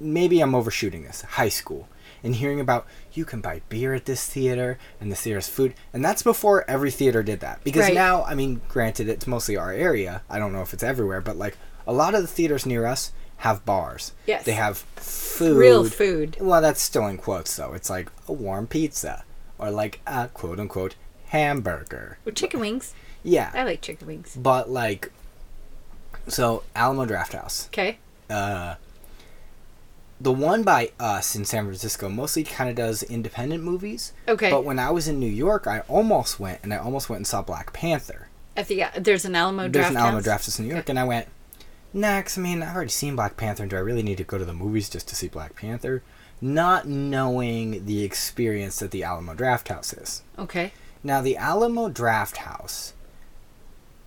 maybe 0.00 0.40
I'm 0.40 0.54
overshooting 0.54 1.04
this 1.04 1.22
high 1.22 1.48
school 1.48 1.88
and 2.22 2.34
hearing 2.36 2.60
about 2.60 2.86
you 3.12 3.24
can 3.24 3.40
buy 3.40 3.62
beer 3.68 3.94
at 3.94 4.04
this 4.04 4.26
theater 4.26 4.78
and 5.00 5.10
the 5.12 5.16
theater's 5.16 5.48
food, 5.48 5.74
and 5.92 6.04
that's 6.04 6.22
before 6.22 6.68
every 6.68 6.90
theater 6.90 7.22
did 7.22 7.40
that. 7.40 7.62
Because 7.64 7.84
Right. 7.84 7.94
now, 7.94 8.24
I 8.24 8.34
mean, 8.34 8.60
granted, 8.68 9.08
it's 9.08 9.26
mostly 9.26 9.56
our 9.56 9.72
area. 9.72 10.22
I 10.28 10.38
don't 10.38 10.52
know 10.52 10.62
if 10.62 10.72
it's 10.74 10.82
everywhere, 10.82 11.20
but 11.20 11.36
like 11.36 11.56
a 11.86 11.92
lot 11.92 12.14
of 12.14 12.22
the 12.22 12.26
theaters 12.28 12.66
near 12.66 12.84
us 12.86 13.12
have 13.38 13.64
bars. 13.66 14.12
Yes. 14.26 14.44
They 14.44 14.52
have 14.52 14.78
food. 14.96 15.56
Real 15.56 15.84
food. 15.84 16.36
Well, 16.40 16.60
that's 16.62 16.80
still 16.82 17.06
in 17.06 17.18
quotes 17.18 17.54
though. 17.56 17.74
It's 17.74 17.90
like 17.90 18.10
a 18.28 18.32
warm 18.32 18.66
pizza 18.66 19.24
or 19.58 19.70
like 19.70 20.00
a 20.06 20.28
quote 20.28 20.58
unquote 20.58 20.94
hamburger. 21.26 22.18
With 22.24 22.34
chicken 22.34 22.60
wings. 22.60 22.94
Yeah. 23.22 23.50
I 23.54 23.64
like 23.64 23.82
chicken 23.82 24.06
wings. 24.06 24.36
But 24.36 24.70
like, 24.70 25.12
so 26.28 26.62
Alamo 26.74 27.04
Draft 27.04 27.34
House, 27.34 27.66
Okay. 27.68 27.98
Uh, 28.30 28.74
the 30.20 30.32
one 30.32 30.62
by 30.62 30.92
us 30.98 31.34
in 31.36 31.44
San 31.44 31.64
Francisco 31.64 32.08
mostly 32.08 32.42
kind 32.44 32.70
of 32.70 32.76
does 32.76 33.02
independent 33.02 33.62
movies. 33.62 34.12
Okay. 34.28 34.50
But 34.50 34.64
when 34.64 34.78
I 34.78 34.90
was 34.90 35.08
in 35.08 35.20
New 35.20 35.26
York, 35.30 35.66
I 35.66 35.80
almost 35.88 36.40
went 36.40 36.60
and 36.62 36.72
I 36.72 36.78
almost 36.78 37.08
went 37.10 37.18
and 37.18 37.26
saw 37.26 37.42
Black 37.42 37.72
Panther. 37.72 38.28
At 38.56 38.68
the 38.68 38.82
uh, 38.84 38.90
there's 38.98 39.24
an 39.26 39.34
Alamo 39.36 39.64
There's 39.64 39.72
draft 39.72 39.90
an 39.90 39.96
Alamo? 39.98 40.20
Draft 40.22 40.46
House 40.46 40.58
in 40.58 40.66
New 40.66 40.72
York, 40.74 40.88
and 40.88 40.98
I 40.98 41.04
went. 41.04 41.28
Nah, 41.92 42.20
'cause, 42.20 42.36
I 42.36 42.40
mean, 42.42 42.62
I've 42.62 42.74
already 42.74 42.90
seen 42.90 43.16
Black 43.16 43.36
Panther, 43.36 43.62
and 43.62 43.70
do 43.70 43.76
I 43.76 43.80
really 43.80 44.02
need 44.02 44.18
to 44.18 44.24
go 44.24 44.36
to 44.38 44.44
the 44.44 44.52
movies 44.52 44.88
just 44.90 45.08
to 45.08 45.16
see 45.16 45.28
Black 45.28 45.54
Panther? 45.56 46.02
Not 46.42 46.86
knowing 46.86 47.86
the 47.86 48.02
experience 48.02 48.78
that 48.80 48.90
the 48.90 49.02
Alamo 49.04 49.32
Draft 49.34 49.68
House 49.68 49.92
is. 49.94 50.22
Okay. 50.38 50.72
Now, 51.02 51.22
the 51.22 51.36
Alamo 51.38 51.88
Draft 51.88 52.38
House, 52.38 52.92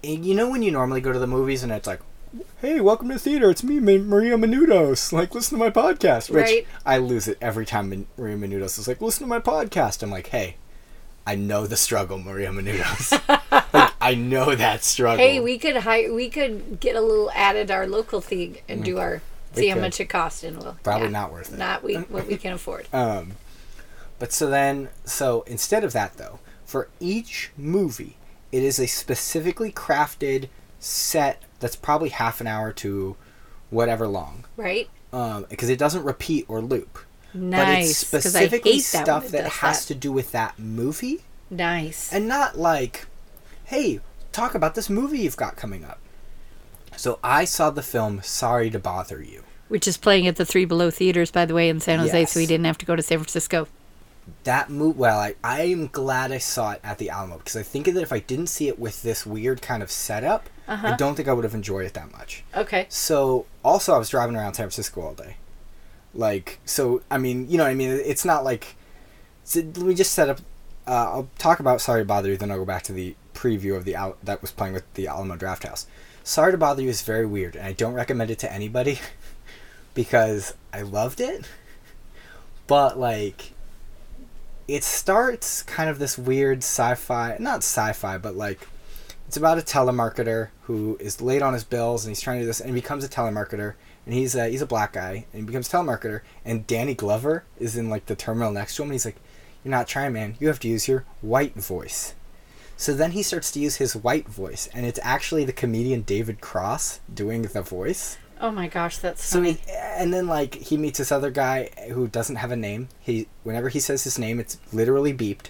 eh, 0.04 0.10
you 0.12 0.36
know 0.36 0.50
when 0.50 0.62
you 0.62 0.72
normally 0.72 1.02
go 1.02 1.12
to 1.14 1.18
the 1.20 1.26
movies 1.26 1.64
and 1.64 1.72
it's 1.72 1.88
like, 1.88 2.02
hey, 2.62 2.80
welcome 2.80 3.08
to 3.08 3.16
the 3.16 3.20
theater, 3.20 3.50
it's 3.50 3.64
me, 3.64 3.80
Ma- 3.80 4.04
Maria 4.04 4.38
Menounos. 4.38 5.12
Like, 5.12 5.34
listen 5.34 5.58
to 5.58 5.64
my 5.64 5.72
podcast. 5.72 6.30
Which 6.30 6.44
Right. 6.44 6.68
I 6.86 6.98
lose 6.98 7.28
it 7.28 7.38
every 7.42 7.66
time 7.66 8.08
Maria 8.18 8.38
Menounos 8.38 8.78
is 8.78 8.88
like, 8.88 9.02
listen 9.02 9.24
to 9.24 9.28
my 9.28 9.40
podcast. 9.40 10.04
I'm 10.04 10.12
like, 10.12 10.28
hey, 10.28 10.58
I 11.26 11.36
know 11.36 11.68
the 11.68 11.78
struggle, 11.78 12.18
Maria 12.18 12.50
Menounos. 12.50 13.12
like, 13.74 13.94
I 14.02 14.16
know 14.16 14.56
that 14.56 14.84
struggle. 14.84 15.18
Hey, 15.24 15.40
we 15.40 15.58
could 15.58 15.78
hire. 15.78 16.14
We 16.14 16.30
could 16.30 16.80
get 16.80 16.96
a 16.96 17.02
little 17.02 17.32
added 17.34 17.72
our 17.72 17.88
local 17.88 18.22
thing 18.22 18.60
and 18.68 18.84
do 18.84 18.98
our 18.98 19.22
We 19.56 19.64
see 19.64 19.68
how 19.70 19.80
much 19.80 20.00
it 20.00 20.06
costs, 20.06 20.44
and 20.44 20.58
we'll 20.58 20.78
Probably 20.84 21.08
yeah, 21.08 21.12
not 21.14 21.32
worth 21.32 21.54
it. 21.54 21.58
Not 21.60 21.84
we 21.84 21.96
what 21.96 22.28
we 22.28 22.38
can 22.38 22.54
afford. 22.60 22.88
Um, 22.94 23.34
but 24.18 24.32
so 24.34 24.50
then, 24.50 24.90
so 25.06 25.44
instead 25.48 25.84
of 25.84 25.94
that 25.94 26.18
though, 26.18 26.40
for 26.66 26.90
each 27.00 27.52
movie, 27.58 28.18
it 28.52 28.64
is 28.64 28.80
a 28.80 28.88
specifically 28.88 29.72
crafted 29.72 30.50
set 30.80 31.44
that's 31.60 31.76
probably 31.76 32.10
half 32.10 32.42
an 32.42 32.48
hour 32.48 32.72
to 32.74 33.16
whatever 33.70 34.08
long, 34.08 34.46
Right. 34.58 34.90
um, 35.14 35.46
because 35.50 35.70
it 35.70 35.78
doesn't 35.80 36.04
repeat 36.04 36.46
or 36.48 36.62
loop. 36.62 37.00
But 37.34 37.42
it's 37.42 37.42
Nice. 37.42 38.04
Because 38.06 38.26
I 38.26 38.30
specifically 38.30 38.72
hate 38.74 38.78
that 38.92 39.04
stuff 39.06 39.24
when 39.26 39.36
it 39.36 39.44
that 39.44 39.50
has 39.52 39.86
that. 39.86 39.94
to 39.94 40.00
do 40.00 40.12
with 40.12 40.32
that 40.32 40.58
movie, 40.58 41.22
Nice. 41.52 42.12
and 42.12 42.28
not 42.28 42.58
like, 42.58 43.06
hey, 43.66 44.00
talk 44.32 44.56
about 44.56 44.74
this 44.76 44.90
movie 44.90 45.20
you've 45.20 45.38
got 45.38 45.56
coming 45.56 45.86
up. 45.86 46.00
So 46.98 47.20
I 47.24 47.46
saw 47.46 47.70
the 47.70 47.84
film 47.84 48.22
Sorry 48.24 48.70
to 48.72 48.80
Bother 48.80 49.22
You. 49.22 49.44
Which 49.68 49.88
is 49.88 49.98
playing 49.98 50.28
at 50.28 50.36
the 50.38 50.46
Three 50.46 50.66
Below 50.66 50.90
theaters, 50.90 51.30
by 51.32 51.46
the 51.46 51.54
way, 51.54 51.70
in 51.70 51.80
San 51.80 52.00
Jose, 52.00 52.26
so 52.26 52.40
we 52.40 52.48
didn't 52.48 52.66
have 52.66 52.80
to 52.80 52.86
go 52.86 52.96
to 52.96 53.04
San 53.04 53.20
Francisco. 53.20 53.68
that 54.44 54.70
movie 54.70 54.98
well 55.00 55.18
I, 55.20 55.34
I 55.44 55.62
am 55.64 55.88
glad 55.88 56.32
i 56.32 56.38
saw 56.38 56.72
it 56.74 56.82
at 56.84 57.00
the 57.00 57.10
alamo 57.10 57.40
because 57.40 57.56
i 57.56 57.64
think 57.64 57.86
that 57.88 57.98
if 57.98 58.14
i 58.14 58.20
didn't 58.20 58.46
see 58.46 58.68
it 58.68 58.78
with 58.78 59.02
this 59.02 59.26
weird 59.26 59.60
kind 59.60 59.82
of 59.82 59.90
setup 59.90 60.50
Uh-huh. 60.70 60.88
i 60.90 60.96
don't 60.96 61.16
think 61.16 61.28
i 61.28 61.34
would 61.34 61.44
have 61.44 61.56
enjoyed 61.56 61.86
it 61.86 61.94
that 61.96 62.12
much 62.12 62.44
Okay. 62.56 62.86
so 62.90 63.46
also 63.64 63.94
i 63.94 63.98
was 63.98 64.10
driving 64.10 64.36
around 64.36 64.54
san 64.54 64.64
francisco 64.66 65.02
all 65.02 65.14
day 65.14 65.36
like 66.14 66.60
so 66.66 67.02
i 67.12 67.18
mean 67.18 67.50
you 67.50 67.58
know 67.58 67.64
what 67.64 67.70
i 67.72 67.74
mean 67.76 67.90
it's 67.92 68.24
not 68.24 68.44
like 68.44 68.76
so 69.44 69.62
me 69.62 69.94
just 69.96 70.14
set 70.14 70.30
up 70.30 70.40
uh, 70.88 70.92
i'll 70.92 71.30
talk 71.38 71.60
about 71.60 71.82
sorry 71.82 72.02
to 72.02 72.06
bother 72.06 72.30
you 72.30 72.38
then 72.38 72.52
i'll 72.52 72.58
go 72.60 72.66
back 72.66 72.84
to 72.84 72.94
the 72.94 73.16
preview 73.34 73.76
of 73.76 73.84
the 73.86 73.96
Al- 73.96 74.18
that 74.24 74.42
was 74.42 74.52
playing 74.52 74.74
with 74.74 74.92
the 74.94 75.08
alamo 75.08 75.36
draft 75.36 75.64
house 75.64 75.86
sorry 76.24 76.52
to 76.52 76.58
bother 76.58 76.82
you 76.82 76.90
is 76.90 77.02
very 77.02 77.26
weird 77.26 77.56
and 77.56 77.66
i 77.66 77.72
don't 77.74 77.94
recommend 77.94 78.30
it 78.32 78.40
to 78.40 78.52
anybody 78.52 79.00
because 79.94 80.54
i 80.74 80.82
loved 80.82 81.20
it 81.20 81.46
but 82.68 83.00
like 83.00 83.54
it 84.68 84.84
starts 84.84 85.64
kind 85.64 85.90
of 85.90 85.98
this 86.00 86.18
weird 86.18 86.60
sci-fi 86.60 87.36
not 87.40 87.58
sci-fi 87.60 88.18
but 88.18 88.36
like 88.36 88.68
it's 89.30 89.38
about 89.38 89.60
a 89.60 89.62
telemarketer 89.62 90.50
who 90.64 90.98
is 91.00 91.22
late 91.22 91.44
on 91.44 91.54
his 91.54 91.64
bills 91.64 92.04
and 92.04 92.10
he's 92.10 92.20
trying 92.20 92.38
to 92.38 92.42
do 92.42 92.48
this 92.48 92.60
and 92.60 92.72
he 92.72 92.74
becomes 92.74 93.04
a 93.04 93.08
telemarketer 93.08 93.76
and 94.08 94.16
he's 94.16 94.34
a, 94.34 94.48
he's 94.48 94.64
a 94.64 94.66
black 94.66 94.94
guy 94.94 95.24
and 95.32 95.42
he 95.42 95.46
becomes 95.46 95.72
a 95.72 95.72
telemarketer 95.72 96.22
and 96.44 96.66
Danny 96.66 96.96
Glover 96.96 97.44
is 97.60 97.78
in 97.78 97.92
like 97.92 98.08
the 98.08 98.16
terminal 98.16 98.52
next 98.52 98.76
to 98.76 98.82
him 98.82 98.88
and 98.88 98.94
he's 98.94 99.06
like 99.06 99.18
you're 99.64 99.70
not 99.70 99.88
trying 99.88 100.14
man 100.14 100.36
you 100.40 100.48
have 100.48 100.60
to 100.62 100.68
use 100.68 100.88
your 100.88 101.06
white 101.22 101.54
voice 101.54 102.16
so 102.76 102.92
then 102.92 103.12
he 103.12 103.22
starts 103.22 103.52
to 103.52 103.60
use 103.60 103.76
his 103.76 103.96
white 103.96 104.28
voice 104.28 104.68
and 104.74 104.88
it's 104.88 105.00
actually 105.04 105.46
the 105.46 105.54
comedian 105.54 106.02
David 106.02 106.42
Cross 106.42 107.00
doing 107.14 107.44
the 107.44 107.62
voice 107.62 108.18
Oh 108.42 108.50
my 108.50 108.68
gosh, 108.68 108.98
that's 108.98 109.24
so 109.24 109.40
funny. 109.40 109.52
he, 109.52 109.72
and 109.74 110.12
then 110.12 110.26
like 110.26 110.56
he 110.56 110.76
meets 110.76 110.98
this 110.98 111.12
other 111.12 111.30
guy 111.30 111.70
who 111.92 112.08
doesn't 112.08 112.38
have 112.38 112.52
a 112.52 112.56
name. 112.56 112.88
He 113.02 113.28
whenever 113.44 113.68
he 113.68 113.82
says 113.82 114.06
his 114.06 114.18
name, 114.18 114.40
it's 114.40 114.58
literally 114.72 115.14
beeped. 115.14 115.48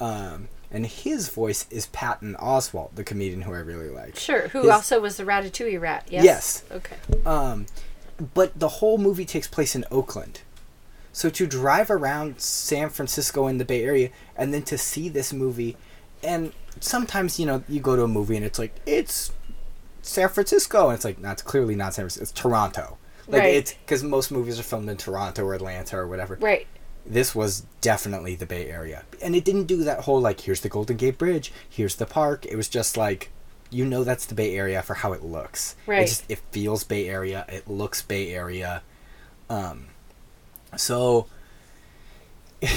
Um, 0.00 0.48
and 0.70 0.86
his 0.86 1.28
voice 1.28 1.66
is 1.70 1.86
Patton 1.86 2.36
Oswalt, 2.40 2.94
the 2.94 3.04
comedian 3.04 3.42
who 3.42 3.52
I 3.54 3.58
really 3.58 3.90
like. 3.90 4.16
Sure. 4.16 4.48
Who 4.48 4.62
His- 4.62 4.70
also 4.70 5.00
was 5.00 5.16
the 5.16 5.24
Ratatouille 5.24 5.80
rat? 5.80 6.06
Yes. 6.10 6.24
Yes. 6.24 6.64
Okay. 6.70 6.96
Um, 7.26 7.66
but 8.34 8.58
the 8.58 8.68
whole 8.68 8.98
movie 8.98 9.24
takes 9.24 9.48
place 9.48 9.74
in 9.74 9.84
Oakland. 9.90 10.40
So 11.12 11.28
to 11.30 11.46
drive 11.46 11.90
around 11.90 12.40
San 12.40 12.88
Francisco 12.90 13.46
in 13.48 13.58
the 13.58 13.64
Bay 13.64 13.82
Area 13.84 14.10
and 14.36 14.54
then 14.54 14.62
to 14.62 14.78
see 14.78 15.08
this 15.08 15.32
movie, 15.32 15.76
and 16.22 16.52
sometimes 16.78 17.40
you 17.40 17.46
know 17.46 17.64
you 17.68 17.80
go 17.80 17.96
to 17.96 18.02
a 18.04 18.08
movie 18.08 18.36
and 18.36 18.44
it's 18.44 18.58
like 18.58 18.74
it's 18.86 19.32
San 20.02 20.28
Francisco 20.28 20.86
and 20.88 20.94
it's 20.94 21.04
like 21.04 21.20
that's 21.20 21.42
clearly 21.42 21.74
not 21.74 21.94
San 21.94 22.04
Francisco. 22.04 22.22
It's 22.22 22.32
Toronto. 22.32 22.96
Like 23.26 23.40
Right. 23.42 23.54
it's 23.54 23.74
because 23.74 24.02
most 24.02 24.30
movies 24.30 24.58
are 24.60 24.62
filmed 24.62 24.88
in 24.88 24.96
Toronto 24.96 25.44
or 25.44 25.54
Atlanta 25.54 25.96
or 25.98 26.06
whatever. 26.06 26.36
Right. 26.40 26.66
This 27.06 27.34
was 27.34 27.64
definitely 27.80 28.34
the 28.36 28.46
Bay 28.46 28.68
Area, 28.68 29.04
and 29.22 29.34
it 29.34 29.44
didn't 29.44 29.64
do 29.64 29.84
that 29.84 30.00
whole 30.00 30.20
like 30.20 30.40
here's 30.40 30.60
the 30.60 30.68
Golden 30.68 30.96
Gate 30.96 31.18
Bridge, 31.18 31.52
here's 31.68 31.96
the 31.96 32.06
park. 32.06 32.46
It 32.46 32.56
was 32.56 32.68
just 32.68 32.96
like 32.96 33.30
you 33.70 33.84
know 33.86 34.04
that's 34.04 34.26
the 34.26 34.34
Bay 34.34 34.56
Area 34.56 34.82
for 34.82 34.94
how 34.94 35.12
it 35.12 35.22
looks. 35.22 35.76
Right. 35.86 36.02
It 36.02 36.06
just 36.06 36.30
it 36.30 36.40
feels 36.50 36.84
Bay 36.84 37.08
Area. 37.08 37.44
It 37.48 37.68
looks 37.68 38.02
Bay 38.02 38.34
Area. 38.34 38.82
Um, 39.48 39.86
so 40.76 41.26
it, 42.60 42.70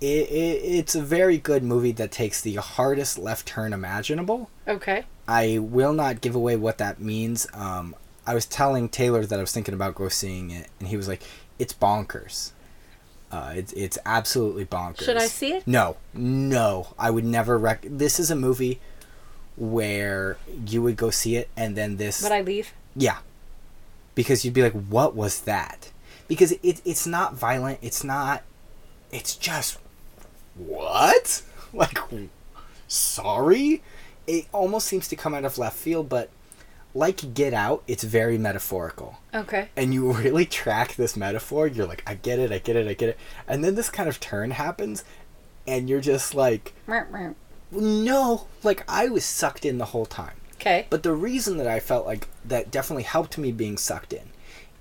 it's 0.00 0.94
a 0.94 1.02
very 1.02 1.38
good 1.38 1.62
movie 1.62 1.92
that 1.92 2.10
takes 2.10 2.40
the 2.40 2.56
hardest 2.56 3.18
left 3.18 3.46
turn 3.46 3.72
imaginable. 3.72 4.50
Okay. 4.66 5.04
I 5.28 5.58
will 5.58 5.92
not 5.92 6.20
give 6.20 6.34
away 6.34 6.56
what 6.56 6.78
that 6.78 7.00
means. 7.00 7.46
Um, 7.54 7.94
I 8.26 8.34
was 8.34 8.46
telling 8.46 8.88
Taylor 8.88 9.24
that 9.24 9.38
I 9.38 9.42
was 9.42 9.52
thinking 9.52 9.74
about 9.74 9.94
go 9.94 10.08
seeing 10.08 10.50
it, 10.50 10.68
and 10.78 10.88
he 10.88 10.96
was 10.96 11.08
like, 11.08 11.22
"It's 11.58 11.72
bonkers. 11.72 12.52
Uh, 13.30 13.52
it's 13.54 13.72
it's 13.74 13.98
absolutely 14.04 14.64
bonkers." 14.64 15.04
Should 15.04 15.16
I 15.16 15.26
see 15.26 15.52
it? 15.52 15.66
No, 15.66 15.96
no. 16.14 16.88
I 16.98 17.10
would 17.10 17.24
never 17.24 17.56
rec. 17.58 17.82
This 17.82 18.18
is 18.18 18.30
a 18.30 18.36
movie 18.36 18.80
where 19.56 20.36
you 20.66 20.82
would 20.82 20.96
go 20.96 21.10
see 21.10 21.36
it 21.36 21.48
and 21.56 21.76
then 21.76 21.96
this 21.96 22.22
Would 22.22 22.32
I 22.32 22.40
leave? 22.40 22.72
yeah. 22.96 23.18
Because 24.14 24.44
you'd 24.44 24.54
be 24.54 24.62
like, 24.62 24.72
what 24.72 25.14
was 25.14 25.40
that? 25.42 25.92
Because 26.28 26.52
it, 26.62 26.80
it's 26.84 27.06
not 27.06 27.34
violent. 27.34 27.78
It's 27.80 28.02
not. 28.04 28.42
It's 29.12 29.36
just. 29.36 29.78
What? 30.56 31.42
Like, 31.72 31.98
sorry? 32.88 33.80
It 34.26 34.46
almost 34.52 34.88
seems 34.88 35.06
to 35.08 35.14
come 35.16 35.34
out 35.34 35.44
of 35.44 35.56
left 35.56 35.76
field, 35.76 36.08
but 36.08 36.28
like 36.94 37.34
Get 37.34 37.54
Out, 37.54 37.82
it's 37.86 38.02
very 38.04 38.36
metaphorical. 38.38 39.18
Okay. 39.34 39.68
And 39.76 39.94
you 39.94 40.12
really 40.12 40.44
track 40.46 40.94
this 40.96 41.16
metaphor. 41.16 41.66
You're 41.66 41.86
like, 41.86 42.02
I 42.06 42.14
get 42.14 42.38
it, 42.38 42.50
I 42.52 42.58
get 42.58 42.76
it, 42.76 42.88
I 42.88 42.94
get 42.94 43.10
it. 43.10 43.18
And 43.46 43.62
then 43.64 43.74
this 43.74 43.90
kind 43.90 44.08
of 44.08 44.18
turn 44.20 44.50
happens, 44.52 45.04
and 45.66 45.88
you're 45.88 46.00
just 46.00 46.34
like, 46.34 46.74
no. 47.70 48.46
Like, 48.62 48.84
I 48.88 49.08
was 49.08 49.24
sucked 49.24 49.64
in 49.64 49.78
the 49.78 49.86
whole 49.86 50.06
time. 50.06 50.34
Okay. 50.54 50.86
But 50.90 51.02
the 51.02 51.12
reason 51.14 51.56
that 51.58 51.66
I 51.66 51.80
felt 51.80 52.06
like 52.06 52.28
that 52.44 52.70
definitely 52.70 53.04
helped 53.04 53.38
me 53.38 53.50
being 53.52 53.76
sucked 53.78 54.12
in 54.12 54.30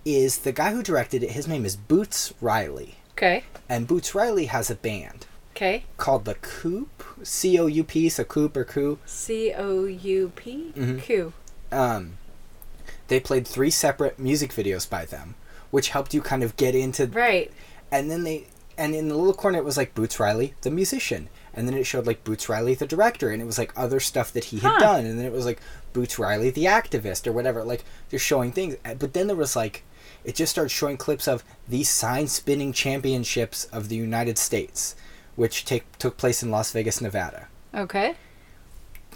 is 0.03 0.39
the 0.39 0.51
guy 0.51 0.71
who 0.71 0.81
directed 0.83 1.23
it, 1.23 1.31
his 1.31 1.47
name 1.47 1.65
is 1.65 1.75
Boots 1.75 2.33
Riley. 2.41 2.95
Okay. 3.11 3.43
And 3.69 3.87
Boots 3.87 4.15
Riley 4.15 4.45
has 4.45 4.69
a 4.69 4.75
band 4.75 5.25
Okay. 5.55 5.83
called 5.97 6.25
The 6.25 6.35
Coop, 6.35 7.03
C 7.23 7.59
O 7.59 7.67
U 7.67 7.83
P, 7.83 8.09
so 8.09 8.23
Coop 8.23 8.55
or 8.57 8.63
Coo. 8.65 8.97
C 9.05 9.53
O 9.53 9.85
U 9.85 10.31
P 10.35 10.71
Mhm. 10.75 11.01
Um, 11.71 12.17
they 13.07 13.19
played 13.19 13.47
three 13.47 13.69
separate 13.71 14.19
music 14.19 14.51
videos 14.51 14.89
by 14.89 15.05
them, 15.05 15.35
which 15.71 15.89
helped 15.89 16.13
you 16.13 16.21
kind 16.21 16.43
of 16.43 16.55
get 16.57 16.75
into. 16.75 17.07
Right. 17.07 17.51
And 17.91 18.09
then 18.09 18.23
they, 18.23 18.47
and 18.77 18.93
in 18.95 19.07
the 19.09 19.15
little 19.15 19.33
corner 19.33 19.57
it 19.57 19.65
was 19.65 19.77
like 19.77 19.95
Boots 19.95 20.19
Riley, 20.19 20.53
the 20.61 20.71
musician. 20.71 21.29
And 21.53 21.67
then 21.67 21.75
it 21.75 21.83
showed 21.85 22.05
like 22.05 22.23
Boots 22.23 22.47
Riley, 22.47 22.75
the 22.75 22.85
director, 22.85 23.31
and 23.31 23.41
it 23.41 23.45
was 23.45 23.57
like 23.57 23.73
other 23.75 23.99
stuff 23.99 24.31
that 24.33 24.45
he 24.45 24.59
had 24.59 24.73
Huh. 24.73 24.79
done. 24.79 25.05
And 25.05 25.17
then 25.17 25.25
it 25.25 25.31
was 25.31 25.45
like 25.45 25.59
Boots 25.93 26.19
Riley, 26.19 26.51
the 26.51 26.65
activist, 26.65 27.25
or 27.27 27.31
whatever. 27.31 27.63
Like 27.63 27.83
they're 28.09 28.19
showing 28.19 28.51
things. 28.51 28.75
Uh, 28.85 28.93
But 28.93 29.13
then 29.13 29.27
there 29.27 29.35
was 29.35 29.55
like, 29.55 29.83
it 30.23 30.35
just 30.35 30.51
started 30.51 30.69
showing 30.69 30.97
clips 30.97 31.27
of 31.27 31.43
the 31.67 31.83
sign 31.83 32.27
spinning 32.27 32.71
championships 32.73 33.65
of 33.65 33.89
the 33.89 33.95
United 33.95 34.37
States, 34.37 34.95
which 35.35 35.65
take 35.65 35.97
took 35.97 36.17
place 36.17 36.43
in 36.43 36.51
Las 36.51 36.71
Vegas, 36.71 37.01
Nevada. 37.01 37.47
Okay. 37.73 38.15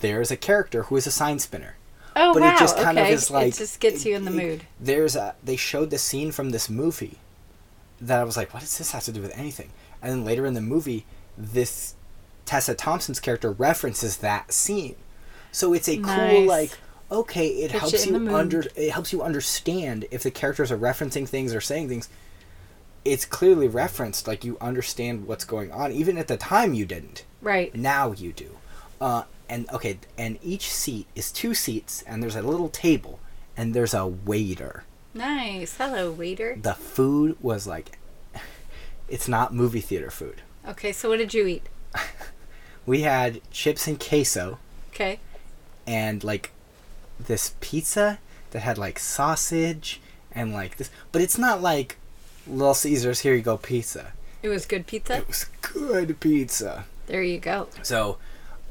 There's 0.02 0.32
a 0.32 0.38
character 0.38 0.84
who 0.84 0.98
is 0.98 1.08
a 1.08 1.12
sign 1.12 1.40
spinner. 1.40 1.76
Oh 2.16 2.34
But 2.34 2.42
wow. 2.44 2.56
it 2.56 2.60
just 2.60 2.78
kind 2.78 2.98
okay. 2.98 3.14
of 3.14 3.18
is 3.18 3.32
like 3.32 3.48
it 3.48 3.58
just 3.58 3.80
gets 3.80 4.06
you 4.06 4.16
in 4.16 4.26
the 4.26 4.32
it- 4.32 4.36
it- 4.40 4.48
mood. 4.50 4.64
There's 4.80 5.16
a 5.16 5.36
they 5.44 5.56
showed 5.56 5.90
the 5.90 5.98
scene 5.98 6.32
from 6.32 6.52
this 6.52 6.70
movie 6.70 7.18
that 8.02 8.20
I 8.20 8.24
was 8.24 8.36
like, 8.38 8.54
what 8.54 8.60
does 8.62 8.78
this 8.78 8.92
have 8.92 9.04
to 9.06 9.12
do 9.12 9.22
with 9.22 9.38
anything? 9.38 9.70
And 10.02 10.12
then 10.12 10.26
later 10.26 10.46
in 10.46 10.54
the 10.54 10.62
movie, 10.62 11.06
this 11.38 11.96
Tessa 12.46 12.76
Thompson's 12.76 13.20
character 13.20 13.52
references 13.52 14.18
that 14.18 14.52
scene. 14.52 14.96
So 15.52 15.74
it's 15.74 15.88
a 15.88 15.98
cool 15.98 16.46
like 16.46 16.72
okay, 17.12 17.48
it 17.48 17.72
Puts 17.72 17.92
helps 17.92 18.06
you 18.08 18.20
you, 18.20 18.36
under 18.36 18.64
it 18.76 18.92
helps 18.92 19.14
you 19.14 19.22
understand 19.22 20.06
if 20.12 20.24
the 20.24 20.32
characters 20.32 20.72
are 20.72 20.78
referencing 20.78 21.28
things 21.28 21.54
or 21.54 21.62
saying 21.62 21.90
things. 21.90 22.10
It's 23.06 23.26
clearly 23.26 23.68
referenced, 23.68 24.28
like 24.30 24.46
you 24.46 24.58
understand 24.62 25.28
what's 25.28 25.44
going 25.44 25.72
on. 25.74 25.92
Even 25.92 26.18
at 26.18 26.30
the 26.30 26.38
time, 26.38 26.74
you 26.74 26.86
didn't. 26.86 27.26
Right. 27.42 27.76
Now 27.76 28.14
you 28.14 28.32
do. 28.32 28.58
Uh, 29.02 29.24
and 29.50 29.70
okay, 29.72 30.00
and 30.18 30.38
each 30.42 30.70
seat 30.72 31.08
is 31.16 31.32
two 31.32 31.54
seats, 31.54 32.04
and 32.08 32.22
there's 32.24 32.36
a 32.36 32.42
little 32.42 32.70
table, 32.70 33.20
and 33.58 33.74
there's 33.74 33.94
a 33.94 34.06
waiter. 34.08 34.84
Nice. 35.14 35.76
Hello, 35.78 36.12
waiter. 36.12 36.58
The 36.60 36.74
food 36.74 37.38
was 37.42 37.68
like, 37.68 38.00
it's 39.08 39.28
not 39.28 39.54
movie 39.54 39.82
theater 39.82 40.10
food. 40.10 40.42
Okay. 40.68 40.92
So 40.92 41.10
what 41.10 41.18
did 41.18 41.34
you 41.34 41.46
eat? 41.48 41.68
We 42.86 43.02
had 43.04 43.40
chips 43.50 43.88
and 43.88 43.98
queso, 43.98 44.58
Okay. 44.90 45.20
and 45.88 46.22
like 46.22 46.52
this 47.18 47.54
pizza 47.62 48.20
that 48.52 48.60
had 48.60 48.78
like 48.78 49.00
sausage 49.00 50.02
and 50.34 50.52
like 50.52 50.76
this, 50.76 50.90
but 51.14 51.22
it's 51.22 51.38
not 51.38 51.62
like 51.62 51.96
Little 52.46 52.74
Caesars. 52.74 53.22
Here 53.22 53.36
you 53.36 53.42
go, 53.42 53.56
pizza. 53.56 54.12
It 54.42 54.50
was 54.50 54.66
good 54.66 54.86
pizza. 54.86 55.20
It 55.20 55.28
was 55.30 55.46
good 55.62 56.20
pizza. 56.20 56.84
There 57.08 57.24
you 57.24 57.40
go. 57.40 57.70
So. 57.84 58.18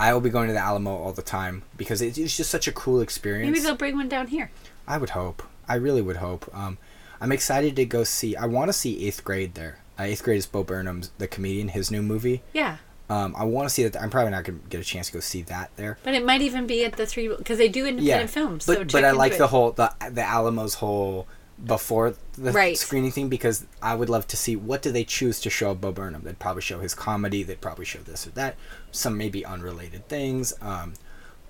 I 0.03 0.13
will 0.13 0.21
be 0.21 0.31
going 0.31 0.49
to 0.49 0.53
the 0.53 0.59
Alamo 0.59 0.91
all 0.97 1.13
the 1.13 1.23
time 1.23 1.63
because 1.77 2.03
it- 2.03 2.19
it's 2.19 2.37
just 2.37 2.51
such 2.51 2.67
a 2.67 2.73
cool 2.73 3.01
experience. 3.01 3.51
Maybe 3.51 3.61
they'll 3.63 3.77
bring 3.77 3.97
one 3.97 4.09
down 4.09 4.27
here. 4.29 4.51
I 4.87 4.99
would 4.99 5.11
hope. 5.11 5.43
I 5.69 5.77
really 5.77 6.03
would 6.03 6.17
hope. 6.17 6.51
Um, 6.55 6.79
I'm 7.21 7.31
excited 7.33 7.77
to 7.77 7.85
go 7.85 8.03
see. 8.05 8.35
I 8.35 8.47
want 8.47 8.69
to 8.69 8.73
see 8.73 9.07
Eighth 9.07 9.23
Grade 9.23 9.55
there. 9.55 9.79
Uh, 9.99 10.05
Eighth 10.05 10.23
Grade 10.25 10.39
is 10.39 10.47
Bo 10.47 10.65
Burnham's 10.65 11.11
the 11.19 11.29
comedian, 11.29 11.69
his 11.69 11.91
new 11.91 12.03
movie. 12.03 12.43
Yeah. 12.53 12.79
Um, 13.09 13.35
I 13.39 13.45
want 13.45 13.69
to 13.69 13.75
see 13.75 13.87
that. 13.87 14.01
I'm 14.03 14.11
probably 14.11 14.31
not 14.33 14.43
gonna 14.45 14.59
get 14.71 14.81
a 14.81 14.85
chance 14.85 15.07
to 15.09 15.13
go 15.13 15.21
see 15.21 15.43
that 15.43 15.71
there. 15.77 15.99
But 16.03 16.15
it 16.15 16.25
might 16.25 16.41
even 16.43 16.67
be 16.67 16.85
at 16.85 16.95
the 16.97 17.07
three 17.07 17.29
because 17.29 17.59
they 17.59 17.69
do 17.69 17.87
independent 17.87 18.31
films. 18.31 18.67
but 18.67 18.79
so 18.79 18.85
but 18.85 19.05
I 19.05 19.11
like 19.13 19.33
it. 19.35 19.39
the 19.39 19.49
whole 19.49 19.71
the 19.73 19.93
the 20.11 20.23
Alamo's 20.23 20.75
whole 20.75 21.29
before 21.65 22.15
the 22.37 22.53
Right. 22.53 22.77
screening 22.77 23.13
thing 23.13 23.29
because 23.29 23.65
I 23.81 23.95
would 23.95 24.09
love 24.09 24.27
to 24.29 24.37
see 24.37 24.57
what 24.57 24.83
do 24.83 24.91
they 24.91 25.05
choose 25.05 25.41
to 25.41 25.51
show 25.51 25.71
of 25.71 25.81
Bo 25.81 25.93
Burnham. 25.93 26.23
They'd 26.25 26.39
probably 26.39 26.63
show 26.63 26.81
his 26.81 26.95
comedy. 26.95 27.43
They'd 27.43 27.61
probably 27.61 27.85
show 27.85 28.01
this 28.01 28.27
or 28.27 28.31
that. 28.31 28.57
Some 28.91 29.17
maybe 29.17 29.45
unrelated 29.45 30.09
things. 30.09 30.53
Um, 30.61 30.95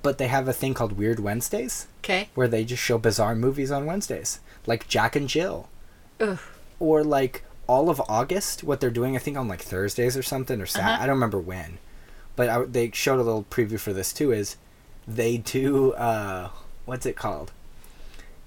but 0.02 0.18
they 0.18 0.26
have 0.28 0.48
a 0.48 0.52
thing 0.52 0.74
called 0.74 0.92
Weird 0.98 1.20
Wednesdays 1.20 1.86
Okay. 2.00 2.28
where 2.34 2.48
they 2.48 2.64
just 2.64 2.82
show 2.82 2.98
bizarre 2.98 3.34
movies 3.34 3.70
on 3.70 3.86
Wednesdays, 3.86 4.40
like 4.66 4.86
Jack 4.88 5.14
and 5.16 5.28
Jill. 5.28 5.68
Ugh. 6.20 6.38
or 6.78 7.02
like 7.04 7.44
all 7.68 7.88
of 7.88 8.02
August, 8.08 8.62
what 8.64 8.80
they're 8.80 8.90
doing, 8.90 9.14
I 9.16 9.18
think 9.20 9.36
on 9.36 9.46
like 9.48 9.62
Thursdays 9.62 10.16
or 10.16 10.22
something, 10.22 10.60
or 10.60 10.66
Sat. 10.66 10.82
Uh-huh. 10.82 11.02
I 11.02 11.06
don't 11.06 11.14
remember 11.14 11.38
when, 11.38 11.78
but 12.36 12.48
I, 12.48 12.64
they 12.64 12.90
showed 12.92 13.20
a 13.20 13.22
little 13.22 13.44
preview 13.50 13.78
for 13.78 13.92
this 13.92 14.12
too. 14.12 14.32
Is 14.32 14.56
they 15.06 15.36
do 15.38 15.92
uh, 15.92 16.50
what's 16.84 17.06
it 17.06 17.14
called? 17.16 17.52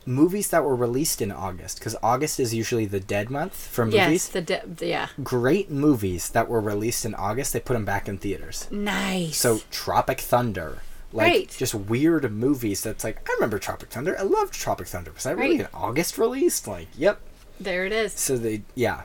Movies 0.07 0.49
that 0.49 0.63
were 0.63 0.75
released 0.75 1.19
in 1.21 1.31
August, 1.31 1.79
because 1.79 1.95
August 2.03 2.39
is 2.39 2.53
usually 2.53 2.85
the 2.85 2.99
dead 2.99 3.31
month 3.31 3.55
for 3.55 3.85
movies. 3.85 3.97
Yes. 3.97 4.27
The, 4.27 4.41
de- 4.41 4.87
yeah. 4.87 5.07
Great 5.23 5.71
movies 5.71 6.29
that 6.29 6.47
were 6.47 6.61
released 6.61 7.05
in 7.05 7.15
August, 7.15 7.53
they 7.53 7.59
put 7.59 7.73
them 7.73 7.85
back 7.85 8.07
in 8.07 8.19
theaters. 8.19 8.67
Nice. 8.69 9.37
So 9.37 9.61
Tropic 9.71 10.19
Thunder, 10.21 10.79
like 11.11 11.31
Right. 11.33 11.55
just 11.57 11.73
weird 11.73 12.31
movies. 12.31 12.83
That's 12.83 13.03
like 13.03 13.27
I 13.27 13.33
remember 13.33 13.57
Tropic 13.57 13.89
Thunder. 13.89 14.15
I 14.19 14.21
loved 14.23 14.53
Tropic 14.53 14.85
Thunder. 14.87 15.11
Was 15.11 15.23
that 15.23 15.37
really 15.37 15.57
Right. 15.57 15.61
an 15.61 15.73
August 15.73 16.17
release? 16.19 16.67
Like, 16.67 16.87
yep. 16.95 17.19
there 17.59 17.85
it 17.85 17.91
is. 17.91 18.13
So 18.13 18.37
they, 18.37 18.61
yeah. 18.75 19.03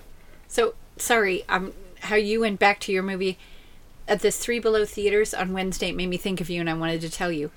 So 0.49 0.75
sorry, 0.99 1.45
um, 1.49 1.73
how 2.01 2.17
you 2.17 2.41
went 2.41 2.59
back 2.61 2.79
to 2.81 2.93
your 2.93 3.03
movie 3.03 3.39
at 4.07 4.21
this 4.21 4.37
Three 4.39 4.59
Below 4.59 4.85
Theaters 4.85 5.33
on 5.33 5.53
Wednesday 5.55 5.93
made 5.93 6.09
me 6.09 6.17
think 6.19 6.41
of 6.43 6.51
you, 6.51 6.61
and 6.61 6.69
I 6.69 6.75
wanted 6.75 7.01
to 7.03 7.09
tell 7.11 7.33
you. 7.33 7.51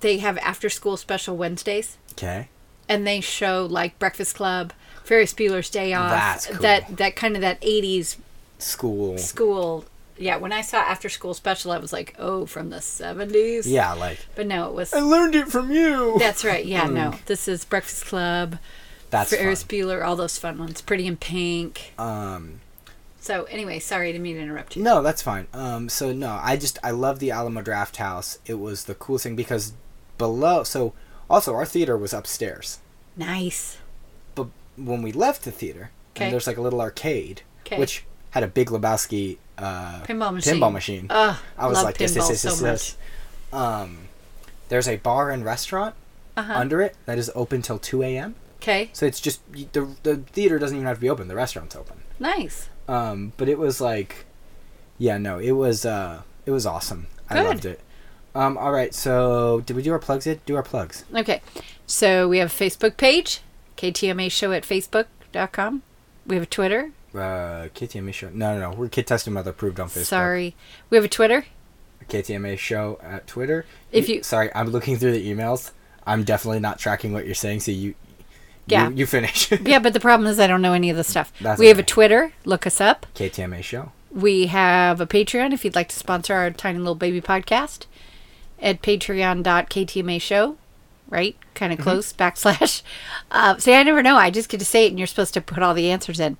They 0.00 0.18
have 0.18 0.38
after 0.38 0.68
school 0.68 0.96
special 0.96 1.36
Wednesdays, 1.36 1.96
Okay. 2.12 2.48
And 2.88 3.06
they 3.06 3.20
show 3.20 3.66
like 3.70 3.98
Breakfast 3.98 4.34
Club, 4.34 4.72
Ferris 5.04 5.34
Bueller's 5.34 5.70
Day 5.70 5.92
Off, 5.92 6.10
That's 6.10 6.46
cool. 6.46 6.56
that 6.62 6.96
that 6.96 7.16
kind 7.16 7.34
of 7.36 7.42
that 7.42 7.60
'80s 7.60 8.16
School. 8.58 9.18
school. 9.18 9.84
Yeah, 10.20 10.36
when 10.36 10.50
I 10.52 10.62
saw 10.62 10.78
after 10.78 11.08
school 11.08 11.32
special, 11.32 11.70
I 11.70 11.78
was 11.78 11.92
like, 11.92 12.16
oh, 12.18 12.44
from 12.46 12.70
the 12.70 12.78
'70s. 12.78 13.62
Yeah, 13.66 13.92
like 13.92 14.18
but 14.34 14.46
no, 14.46 14.68
it 14.68 14.74
was. 14.74 14.92
I 14.92 15.00
learned 15.00 15.34
it 15.36 15.48
from 15.48 15.70
you. 15.70 16.16
That's 16.18 16.44
right. 16.44 16.64
Yeah, 16.64 16.86
no, 16.88 17.14
this 17.26 17.46
is 17.46 17.64
Breakfast 17.64 18.06
Club, 18.06 18.58
That's 19.10 19.30
Ferris 19.30 19.62
fun. 19.62 19.68
Bueller, 19.68 20.04
all 20.04 20.16
those 20.16 20.36
fun 20.38 20.58
ones. 20.58 20.80
Pretty 20.80 21.06
in 21.06 21.16
Pink. 21.18 21.92
Um, 21.98 22.60
So 23.20 23.44
anyway, 23.44 23.78
sorry 23.78 24.12
to 24.12 24.18
me 24.18 24.32
to 24.34 24.40
interrupt 24.40 24.74
you. 24.76 24.82
no, 24.82 25.02
that's 25.02 25.22
fine. 25.22 25.46
Um, 25.52 25.88
so 25.88 26.12
no, 26.12 26.36
I 26.42 26.56
just 26.56 26.78
I 26.82 26.90
love 26.90 27.20
the 27.20 27.30
Alamo 27.30 27.62
Drafthouse. 27.62 28.38
It 28.46 28.54
was 28.54 28.84
the 28.86 28.94
coolest 28.96 29.22
thing 29.24 29.36
because 29.36 29.72
below. 30.16 30.64
So 30.64 30.94
also 31.28 31.54
our 31.54 31.64
theater 31.66 31.96
was 31.96 32.12
upstairs, 32.12 32.78
Nice. 33.16 33.78
but 34.34 34.46
when 34.76 35.02
we 35.02 35.12
left 35.12 35.44
the 35.44 35.50
theater, 35.50 35.90
Okay. 36.16 36.24
and 36.26 36.32
there's 36.32 36.46
like 36.46 36.56
a 36.56 36.62
little 36.62 36.80
arcade, 36.80 37.42
which 37.76 38.04
had 38.30 38.42
a 38.42 38.46
big 38.48 38.68
Lebowski 38.70 39.38
uh, 39.58 40.02
Pinball 40.04 40.32
machine. 40.34 40.54
pinball 40.54 40.72
machine. 40.72 41.06
Ugh, 41.10 41.36
I 41.56 41.66
was 41.66 41.82
like, 41.82 41.98
this, 41.98 42.14
this, 42.14 42.28
this, 42.28 42.42
so 42.42 42.54
this, 42.54 42.96
Um, 43.52 44.08
there's 44.68 44.86
a 44.88 44.96
bar 44.96 45.30
and 45.30 45.44
restaurant 45.44 45.94
Uh-huh. 46.36 46.52
under 46.52 46.80
it 46.82 46.94
that 47.06 47.18
is 47.18 47.30
open 47.34 47.62
till 47.62 47.78
two 47.78 48.02
a.m. 48.02 48.34
Okay. 48.60 48.90
So 48.92 49.06
it's 49.06 49.20
just 49.20 49.40
the 49.52 49.88
the 50.02 50.16
theater 50.18 50.58
doesn't 50.58 50.76
even 50.76 50.86
have 50.86 50.96
to 50.98 51.00
be 51.00 51.10
open. 51.10 51.28
The 51.28 51.34
restaurant's 51.34 51.74
open. 51.76 52.02
Nice. 52.20 52.68
Um, 52.86 53.32
but 53.36 53.48
it 53.48 53.58
was 53.58 53.80
like, 53.80 54.26
yeah, 54.98 55.18
no, 55.18 55.38
it 55.38 55.52
was 55.52 55.84
uh, 55.84 56.22
it 56.46 56.50
was 56.52 56.66
awesome. 56.66 57.06
I 57.30 57.42
loved 57.42 57.64
it. 57.64 57.80
Um, 58.34 58.56
all 58.58 58.70
right, 58.72 58.94
so 58.94 59.62
did 59.66 59.74
we 59.76 59.82
do 59.82 59.92
our 59.92 59.98
plugs 59.98 60.26
yet? 60.26 60.44
Do 60.46 60.56
our 60.56 60.62
plugs. 60.62 61.04
Okay. 61.14 61.40
So 61.86 62.28
we 62.28 62.38
have 62.38 62.48
a 62.52 62.54
Facebook 62.64 62.96
page, 62.96 63.40
KTMA 63.76 64.30
Show 64.30 64.52
at 64.52 64.62
Facebook.com. 64.64 65.82
We 66.26 66.36
have 66.36 66.42
a 66.42 66.46
Twitter. 66.46 66.92
Uh, 67.14 67.68
KTMA 67.74 68.12
show. 68.12 68.28
No, 68.32 68.54
no, 68.58 68.70
no. 68.70 68.76
We're 68.76 68.88
Kid 68.88 69.06
Testing 69.06 69.32
Mother 69.32 69.50
approved 69.50 69.80
on 69.80 69.88
Facebook. 69.88 70.04
Sorry. 70.04 70.54
We 70.90 70.96
have 70.98 71.04
a 71.04 71.08
Twitter. 71.08 71.46
KTMA 72.08 72.58
show 72.58 72.98
at 73.02 73.26
Twitter. 73.26 73.64
If 73.92 74.08
you- 74.08 74.22
sorry, 74.22 74.50
I'm 74.54 74.68
looking 74.68 74.98
through 74.98 75.12
the 75.12 75.26
emails. 75.34 75.70
I'm 76.06 76.22
definitely 76.24 76.60
not 76.60 76.78
tracking 76.78 77.12
what 77.12 77.24
you're 77.26 77.34
saying. 77.34 77.60
So 77.60 77.70
you, 77.72 77.94
Yeah. 78.66 78.90
you, 78.90 78.96
you 78.96 79.06
finish. 79.06 79.50
Yeah, 79.62 79.78
but 79.78 79.94
the 79.94 80.00
problem 80.00 80.28
is 80.30 80.38
I 80.38 80.46
don't 80.46 80.62
know 80.62 80.74
any 80.74 80.90
of 80.90 80.96
the 80.98 81.04
stuff. 81.04 81.32
That's 81.40 81.58
we 81.58 81.68
have 81.68 81.78
a. 81.78 81.82
Twitter. 81.82 82.32
Look 82.44 82.66
us 82.66 82.80
up. 82.80 83.06
KTMA 83.14 83.62
show. 83.64 83.92
We 84.10 84.46
have 84.46 85.00
a 85.00 85.06
Patreon 85.06 85.52
if 85.52 85.64
you'd 85.64 85.74
like 85.74 85.88
to 85.88 85.96
sponsor 85.96 86.34
our 86.34 86.50
tiny 86.50 86.78
little 86.78 86.94
baby 86.94 87.20
podcast. 87.22 87.86
At 88.60 88.82
patreon.ktma 88.82 90.20
show, 90.20 90.56
right? 91.08 91.36
Kind 91.54 91.72
of 91.72 91.78
close, 91.78 92.12
backslash. 92.12 92.82
Uh, 93.30 93.56
see, 93.58 93.74
I 93.74 93.82
never 93.82 94.02
know. 94.02 94.16
I 94.16 94.30
just 94.30 94.48
get 94.48 94.58
to 94.60 94.64
say 94.66 94.86
it 94.86 94.88
and 94.88 94.98
you're 94.98 95.06
supposed 95.06 95.34
to 95.34 95.40
put 95.42 95.62
all 95.62 95.74
the 95.74 95.90
answers 95.90 96.18
in. 96.18 96.38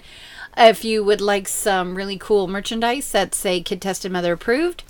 If 0.56 0.84
you 0.86 1.04
would 1.04 1.20
like 1.20 1.46
some 1.46 1.94
really 1.94 2.16
cool 2.16 2.48
merchandise 2.48 3.12
that 3.12 3.34
say 3.34 3.60
Kid 3.60 3.82
Tested 3.82 4.10
Mother 4.10 4.32
Approved, 4.32 4.82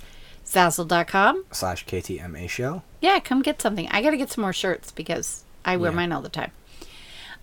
Zazzle.com. 0.45 1.45
Slash 1.51 1.85
KTMA 1.85 2.49
show. 2.49 2.83
Yeah, 3.01 3.19
come 3.19 3.41
get 3.41 3.61
something. 3.61 3.87
I 3.89 4.01
got 4.01 4.11
to 4.11 4.17
get 4.17 4.31
some 4.31 4.41
more 4.43 4.53
shirts 4.53 4.91
because 4.91 5.43
I 5.65 5.77
wear 5.77 5.91
Yeah. 5.91 5.95
mine 5.97 6.11
all 6.11 6.21
the 6.21 6.29
time. 6.29 6.51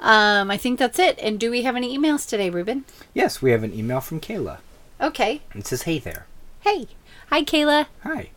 Um, 0.00 0.50
I 0.50 0.56
think 0.56 0.78
that's 0.78 0.98
it. 0.98 1.18
And 1.20 1.38
do 1.38 1.50
we 1.50 1.62
have 1.62 1.76
any 1.76 1.96
emails 1.96 2.28
today, 2.28 2.50
Ruben? 2.50 2.84
Yes, 3.14 3.40
we 3.40 3.50
have 3.52 3.62
an 3.62 3.72
email 3.74 4.00
from 4.00 4.20
Kayla. 4.20 4.58
Okay. 5.00 5.42
It 5.54 5.66
says, 5.66 5.82
Hey 5.82 5.98
there. 5.98 6.26
Hey. 6.60 6.88
Hi, 7.30 7.42
Kayla. 7.42 7.86
Hi. 8.02 8.30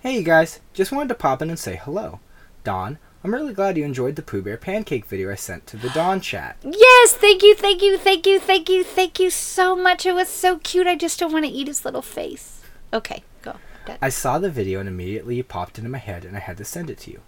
Hey, 0.00 0.14
you 0.14 0.22
guys. 0.22 0.60
Just 0.74 0.92
wanted 0.92 1.08
to 1.08 1.16
pop 1.16 1.42
in 1.42 1.50
and 1.50 1.58
say 1.58 1.74
hello. 1.74 2.20
Dawn, 2.62 2.98
I'm 3.24 3.34
really 3.34 3.52
glad 3.52 3.76
you 3.76 3.84
enjoyed 3.84 4.14
the 4.14 4.22
Pooh 4.22 4.42
Bear 4.42 4.56
pancake 4.56 5.04
video 5.04 5.28
I 5.28 5.34
sent 5.34 5.66
to 5.66 5.76
the 5.76 5.90
Dawn 5.90 6.20
chat. 6.20 6.56
Yes, 6.62 7.14
thank 7.14 7.42
you, 7.42 7.56
thank 7.56 7.82
you, 7.82 7.98
thank 7.98 8.24
you, 8.24 8.38
thank 8.38 8.68
you, 8.68 8.84
thank 8.84 9.18
you 9.18 9.28
so 9.28 9.74
much. 9.74 10.06
It 10.06 10.14
was 10.14 10.28
so 10.28 10.58
cute. 10.58 10.86
I 10.86 10.94
just 10.94 11.18
don't 11.18 11.32
want 11.32 11.46
to 11.46 11.50
eat 11.50 11.66
his 11.66 11.84
little 11.84 12.00
face. 12.00 12.62
Okay, 12.92 13.24
go. 13.42 13.56
Done. 13.86 13.98
I 14.00 14.08
saw 14.08 14.38
the 14.38 14.48
video 14.48 14.78
and 14.78 14.88
immediately 14.88 15.40
it 15.40 15.48
popped 15.48 15.78
into 15.78 15.90
my 15.90 15.98
head 15.98 16.24
and 16.24 16.36
I 16.36 16.40
had 16.40 16.58
to 16.58 16.64
send 16.64 16.90
it 16.90 16.98
to 16.98 17.10
you. 17.10 17.20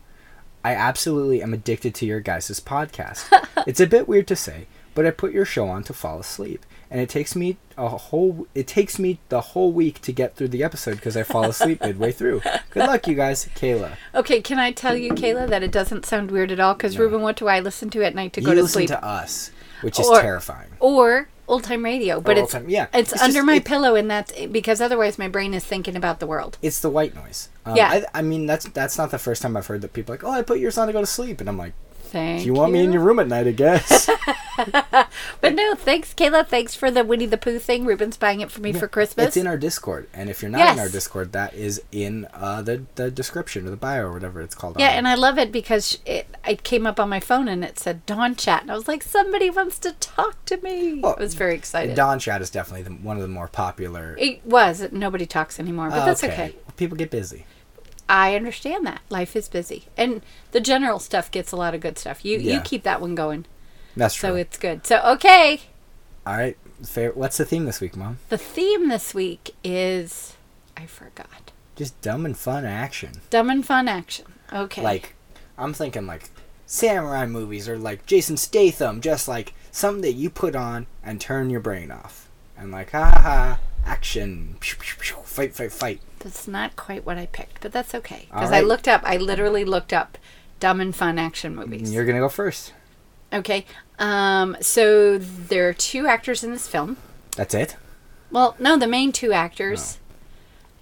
I 0.64 0.76
absolutely 0.76 1.42
am 1.42 1.52
addicted 1.52 1.92
to 1.96 2.06
your 2.06 2.20
guys' 2.20 2.60
podcast. 2.60 3.26
it's 3.66 3.80
a 3.80 3.86
bit 3.88 4.06
weird 4.06 4.28
to 4.28 4.36
say, 4.36 4.68
but 4.94 5.04
I 5.04 5.10
put 5.10 5.32
your 5.32 5.44
show 5.44 5.66
on 5.66 5.82
to 5.82 5.92
fall 5.92 6.20
asleep. 6.20 6.64
And 6.90 7.00
it 7.00 7.08
takes 7.08 7.36
me 7.36 7.56
a 7.78 7.88
whole 7.88 8.46
it 8.54 8.66
takes 8.66 8.98
me 8.98 9.20
the 9.28 9.40
whole 9.40 9.70
week 9.72 10.00
to 10.02 10.12
get 10.12 10.34
through 10.34 10.48
the 10.48 10.64
episode 10.64 10.96
because 10.96 11.16
I 11.16 11.22
fall 11.22 11.44
asleep 11.44 11.80
midway 11.82 12.10
through. 12.12 12.42
Good 12.70 12.86
luck 12.86 13.06
you 13.06 13.14
guys, 13.14 13.48
Kayla. 13.54 13.92
Okay, 14.14 14.40
can 14.42 14.58
I 14.58 14.72
tell 14.72 14.96
you, 14.96 15.12
Kayla, 15.12 15.48
that 15.48 15.62
it 15.62 15.70
doesn't 15.70 16.04
sound 16.04 16.30
weird 16.32 16.50
at 16.50 16.58
all? 16.58 16.74
Because 16.74 16.98
Ruben, 16.98 17.22
what 17.22 17.36
do 17.36 17.46
I 17.46 17.60
listen 17.60 17.90
to 17.90 18.04
at 18.04 18.14
night 18.14 18.32
to 18.34 18.40
You 18.40 18.46
go 18.48 18.54
to 18.54 18.62
listen 18.62 18.72
sleep? 18.72 18.88
to 18.88 19.04
us, 19.04 19.52
which 19.82 20.00
is 20.00 20.06
Or- 20.08 20.20
terrifying. 20.20 20.70
or 20.80 21.28
old 21.46 21.62
time 21.64 21.84
radio, 21.84 22.20
but 22.20 22.36
Or 22.38 22.42
it's 22.42 22.54
yeah. 22.66 22.86
it's, 22.92 23.12
It's 23.12 23.22
under 23.22 23.34
just- 23.34 23.46
my 23.46 23.56
it- 23.56 23.64
pillow, 23.64 23.94
and 23.94 24.10
that's 24.10 24.32
because 24.46 24.80
otherwise 24.80 25.16
my 25.16 25.28
brain 25.28 25.54
is 25.54 25.64
thinking 25.64 25.94
about 25.96 26.18
the 26.18 26.26
world. 26.26 26.58
It's 26.60 26.80
the 26.80 26.90
white 26.90 27.14
noise. 27.14 27.48
Um, 27.66 27.76
Yeah. 27.76 27.88
I, 27.88 28.18
I 28.18 28.22
mean 28.22 28.46
that's 28.46 28.66
that's 28.70 28.98
not 28.98 29.12
the 29.12 29.18
first 29.18 29.42
time 29.42 29.56
I've 29.56 29.66
heard 29.68 29.82
that 29.82 29.92
people 29.92 30.12
are 30.12 30.18
like, 30.18 30.24
oh, 30.24 30.30
I 30.32 30.42
put 30.42 30.58
yours 30.58 30.76
on 30.76 30.88
to 30.88 30.92
go 30.92 31.00
to 31.00 31.06
sleep, 31.06 31.38
and 31.40 31.48
I'm 31.48 31.56
like, 31.58 31.72
Thank 32.10 32.44
you 32.44 32.54
want 32.54 32.72
me 32.72 32.82
in 32.82 32.92
your 32.92 33.02
room 33.02 33.18
at 33.18 33.28
night? 33.28 33.46
I 33.46 33.52
guess. 33.52 34.10
But 35.40 35.54
no, 35.54 35.74
thanks, 35.74 36.12
Kayla. 36.12 36.46
Thanks 36.46 36.74
for 36.74 36.90
the 36.90 37.02
Winnie 37.02 37.24
the 37.24 37.38
Pooh 37.38 37.58
thing. 37.58 37.86
Ruben's 37.86 38.18
buying 38.18 38.40
it 38.40 38.50
for 38.50 38.60
me 38.60 38.72
for 38.72 38.86
Christmas. 38.88 39.28
It's 39.28 39.36
in 39.38 39.46
our 39.46 39.56
Discord, 39.56 40.06
and 40.12 40.28
if 40.28 40.42
you're 40.42 40.50
not 40.50 40.74
in 40.74 40.78
our 40.78 40.88
Discord, 40.88 41.32
that 41.32 41.54
is 41.54 41.82
in 41.92 42.26
uh, 42.34 42.60
the 42.60 42.82
the 42.96 43.10
description 43.10 43.66
or 43.66 43.70
the 43.70 43.76
bio 43.76 44.02
or 44.04 44.12
whatever 44.12 44.42
it's 44.42 44.54
called. 44.54 44.78
yeah, 44.78 44.90
on 44.90 44.98
and 44.98 45.08
I 45.08 45.14
love 45.14 45.38
it 45.38 45.50
because 45.50 45.98
it 46.04 46.26
it 46.46 46.62
came 46.62 46.86
up 46.86 47.00
on 47.00 47.08
my 47.08 47.20
phone 47.20 47.48
and 47.48 47.64
it 47.64 47.78
said 47.78 48.04
Dawn 48.06 48.36
Chat, 48.36 48.62
and 48.62 48.70
I 48.70 48.74
was 48.74 48.86
like, 48.86 49.02
somebody 49.02 49.48
wants 49.48 49.78
to 49.80 49.92
talk 49.92 50.44
to 50.46 50.58
me. 50.58 51.00
Well, 51.00 51.14
I 51.16 51.22
was 51.22 51.34
very 51.34 51.54
excited. 51.54 51.96
Dawn 51.96 52.18
Chat 52.18 52.42
is 52.42 52.50
definitely 52.50 52.82
the, 52.82 52.90
one 53.02 53.16
of 53.16 53.22
the 53.22 53.28
more 53.28 53.48
popular. 53.48 54.14
it 54.18 54.44
was. 54.44 54.92
Nobody 54.92 55.24
talks 55.24 55.58
anymore, 55.58 55.88
but 55.88 56.02
Oh, 56.02 56.04
that's 56.04 56.22
okay. 56.24 56.52
Well, 56.66 56.74
people 56.76 56.96
get 56.98 57.10
busy. 57.10 57.46
I 58.10 58.34
understand 58.34 58.84
that 58.86 59.02
life 59.08 59.36
is 59.36 59.48
busy, 59.48 59.84
and 59.96 60.20
the 60.50 60.60
general 60.60 60.98
stuff 60.98 61.30
gets 61.30 61.52
a 61.52 61.56
lot 61.56 61.74
of 61.74 61.80
good 61.80 61.96
stuff. 61.96 62.24
You 62.24 62.38
you 62.38 62.60
keep 62.60 62.82
that 62.82 63.00
one 63.00 63.14
going, 63.14 63.46
That's 63.96 64.16
true. 64.16 64.30
so 64.30 64.34
it's 64.34 64.58
good. 64.58 64.84
So 64.86 65.00
okay, 65.14 65.60
All 66.26 66.36
right. 66.36 66.56
Fair, 66.84 67.12
what's 67.12 67.36
the 67.36 67.44
theme 67.44 67.66
this 67.66 67.80
week, 67.80 67.94
Mom? 67.96 68.18
the 68.30 68.38
theme 68.38 68.88
this 68.88 69.14
week 69.14 69.54
is 69.62 70.36
I 70.76 70.86
forgot. 70.86 71.52
Just 71.76 72.00
dumb 72.00 72.24
and 72.26 72.36
fun 72.36 72.64
action. 72.64 73.20
Dumb 73.30 73.48
and 73.50 73.64
fun 73.64 73.86
action. 73.86 74.26
Okay. 74.52 74.82
Like, 74.82 75.14
I'm 75.56 75.72
thinking 75.72 76.06
like 76.06 76.30
samurai 76.66 77.26
movies 77.26 77.68
or 77.68 77.78
like 77.78 78.06
Jason 78.06 78.36
Statham, 78.36 79.00
just 79.00 79.28
like 79.28 79.54
something 79.70 80.02
that 80.02 80.12
you 80.14 80.30
put 80.30 80.56
on 80.56 80.86
and 81.02 81.20
turn 81.20 81.48
your 81.50 81.60
brain 81.60 81.90
off. 81.90 82.28
And 82.58 82.72
like, 82.72 82.90
ha 82.90 83.10
ha, 83.14 83.20
ha, 83.20 83.58
action, 83.84 84.56
Pew, 84.60 84.76
pew, 84.78 84.96
pew, 84.98 85.16
fight, 85.24 85.54
fight, 85.54 85.72
fight. 85.72 86.00
That's 86.20 86.46
not 86.46 86.76
quite 86.76 87.04
what 87.04 87.18
I 87.18 87.26
picked, 87.26 87.60
but 87.60 87.72
that's 87.72 87.94
okay. 87.94 88.26
Because 88.30 88.52
I 88.52 88.60
looked 88.60 88.86
up, 88.86 89.02
I 89.04 89.16
literally 89.16 89.64
looked 89.64 89.92
up 89.92 90.18
dumb 90.60 90.80
and 90.80 90.94
fun 90.94 91.18
action 91.18 91.54
movies. 91.54 91.92
You're 91.92 92.04
gonna 92.04 92.20
go 92.20 92.28
first. 92.28 92.72
Okay. 93.32 93.64
Um, 93.98 94.56
so 94.60 95.18
there 95.18 95.68
are 95.68 95.72
two 95.72 96.06
actors 96.06 96.44
in 96.44 96.52
this 96.52 96.68
film. 96.68 96.96
That's 97.36 97.54
it. 97.54 97.76
Well, 98.30 98.54
no, 98.58 98.76
the 98.76 98.86
main 98.86 99.12
two 99.12 99.32
actors. 99.32 99.98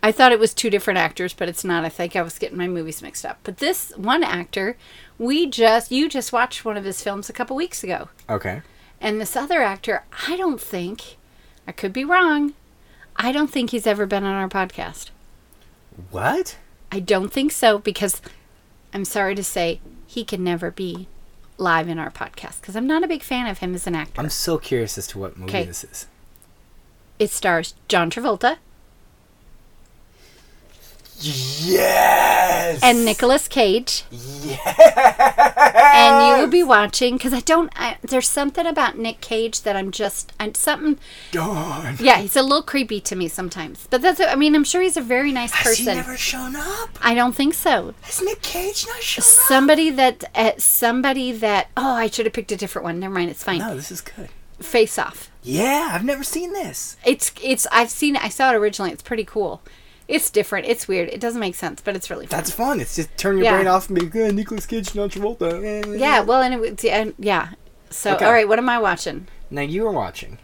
I 0.02 0.12
thought 0.12 0.32
it 0.32 0.38
was 0.38 0.54
two 0.54 0.70
different 0.70 0.98
actors, 0.98 1.34
but 1.34 1.48
it's 1.48 1.64
not. 1.64 1.84
I 1.84 1.88
think 1.88 2.14
I 2.14 2.22
was 2.22 2.38
getting 2.38 2.58
my 2.58 2.68
movies 2.68 3.02
mixed 3.02 3.26
up. 3.26 3.38
But 3.42 3.56
this 3.56 3.92
one 3.96 4.22
actor, 4.22 4.76
we 5.18 5.46
just 5.46 5.90
you 5.90 6.08
just 6.08 6.32
watched 6.32 6.64
one 6.64 6.76
of 6.76 6.84
his 6.84 7.02
films 7.02 7.28
a 7.28 7.32
couple 7.32 7.56
weeks 7.56 7.82
ago. 7.82 8.08
Okay. 8.28 8.62
And 9.00 9.20
this 9.20 9.36
other 9.36 9.62
actor, 9.62 10.04
I 10.26 10.36
don't 10.36 10.60
think 10.60 11.16
I 11.66 11.72
could 11.72 11.92
be 11.92 12.04
wrong. 12.04 12.54
I 13.16 13.32
don't 13.32 13.50
think 13.50 13.70
he's 13.70 13.86
ever 13.86 14.06
been 14.06 14.24
on 14.24 14.34
our 14.34 14.48
podcast. 14.48 15.10
What? 16.10 16.56
I 16.92 17.00
don't 17.00 17.32
think 17.32 17.52
so 17.52 17.78
because 17.78 18.22
I'm 18.94 19.04
sorry 19.04 19.34
to 19.34 19.44
say 19.44 19.80
he 20.06 20.24
can 20.24 20.42
never 20.42 20.70
be 20.70 21.08
live 21.58 21.88
in 21.88 21.98
our 21.98 22.10
podcast 22.10 22.60
because 22.60 22.76
I'm 22.76 22.86
not 22.86 23.02
a 23.04 23.08
big 23.08 23.22
fan 23.22 23.46
of 23.46 23.58
him 23.58 23.74
as 23.74 23.86
an 23.86 23.94
actor. 23.94 24.20
I'm 24.20 24.30
so 24.30 24.58
curious 24.58 24.96
as 24.96 25.06
to 25.08 25.18
what 25.18 25.36
movie 25.36 25.50
Okay. 25.50 25.64
this 25.64 25.84
is. 25.84 26.06
it 27.18 27.30
stars 27.30 27.74
John 27.88 28.10
Travolta 28.10 28.58
Yes. 32.58 32.80
and 32.82 33.04
Nicolas 33.04 33.48
Cage. 33.48 34.04
Yes. 34.10 34.60
And 35.94 36.26
you 36.36 36.42
will 36.42 36.50
be 36.50 36.62
watching 36.62 37.16
because 37.16 37.32
I 37.32 37.40
don't. 37.40 37.72
I, 37.76 37.96
there's 38.02 38.28
something 38.28 38.66
about 38.66 38.98
Nick 38.98 39.20
Cage 39.20 39.62
that 39.62 39.76
I'm 39.76 39.90
just. 39.90 40.32
I'm 40.38 40.54
something. 40.54 40.98
Dawn. 41.32 41.96
Yeah, 42.00 42.18
he's 42.18 42.36
a 42.36 42.42
little 42.42 42.62
creepy 42.62 43.00
to 43.02 43.16
me 43.16 43.28
sometimes. 43.28 43.86
But 43.90 44.02
that's. 44.02 44.20
I 44.20 44.34
mean, 44.34 44.54
I'm 44.54 44.64
sure 44.64 44.82
he's 44.82 44.96
a 44.96 45.00
very 45.02 45.32
nice 45.32 45.52
Has 45.52 45.66
person. 45.66 45.88
he 45.88 45.94
never 45.94 46.16
shown 46.16 46.56
up? 46.56 46.90
I 47.00 47.14
don't 47.14 47.34
think 47.34 47.54
so. 47.54 47.94
Has 48.02 48.22
Nick 48.22 48.42
Cage 48.42 48.86
not 48.86 49.02
shown 49.02 49.22
up? 49.22 49.26
Somebody 49.26 49.90
that. 49.90 50.24
Uh, 50.34 50.52
somebody 50.58 51.32
that. 51.32 51.68
Oh, 51.76 51.94
I 51.94 52.08
should 52.08 52.26
have 52.26 52.32
picked 52.32 52.52
a 52.52 52.56
different 52.56 52.84
one. 52.84 53.00
Never 53.00 53.14
mind. 53.14 53.30
It's 53.30 53.44
fine. 53.44 53.58
No, 53.58 53.74
this 53.74 53.90
is 53.90 54.00
good. 54.00 54.28
Face 54.60 54.98
Off. 54.98 55.30
Yeah, 55.42 55.90
I've 55.92 56.04
never 56.04 56.24
seen 56.24 56.52
this. 56.52 56.96
It's 57.04 57.32
it's 57.42 57.66
I've 57.70 57.90
seen 57.90 58.16
it. 58.16 58.24
I 58.24 58.28
saw 58.28 58.50
it 58.52 58.56
originally. 58.56 58.90
It's 58.92 59.02
pretty 59.02 59.24
cool. 59.24 59.62
It's 60.08 60.30
different. 60.30 60.66
It's 60.66 60.88
weird. 60.88 61.10
It 61.10 61.20
doesn't 61.20 61.38
make 61.40 61.54
sense, 61.54 61.80
but 61.82 61.94
it's 61.94 62.08
really 62.08 62.26
fun. 62.26 62.38
That's 62.38 62.50
fun. 62.50 62.80
It's 62.80 62.96
just 62.96 63.14
turn 63.18 63.36
your 63.36 63.44
Yeah. 63.44 63.54
brain 63.56 63.66
off 63.66 63.88
and 63.90 63.98
be 64.00 64.06
good. 64.06 64.34
Nicolas 64.34 64.64
Cage, 64.66 64.94
not 64.94 65.10
Travolta. 65.10 65.98
yeah. 65.98 66.20
Well, 66.20 66.40
and 66.42 66.54
it 66.64 66.84
and 66.86 67.14
yeah. 67.18 67.50
So 67.90 68.14
Okay. 68.14 68.24
all 68.24 68.32
right, 68.32 68.48
what 68.48 68.58
am 68.58 68.68
I 68.68 68.78
watching? 68.78 69.28
Now 69.50 69.62
you 69.62 69.86
are 69.86 69.92
watching, 69.92 70.38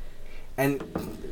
and 0.58 0.82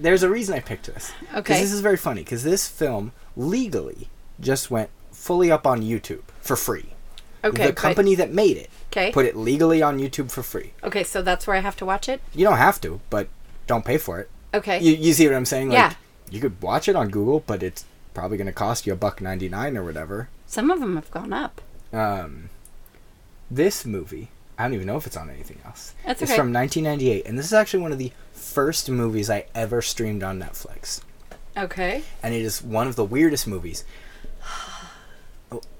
there's 0.00 0.22
a 0.22 0.28
reason 0.30 0.54
I 0.54 0.60
picked 0.60 0.86
this. 0.86 1.12
Okay. 1.34 1.60
This 1.60 1.72
is 1.72 1.80
very 1.80 1.96
funny 1.96 2.22
because 2.22 2.42
this 2.42 2.66
film 2.68 3.12
legally 3.36 4.08
just 4.40 4.70
went 4.70 4.90
fully 5.10 5.50
up 5.50 5.66
on 5.66 5.82
YouTube 5.82 6.22
for 6.40 6.56
free. 6.56 6.94
Okay. 7.44 7.62
The 7.66 7.68
but- 7.72 7.76
company 7.76 8.14
that 8.14 8.32
made 8.32 8.56
it 8.56 8.70
Okay. 8.92 9.10
put 9.10 9.26
it 9.26 9.36
legally 9.36 9.82
on 9.82 9.98
YouTube 9.98 10.30
for 10.30 10.42
free. 10.42 10.72
okay. 10.84 11.02
So 11.04 11.22
that's 11.22 11.46
where 11.46 11.56
I 11.56 11.60
have 11.60 11.76
to 11.76 11.84
watch 11.86 12.08
it. 12.08 12.20
You 12.34 12.44
don't 12.44 12.58
have 12.58 12.80
to, 12.82 13.00
but 13.10 13.28
don't 13.66 13.84
pay 13.84 13.98
for 13.98 14.20
it. 14.20 14.28
Okay. 14.54 14.80
You, 14.80 14.92
you 14.94 15.12
see 15.12 15.26
what 15.26 15.34
I'm 15.36 15.44
saying? 15.46 15.68
Like, 15.68 15.76
Yeah. 15.78 15.92
You 16.30 16.40
could 16.40 16.60
watch 16.62 16.88
it 16.88 16.96
on 16.96 17.08
Google, 17.08 17.40
but 17.46 17.62
it's 17.62 17.84
probably 18.14 18.36
going 18.36 18.46
to 18.46 18.52
cost 18.52 18.86
you 18.86 18.92
a 18.92 18.96
buck 18.96 19.20
ninety 19.20 19.48
nine 19.48 19.76
or 19.76 19.84
whatever. 19.84 20.28
Some 20.46 20.70
of 20.70 20.80
them 20.80 20.96
have 20.96 21.10
gone 21.10 21.32
up. 21.32 21.60
Um, 21.92 22.50
this 23.50 23.84
movie, 23.84 24.28
I 24.58 24.64
don't 24.64 24.74
even 24.74 24.86
know 24.86 24.96
if 24.96 25.06
it's 25.06 25.16
on 25.16 25.28
anything 25.30 25.60
else. 25.64 25.94
That's 26.06 26.22
it's 26.22 26.30
okay. 26.30 26.38
from 26.38 26.52
1998, 26.52 27.26
and 27.26 27.38
this 27.38 27.46
is 27.46 27.52
actually 27.52 27.82
one 27.82 27.92
of 27.92 27.98
the 27.98 28.12
first 28.32 28.88
movies 28.90 29.28
I 29.30 29.46
ever 29.54 29.80
streamed 29.82 30.22
on 30.22 30.38
Netflix, 30.40 31.00
Okay. 31.56 32.02
and 32.22 32.34
it 32.34 32.42
is 32.42 32.62
one 32.62 32.86
of 32.86 32.96
the 32.96 33.04
weirdest 33.04 33.46
movies. 33.46 33.84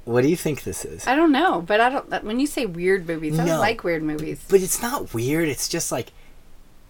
What 0.04 0.22
do 0.22 0.28
you 0.28 0.36
think 0.36 0.64
this 0.64 0.84
is? 0.84 1.06
I 1.06 1.14
don't 1.14 1.30
know, 1.30 1.62
but 1.62 1.80
I 1.80 1.88
don't. 1.88 2.10
that- 2.10 2.24
When 2.24 2.40
you 2.40 2.46
say 2.48 2.66
weird 2.66 3.06
movies, 3.06 3.38
I 3.38 3.44
No. 3.44 3.52
don't 3.52 3.60
like 3.60 3.84
weird 3.84 4.02
movies. 4.02 4.44
But 4.48 4.60
it's 4.60 4.82
not 4.82 5.14
weird. 5.14 5.48
It's 5.48 5.68
just 5.68 5.92
like, 5.92 6.10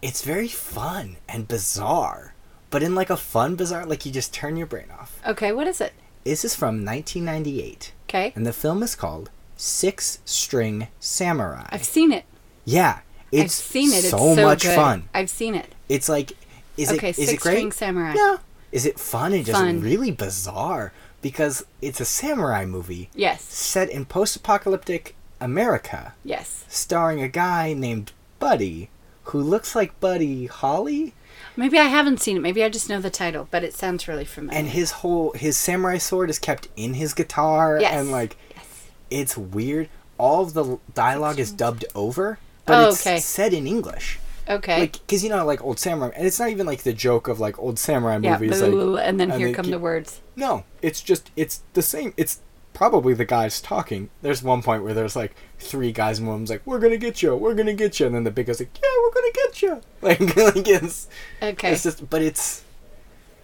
it's 0.00 0.22
very 0.24 0.48
fun 0.48 1.16
and 1.28 1.46
bizarre, 1.46 2.31
but 2.72 2.82
in 2.82 2.96
like 2.96 3.10
a 3.10 3.16
fun 3.16 3.54
bizarre, 3.54 3.86
like 3.86 4.04
you 4.04 4.10
just 4.10 4.34
turn 4.34 4.56
your 4.56 4.66
brain 4.66 4.88
off. 4.98 5.20
Okay. 5.26 5.52
What 5.52 5.68
is 5.68 5.80
it? 5.80 5.92
This 6.24 6.44
is 6.44 6.54
from 6.56 6.84
1998, 6.84 7.92
Okay. 8.08 8.32
and 8.36 8.44
the 8.46 8.52
film 8.52 8.82
is 8.82 8.94
called 8.94 9.30
Six 9.56 10.18
String 10.24 10.88
Samurai. 11.00 11.66
I've 11.70 11.84
seen 11.84 12.12
it. 12.12 12.24
yeah, 12.64 13.00
it's 13.32 13.44
I've 13.60 13.66
seen 13.66 13.90
it. 13.92 13.98
It's 13.98 14.10
so, 14.10 14.34
so, 14.34 14.42
much 14.44 14.62
good. 14.62 14.74
fun. 14.76 15.08
I've 15.14 15.30
seen 15.30 15.54
it. 15.54 15.74
It's 15.88 16.08
like, 16.08 16.32
is 16.76 16.90
okay. 16.92 17.08
it 17.10 17.18
is 17.18 17.28
Six 17.28 17.32
it 17.32 17.40
great? 17.40 17.52
String 17.56 17.72
Samurai. 17.72 18.14
No. 18.14 18.38
Is 18.72 18.86
it 18.86 18.98
fun 19.00 19.32
and 19.32 19.44
just 19.44 19.58
Fun. 19.58 19.80
really 19.82 20.10
bizarre 20.10 20.92
because 21.20 21.64
it's 21.82 22.00
a 22.00 22.04
samurai 22.06 22.64
movie 22.64 23.10
Yes. 23.14 23.42
set 23.42 23.90
in 23.90 24.04
post-apocalyptic 24.06 25.14
America, 25.40 26.14
Yes. 26.24 26.64
starring 26.68 27.20
a 27.22 27.28
guy 27.28 27.72
named 27.74 28.12
Buddy 28.38 28.88
who 29.24 29.40
looks 29.40 29.74
like 29.74 29.98
Buddy 30.00 30.46
Holly, 30.46 31.14
Maybe 31.56 31.78
I 31.78 31.84
haven't 31.84 32.20
seen 32.20 32.36
it. 32.36 32.40
Maybe 32.40 32.64
I 32.64 32.68
just 32.68 32.88
know 32.88 33.00
the 33.00 33.10
title, 33.10 33.46
but 33.50 33.62
it 33.62 33.74
sounds 33.74 34.08
really 34.08 34.24
familiar. 34.24 34.58
and 34.58 34.68
his 34.68 34.90
whole 34.90 35.32
his 35.32 35.56
samurai 35.56 35.98
sword 35.98 36.30
is 36.30 36.38
kept 36.38 36.68
in 36.76 36.94
his 36.94 37.12
guitar, 37.14 37.78
Yes. 37.80 37.92
and 37.94 38.10
like 38.10 38.36
yes. 38.54 38.88
it's 39.10 39.36
weird. 39.36 39.88
All 40.18 40.42
of 40.42 40.54
the 40.54 40.78
dialogue 40.94 41.38
is 41.38 41.50
dubbed 41.52 41.84
over, 41.94 42.38
but 42.64 42.74
Oh, 42.84 42.88
it's 42.90 43.06
okay. 43.06 43.18
said 43.18 43.52
in 43.52 43.66
English. 43.66 44.18
Okay. 44.48 44.80
Like, 44.80 44.92
because 44.92 45.22
you 45.22 45.30
know, 45.30 45.44
like 45.46 45.62
old 45.62 45.78
samurai, 45.78 46.10
and 46.16 46.26
it's 46.26 46.38
not 46.40 46.48
even 46.50 46.66
like 46.66 46.82
the 46.82 46.92
joke 46.92 47.28
of 47.28 47.38
like 47.38 47.58
old 47.58 47.78
samurai 47.78 48.18
yeah. 48.22 48.38
movies. 48.38 48.58
blah, 48.60 48.68
like, 48.68 49.06
and 49.06 49.20
then 49.20 49.30
and 49.30 49.38
here 49.40 49.48
they 49.48 49.54
come 49.54 49.70
the 49.70 49.78
words. 49.78 50.20
No, 50.36 50.64
it's 50.80 51.00
just 51.00 51.30
it's 51.36 51.62
the 51.74 51.82
same. 51.82 52.12
It's 52.16 52.40
probably 52.74 53.14
the 53.14 53.24
guys 53.24 53.60
talking. 53.60 54.10
There's 54.22 54.42
one 54.42 54.62
point 54.62 54.82
where 54.82 54.94
there's 54.94 55.16
like 55.16 55.34
three 55.58 55.92
guys 55.92 56.18
and 56.18 56.26
one 56.28 56.34
of 56.34 56.40
them's 56.40 56.50
like, 56.50 56.62
"We're 56.66 56.78
gonna 56.78 56.96
get 56.96 57.22
you, 57.22 57.34
we're 57.36 57.54
gonna 57.54 57.74
get 57.74 57.98
you," 58.00 58.06
and 58.06 58.14
then 58.14 58.24
the 58.24 58.30
big 58.30 58.46
guy's 58.46 58.60
like, 58.60 58.76
"Yeah, 58.82 58.88
we're 59.02 59.12
gonna 59.12 59.32
get 59.34 59.62
you." 59.62 59.80
Like, 60.02 60.36
like 60.36 60.68
it's 60.68 61.08
Okay. 61.42 61.72
it's 61.72 61.82
just, 61.84 62.08
but 62.10 62.22
it's 62.22 62.62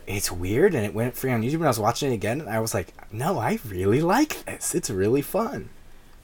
it's 0.07 0.33
weird, 0.33 0.75
and 0.75 0.85
it 0.87 0.95
went 0.95 1.17
free 1.17 1.31
on 1.33 1.43
YouTube. 1.43 1.55
And 1.57 1.65
I 1.67 1.69
was 1.69 1.79
watching 1.79 2.11
it 2.11 2.15
again, 2.15 2.41
and 2.41 2.51
I 2.51 2.61
was 2.61 2.75
like, 2.75 2.95
"No, 3.13 3.39
I 3.39 3.59
really 3.67 4.01
like 4.01 4.45
this. 4.45 4.75
It's 4.75 4.91
really 4.91 5.23
fun." 5.23 5.69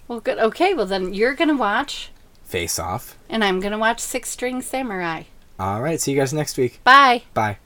well, 0.09 0.21
good. 0.21 0.39
Okay. 0.39 0.75
Well, 0.75 0.87
then 0.87 1.15
you're 1.15 1.35
gonna 1.35 1.57
watch, 1.57 2.11
Face 2.45 2.79
off. 2.79 3.17
and 3.29 3.45
I'm 3.45 3.61
gonna 3.61 3.79
watch 3.79 4.01
Six 4.01 4.31
String 4.31 4.61
Samurai. 4.63 5.25
All 5.59 5.81
right, 5.83 6.01
see 6.01 6.13
you 6.13 6.19
guys 6.19 6.33
next 6.33 6.57
week. 6.59 6.81
Bye. 6.83 7.23
Bye. 7.33 7.59